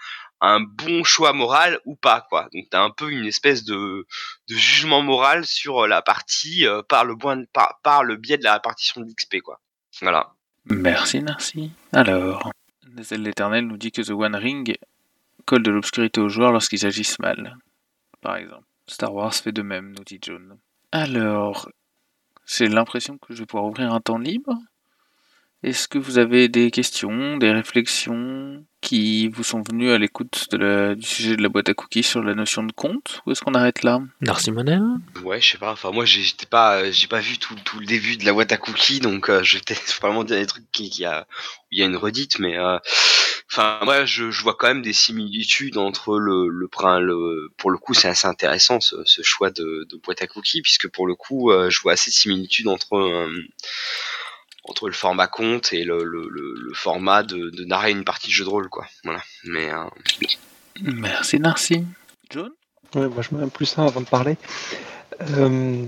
un 0.41 0.59
bon 0.59 1.03
choix 1.03 1.33
moral 1.33 1.79
ou 1.85 1.95
pas 1.95 2.25
quoi. 2.29 2.47
Donc 2.53 2.65
t'as 2.69 2.81
un 2.81 2.91
peu 2.91 3.11
une 3.11 3.25
espèce 3.25 3.63
de, 3.63 4.05
de 4.49 4.55
jugement 4.55 5.01
moral 5.01 5.45
sur 5.45 5.83
euh, 5.83 5.87
la 5.87 6.01
partie 6.01 6.67
euh, 6.67 6.81
par 6.83 7.05
le 7.05 7.17
point 7.17 7.43
par, 7.53 7.79
par 7.83 8.03
le 8.03 8.15
biais 8.15 8.37
de 8.37 8.43
la 8.43 8.53
répartition 8.53 9.01
de 9.01 9.05
l'XP 9.07 9.41
quoi. 9.41 9.59
Voilà. 10.01 10.33
Merci 10.65 11.21
Narcy. 11.23 11.71
Alors, 11.93 12.51
l'Éternel 13.11 13.67
nous 13.67 13.77
dit 13.77 13.91
que 13.91 14.01
The 14.01 14.11
One 14.11 14.35
Ring 14.35 14.77
colle 15.45 15.63
de 15.63 15.71
l'obscurité 15.71 16.19
aux 16.19 16.29
joueurs 16.29 16.51
lorsqu'ils 16.51 16.85
agissent 16.85 17.19
mal. 17.19 17.57
Par 18.21 18.35
exemple. 18.35 18.65
Star 18.87 19.13
Wars 19.13 19.33
fait 19.33 19.51
de 19.51 19.61
même, 19.61 19.93
nous 19.97 20.03
dit 20.03 20.19
John. 20.21 20.57
Alors, 20.91 21.69
j'ai 22.45 22.67
l'impression 22.67 23.17
que 23.17 23.33
je 23.33 23.39
vais 23.39 23.45
pouvoir 23.45 23.69
ouvrir 23.69 23.93
un 23.93 23.99
temps 23.99 24.17
libre? 24.17 24.53
Est-ce 25.63 25.87
que 25.87 25.97
vous 25.97 26.17
avez 26.19 26.49
des 26.49 26.69
questions, 26.71 27.37
des 27.37 27.51
réflexions 27.51 28.63
qui 28.79 29.27
vous 29.27 29.43
sont 29.43 29.63
venues 29.63 29.89
à 29.91 29.97
l'écoute 29.97 30.45
de 30.51 30.57
la- 30.57 30.93
du 30.95 31.05
sujet 31.05 31.35
de 31.35 31.41
la 31.41 31.49
boîte 31.49 31.67
à 31.69 31.73
cookies 31.73 32.03
sur 32.03 32.21
la 32.21 32.35
notion 32.35 32.63
de 32.63 32.71
compte 32.71 33.21
Ou 33.25 33.31
est-ce 33.31 33.41
qu'on 33.41 33.55
arrête 33.55 33.81
là? 33.81 33.99
Narcimonel 34.21 34.83
Ouais, 35.23 35.41
je 35.41 35.51
sais 35.53 35.57
pas. 35.57 35.71
Enfin, 35.71 35.91
moi, 35.91 36.05
j'ai- 36.05 36.21
j'étais 36.21 36.45
pas, 36.45 36.81
euh, 36.83 36.91
j'ai 36.91 37.07
pas 37.07 37.19
vu 37.19 37.39
tout, 37.39 37.55
tout 37.65 37.79
le 37.79 37.87
début 37.87 38.17
de 38.17 38.25
la 38.25 38.33
boîte 38.33 38.51
à 38.51 38.57
cookies, 38.57 38.99
donc 38.99 39.29
euh, 39.29 39.41
je 39.43 39.57
vais 39.57 39.63
peut-être 39.65 39.81
vraiment 40.01 40.23
dire 40.23 40.37
des 40.37 40.45
trucs 40.45 40.71
qui, 40.71 40.91
qui 40.91 41.05
a, 41.05 41.21
où 41.21 41.65
il 41.71 41.79
y 41.79 41.81
a 41.81 41.85
une 41.85 41.97
redite, 41.97 42.37
mais 42.37 42.55
euh, 42.57 42.77
enfin, 43.51 43.79
moi, 43.83 44.05
je, 44.05 44.29
je 44.29 44.43
vois 44.43 44.53
quand 44.55 44.67
même 44.67 44.83
des 44.83 44.93
similitudes 44.93 45.77
entre 45.77 46.19
le, 46.19 46.47
le, 46.47 46.67
le 46.69 47.49
pour 47.57 47.71
le 47.71 47.77
coup, 47.79 47.95
c'est 47.95 48.07
assez 48.07 48.27
intéressant 48.27 48.79
ce, 48.79 48.95
ce 49.05 49.23
choix 49.23 49.49
de, 49.49 49.87
de 49.89 49.97
boîte 49.97 50.21
à 50.21 50.27
cookies, 50.27 50.61
puisque 50.61 50.87
pour 50.87 51.07
le 51.07 51.15
coup, 51.15 51.51
euh, 51.51 51.71
je 51.71 51.81
vois 51.81 51.93
assez 51.93 52.11
de 52.11 52.15
similitudes 52.15 52.67
entre 52.67 52.93
euh, 52.95 53.31
entre 54.67 54.87
le 54.87 54.93
format 54.93 55.27
compte 55.27 55.73
et 55.73 55.83
le, 55.83 56.03
le, 56.03 56.27
le, 56.29 56.53
le 56.57 56.73
format 56.73 57.23
de, 57.23 57.49
de 57.49 57.63
narrer 57.65 57.91
une 57.91 58.03
partie 58.03 58.27
de 58.27 58.33
jeu 58.33 58.43
de 58.43 58.49
rôle, 58.49 58.69
quoi. 58.69 58.85
Voilà. 59.03 59.21
Mais 59.45 59.71
euh, 59.71 59.85
Merci 60.81 61.39
Narcy. 61.39 61.85
John? 62.29 62.51
Ouais, 62.95 63.07
moi 63.07 63.21
je 63.21 63.35
mets 63.35 63.43
un 63.43 63.47
plus 63.49 63.77
un 63.77 63.85
avant 63.85 64.01
de 64.01 64.05
parler. 64.05 64.37
Euh, 65.21 65.83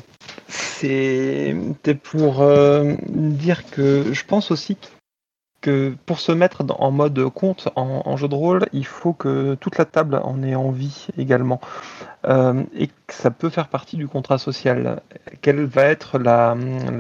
C'était 0.48 1.54
pour 2.02 2.42
euh, 2.42 2.96
dire 3.08 3.70
que 3.70 4.12
je 4.12 4.26
pense 4.26 4.52
aussi 4.52 4.78
que 5.62 5.94
pour 6.06 6.20
se 6.20 6.32
mettre 6.32 6.64
en 6.78 6.92
mode 6.92 7.28
compte 7.30 7.70
en, 7.76 8.16
jeu 8.18 8.28
de 8.28 8.36
rôle, 8.36 8.66
il 8.72 8.86
faut 8.86 9.14
que 9.14 9.56
toute 9.56 9.78
la 9.78 9.86
table 9.86 10.22
en 10.24 10.42
ait 10.42 10.56
envie 10.56 11.08
également. 11.18 11.60
Euh, 12.28 12.64
et 12.74 12.88
que 12.88 13.14
ça 13.14 13.32
peut 13.32 13.50
faire 13.50 13.68
partie 13.68 13.98
du 13.98 14.08
contrat 14.08 14.38
social. 14.38 15.02
Quelle 15.42 15.64
va 15.66 15.84
être 15.84 16.18
la, 16.18 16.56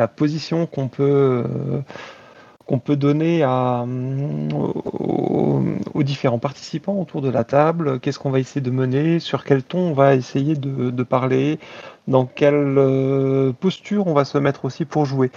position 0.07 0.65
qu'on 0.65 0.87
peut, 0.87 1.43
euh, 1.45 2.77
peut 2.83 2.95
donner 2.95 3.43
euh, 3.43 4.49
aux, 4.53 6.03
différents 6.03 6.39
participants 6.39 6.95
autour 6.95 7.21
de 7.21 7.29
la 7.29 7.45
table? 7.45 7.99
Qu'est-ce 7.99 8.19
qu'on 8.19 8.31
va 8.31 8.39
essayer 8.39 8.61
de 8.61 8.71
mener? 8.71 9.19
Sur 9.19 9.45
quel 9.45 9.63
ton 9.63 9.89
on 9.89 9.93
va 9.93 10.15
essayer 10.15 10.55
de, 10.55 11.03
parler? 11.03 11.59
Dans 12.07 12.25
quelle 12.25 13.53
posture 13.59 14.07
on 14.07 14.13
va 14.13 14.25
se 14.25 14.37
mettre 14.37 14.65
aussi 14.65 14.83
pour 14.83 15.05
jouer? 15.05 15.31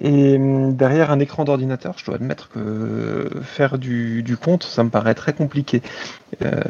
Et 0.00 0.36
hum, 0.36 0.74
derrière 0.76 1.10
un 1.10 1.18
écran 1.18 1.44
d'ordinateur, 1.44 1.94
je 1.98 2.06
dois 2.06 2.14
admettre 2.14 2.48
que 2.48 3.28
faire 3.42 3.78
du, 3.78 4.22
du 4.22 4.36
compte, 4.36 4.62
ça 4.62 4.82
me 4.82 4.90
paraît 4.90 5.14
très 5.14 5.32
compliqué. 5.32 5.82
Euh, 6.42 6.62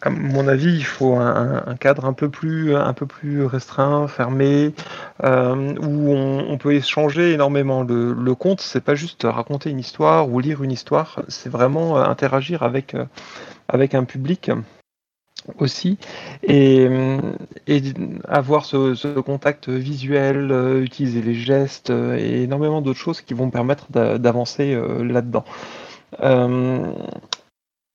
à 0.00 0.10
mon 0.10 0.46
avis, 0.46 0.76
il 0.76 0.84
faut 0.84 1.16
un, 1.16 1.74
cadre 1.80 2.04
un 2.04 2.12
peu 2.12 2.28
plus, 2.28 2.76
un 2.76 2.92
peu 2.92 3.06
plus 3.06 3.44
restreint, 3.44 4.06
fermé, 4.06 4.74
euh, 5.24 5.74
où 5.80 6.12
on, 6.12 6.58
peut 6.58 6.74
échanger 6.74 7.32
énormément. 7.32 7.82
Le, 7.82 8.12
le 8.12 8.34
conte, 8.34 8.60
c'est 8.60 8.82
pas 8.82 8.94
juste 8.94 9.24
raconter 9.24 9.70
une 9.70 9.80
histoire 9.80 10.28
ou 10.30 10.40
lire 10.40 10.62
une 10.62 10.72
histoire, 10.72 11.22
c'est 11.28 11.50
vraiment 11.50 11.96
interagir 11.96 12.62
avec, 12.62 12.94
euh, 12.94 13.06
avec 13.68 13.94
un 13.94 14.04
public 14.04 14.50
aussi 15.58 15.98
et, 16.42 16.86
hum, 16.88 17.36
et 17.66 17.82
avoir 18.28 18.64
ce, 18.64 18.94
contact 19.20 19.68
visuel, 19.68 20.50
euh, 20.52 20.82
utiliser 20.82 21.22
les 21.22 21.34
gestes 21.34 21.90
euh, 21.90 22.16
et 22.18 22.42
énormément 22.42 22.80
d'autres 22.82 22.98
choses 22.98 23.20
qui 23.20 23.34
vont 23.34 23.50
permettre 23.50 23.86
d'a- 23.90 24.18
d'avancer 24.18 24.74
euh, 24.74 25.04
là-dedans. 25.04 25.44
Euh, 26.22 26.92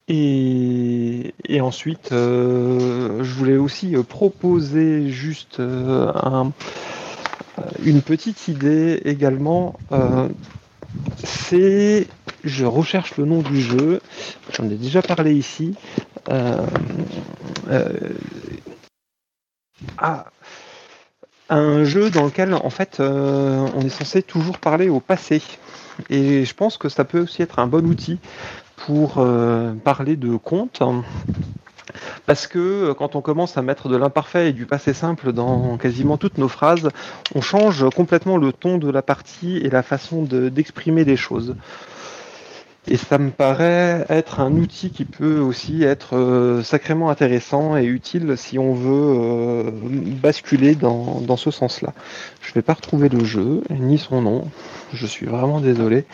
et, 0.10 1.34
ensuite, 1.62 2.12
euh, 2.12 3.24
je 3.24 3.34
voulais 3.34 3.58
aussi 3.58 3.96
euh, 3.96 4.04
proposer 4.04 5.10
juste 5.10 5.60
euh, 5.60 6.12
un- 6.16 6.52
une 7.86 8.02
petite 8.02 8.48
idée 8.48 9.02
également. 9.06 9.76
euh, 9.92 10.28
c'est, 11.24 12.08
je 12.44 12.66
recherche 12.66 13.18
le 13.18 13.26
nom 13.26 13.42
du 13.42 13.62
jeu, 13.62 14.02
j'en 14.52 14.66
ai 14.66 14.76
déjà 14.76 15.02
parlé 15.02 15.34
ici. 15.34 15.76
Euh, 16.30 16.66
euh, 17.70 17.90
ah, 19.98 20.26
un 21.50 21.84
jeu 21.84 22.10
dans 22.10 22.26
lequel 22.26 22.54
en 22.54 22.70
fait 22.70 23.00
euh, 23.00 23.68
on 23.76 23.82
est 23.82 23.90
censé 23.90 24.22
toujours 24.22 24.58
parler 24.58 24.90
au 24.90 25.00
passé. 25.00 25.42
Et 26.10 26.44
je 26.46 26.54
pense 26.56 26.78
que 26.78 26.90
ça 26.90 27.06
peut 27.06 27.20
aussi 27.20 27.42
être 27.42 27.60
un 27.60 27.68
bon 27.68 27.86
outil 27.86 28.20
pour 28.76 29.24
parler 29.84 30.16
de 30.16 30.36
contes. 30.36 30.82
Parce 32.26 32.48
que 32.48 32.94
quand 32.94 33.16
on 33.16 33.22
commence 33.22 33.58
à 33.58 33.62
mettre 33.62 33.90
de 33.90 33.98
l'imparfait 33.98 34.50
et 34.50 34.54
du 34.54 34.66
passé 34.66 34.94
simple 34.94 35.34
dans 35.34 35.78
quasiment 35.78 36.18
toutes 36.18 36.38
nos 36.38 36.48
phrases, 36.48 36.90
on 37.36 37.42
change 37.42 37.88
complètement 37.92 38.38
le 38.38 38.52
ton 38.52 38.78
de 38.78 38.90
la 38.90 39.02
partie 39.02 39.58
et 39.58 39.70
la 39.70 39.84
façon 39.84 40.24
de- 40.24 40.50
d'exprimer 40.50 41.04
les 41.04 41.18
choses. 41.18 41.56
Et 42.88 42.98
ça 42.98 43.18
me 43.18 43.32
paraît 43.32 44.06
être 44.10 44.42
un 44.42 44.52
outil 44.54 44.92
qui 44.92 45.06
peut 45.06 45.40
aussi 45.40 45.84
être 45.84 46.18
euh, 46.18 46.64
sacrément 46.64 47.10
intéressant 47.10 47.78
et 47.78 47.86
utile 47.86 48.36
si 48.38 48.60
on 48.60 48.74
veut 48.74 49.18
euh, 49.20 49.72
basculer 50.22 50.76
dans, 50.76 51.22
dans 51.22 51.38
ce 51.38 51.50
sens-là. 51.50 51.94
Je 52.42 52.50
ne 52.50 52.54
vais 52.56 52.62
pas 52.62 52.74
retrouver 52.74 53.08
le 53.08 53.24
jeu, 53.24 53.62
ni 53.70 53.98
son 53.98 54.22
nom. 54.22 54.52
Je 54.94 55.08
suis 55.08 55.26
vraiment 55.26 55.62
désolé. 55.62 56.06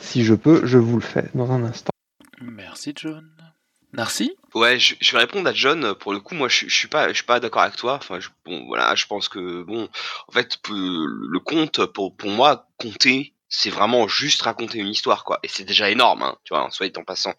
Si 0.00 0.24
je 0.24 0.34
peux, 0.34 0.64
je 0.64 0.78
vous 0.78 0.96
le 0.96 1.02
fais 1.02 1.26
dans 1.34 1.52
un 1.52 1.62
instant. 1.64 1.90
Merci 2.40 2.94
John. 2.96 3.28
Narcy? 3.92 4.32
Ouais, 4.54 4.78
je, 4.78 4.94
je 5.00 5.12
vais 5.12 5.18
répondre 5.18 5.48
à 5.48 5.52
John. 5.52 5.94
Pour 5.94 6.12
le 6.12 6.20
coup, 6.20 6.34
moi, 6.34 6.48
je, 6.48 6.66
je 6.68 6.74
suis 6.74 6.88
pas, 6.88 7.08
je 7.08 7.14
suis 7.14 7.24
pas 7.24 7.40
d'accord 7.40 7.62
avec 7.62 7.76
toi. 7.76 7.94
Enfin, 7.96 8.20
je- 8.20 8.28
bon, 8.46 8.66
voilà, 8.66 8.94
je 8.94 9.06
pense 9.06 9.28
que 9.28 9.62
bon, 9.62 9.88
en 10.28 10.32
fait, 10.32 10.58
le 10.70 11.38
conte, 11.40 11.84
pour 11.86 12.14
pour 12.14 12.30
moi, 12.30 12.66
compter, 12.78 13.32
c'est 13.50 13.70
vraiment 13.70 14.08
juste 14.08 14.42
raconter 14.42 14.78
une 14.78 14.88
histoire, 14.88 15.24
quoi. 15.24 15.38
Et 15.42 15.48
c'est 15.48 15.64
déjà 15.64 15.90
énorme, 15.90 16.22
hein, 16.22 16.36
tu 16.44 16.54
vois. 16.54 16.64
En 16.64 16.70
soit 16.70 16.96
en 16.98 17.04
passant, 17.04 17.34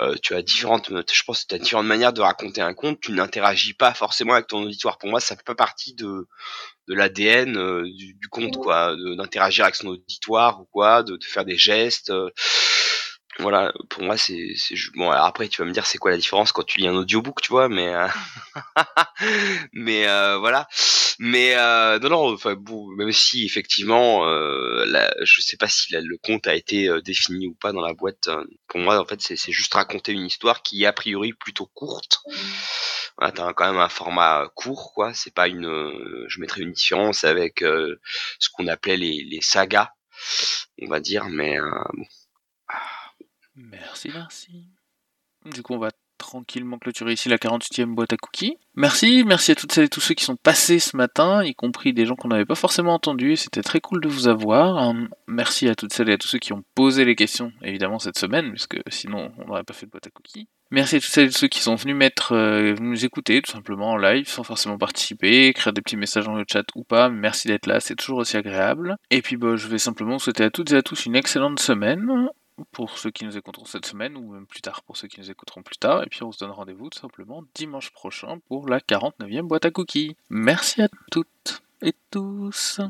Euh, 0.00 0.14
tu 0.22 0.34
as 0.34 0.42
différentes, 0.42 0.90
je 0.90 1.22
pense, 1.24 1.42
que 1.44 1.48
tu 1.48 1.54
as 1.54 1.58
différentes 1.58 1.86
manières 1.86 2.12
de 2.12 2.20
raconter 2.20 2.60
un 2.60 2.74
conte. 2.74 3.00
Tu 3.00 3.12
n'interagis 3.12 3.74
pas 3.74 3.94
forcément 3.94 4.34
avec 4.34 4.46
ton 4.48 4.62
auditoire. 4.64 4.98
Pour 4.98 5.10
moi, 5.10 5.20
ça 5.20 5.36
fait 5.36 5.44
pas 5.44 5.54
partie 5.54 5.94
de 5.94 6.26
de 6.88 6.94
l'ADN 6.94 7.56
euh, 7.58 7.82
du, 7.84 8.14
du 8.14 8.28
conte, 8.28 8.56
quoi, 8.56 8.94
d'interagir 9.16 9.64
avec 9.64 9.74
son 9.76 9.88
auditoire 9.88 10.60
ou 10.60 10.66
quoi, 10.72 11.02
de, 11.02 11.16
de 11.16 11.24
faire 11.24 11.44
des 11.44 11.58
gestes. 11.58 12.10
euh, 12.10 12.30
voilà, 13.38 13.72
pour 13.88 14.02
moi, 14.02 14.16
c'est, 14.16 14.54
bon. 14.94 15.10
alors 15.10 15.26
après, 15.26 15.48
tu 15.48 15.62
vas 15.62 15.68
me 15.68 15.72
dire, 15.72 15.86
c'est 15.86 15.98
quoi 15.98 16.10
la 16.10 16.16
différence 16.16 16.52
quand 16.52 16.64
tu 16.64 16.80
lis 16.80 16.88
un 16.88 16.94
audiobook, 16.94 17.40
tu 17.40 17.50
vois, 17.50 17.68
mais 17.68 17.88
euh, 17.94 18.08
mais 19.72 20.06
euh, 20.08 20.38
voilà. 20.38 20.68
Mais 21.18 21.54
euh, 21.56 21.98
non, 22.00 22.08
non, 22.10 22.32
enfin 22.34 22.54
bon, 22.54 22.86
même 22.88 23.12
si 23.12 23.44
effectivement, 23.44 24.26
euh, 24.28 24.84
la, 24.86 25.12
je 25.22 25.40
sais 25.40 25.56
pas 25.56 25.68
si 25.68 25.92
la- 25.92 26.00
le 26.00 26.16
conte 26.18 26.46
a 26.46 26.54
été 26.54 26.88
euh, 26.88 27.00
défini 27.02 27.48
ou 27.48 27.54
pas 27.54 27.72
dans 27.72 27.80
la 27.80 27.94
boîte. 27.94 28.28
euh, 28.28 28.44
pour 28.68 28.80
moi, 28.80 29.00
en 29.00 29.04
fait, 29.06 29.20
c'est, 29.20 29.36
c'est 29.36 29.52
juste 29.52 29.74
raconter 29.74 30.12
une 30.12 30.26
histoire 30.26 30.62
qui 30.62 30.82
est 30.84 30.86
a 30.86 30.92
priori 30.92 31.32
plutôt 31.32 31.66
courte. 31.74 32.20
Voilà, 33.18 33.32
t'as 33.32 33.52
quand 33.54 33.66
même 33.72 33.80
un 33.80 33.88
format 33.88 34.48
court, 34.54 34.92
quoi. 34.94 35.14
C'est 35.14 35.34
pas 35.34 35.48
une, 35.48 35.66
je 36.28 36.40
mettrais 36.40 36.62
une 36.62 36.72
différence 36.72 37.24
avec 37.24 37.62
euh, 37.62 37.96
ce 38.38 38.48
qu'on 38.50 38.66
appelait 38.68 38.96
les, 38.96 39.24
les 39.24 39.40
sagas, 39.40 39.90
on 40.82 40.88
va 40.88 41.00
dire, 41.00 41.26
mais 41.30 41.58
euh, 41.60 41.70
bon. 41.94 42.04
Merci 43.58 44.10
Narcy. 44.10 44.66
Du 45.44 45.62
coup, 45.62 45.74
on 45.74 45.78
va 45.78 45.90
tranquillement 46.18 46.78
clôturer 46.78 47.12
ici 47.12 47.28
la 47.28 47.38
48e 47.38 47.94
boîte 47.94 48.12
à 48.12 48.16
cookies. 48.16 48.58
Merci, 48.74 49.24
merci 49.24 49.52
à 49.52 49.54
toutes 49.54 49.72
celles 49.72 49.84
et 49.84 49.88
tous 49.88 50.00
ceux 50.00 50.14
qui 50.14 50.24
sont 50.24 50.36
passés 50.36 50.78
ce 50.78 50.96
matin, 50.96 51.44
y 51.44 51.54
compris 51.54 51.92
des 51.92 52.06
gens 52.06 52.16
qu'on 52.16 52.28
n'avait 52.28 52.44
pas 52.44 52.56
forcément 52.56 52.94
entendus. 52.94 53.36
C'était 53.36 53.62
très 53.62 53.80
cool 53.80 54.00
de 54.00 54.08
vous 54.08 54.28
avoir. 54.28 54.94
Merci 55.26 55.68
à 55.68 55.74
toutes 55.74 55.92
celles 55.92 56.10
et 56.10 56.14
à 56.14 56.18
tous 56.18 56.28
ceux 56.28 56.38
qui 56.38 56.52
ont 56.52 56.64
posé 56.74 57.04
les 57.04 57.14
questions, 57.14 57.52
évidemment, 57.62 57.98
cette 57.98 58.18
semaine, 58.18 58.50
puisque 58.50 58.78
sinon 58.88 59.32
on 59.38 59.46
n'aurait 59.46 59.64
pas 59.64 59.74
fait 59.74 59.86
de 59.86 59.90
boîte 59.90 60.08
à 60.08 60.10
cookies. 60.10 60.48
Merci 60.70 60.96
à 60.96 61.00
toutes 61.00 61.10
celles 61.10 61.28
et 61.28 61.32
ceux 61.32 61.48
qui 61.48 61.60
sont 61.60 61.76
venus 61.76 61.96
mettre, 61.96 62.32
euh, 62.32 62.74
nous 62.78 63.04
écouter 63.04 63.40
tout 63.40 63.50
simplement 63.50 63.92
en 63.92 63.96
live, 63.96 64.28
sans 64.28 64.42
forcément 64.42 64.76
participer, 64.76 65.46
écrire 65.46 65.72
des 65.72 65.80
petits 65.80 65.96
messages 65.96 66.26
dans 66.26 66.34
le 66.34 66.44
chat 66.46 66.64
ou 66.74 66.84
pas. 66.84 67.08
Merci 67.08 67.48
d'être 67.48 67.66
là, 67.66 67.80
c'est 67.80 67.96
toujours 67.96 68.18
aussi 68.18 68.36
agréable. 68.36 68.96
Et 69.10 69.22
puis, 69.22 69.36
bah, 69.36 69.56
je 69.56 69.66
vais 69.68 69.78
simplement 69.78 70.18
souhaiter 70.18 70.44
à 70.44 70.50
toutes 70.50 70.72
et 70.72 70.76
à 70.76 70.82
tous 70.82 71.06
une 71.06 71.16
excellente 71.16 71.58
semaine 71.58 72.28
pour 72.72 72.98
ceux 72.98 73.10
qui 73.10 73.24
nous 73.24 73.36
écouteront 73.36 73.64
cette 73.64 73.86
semaine, 73.86 74.16
ou 74.16 74.32
même 74.32 74.46
plus 74.46 74.60
tard 74.60 74.82
pour 74.82 74.96
ceux 74.96 75.08
qui 75.08 75.20
nous 75.20 75.30
écouteront 75.30 75.62
plus 75.62 75.78
tard. 75.78 76.02
Et 76.02 76.06
puis 76.06 76.22
on 76.22 76.32
se 76.32 76.38
donne 76.38 76.50
rendez-vous 76.50 76.90
tout 76.90 76.98
simplement 76.98 77.44
dimanche 77.54 77.90
prochain 77.90 78.38
pour 78.48 78.68
la 78.68 78.80
49e 78.80 79.42
boîte 79.42 79.64
à 79.64 79.70
cookies. 79.70 80.16
Merci 80.30 80.82
à 80.82 80.88
toutes 81.10 81.62
et 81.82 81.94
tous. 82.10 82.80